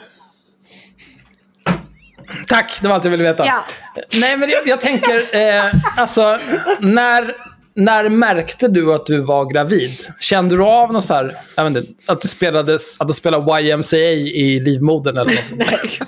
tack, 2.47 2.79
det 2.83 2.89
var 2.89 2.95
allt 2.95 3.05
jag 3.05 3.11
ville 3.11 3.25
veta. 3.25 3.47
Ja. 3.47 3.65
Nej, 4.13 4.37
men 4.37 4.49
jag, 4.49 4.69
jag 4.69 4.81
tänker, 4.81 5.37
eh, 5.37 5.75
alltså, 5.97 6.39
när, 6.81 7.35
när 7.75 8.09
märkte 8.09 8.69
du 8.69 8.95
att 8.95 9.07
du 9.07 9.21
var 9.21 9.53
gravid? 9.53 9.99
Kände 10.21 10.57
du 10.57 10.63
av 10.65 10.93
något 10.93 11.05
så 11.05 11.15
här, 11.15 11.37
jag 11.57 11.65
vet 11.65 11.77
inte, 11.77 11.93
att 12.13 12.21
du 12.21 12.29
spelades, 12.29 13.01
att 13.01 13.09
du 13.09 13.15
spelade 13.15 13.63
YMCA 13.63 13.97
i 13.97 14.61
livmodern 14.61 15.17
eller 15.17 15.35
något 15.35 15.45
sånt? 15.45 15.63
Nej. 15.71 15.99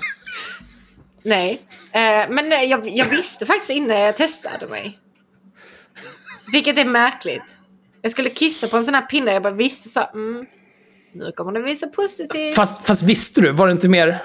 Nej. 1.23 1.61
Eh, 1.91 2.29
men 2.29 2.69
jag, 2.69 2.89
jag 2.89 3.05
visste 3.05 3.45
faktiskt 3.45 3.69
innan 3.71 3.99
jag 3.99 4.17
testade 4.17 4.67
mig. 4.67 4.97
Vilket 6.51 6.77
är 6.77 6.85
märkligt. 6.85 7.43
Jag 8.01 8.11
skulle 8.11 8.29
kissa 8.29 8.67
på 8.67 8.77
en 8.77 8.85
sån 8.85 8.93
här 8.93 9.01
pinne. 9.01 9.33
Jag 9.33 9.43
bara 9.43 9.53
visste 9.53 9.89
så. 9.89 10.09
Mm, 10.13 10.45
nu 11.13 11.31
kommer 11.31 11.51
det 11.51 11.59
visa 11.61 11.87
positivt. 11.87 12.55
Fast, 12.55 12.85
fast 12.85 13.03
visste 13.03 13.41
du? 13.41 13.51
Var 13.51 13.67
det 13.67 13.73
inte 13.73 13.89
mer 13.89 14.19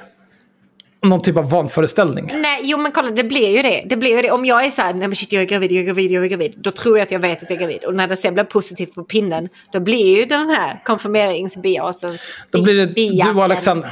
någon 1.03 1.21
typ 1.23 1.37
av 1.37 1.51
vanföreställning? 1.51 2.31
Nej, 2.35 2.61
jo 2.63 2.79
men 2.79 2.93
kolla 2.93 3.11
det 3.11 3.25
blir 3.25 3.57
ju 3.57 3.63
det. 3.63 3.83
Det 3.87 3.97
blir 3.97 4.17
ju 4.17 4.23
det. 4.23 4.31
Om 4.31 4.45
jag 4.45 4.65
är 4.65 4.71
så 4.71 4.83
här, 4.83 4.95
nej 4.95 5.09
men 5.09 5.17
shit 5.17 5.33
jag 5.33 5.43
är 5.43 5.47
gravid, 5.47 5.73
jag 5.73 5.81
är 5.81 5.85
gravid, 5.87 6.11
jag 6.11 6.25
är 6.25 6.29
gravid. 6.29 6.55
Då 6.57 6.71
tror 6.71 6.99
jag 6.99 7.05
att 7.05 7.11
jag 7.11 7.19
vet 7.19 7.43
att 7.43 7.51
jag 7.51 7.57
är 7.57 7.61
gravid. 7.61 7.85
Och 7.85 7.95
när 7.95 8.07
det 8.07 8.17
sen 8.17 8.35
blir 8.35 8.45
positivt 8.45 8.95
på 8.95 9.05
pinnen, 9.05 9.49
då 9.73 9.81
blir 9.81 10.17
ju 10.19 10.25
den 10.25 10.49
här 10.49 10.81
konfirmeringsbiasen. 10.85 12.19
Då 12.51 12.63
blir 12.63 12.75
det 12.75 12.87
biasen 12.87 13.33
du 13.35 13.39
och 13.39 13.45
Alexander, 13.45 13.91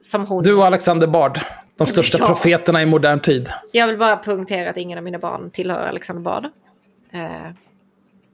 Som 0.00 0.26
hon. 0.26 0.42
du 0.42 0.54
och 0.54 0.66
Alexander 0.66 1.06
Bard. 1.06 1.40
De 1.76 1.86
största 1.86 2.18
Ja. 2.20 2.26
profeterna 2.26 2.82
i 2.82 2.86
modern 2.86 3.20
tid. 3.20 3.48
Jag 3.72 3.86
vill 3.86 3.98
bara 3.98 4.16
poängtera 4.16 4.70
att 4.70 4.76
ingen 4.76 4.98
av 4.98 5.04
mina 5.04 5.18
barn 5.18 5.50
tillhör 5.50 5.86
Alexander 5.86 6.22
Bard. 6.22 6.44
Eh, 7.12 7.20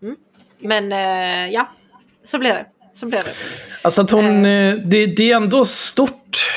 mm. 0.03 0.17
Men 0.59 0.93
eh, 0.93 1.53
ja, 1.53 1.69
så 2.25 2.39
blir 2.39 2.51
det. 2.53 2.67
Så 3.01 3.07
blir 3.07 3.19
det. 3.21 3.33
Alltså 3.83 4.01
att 4.01 4.11
hon, 4.11 4.45
eh, 4.47 4.75
det, 4.75 5.07
det 5.07 5.33
är 5.33 5.37
ändå 5.37 5.65
stort. 5.65 6.51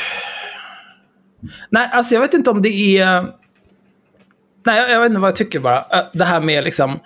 Nej, 1.70 1.90
alltså 1.94 2.14
jag 2.14 2.22
vet 2.22 2.34
inte 2.34 2.50
om 2.50 2.62
det 2.62 2.98
är... 2.98 3.22
Nej, 4.66 4.92
jag, 4.92 5.00
vet 5.00 5.10
inte 5.10 5.20
vad 5.20 5.28
jag 5.28 5.36
tycker 5.36 5.60
bara. 5.60 5.78
Eh, 5.78 6.04
Det 6.14 6.24
här 6.26 6.42
med 6.42 6.64
liksom... 6.64 6.92
eh, 6.92 7.00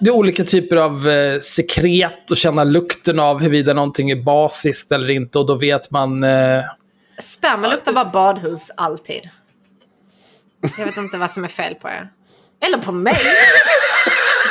Det, 0.00 0.06
är 0.06 0.10
olika 0.10 0.44
typer 0.44 0.76
av 0.76 1.08
eh, 1.08 1.38
sekret 1.40 2.30
och 2.30 2.36
känna 2.36 2.64
lukten 2.64 3.20
av 3.20 3.40
huruvida 3.40 3.72
någonting 3.74 4.10
är 4.10 4.22
basiskt 4.22 4.92
eller 4.92 5.10
inte. 5.10 5.38
Och 5.38 5.46
då 5.46 5.54
vet 5.54 5.90
man... 5.90 6.24
eh, 6.24 6.62
Sperma 7.18 7.68
luktar 7.68 7.92
bara 7.92 8.04
badhus 8.04 8.70
alltid. 8.76 9.30
Jag 10.78 10.86
vet 10.86 10.96
inte 10.96 11.16
vad 11.16 11.30
som 11.30 11.44
är 11.44 11.48
fel 11.48 11.74
på 11.74 11.88
er. 11.88 12.08
Eller 12.66 12.78
på 12.78 12.92
mig. 12.92 13.16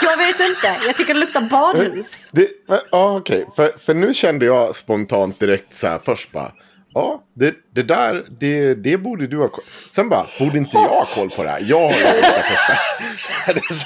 Jag 0.03 0.17
vet 0.17 0.39
inte. 0.49 0.75
Jag 0.85 0.97
tycker 0.97 1.13
det 1.13 1.19
luktar 1.19 1.41
badhus. 1.41 2.29
Det, 2.31 2.47
ja, 2.91 3.17
okej. 3.17 3.45
För, 3.55 3.71
för 3.85 3.93
nu 3.93 4.13
kände 4.13 4.45
jag 4.45 4.75
spontant 4.75 5.39
direkt 5.39 5.75
så 5.75 5.87
här 5.87 5.99
först 6.05 6.31
bara. 6.31 6.51
Ja, 6.93 7.23
det, 7.35 7.55
det 7.75 7.83
där, 7.83 8.25
det, 8.39 8.73
det 8.75 8.97
borde 8.97 9.27
du 9.27 9.37
ha 9.37 9.47
koll 9.47 9.63
Sen 9.95 10.09
bara, 10.09 10.25
borde 10.39 10.57
inte 10.57 10.77
jag 10.77 10.87
ha 10.87 11.05
koll 11.15 11.29
på 11.29 11.43
det 11.43 11.49
här? 11.49 11.63
Jag 11.67 11.79
har 11.89 11.97
ju 11.97 12.03
luktat 12.15 12.45
första. 12.45 13.83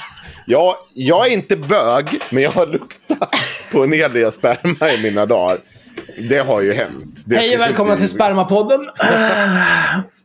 Jag, 0.50 0.74
jag 0.94 1.26
är 1.26 1.30
inte 1.32 1.56
bög, 1.56 2.06
men 2.30 2.42
jag 2.42 2.50
har 2.50 2.66
luktat 2.66 3.34
på 3.72 3.84
en 3.84 3.92
hel 3.92 4.12
del 4.12 4.32
sperma 4.32 4.90
i 4.92 5.02
mina 5.02 5.26
dagar. 5.26 5.56
Det 6.28 6.38
har 6.38 6.60
ju 6.60 6.72
hänt. 6.72 7.22
Det 7.26 7.36
Hej 7.36 7.54
och 7.54 7.60
välkomna 7.60 7.92
inte- 7.92 8.02
till 8.02 8.10
Spermapodden. 8.10 8.80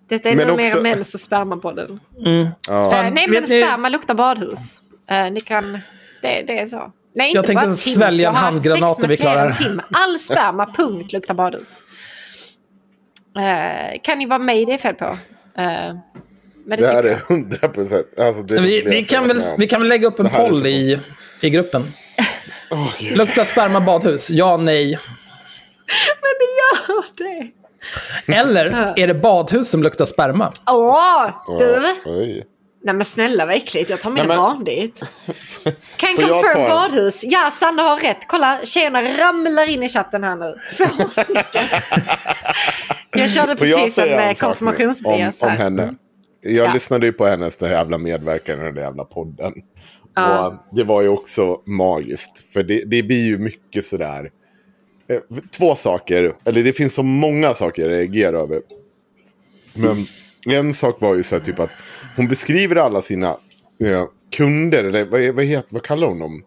Detta 0.09 0.29
är 0.29 0.35
Men 0.35 0.47
numera 0.47 0.67
också- 0.67 0.81
mens 0.81 1.13
och 1.13 1.19
spermapodden. 1.19 1.99
Ja. 2.67 3.03
Eh, 3.05 3.11
nej 3.13 3.27
men 3.27 3.45
sperma 3.47 3.89
luktar 3.89 4.13
badhus. 4.13 4.79
Eh, 5.09 5.31
ni 5.31 5.39
kan... 5.39 5.79
Det, 6.21 6.41
det 6.47 6.59
är 6.59 6.65
så. 6.65 6.91
Nej, 7.15 7.27
inte 7.27 7.37
Jag 7.37 7.45
tänkte 7.45 7.65
tims. 7.65 7.95
svälja 7.95 8.29
en 8.29 8.35
handgranat 8.35 8.97
när 8.99 9.07
vi 9.07 9.13
med 9.13 9.19
klarar 9.19 9.51
Tim. 9.51 9.81
All 9.93 10.19
sperma, 10.19 10.73
punkt, 10.77 11.13
luktar 11.13 11.33
badhus. 11.33 11.77
Eh, 13.37 13.99
kan 14.03 14.21
ju 14.21 14.27
vara 14.27 14.39
mig 14.39 14.65
det 14.65 14.73
är 14.73 14.77
fel 14.77 14.95
på. 14.95 15.05
Eh, 15.05 15.15
men 15.55 15.97
det, 16.65 16.75
Det 16.75 16.87
här 16.87 17.03
är 17.03 17.09
jag. 17.09 17.17
hundra 17.17 17.69
procent. 17.69 18.07
Alltså, 18.19 18.43
det 18.43 18.61
Vi, 18.61 18.81
vi, 18.81 19.03
kan 19.03 19.27
väl, 19.27 19.37
med 19.37 19.55
vi 19.57 19.67
kan 19.67 19.81
väl 19.81 19.89
lägga 19.89 20.07
upp 20.07 20.19
en 20.19 20.25
Det 20.25 20.31
poll 20.31 20.67
i, 20.67 20.99
i 21.41 21.49
gruppen. 21.49 21.83
Gud. 22.99 23.17
Luktar 23.17 23.43
sperma 23.43 23.81
badhus? 23.81 24.29
Ja, 24.29 24.57
nej. 24.57 24.99
Men 26.21 26.31
det 26.39 26.89
gör 26.93 27.05
det. 27.17 28.33
Eller 28.33 28.93
är 28.99 29.07
det 29.07 29.13
badhus 29.13 29.69
som 29.69 29.83
luktar 29.83 30.05
sperma? 30.05 30.51
Åh, 30.67 31.29
du! 31.57 31.83
Oj. 32.05 32.43
Nej 32.83 32.95
men 32.95 33.05
snälla 33.05 33.45
vad 33.45 33.55
äckligt, 33.55 33.89
jag 33.89 34.01
tar 34.01 34.09
mina 34.09 34.23
Nej, 34.23 34.27
men- 34.27 34.37
barn 34.37 34.63
dit. 34.63 35.01
Jag 36.01 36.15
confirm 36.15 36.67
badhus. 36.69 37.23
Ja, 37.23 37.49
Sanna 37.51 37.83
har 37.83 37.97
rätt. 37.99 38.17
Kolla, 38.27 38.59
tjejerna 38.63 39.01
ramlar 39.01 39.69
in 39.69 39.83
i 39.83 39.89
chatten 39.89 40.23
här 40.23 40.35
nu. 40.35 40.55
Två 40.77 41.07
stycken. 41.09 41.63
Jag 43.11 43.31
körde 43.31 43.51
jag 43.51 43.57
precis 43.59 43.95
säga 43.95 44.15
en 44.15 44.23
en 44.23 44.29
eh, 44.29 44.35
konfirmationsbias 44.35 45.41
om, 45.41 45.47
om 45.49 45.55
henne? 45.55 45.95
Jag 46.41 46.67
Ja. 46.67 46.73
lyssnade 46.73 47.05
ju 47.05 47.13
på 47.13 47.25
hennes 47.25 47.61
jävla 47.61 47.97
medverkan 47.97 48.59
i 48.61 48.63
den 48.63 48.75
där 48.75 48.81
jävla 48.81 49.03
podden. 49.05 49.53
Ja. 50.15 50.47
Och 50.47 50.75
det 50.77 50.83
var 50.83 51.01
ju 51.01 51.07
också 51.07 51.61
magiskt. 51.65 52.53
För 52.53 52.63
det, 52.63 52.83
det 52.85 53.03
blir 53.03 53.25
ju 53.25 53.37
mycket 53.37 53.85
sådär. 53.85 54.31
eh, 55.09 55.19
Två 55.57 55.75
saker, 55.75 56.33
eller 56.45 56.63
det 56.63 56.73
finns 56.73 56.93
så 56.93 57.03
många 57.03 57.53
saker 57.53 57.81
jag 57.81 57.91
reagerar 57.91 58.33
över. 58.39 58.61
Men 59.73 60.05
en 60.49 60.73
sak 60.73 61.01
var 61.01 61.15
ju 61.15 61.23
så 61.23 61.35
här 61.35 61.43
typ 61.43 61.59
att 61.59 61.69
hon 62.15 62.27
beskriver 62.27 62.75
alla 62.75 63.01
sina 63.01 63.37
eh, 63.79 64.05
kunder, 64.35 64.83
eller 64.83 65.05
vad, 65.05 65.35
vad, 65.35 65.45
heter, 65.45 65.67
vad 65.69 65.83
kallar 65.83 66.07
hon 66.07 66.19
dem? 66.19 66.43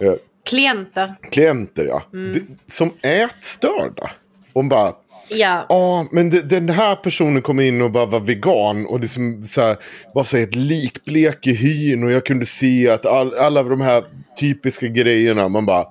Eh, 0.00 0.14
Klienter. 0.44 1.14
klienter 1.30 1.84
ja. 1.84 2.02
Mm. 2.12 2.32
Det, 2.32 2.72
som 2.72 2.92
ätstörda. 3.02 4.10
Hon 4.52 4.68
bara, 4.68 4.94
Ja. 5.30 5.66
Ja, 5.68 6.06
men 6.10 6.30
det, 6.30 6.42
den 6.42 6.68
här 6.68 6.96
personen 6.96 7.42
kom 7.42 7.60
in 7.60 7.82
och 7.82 7.90
bara 7.90 8.06
var 8.06 8.20
vegan 8.20 8.86
och 8.86 9.00
det 9.00 9.08
som 9.08 9.44
så 9.44 9.60
här, 9.60 9.76
var 10.14 10.24
så 10.24 10.36
här 10.36 10.44
ett 10.44 10.54
likblek 10.54 11.46
i 11.46 11.54
hyn 11.54 12.04
och 12.04 12.10
jag 12.10 12.26
kunde 12.26 12.46
se 12.46 12.90
att 12.90 13.06
all, 13.06 13.34
alla 13.34 13.62
de 13.62 13.80
här 13.80 14.04
typiska 14.40 14.86
grejerna, 14.86 15.48
man 15.48 15.66
bara... 15.66 15.84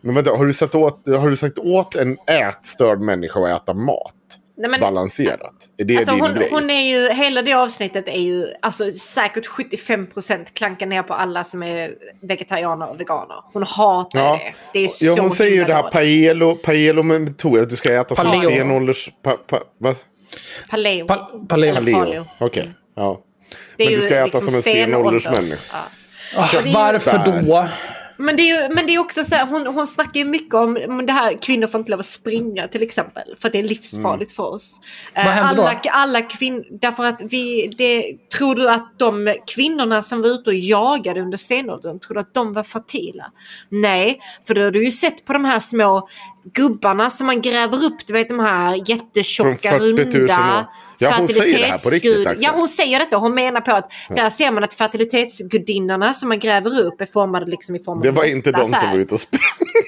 Men 0.00 0.14
vänta, 0.14 0.30
har 0.30 0.46
du, 0.46 0.52
sagt 0.52 0.74
åt, 0.74 1.08
har 1.08 1.30
du 1.30 1.36
sagt 1.36 1.58
åt 1.58 1.96
en 1.96 2.18
ätstörd 2.26 3.00
människa 3.00 3.40
att 3.40 3.62
äta 3.62 3.74
mat? 3.74 4.14
Nej, 4.60 4.70
men, 4.70 4.80
Balanserat? 4.80 5.54
Är 5.78 5.84
det 5.84 5.96
alltså, 5.96 6.12
din 6.12 6.20
hon, 6.20 6.34
grej? 6.34 6.48
hon 6.50 6.70
är 6.70 6.80
ju, 6.90 7.08
hela 7.12 7.42
det 7.42 7.52
avsnittet 7.52 8.08
är 8.08 8.20
ju 8.20 8.46
alltså, 8.62 8.90
säkert 8.90 9.46
75% 9.46 10.44
klankar 10.52 10.86
ner 10.86 11.02
på 11.02 11.14
alla 11.14 11.44
som 11.44 11.62
är 11.62 11.94
vegetarianer 12.22 12.88
och 12.90 13.00
veganer. 13.00 13.36
Hon 13.52 13.62
hatar 13.62 14.20
Ja. 14.20 14.40
det. 14.44 14.52
Det 14.72 14.84
är 14.84 14.88
så 14.88 15.04
ja, 15.04 15.16
hon 15.20 15.30
säger 15.30 15.56
ju 15.56 15.64
det 15.64 15.74
här 15.74 15.90
paelo, 15.90 16.54
paelo 16.56 17.02
med 17.02 17.20
metod, 17.20 17.60
att 17.60 17.70
du 17.70 17.76
ska 17.76 17.92
äta 18.00 18.14
som 18.14 18.24
Paleo. 18.26 18.50
stenålders... 18.50 19.08
Pa, 19.22 19.30
pa, 19.32 19.58
va? 19.78 19.94
Paleo. 20.70 21.06
Pa 21.06 21.30
paleo. 21.48 21.76
Eller 21.76 21.92
paleo. 21.92 22.24
Okej. 22.38 22.70
Ja. 22.96 23.20
Det 23.76 23.84
är 23.84 23.90
Men 23.90 23.94
du 23.98 24.00
ska 24.04 24.14
äta 24.16 24.24
liksom 24.24 24.40
som 24.40 24.54
en 24.54 24.62
stenåldersmänniska. 24.62 25.54
stenålders- 25.56 25.72
Ja. 26.34 26.42
Ah, 26.42 26.82
varför 26.92 27.42
då? 27.42 27.68
Men 28.20 28.36
det, 28.36 28.42
är 28.42 28.62
ju, 28.62 28.74
men 28.74 28.86
det 28.86 28.94
är 28.94 28.98
också 28.98 29.24
så 29.24 29.34
här, 29.34 29.46
hon, 29.46 29.66
hon 29.66 29.86
snackar 29.86 30.20
ju 30.20 30.24
mycket 30.24 30.54
om 30.54 30.78
om 30.88 31.06
det 31.06 31.12
här, 31.12 31.42
kvinnor 31.42 31.66
får 31.66 31.78
inte 31.78 31.90
lov 31.90 32.00
att 32.00 32.06
springa 32.06 32.68
till 32.68 32.82
exempel. 32.82 33.22
För 33.38 33.48
att 33.48 33.52
det 33.52 33.58
är 33.58 33.62
livsfarligt 33.62 34.32
för 34.32 34.42
oss. 34.42 34.80
Eh, 35.14 35.24
Vad 35.24 35.34
händer 35.34 35.56
då? 35.56 35.62
alla, 35.62 35.80
alla 35.90 36.22
kvinnor, 36.22 36.64
därför 36.70 37.04
att 37.04 37.22
vi, 37.22 37.70
det, 37.78 38.16
tror 38.38 38.54
du 38.54 38.70
att 38.70 38.98
de 38.98 39.34
kvinnorna 39.54 40.02
som 40.02 40.22
var 40.22 40.28
ute 40.28 40.50
och 40.50 40.56
jagade 40.56 41.20
under 41.20 41.38
stenåldern, 41.38 42.00
tror 42.00 42.14
du 42.14 42.20
att 42.20 42.34
de 42.34 42.52
var 42.52 42.62
fertila? 42.62 43.32
Nej, 43.68 44.20
för 44.46 44.54
då 44.54 44.60
har 44.60 44.70
du 44.70 44.84
ju 44.84 44.90
sett 44.90 45.24
på 45.24 45.32
de 45.32 45.44
här 45.44 45.60
små 45.60 46.08
gubbarna 46.54 47.10
som 47.10 47.26
man 47.26 47.40
gräver 47.40 47.84
upp, 47.84 48.06
du 48.06 48.12
vet 48.12 48.28
de 48.28 48.38
här 48.38 48.90
jättetjocka, 48.90 49.78
Från 49.78 49.96
40 49.96 50.18
000 50.18 50.24
år. 50.24 50.66
Ja, 51.00 51.14
hon 51.18 51.28
säger 51.28 51.58
det 51.58 51.64
här 51.64 51.78
på 51.78 51.90
riktigt, 51.90 52.26
Axel. 52.26 52.44
Ja, 52.44 52.50
hon 52.54 52.68
säger 52.68 52.98
detta. 52.98 53.16
Hon 53.16 53.34
menar 53.34 53.60
på 53.60 53.72
att 53.72 53.92
där 54.08 54.30
ser 54.30 54.50
man 54.50 54.64
att 54.64 54.74
fertilitetsgudinnorna 54.74 56.14
som 56.14 56.28
man 56.28 56.38
gräver 56.38 56.80
upp 56.80 57.00
är 57.00 57.06
formade 57.06 57.46
liksom 57.46 57.76
i 57.76 57.82
form 57.82 57.98
av 57.98 58.02
Det 58.04 58.10
var 58.10 58.24
inte 58.24 58.52
de 58.52 58.64
som 58.64 58.90
var 58.90 58.98
ute 58.98 59.14
och 59.14 59.20
sprang. 59.20 59.40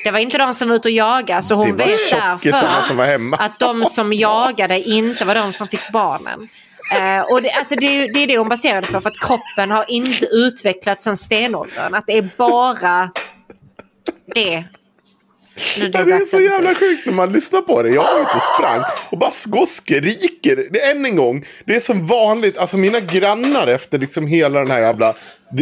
Det 0.05 0.11
var 0.11 0.19
inte 0.19 0.39
de 0.39 0.55
som 0.55 0.69
var 0.69 0.77
ute 0.77 0.89
och 0.89 0.93
jagade. 0.93 1.43
Så 1.43 1.55
hon 1.55 1.77
vet 1.77 2.11
därför 2.11 3.35
att 3.45 3.59
de 3.59 3.85
som 3.85 4.13
jagade 4.13 4.81
inte 4.81 5.25
var 5.25 5.35
de 5.35 5.53
som 5.53 5.69
fick 5.69 5.93
barnen. 5.93 6.49
Eh, 6.95 7.21
och 7.21 7.43
det, 7.43 7.51
alltså 7.51 7.75
det, 7.77 8.07
det 8.07 8.23
är 8.23 8.27
det 8.27 8.39
hon 8.39 8.49
baserar 8.49 8.81
det 8.81 8.87
på. 8.93 9.01
För 9.01 9.11
att 9.11 9.21
kroppen 9.21 9.71
har 9.71 9.85
inte 9.89 10.27
utvecklats 10.27 11.05
sedan 11.05 11.17
stenåldern. 11.17 11.95
Att 11.95 12.07
det 12.07 12.19
är 12.19 12.29
bara 12.37 13.11
det. 14.35 14.65
Drog 15.77 15.93
det 15.93 16.15
är 16.15 16.27
så 16.27 16.41
jävla 16.41 16.75
sjukt 16.75 17.07
när 17.07 17.13
man 17.13 17.33
lyssnar 17.33 17.61
på 17.61 17.83
det. 17.83 17.89
Jag 17.89 18.03
var 18.03 18.21
ute 18.21 18.37
och 18.37 18.43
sprang 18.57 18.83
och 19.11 19.19
bara 19.19 19.31
går 19.47 19.67
skriker. 19.67 20.69
Det, 20.71 20.91
än 20.91 21.07
en 21.07 21.17
gång, 21.17 21.45
det 21.65 21.77
är 21.77 21.81
som 21.81 22.07
vanligt. 22.07 22.59
Alltså 22.59 22.77
mina 22.77 23.01
grannar 23.01 23.67
efter 23.67 23.99
liksom 23.99 24.27
hela 24.27 24.59
den 24.59 24.71
här 24.71 24.81
jävla... 24.81 25.15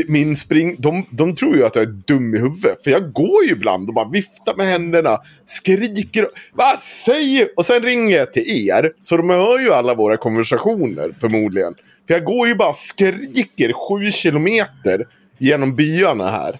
Min 0.08 0.36
spring, 0.36 0.76
de, 0.78 1.06
de 1.10 1.34
tror 1.34 1.56
ju 1.56 1.64
att 1.64 1.76
jag 1.76 1.82
är 1.82 1.92
dum 2.06 2.34
i 2.34 2.38
huvudet. 2.38 2.84
För 2.84 2.90
jag 2.90 3.12
går 3.12 3.44
ju 3.44 3.52
ibland 3.52 3.88
och 3.88 3.94
bara 3.94 4.08
viftar 4.08 4.56
med 4.56 4.66
händerna. 4.66 5.18
Skriker. 5.46 6.26
Vad 6.52 6.78
säger... 6.78 7.48
Och 7.56 7.66
sen 7.66 7.82
ringer 7.82 8.16
jag 8.16 8.32
till 8.32 8.68
er. 8.68 8.92
Så 9.02 9.16
de 9.16 9.30
hör 9.30 9.58
ju 9.58 9.72
alla 9.72 9.94
våra 9.94 10.16
konversationer 10.16 11.14
förmodligen. 11.20 11.74
För 12.06 12.14
jag 12.14 12.24
går 12.24 12.48
ju 12.48 12.54
bara 12.54 12.68
och 12.68 12.76
skriker 12.76 13.72
sju 13.72 14.10
kilometer 14.10 15.06
genom 15.38 15.76
byarna 15.76 16.30
här. 16.30 16.58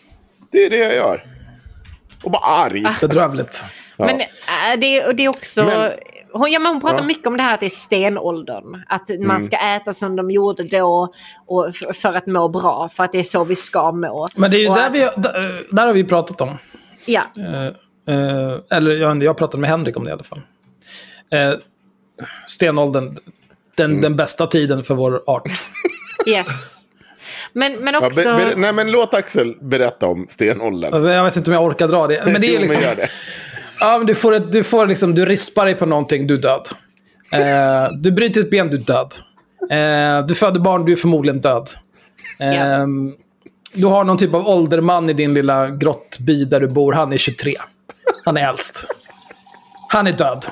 Det 0.52 0.64
är 0.64 0.70
det 0.70 0.76
jag 0.76 0.94
gör. 0.94 1.39
Och 2.22 2.30
bara 2.30 2.42
arg. 2.42 2.84
Bedrövligt. 3.00 3.64
Ja. 3.96 4.04
Men 4.06 4.20
äh, 4.20 4.26
det, 4.80 5.04
och 5.06 5.14
det 5.14 5.24
är 5.24 5.28
också... 5.28 5.64
Men- 5.64 5.92
hon, 6.32 6.50
ja, 6.52 6.58
men 6.58 6.72
hon 6.72 6.80
pratar 6.80 6.98
Ja. 6.98 7.04
mycket 7.04 7.26
om 7.26 7.36
det 7.36 7.42
här 7.42 7.54
att 7.54 7.60
det 7.60 7.66
är 7.66 7.70
stenåldern. 7.70 8.82
Att 8.88 9.08
man 9.08 9.16
Mm. 9.20 9.40
ska 9.40 9.56
äta 9.56 9.92
som 9.92 10.16
de 10.16 10.30
gjorde 10.30 10.62
då 10.62 11.12
och 11.46 11.74
för 11.94 12.14
att 12.16 12.26
må 12.26 12.48
bra. 12.48 12.88
För 12.92 13.04
att 13.04 13.12
det 13.12 13.18
är 13.18 13.22
så 13.22 13.44
vi 13.44 13.56
ska 13.56 13.92
må. 13.92 14.26
Men 14.36 14.50
det 14.50 14.56
är 14.56 14.60
ju 14.60 14.68
Och 14.68 14.74
där 14.74 14.86
att- 14.86 14.94
vi, 14.94 14.98
där, 14.98 15.66
där 15.70 15.86
har 15.86 15.94
vi 15.94 16.04
pratat 16.04 16.40
om. 16.40 16.58
Ja. 17.06 17.22
Eh, 17.38 17.64
eh, 18.16 18.56
eller 18.70 18.90
jag, 18.96 19.22
jag 19.22 19.36
pratade 19.36 19.60
med 19.60 19.70
Henrik 19.70 19.96
om 19.96 20.04
det 20.04 20.10
i 20.10 20.12
alla 20.12 20.22
fall. 20.22 20.40
Eh, 21.32 21.52
stenåldern, 22.46 23.16
den, 23.76 23.90
Mm. 23.90 24.00
den 24.02 24.16
bästa 24.16 24.46
tiden 24.46 24.84
för 24.84 24.94
vår 24.94 25.22
art. 25.26 25.48
Yes. 26.26 26.79
Men, 27.52 27.72
men 27.76 27.94
Ja, 27.94 28.06
också... 28.06 28.20
be, 28.24 28.44
be, 28.44 28.54
nej 28.56 28.72
men 28.72 28.90
låt 28.90 29.14
Axel 29.14 29.54
berätta 29.60 30.06
om 30.06 30.26
stenåldern. 30.28 31.04
Jag 31.04 31.24
vet 31.24 31.36
inte 31.36 31.50
om 31.50 31.54
jag 31.54 31.64
orkar 31.64 31.88
dra 31.88 32.06
det. 32.06 32.22
Men 32.26 32.40
det 32.40 32.46
är 32.46 32.54
Jo, 32.54 32.60
liksom... 32.60 32.82
gör 32.82 32.94
det. 32.94 33.08
Ja, 33.80 33.98
men 33.98 34.06
du 34.06 34.14
får, 34.14 34.34
ett, 34.34 34.52
du 34.52 34.64
får 34.64 34.86
liksom, 34.86 35.14
du 35.14 35.26
rispar 35.26 35.64
dig 35.64 35.74
på 35.74 35.86
någonting, 35.86 36.26
du 36.26 36.34
är 36.34 36.38
död. 36.38 36.68
Eh, 37.32 37.92
du 37.92 38.12
bryter 38.12 38.40
ett 38.40 38.50
ben, 38.50 38.68
du 38.68 38.76
är 38.76 38.80
död. 38.80 39.12
Eh, 39.70 40.26
du 40.26 40.34
föder 40.34 40.60
barn, 40.60 40.84
du 40.84 40.92
är 40.92 40.96
förmodligen 40.96 41.40
död. 41.40 41.68
Eh, 42.40 42.86
Du 43.74 43.86
har 43.86 44.04
någon 44.04 44.18
typ 44.18 44.34
av 44.34 44.48
ålderman 44.48 45.10
i 45.10 45.12
din 45.12 45.34
lilla 45.34 45.68
grottby 45.70 46.44
där 46.44 46.60
du 46.60 46.68
bor. 46.68 46.92
Han 46.92 47.12
är 47.12 47.16
23. 47.18 47.54
Han 48.24 48.36
är 48.36 48.48
äldst. 48.48 48.84
Han 49.88 50.06
är 50.06 50.12
död. 50.12 50.46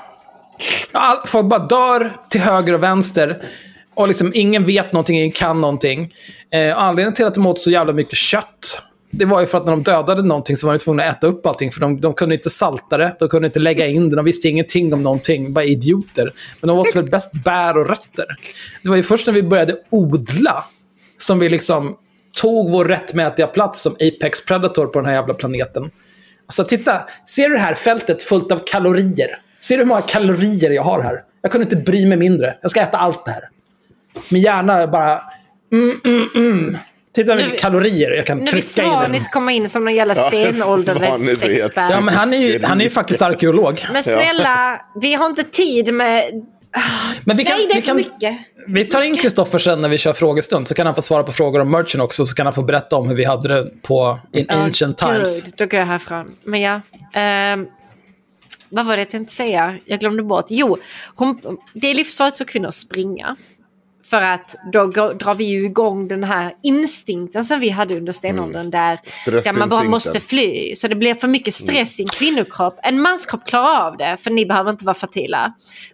All, 0.92 1.16
folk 1.26 1.46
bara 1.46 1.66
dör 1.66 2.16
till 2.30 2.40
höger 2.40 2.72
och 2.72 2.82
vänster. 2.82 3.42
Och 3.98 4.08
liksom 4.08 4.32
ingen 4.34 4.64
vet 4.64 4.92
någonting, 4.92 5.16
ingen 5.18 5.32
kan 5.32 5.60
någonting. 5.60 6.14
Eh, 6.52 6.78
anledningen 6.78 7.14
till 7.14 7.26
att 7.26 7.34
de 7.34 7.46
åt 7.46 7.58
så 7.58 7.70
jävla 7.70 7.92
mycket 7.92 8.18
kött, 8.18 8.82
det 9.10 9.24
var 9.24 9.40
ju 9.40 9.46
för 9.46 9.58
att 9.58 9.64
när 9.64 9.70
de 9.70 9.82
dödade 9.82 10.22
någonting 10.22 10.56
så 10.56 10.66
var 10.66 10.74
de 10.74 10.78
tvungna 10.78 11.04
att 11.04 11.16
äta 11.16 11.26
upp 11.26 11.46
allting. 11.46 11.72
För 11.72 11.80
de, 11.80 12.00
de 12.00 12.14
kunde 12.14 12.34
inte 12.34 12.50
salta 12.50 12.96
det, 12.96 13.16
de 13.18 13.28
kunde 13.28 13.46
inte 13.46 13.58
lägga 13.58 13.86
in 13.86 14.10
det, 14.10 14.16
de 14.16 14.24
visste 14.24 14.48
ingenting 14.48 14.94
om 14.94 15.02
någonting. 15.02 15.52
Bara 15.52 15.64
idioter. 15.64 16.32
Men 16.60 16.68
de 16.68 16.78
åt 16.78 16.96
väl 16.96 17.10
bäst 17.10 17.32
bär 17.44 17.76
och 17.76 17.88
rötter. 17.88 18.26
Det 18.82 18.88
var 18.88 18.96
ju 18.96 19.02
först 19.02 19.26
när 19.26 19.34
vi 19.34 19.42
började 19.42 19.76
odla 19.90 20.64
som 21.18 21.38
vi 21.38 21.48
liksom 21.48 21.96
tog 22.40 22.70
vår 22.70 22.84
rättmätiga 22.84 23.46
plats 23.46 23.80
som 23.80 23.92
Apex 23.92 24.44
Predator 24.44 24.86
på 24.86 24.98
den 24.98 25.06
här 25.06 25.14
jävla 25.14 25.34
planeten. 25.34 25.90
Så 26.48 26.64
titta, 26.64 27.02
ser 27.28 27.48
du 27.48 27.54
det 27.54 27.60
här 27.60 27.74
fältet 27.74 28.22
fullt 28.22 28.52
av 28.52 28.60
kalorier? 28.66 29.42
Ser 29.60 29.76
du 29.76 29.82
hur 29.82 29.88
många 29.88 30.02
kalorier 30.02 30.70
jag 30.70 30.82
har 30.82 31.02
här? 31.02 31.22
Jag 31.42 31.52
kunde 31.52 31.64
inte 31.64 31.76
bry 31.76 32.06
mig 32.06 32.18
mindre. 32.18 32.58
Jag 32.62 32.70
ska 32.70 32.80
äta 32.80 32.96
allt 32.96 33.24
det 33.24 33.30
här. 33.30 33.42
Min 34.28 34.42
hjärna 34.42 34.82
är 34.82 34.86
bara... 34.86 35.20
Mm, 35.72 36.00
mm, 36.04 36.28
mm. 36.34 36.78
Titta 37.14 37.36
vilka 37.36 37.56
kalorier 37.56 38.10
jag 38.10 38.26
kan 38.26 38.38
Nu 38.38 38.44
vill 38.52 38.62
trycka 38.62 38.82
in. 38.82 38.88
i 38.88 38.94
den. 38.94 39.02
Svanis 39.02 39.28
komma 39.28 39.52
in 39.52 39.68
som 39.68 39.84
någon 39.84 39.94
jävla 39.94 40.14
Ja, 40.16 40.28
stenåldersexpert. 40.28 41.90
Ja, 41.90 42.00
men 42.00 42.14
han 42.14 42.32
är 42.32 42.38
ju, 42.38 42.62
han 42.62 42.80
är 42.80 42.84
ju 42.84 42.90
faktiskt 42.90 43.22
arkeolog. 43.22 43.86
Men 43.92 44.02
snälla, 44.02 44.80
vi 45.00 45.14
har 45.14 45.26
inte 45.26 45.42
tid 45.44 45.94
med... 45.94 46.24
Men 47.24 47.36
vi 47.36 47.44
kan, 47.44 47.56
Nej, 47.56 47.66
det 47.66 47.72
är 47.72 47.76
vi 47.76 47.80
för 47.80 47.86
kan, 47.86 47.96
mycket. 47.96 48.38
Vi 48.66 48.84
tar 48.84 49.02
in 49.02 49.14
Kristoffer 49.16 49.58
sen 49.58 49.80
när 49.80 49.88
vi 49.88 49.98
kör 49.98 50.12
frågestund, 50.12 50.68
så 50.68 50.74
kan 50.74 50.86
han 50.86 50.94
få 50.94 51.02
svara 51.02 51.22
på 51.22 51.32
frågor 51.32 51.60
om 51.60 51.70
merchen 51.70 52.00
också, 52.00 52.26
så 52.26 52.34
kan 52.34 52.46
han 52.46 52.52
få 52.52 52.62
berätta 52.62 52.96
om 52.96 53.08
hur 53.08 53.14
vi 53.14 53.24
hade 53.24 53.48
det 53.48 53.70
på 53.82 54.18
in 54.32 54.46
Ja, 54.48 54.54
ancient 54.54 54.98
times. 54.98 55.44
Gud, 55.44 55.54
då 55.56 55.66
går 55.66 55.80
jag 55.80 55.86
härifrån. 55.86 56.30
Men 56.44 56.60
ja. 56.60 56.80
ehm, 57.14 57.66
vad 58.68 58.86
var 58.86 58.96
det 58.96 59.02
jag 59.02 59.10
tänkte 59.10 59.34
säga? 59.34 59.78
Jag 59.84 60.00
glömde 60.00 60.22
bort. 60.22 60.46
Jo, 60.48 60.78
hon, 61.14 61.40
det 61.74 61.90
är 61.90 61.94
livsfarligt 61.94 62.38
för 62.38 62.44
kvinnor 62.44 62.68
att 62.68 62.74
springa. 62.74 63.36
För 64.10 64.22
att 64.22 64.56
då 64.72 64.86
drar 65.12 65.34
vi 65.34 65.44
ju 65.44 65.64
igång 65.64 66.08
den 66.08 66.24
här 66.24 66.52
instinkten 66.62 67.44
som 67.44 67.60
vi 67.60 67.70
hade 67.70 67.96
under 67.96 68.12
stenåldern. 68.12 68.70
Där, 68.70 69.00
där 69.26 69.52
man 69.52 69.68
bara 69.68 69.82
måste 69.82 70.20
fly. 70.20 70.74
Så 70.74 70.88
det 70.88 70.94
blir 70.94 71.14
för 71.14 71.28
mycket 71.28 71.54
stress 71.54 72.00
i 72.00 72.02
en 72.02 72.08
kvinnokropp. 72.08 72.78
En 72.82 73.02
manskropp 73.02 73.46
klarar 73.46 73.86
av 73.86 73.96
det, 73.96 74.16
för 74.20 74.30
ni 74.30 74.46
behöver 74.46 74.70
inte 74.70 74.84
vara 74.84 74.94
fertila. 74.94 75.52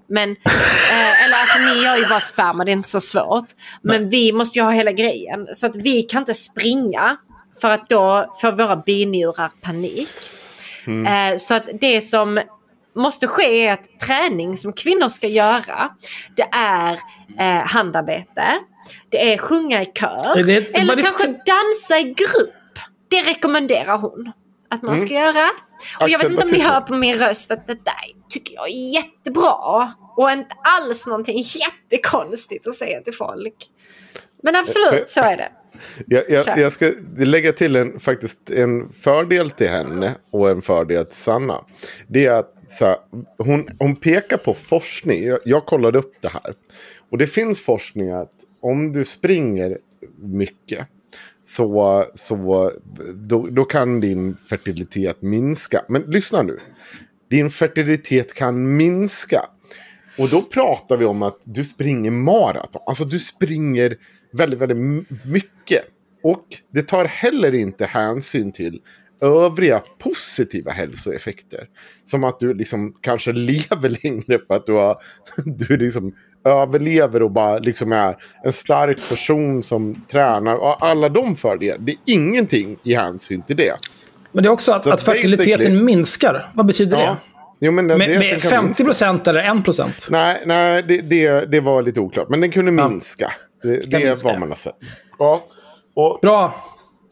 Men, 0.09 0.31
eh, 0.91 1.25
eller 1.25 1.37
alltså 1.37 1.59
ni 1.59 1.85
har 1.85 1.97
ju 1.97 2.09
bara 2.09 2.21
sperma, 2.21 2.65
det 2.65 2.71
är 2.71 2.73
inte 2.73 2.89
så 2.89 3.01
svårt. 3.01 3.47
Men 3.83 4.09
vi 4.09 4.33
måste 4.33 4.59
ju 4.59 4.65
ha 4.65 4.71
hela 4.71 4.93
grejen. 4.93 5.49
Så 5.53 5.67
att 5.67 5.77
vi 5.77 6.03
kan 6.03 6.23
inte 6.23 6.35
springa. 6.35 7.17
För 7.61 7.71
att 7.71 7.89
då 7.89 8.35
får 8.41 8.53
våra 8.53 8.77
binjurar 8.77 9.51
panik. 9.61 10.11
Eh, 10.87 11.37
så 11.39 11.55
att 11.55 11.69
det 11.81 12.01
som 12.01 12.41
måste 12.97 13.27
ske 13.27 13.67
är 13.67 13.73
att 13.73 14.01
träning 14.01 14.57
som 14.57 14.73
kvinnor 14.73 15.09
ska 15.09 15.27
göra, 15.27 15.91
det 16.37 16.49
är 16.53 16.93
eh, 17.39 17.67
handarbete, 17.67 18.45
det 19.09 19.33
är 19.35 19.39
sjunga 19.39 19.83
i 19.83 19.87
kör, 19.87 20.43
det- 20.43 20.77
eller 20.77 20.97
kanske 21.03 21.27
typ- 21.27 21.47
dansa 21.47 21.99
i 21.99 22.03
grupp. 22.05 22.79
Det 23.09 23.23
rekommenderar 23.23 23.99
hon 23.99 24.33
att 24.71 24.83
man 24.83 25.01
ska 25.01 25.15
göra. 25.15 25.49
Och 26.01 26.09
jag 26.09 26.19
vet 26.19 26.31
inte 26.31 26.43
om 26.45 26.51
ni 26.53 26.61
hör 26.61 26.81
på 26.81 26.95
min 26.95 27.19
röst 27.19 27.51
att 27.51 27.67
det 27.67 27.75
där 27.85 28.29
tycker 28.31 28.55
jag 28.55 28.69
är 28.69 28.93
jättebra. 28.95 29.93
Och 30.17 30.31
inte 30.31 30.55
alls 30.81 31.07
någonting 31.07 31.39
jättekonstigt 31.45 32.67
att 32.67 32.75
säga 32.75 33.01
till 33.01 33.15
folk. 33.15 33.55
Men 34.43 34.57
absolut, 34.57 35.11
så 35.11 35.21
är 35.21 35.37
det. 35.37 35.49
Jag, 36.07 36.31
jag, 36.31 36.59
jag 36.59 36.73
ska 36.73 36.91
lägga 37.19 37.53
till 37.53 37.77
en, 37.77 38.01
faktiskt 38.01 38.51
en 38.51 38.93
fördel 38.93 39.51
till 39.51 39.69
henne 39.69 40.15
och 40.33 40.51
en 40.51 40.63
fördel 40.63 41.05
till 41.07 41.17
Sanna. 41.17 41.65
Det 42.09 42.27
är 42.27 42.33
att 42.33 42.54
så 42.69 42.85
här, 42.85 42.97
hon, 43.39 43.69
hon 43.79 43.97
pekar 43.97 44.37
på 44.37 44.55
forskning. 44.55 45.25
Jag, 45.25 45.39
jag 45.45 45.67
kollade 45.67 45.99
upp 45.99 46.15
det 46.21 46.29
här. 46.29 46.55
Och 47.11 47.19
det 47.19 47.27
finns 47.27 47.61
forskning 47.61 48.11
att 48.11 48.33
om 48.61 48.93
du 48.93 49.05
springer 49.05 49.79
mycket 50.19 50.89
så, 51.45 52.05
så 52.15 52.73
då, 53.15 53.47
då 53.47 53.65
kan 53.65 54.01
din 54.01 54.37
fertilitet 54.37 55.23
minska. 55.23 55.85
Men 55.89 56.03
lyssna 56.03 56.43
nu. 56.43 56.61
Din 57.31 57.51
fertilitet 57.51 58.35
kan 58.35 58.77
minska. 58.77 59.45
Och 60.19 60.29
då 60.29 60.43
pratar 60.43 60.97
vi 60.97 61.05
om 61.05 61.23
att 61.23 61.39
du 61.45 61.65
springer 61.65 62.11
maraton. 62.11 62.83
Alltså 62.87 63.05
du 63.05 63.19
springer 63.19 63.97
väldigt, 64.33 64.61
väldigt 64.61 65.09
mycket. 65.25 65.85
Och 66.23 66.45
det 66.71 66.83
tar 66.83 67.05
heller 67.05 67.55
inte 67.55 67.87
hänsyn 67.87 68.53
till 68.53 68.81
övriga 69.25 69.83
positiva 69.99 70.71
hälsoeffekter. 70.73 71.67
Som 72.05 72.25
att 72.25 72.41
du 72.41 72.55
liksom 72.55 72.95
kanske 73.01 73.33
lever 73.33 73.89
längre 74.03 74.39
för 74.47 74.55
att 74.55 74.67
du, 74.67 74.73
har, 74.73 74.97
du 75.45 75.77
liksom 75.77 76.15
överlever 76.47 77.23
och 77.23 77.31
bara 77.31 77.59
liksom 77.59 77.93
är 77.93 78.17
en 78.45 78.53
stark 78.53 79.09
person 79.09 79.63
som 79.63 80.05
tränar. 80.11 80.55
Och 80.55 80.87
alla 80.87 81.09
de 81.09 81.37
fördelar. 81.37 81.79
Det 81.79 81.93
är 81.93 81.99
ingenting 82.07 82.77
i 82.83 82.95
hänsyn 82.95 83.43
till 83.43 83.57
det. 83.57 83.73
Men 84.33 84.43
det 84.45 84.49
är 84.49 84.53
också 84.53 84.73
att, 84.73 84.87
att 84.87 85.03
fertiliteten 85.03 85.85
minskar. 85.85 86.51
Vad 86.55 86.67
betyder 86.67 86.99
Ja. 87.01 87.07
det? 87.07 87.17
Jo, 87.61 87.73
men 87.73 87.89
det, 87.89 87.97
Med, 87.99 88.09
det, 88.09 88.19
med 88.19 88.31
den 88.33 88.41
kan 88.41 88.51
50 88.51 88.65
minska. 88.67 88.85
procent 88.85 89.27
eller 89.27 89.57
1 89.59 89.65
procent? 89.65 90.07
Nej, 90.11 90.43
nej 90.47 90.83
det, 90.89 91.01
det, 91.01 91.51
det 91.53 91.61
var 91.61 91.83
lite 91.83 92.01
oklart. 92.01 92.29
Men 92.29 92.41
den 92.41 92.51
kunde 92.51 92.71
minska. 92.71 93.33
Det, 93.63 93.91
det 93.91 93.97
är 93.97 94.07
minska. 94.07 94.29
vad 94.29 94.41
man 94.41 94.49
har 94.49 94.57
sett. 94.57 94.77
Ja. 95.19 95.45
Och, 95.95 96.19
Bra. 96.23 96.55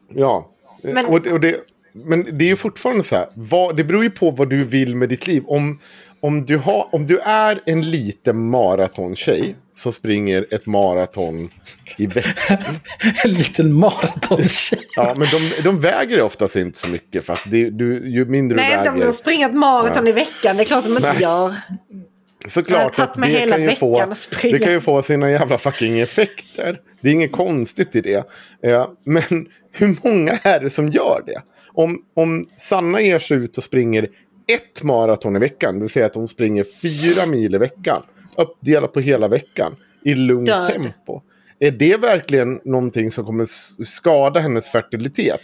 Ja. 0.09 0.51
Men- 0.83 1.07
Och, 1.07 1.21
det- 1.23 1.33
och 1.33 1.41
det, 1.41 1.57
men 1.93 2.27
det 2.39 2.45
är 2.45 2.49
ju 2.49 2.57
fortfarande 2.57 3.03
så 3.03 3.17
här. 3.17 3.27
Vad, 3.35 3.77
det 3.77 3.85
beror 3.85 4.03
ju 4.03 4.11
på 4.11 4.31
vad 4.31 4.51
du 4.51 4.65
vill 4.65 4.97
med 4.97 5.09
ditt 5.09 5.27
liv. 5.27 5.43
Om, 5.47 5.81
om, 6.21 6.45
du, 6.47 6.57
har, 6.57 6.89
om 6.93 7.07
du 7.07 7.19
är 7.19 7.61
en 7.67 7.91
liten 7.91 8.51
maratontjej 8.51 9.57
som 9.75 9.93
springer 9.93 10.47
ett 10.51 10.67
maraton 10.67 11.51
i 11.99 12.07
veckan. 12.07 12.59
en 13.25 13.33
liten 13.33 13.73
maratontjej. 13.73 14.81
Ja, 14.97 15.15
men 15.19 15.29
de, 15.33 15.63
de 15.63 15.81
väger 15.81 16.23
oftast 16.23 16.57
inte 16.57 16.79
så 16.79 16.89
mycket. 16.89 17.25
För 17.25 17.33
att 17.33 17.45
det, 17.47 17.71
du, 17.71 18.09
ju 18.11 18.25
mindre 18.25 18.57
Nej, 18.57 18.71
du 18.79 18.85
de 18.85 18.91
väger. 18.91 19.05
har 19.05 19.13
springat 19.13 19.51
ett 19.51 19.57
maraton 19.57 20.07
Ja. 20.07 20.11
i 20.11 20.13
veckan. 20.13 20.57
Det 20.57 20.63
är 20.63 20.65
klart 20.65 20.85
de 20.85 20.91
inte 20.91 21.13
Nej. 21.13 21.23
gör. 21.23 21.55
Såklart 22.47 22.99
att 22.99 23.15
det 23.15 23.49
kan, 23.51 23.63
ju 23.63 23.75
få, 23.75 24.15
det 24.43 24.59
kan 24.59 24.73
ju 24.73 24.81
få 24.81 25.03
sina 25.03 25.31
jävla 25.31 25.59
fucking 25.59 26.01
effekter. 26.01 26.81
Det 27.01 27.09
är 27.09 27.13
inget 27.13 27.33
konstigt 27.33 27.97
i 27.97 28.01
det. 28.01 28.25
Men 29.05 29.47
hur 29.73 29.97
många 30.03 30.39
är 30.43 30.61
det 30.61 30.71
som 30.71 30.89
gör 30.89 31.23
det? 31.27 31.43
Om, 31.75 32.03
om 32.15 32.49
Sanna 32.57 33.01
ger 33.01 33.19
sig 33.19 33.37
ut 33.37 33.59
och 33.59 33.65
springer 33.65 34.09
ett 34.47 34.83
maraton 34.83 35.37
i 35.37 35.39
veckan, 35.39 35.75
det 35.75 35.81
vill 35.81 35.91
säga 35.91 36.07
att 36.07 36.15
hon 36.15 36.29
springer 36.29 36.65
fyra 36.83 37.27
mil 37.27 37.55
i 37.55 37.59
veckan, 37.59 38.03
uppdelat 38.37 38.93
på 38.93 39.01
hela 39.01 39.29
veckan, 39.29 39.77
i 40.05 40.15
lugnt 40.15 40.49
tempo. 40.69 41.21
Är 41.59 41.71
det 41.71 41.97
verkligen 42.01 42.61
någonting 42.65 43.11
som 43.11 43.25
kommer 43.25 43.45
skada 43.85 44.41
hennes 44.41 44.69
fertilitet? 44.69 45.41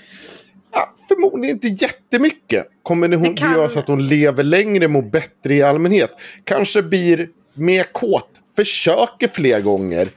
Ja, 0.73 0.95
förmodligen 1.09 1.57
inte 1.57 1.69
jättemycket. 1.85 2.67
Kommer 2.83 3.09
det 3.09 3.17
hon 3.17 3.29
Det 3.29 3.35
kan- 3.41 3.53
göra 3.53 3.69
så 3.69 3.79
att 3.79 3.89
hon 3.89 4.09
lever 4.09 4.45
längre, 4.45 4.89
mår 4.89 5.03
bättre 5.03 5.55
i 5.55 5.63
allmänhet? 5.63 6.11
Kanske 6.45 6.83
blir 6.83 7.29
mer 7.55 7.85
kåt, 7.93 8.29
försöker 8.57 9.29
fler 9.29 9.61
gånger. 9.61 10.09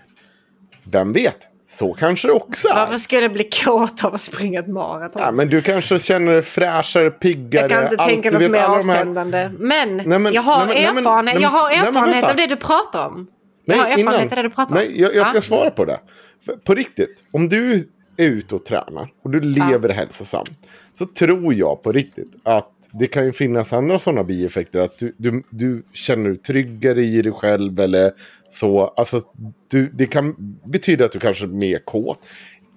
Vem 0.84 1.14
vet? 1.14 1.38
Så 1.72 1.94
kanske 1.94 2.28
det 2.28 2.32
också 2.32 2.68
är. 2.68 2.76
Varför 2.76 2.98
skulle 2.98 3.22
jag 3.22 3.34
bli 3.34 3.44
kåt 3.44 4.04
av 4.04 4.14
att 4.14 4.22
springa 4.22 4.60
ett 4.60 4.68
maraton? 4.68 5.22
Ja, 5.22 5.32
men 5.32 5.50
du 5.50 5.62
kanske 5.62 6.00
känner 6.00 6.32
dig 6.34 6.42
fräschare, 6.42 7.12
piggare. 7.12 7.62
jag 7.62 7.70
kan 7.72 7.84
inte 7.84 7.96
allt, 7.98 8.10
tänka 8.10 8.32
något 8.32 8.52
mer 8.52 8.60
alla 8.60 8.78
de 8.78 8.90
här- 8.90 9.00
avtändande. 9.00 9.50
Men, 9.60 9.98
Nej, 9.98 10.20
men- 10.20 10.34
jag 10.34 10.42
har 10.42 10.66
nej, 10.66 10.88
men- 10.94 10.98
erfarenhet, 10.98 11.36
nej, 11.36 11.44
jag 11.44 11.50
har 11.50 11.72
erfarenhet 11.72 12.24
av 12.30 12.36
det 12.36 12.48
du 12.48 12.56
pratar 12.56 13.08
om. 13.08 13.28
Nej, 13.66 13.78
jag 13.78 13.84
har 13.84 13.90
erfarenhet 13.92 14.22
innan. 14.22 14.24
av 14.24 14.36
det 14.36 14.42
du 14.42 14.50
pratar 14.50 14.76
om. 14.76 14.82
Nej, 14.82 15.02
jag, 15.02 15.16
jag 15.16 15.28
ska 15.28 15.38
Va? 15.38 15.42
svara 15.42 15.72
på 15.72 15.86
det. 15.86 16.00
För, 16.46 16.54
på 16.54 16.74
riktigt, 16.74 17.24
om 17.32 17.50
du 17.50 17.74
är 18.18 18.26
ute 18.28 18.56
och 18.56 18.66
tränar 18.66 19.10
och 19.24 19.30
du 19.32 19.40
lever 19.40 19.90
hälsosamt. 19.90 20.50
Så 20.94 21.06
tror 21.06 21.54
jag 21.54 21.84
på 21.84 21.92
riktigt 21.92 22.32
att 22.44 22.70
det 22.94 23.08
kan 23.08 23.26
ju 23.26 23.32
finnas 23.34 23.74
andra 23.74 24.00
sådana 24.00 24.24
bieffekter. 24.24 24.80
Att 24.80 25.00
du, 25.00 25.16
du, 25.18 25.44
du 25.50 25.84
känner 25.94 26.30
dig 26.30 26.38
tryggare 26.38 27.02
i 27.02 27.22
dig 27.22 27.32
själv 27.32 27.80
eller 27.80 28.12
så. 28.54 28.94
Alltså, 28.98 29.22
du, 29.68 29.90
det 29.90 30.06
kan 30.06 30.36
betyda 30.66 31.06
att 31.06 31.12
du 31.12 31.20
kanske 31.20 31.46
är 31.46 31.48
mer 31.48 31.80
kåt. 31.86 32.20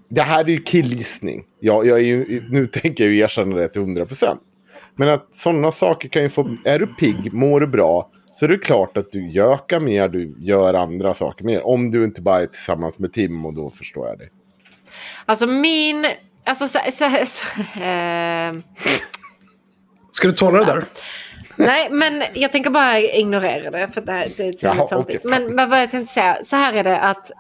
Det 0.09 0.23
här 0.23 0.45
är 0.45 0.49
ju 0.49 0.63
killgissning. 0.63 1.45
Jag, 1.61 1.87
jag 1.87 1.99
är 1.99 2.05
ju, 2.05 2.45
nu 2.51 2.67
tänker 2.67 3.05
jag 3.05 3.13
ju 3.13 3.19
erkänna 3.19 3.57
det 3.57 3.69
till 3.69 3.83
100%. 3.83 4.39
Men 4.97 5.09
att 5.09 5.35
sådana 5.35 5.73
saker 5.73 6.09
kan 6.09 6.23
ju 6.23 6.29
få... 6.29 6.57
Är 6.65 6.79
du 6.79 6.87
pigg, 6.87 7.33
mår 7.33 7.61
du 7.61 7.67
bra, 7.67 8.11
så 8.35 8.45
är 8.45 8.49
det 8.49 8.59
klart 8.59 8.97
att 8.97 9.13
du 9.13 9.31
gökar 9.31 9.81
mer, 9.81 10.09
du 10.09 10.35
gör 10.39 10.75
andra 10.75 11.15
saker 11.15 11.45
mer. 11.45 11.67
Om 11.67 11.91
du 11.91 12.05
inte 12.05 12.23
bara 12.23 12.41
är 12.41 12.47
tillsammans 12.47 12.99
med 12.99 13.13
Tim 13.13 13.47
och 13.47 13.55
då 13.55 13.71
förstår 13.71 14.09
jag 14.09 14.19
det. 14.19 14.29
Alltså 15.27 15.47
min... 15.47 16.07
Alltså 16.45 16.69
så, 16.69 16.79
så, 16.91 17.11
så, 17.27 17.45
eh, 17.81 18.55
Ska 20.11 20.29
du 20.29 20.35
tåla 20.35 20.59
det 20.59 20.65
där? 20.65 20.85
Nej, 21.57 21.89
men 21.91 22.23
jag 22.35 22.53
tänker 22.53 22.71
bara 22.71 23.01
ignorera 23.01 23.71
det. 23.71 23.89
För 23.95 24.01
det, 24.01 24.13
här- 24.13 24.29
det 24.37 24.47
är 24.49 24.53
så 24.53 24.67
Jaha, 24.67 24.89
okej. 24.93 25.21
men, 25.25 25.55
men 25.55 25.71
vad 25.71 25.83
jag 25.83 25.91
tänkte 25.91 26.13
säga, 26.15 26.39
så 26.43 26.57
här 26.57 26.73
är 26.73 26.85
det 26.85 27.01
att 27.01 27.31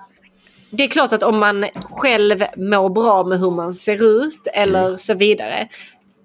det 0.71 0.85
är 0.85 0.89
klart 0.89 1.13
att 1.13 1.23
om 1.23 1.39
man 1.39 1.67
själv 1.83 2.45
mår 2.57 2.89
bra 2.91 3.25
med 3.25 3.39
hur 3.41 3.51
man 3.51 3.75
ser 3.75 4.25
ut 4.25 4.47
eller 4.55 4.85
Mm. 4.87 4.99
så 4.99 5.15
vidare. 5.15 5.69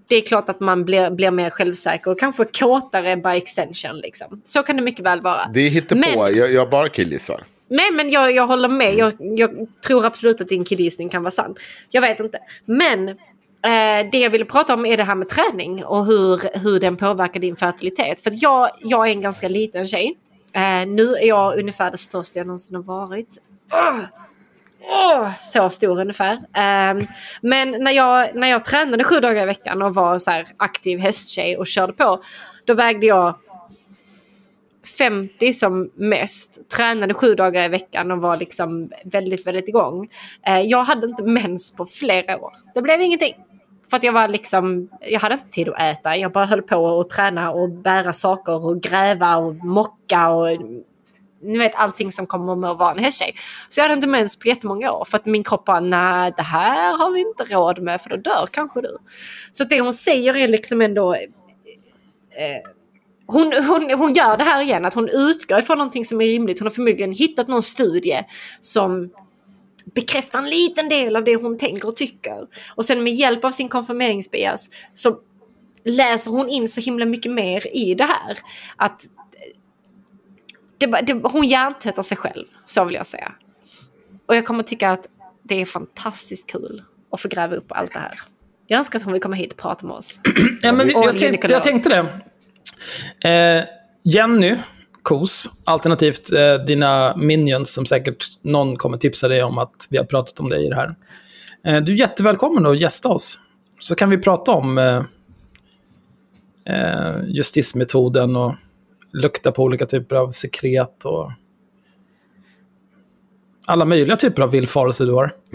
Det 0.07 0.15
är 0.15 0.21
klart 0.21 0.49
att 0.49 0.59
man 0.59 0.85
blir, 0.85 1.09
blir 1.09 1.31
mer 1.31 1.49
självsäker 1.49 2.11
och 2.11 2.19
kanske 2.19 2.45
kåtare 2.45 3.17
by 3.17 3.29
extension. 3.29 3.97
Liksom. 3.97 4.41
Så 4.45 4.63
kan 4.63 4.75
det 4.75 4.81
mycket 4.81 5.05
väl 5.05 5.21
vara. 5.21 5.49
Det 5.53 5.61
hittepå, 5.61 5.99
Men- 5.99 6.35
jag, 6.37 6.51
jag 6.53 6.69
bara 6.69 6.87
killgissar. 6.89 7.43
Nej, 7.71 7.91
men 7.91 8.09
jag, 8.09 8.31
jag 8.31 8.47
håller 8.47 8.69
med. 8.69 8.93
Jag, 8.97 9.13
jag 9.19 9.51
tror 9.87 10.05
absolut 10.05 10.41
att 10.41 10.49
din 10.49 10.65
killgissning 10.65 11.09
kan 11.09 11.23
vara 11.23 11.31
sann. 11.31 11.55
Jag 11.89 12.01
vet 12.01 12.19
inte. 12.19 12.39
Men 12.65 13.17
Eh, 13.61 14.09
det 14.11 14.19
jag 14.19 14.29
ville 14.29 14.45
prata 14.45 14.73
om 14.73 14.85
är 14.85 14.97
det 14.97 15.03
här 15.03 15.15
med 15.15 15.29
träning 15.29 15.85
och 15.85 16.05
hur, 16.05 16.59
hur 16.59 16.79
den 16.79 16.97
påverkar 16.97 17.39
din 17.39 17.55
fertilitet. 17.55 18.19
För 18.19 18.31
att 18.31 18.41
jag, 18.41 18.69
jag 18.79 19.07
är 19.07 19.11
en 19.11 19.21
ganska 19.21 19.47
liten 19.47 19.87
tjej. 19.87 20.17
Eh, 20.53 20.87
nu 20.87 21.13
är 21.13 21.27
jag 21.27 21.59
ungefär 21.59 21.91
det 21.91 21.97
största 21.97 22.39
jag 22.39 22.47
någonsin 22.47 22.75
har 22.75 22.83
varit. 22.83 23.37
Ah! 23.69 23.99
Ah! 24.91 25.31
Så 25.39 25.69
stor 25.69 26.01
ungefär. 26.01 26.39
Ehm, 26.53 27.07
men 27.41 27.71
när 27.71 27.91
jag, 27.91 28.35
när 28.35 28.47
jag 28.47 28.65
tränade 28.65 29.03
sju 29.03 29.19
dagar 29.19 29.43
i 29.43 29.45
veckan 29.45 29.81
och 29.81 29.95
var 29.95 30.19
så 30.19 30.31
här 30.31 30.47
aktiv 30.57 30.99
hästtjej 30.99 31.57
och 31.57 31.67
körde 31.67 31.93
på. 31.93 32.23
Då 32.65 32.73
vägde 32.73 33.05
jag 33.05 33.35
50 34.97 35.53
som 35.53 35.91
mest, 35.95 36.69
tränade 36.69 37.13
sju 37.13 37.35
dagar 37.35 37.63
i 37.63 37.67
veckan 37.67 38.11
och 38.11 38.21
var 38.21 38.37
liksom 38.37 38.91
väldigt, 39.03 39.47
väldigt 39.47 39.67
igång. 39.67 40.09
Eh, 40.47 40.59
jag 40.59 40.83
hade 40.83 41.07
inte 41.07 41.23
mens 41.23 41.75
på 41.75 41.85
flera 41.85 42.37
år. 42.37 42.53
Det 42.73 42.81
blev 42.81 43.01
ingenting. 43.01 43.35
För 43.89 43.97
att 43.97 44.03
jag 44.03 44.13
var 44.13 44.27
liksom, 44.27 44.89
jag 45.01 45.19
hade 45.19 45.33
inte 45.33 45.49
tid 45.49 45.69
att 45.69 45.81
äta. 45.81 46.17
Jag 46.17 46.31
bara 46.31 46.45
höll 46.45 46.61
på 46.61 46.99
att 46.99 47.09
träna 47.09 47.51
och 47.51 47.69
bära 47.69 48.13
saker 48.13 48.65
och 48.65 48.81
gräva 48.81 49.37
och 49.37 49.55
mocka 49.55 50.29
och 50.29 50.47
ni 51.41 51.57
vet 51.57 51.75
allting 51.75 52.11
som 52.11 52.27
kommer 52.27 52.55
med 52.55 52.69
att 52.69 52.77
vara 52.77 52.91
en 52.91 52.99
hästtjej. 52.99 53.35
Så 53.69 53.79
jag 53.79 53.83
hade 53.83 53.93
inte 53.93 54.07
mens 54.07 54.39
på 54.39 54.47
jättemånga 54.47 54.91
år 54.91 55.05
för 55.05 55.17
att 55.17 55.25
min 55.25 55.43
kropp 55.43 55.65
bara, 55.65 55.79
nej 55.79 56.33
det 56.37 56.43
här 56.43 56.97
har 56.97 57.11
vi 57.11 57.19
inte 57.19 57.43
råd 57.43 57.81
med 57.81 58.01
för 58.01 58.09
då 58.09 58.15
dör 58.15 58.47
kanske 58.51 58.81
du. 58.81 58.97
Så 59.51 59.63
det 59.63 59.81
hon 59.81 59.93
säger 59.93 60.37
är 60.37 60.47
liksom 60.47 60.81
ändå 60.81 61.13
eh, 61.13 62.61
hon, 63.25 63.53
hon, 63.67 63.91
hon 63.99 64.13
gör 64.13 64.37
det 64.37 64.43
här 64.43 64.61
igen, 64.61 64.85
att 64.85 64.93
hon 64.93 65.09
utgår 65.09 65.59
ifrån 65.59 65.77
någonting 65.77 66.05
som 66.05 66.21
är 66.21 66.25
rimligt. 66.25 66.59
Hon 66.59 66.65
har 66.65 66.71
förmodligen 66.71 67.11
hittat 67.11 67.47
någon 67.47 67.63
studie 67.63 68.23
som 68.61 69.11
bekräftar 69.93 70.39
en 70.39 70.49
liten 70.49 70.89
del 70.89 71.15
av 71.15 71.23
det 71.23 71.35
hon 71.35 71.57
tänker 71.57 71.87
och 71.87 71.95
tycker. 71.95 72.47
Och 72.75 72.85
sen 72.85 73.03
med 73.03 73.13
hjälp 73.13 73.45
av 73.45 73.51
sin 73.51 73.69
konfirmeringsbias 73.69 74.69
så 74.93 75.19
läser 75.83 76.31
hon 76.31 76.49
in 76.49 76.67
så 76.67 76.81
himla 76.81 77.05
mycket 77.05 77.31
mer 77.31 77.75
i 77.75 77.95
det 77.95 78.03
här. 78.03 78.39
Att 78.75 79.01
det, 80.77 80.85
det, 80.85 81.13
hon 81.13 81.47
hjärntvättar 81.47 82.03
sig 82.03 82.17
själv, 82.17 82.45
så 82.65 82.85
vill 82.85 82.95
jag 82.95 83.07
säga. 83.07 83.31
Och 84.25 84.35
jag 84.35 84.45
kommer 84.45 84.63
tycka 84.63 84.89
att 84.89 85.05
det 85.43 85.61
är 85.61 85.65
fantastiskt 85.65 86.47
kul 86.47 86.83
att 87.11 87.21
få 87.21 87.27
gräva 87.27 87.55
upp 87.55 87.71
allt 87.71 87.93
det 87.93 87.99
här. 87.99 88.19
Jag 88.67 88.77
önskar 88.77 88.99
att 88.99 89.05
hon 89.05 89.13
vill 89.13 89.21
komma 89.21 89.35
hit 89.35 89.51
och 89.51 89.57
prata 89.57 89.85
med 89.87 89.95
oss. 89.95 90.19
Ja, 90.61 90.73
men 90.73 90.87
vi, 90.87 90.93
jag, 90.93 91.17
tänkte, 91.17 91.47
jag 91.51 91.63
tänkte 91.63 91.89
det. 91.89 93.29
Eh, 93.29 93.63
Jenny 94.03 94.57
Kos, 95.01 95.49
alternativt 95.63 96.31
eh, 96.31 96.53
dina 96.53 97.15
minions 97.17 97.73
som 97.73 97.85
säkert 97.85 98.25
någon 98.41 98.75
kommer 98.75 98.97
tipsa 98.97 99.27
dig 99.27 99.43
om 99.43 99.57
att 99.57 99.87
vi 99.89 99.97
har 99.97 100.05
pratat 100.05 100.39
om 100.39 100.49
dig 100.49 100.65
i 100.65 100.69
det 100.69 100.75
här. 100.75 100.95
Eh, 101.65 101.81
du 101.81 101.93
är 101.93 101.97
jättevälkommen 101.97 102.65
att 102.65 102.81
gästa 102.81 103.09
oss. 103.09 103.39
Så 103.79 103.95
kan 103.95 104.09
vi 104.09 104.17
prata 104.17 104.51
om 104.51 104.77
eh, 104.77 105.03
eh, 106.65 107.15
justismetoden 107.27 108.35
och 108.35 108.55
lukta 109.13 109.51
på 109.51 109.63
olika 109.63 109.85
typer 109.85 110.15
av 110.15 110.31
sekret 110.31 111.05
och 111.05 111.31
alla 113.67 113.85
möjliga 113.85 114.15
typer 114.15 114.41
av 114.41 114.51
villfarelser 114.51 115.05
du 115.05 115.13
har. 115.13 115.25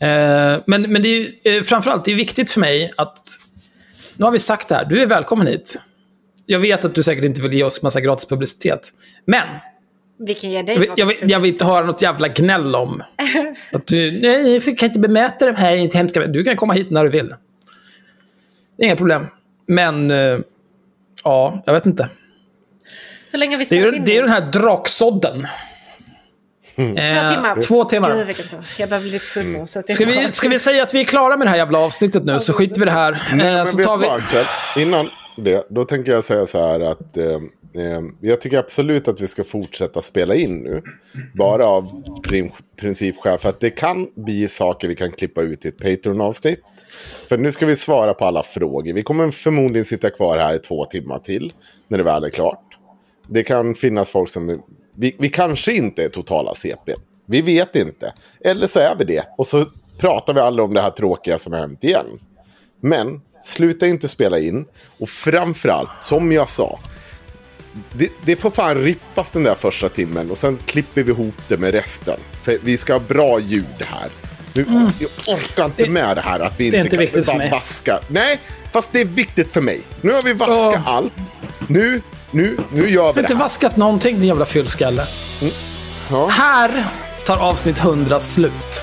eh, 0.00 0.62
men, 0.66 0.82
men 0.92 1.02
det 1.02 1.08
är 1.08 1.56
eh, 1.56 1.62
framförallt 1.62 2.04
det 2.04 2.12
är 2.12 2.16
viktigt 2.16 2.50
för 2.50 2.60
mig 2.60 2.92
att 2.96 3.18
nu 4.16 4.24
har 4.24 4.32
vi 4.32 4.38
sagt 4.38 4.68
det 4.68 4.74
här, 4.74 4.84
du 4.84 5.00
är 5.00 5.06
välkommen 5.06 5.46
hit. 5.46 5.80
Jag 6.50 6.58
vet 6.58 6.84
att 6.84 6.94
du 6.94 7.02
säkert 7.02 7.24
inte 7.24 7.42
vill 7.42 7.52
ge 7.52 7.62
oss 7.64 7.82
massa 7.82 8.00
gratis 8.00 8.26
publicitet. 8.28 8.92
Men 9.24 9.48
Vi 10.18 10.34
kan 10.34 10.50
ge 10.50 10.62
dig 10.62 10.74
jag 10.74 10.80
vill, 10.80 10.90
jag, 10.96 11.06
vill, 11.06 11.16
jag 11.30 11.40
vill 11.40 11.52
inte 11.52 11.64
höra 11.64 11.86
något 11.86 12.02
jävla 12.02 12.28
gnäll 12.28 12.74
om 12.74 13.02
att 13.72 13.86
du 13.86 14.20
nej, 14.20 14.54
jag 14.66 14.78
kan 14.78 14.86
inte 14.88 14.98
bemöta 14.98 15.46
det 15.46 15.58
här 15.58 15.76
inte 15.76 15.98
hemska. 15.98 16.26
Du 16.26 16.44
kan 16.44 16.56
komma 16.56 16.72
hit 16.72 16.90
när 16.90 17.04
du 17.04 17.10
vill. 17.10 17.28
Det 18.76 18.82
är 18.82 18.86
inga 18.86 18.96
problem. 18.96 19.26
Men, 19.66 20.10
eh, 20.10 20.38
ja, 21.24 21.62
jag 21.66 21.72
vet 21.72 21.86
inte. 21.86 22.08
Hur 23.30 23.38
länge 23.38 23.56
har 23.56 23.58
vi 23.58 23.64
Det 23.64 23.76
är, 23.76 23.80
spelat 23.80 23.94
in 23.96 24.04
det 24.04 24.12
är 24.12 24.22
nu? 24.22 24.22
den 24.22 24.30
här 24.30 24.52
draksådden. 24.52 25.46
Två 26.76 26.84
timmar. 26.84 27.60
Två 27.60 27.84
timmar. 27.84 28.16
Gud, 28.16 28.26
vilken. 28.26 28.46
Jag 28.78 28.88
börjar 28.88 29.00
bli 29.00 29.10
lite 29.10 29.24
full 29.24 29.46
nu. 29.46 29.58
Det 29.58 29.90
är 29.90 29.94
Ska 29.94 30.04
vi, 30.04 30.32
ska 30.32 30.48
vi 30.48 30.58
säga 30.58 30.82
att 30.82 30.94
vi 30.94 31.00
är 31.00 31.04
klara 31.04 31.36
med 31.36 31.46
det 31.46 31.50
här 31.50 31.56
jävla 31.56 31.78
avsnittet 31.78 32.24
nu, 32.24 32.40
så 32.40 32.52
skiter 32.52 32.80
vi 32.80 32.84
det 32.84 32.92
här. 32.92 33.22
Nej, 33.34 33.56
Eh, 33.56 33.64
så 33.64 33.82
tar 33.82 33.96
vi... 34.76 34.82
Innan 34.82 35.08
det, 35.44 35.66
då 35.70 35.84
tänker 35.84 36.12
jag 36.12 36.24
säga 36.24 36.46
så 36.46 36.58
här 36.58 36.80
att 36.80 37.16
eh, 37.16 37.34
eh, 37.74 38.02
jag 38.20 38.40
tycker 38.40 38.58
absolut 38.58 39.08
att 39.08 39.20
vi 39.20 39.28
ska 39.28 39.44
fortsätta 39.44 40.02
spela 40.02 40.34
in 40.34 40.58
nu. 40.58 40.82
Bara 41.34 41.66
av 41.66 42.02
principskäl. 42.76 43.38
För 43.38 43.48
att 43.48 43.60
det 43.60 43.70
kan 43.70 44.08
bli 44.14 44.48
saker 44.48 44.88
vi 44.88 44.94
kan 44.94 45.12
klippa 45.12 45.42
ut 45.42 45.64
i 45.64 45.68
ett 45.68 45.78
Patreon-avsnitt. 45.78 46.64
För 47.28 47.38
nu 47.38 47.52
ska 47.52 47.66
vi 47.66 47.76
svara 47.76 48.14
på 48.14 48.24
alla 48.24 48.42
frågor. 48.42 48.92
Vi 48.92 49.02
kommer 49.02 49.30
förmodligen 49.30 49.84
sitta 49.84 50.10
kvar 50.10 50.38
här 50.38 50.54
i 50.54 50.58
två 50.58 50.84
timmar 50.84 51.18
till. 51.18 51.52
När 51.88 51.98
det 51.98 52.04
väl 52.04 52.24
är 52.24 52.30
klart. 52.30 52.78
Det 53.28 53.42
kan 53.42 53.74
finnas 53.74 54.10
folk 54.10 54.30
som... 54.30 54.62
Vi, 54.94 55.16
vi 55.18 55.28
kanske 55.28 55.72
inte 55.72 56.04
är 56.04 56.08
totala 56.08 56.54
CP. 56.54 56.94
Vi 57.26 57.42
vet 57.42 57.76
inte. 57.76 58.12
Eller 58.40 58.66
så 58.66 58.80
är 58.80 58.96
vi 58.98 59.04
det. 59.04 59.24
Och 59.38 59.46
så 59.46 59.64
pratar 59.98 60.34
vi 60.34 60.40
aldrig 60.40 60.64
om 60.64 60.74
det 60.74 60.80
här 60.80 60.90
tråkiga 60.90 61.38
som 61.38 61.52
har 61.52 61.60
hänt 61.60 61.84
igen. 61.84 62.06
Men 62.80 63.20
sluta 63.48 63.86
inte 63.86 64.08
spela 64.08 64.38
in. 64.38 64.64
Och 64.98 65.08
framförallt, 65.08 65.90
som 66.00 66.32
jag 66.32 66.48
sa. 66.50 66.78
Det, 67.92 68.08
det 68.24 68.36
får 68.36 68.50
fan 68.50 68.74
rippas 68.76 69.30
den 69.30 69.42
där 69.44 69.54
första 69.54 69.88
timmen 69.88 70.30
och 70.30 70.38
sen 70.38 70.58
klipper 70.66 71.02
vi 71.02 71.12
ihop 71.12 71.34
det 71.48 71.56
med 71.56 71.72
resten. 71.72 72.20
För 72.42 72.58
vi 72.62 72.78
ska 72.78 72.92
ha 72.92 73.00
bra 73.00 73.40
ljud 73.40 73.64
här. 73.78 74.08
Nu, 74.52 74.64
Jag 74.98 75.34
orkar 75.36 75.64
inte 75.64 75.88
med 75.88 76.16
det 76.16 76.20
här 76.20 76.40
att 76.40 76.60
vi 76.60 76.68
Mm. 76.68 76.72
det 76.72 76.78
inte, 76.78 76.86
inte 76.86 76.96
kan 76.96 77.00
viktigt 77.00 77.24
för 77.26 77.32
bara 77.32 77.38
mig. 77.38 77.50
vaska. 77.50 78.00
Nej, 78.08 78.40
fast 78.72 78.92
det 78.92 79.00
är 79.00 79.04
viktigt 79.04 79.52
för 79.52 79.60
mig. 79.60 79.80
Nu 80.00 80.12
har 80.12 80.22
vi 80.22 80.32
vaskat 80.32 80.82
Ja. 80.86 80.92
allt. 80.92 81.12
Nu, 81.68 82.00
nu, 82.30 82.56
nu 82.72 82.90
gör 82.90 83.12
vi 83.12 83.20
inte 83.20 83.32
det 83.32 83.36
här. 83.36 83.42
vaskat 83.44 83.76
någonting, 83.76 84.16
din 84.18 84.28
jävla 84.28 84.44
fyllskalle. 84.46 85.06
Ja. 86.10 86.26
Här 86.28 86.86
tar 87.24 87.36
avsnitt 87.36 87.78
100 87.78 88.20
slut. 88.20 88.82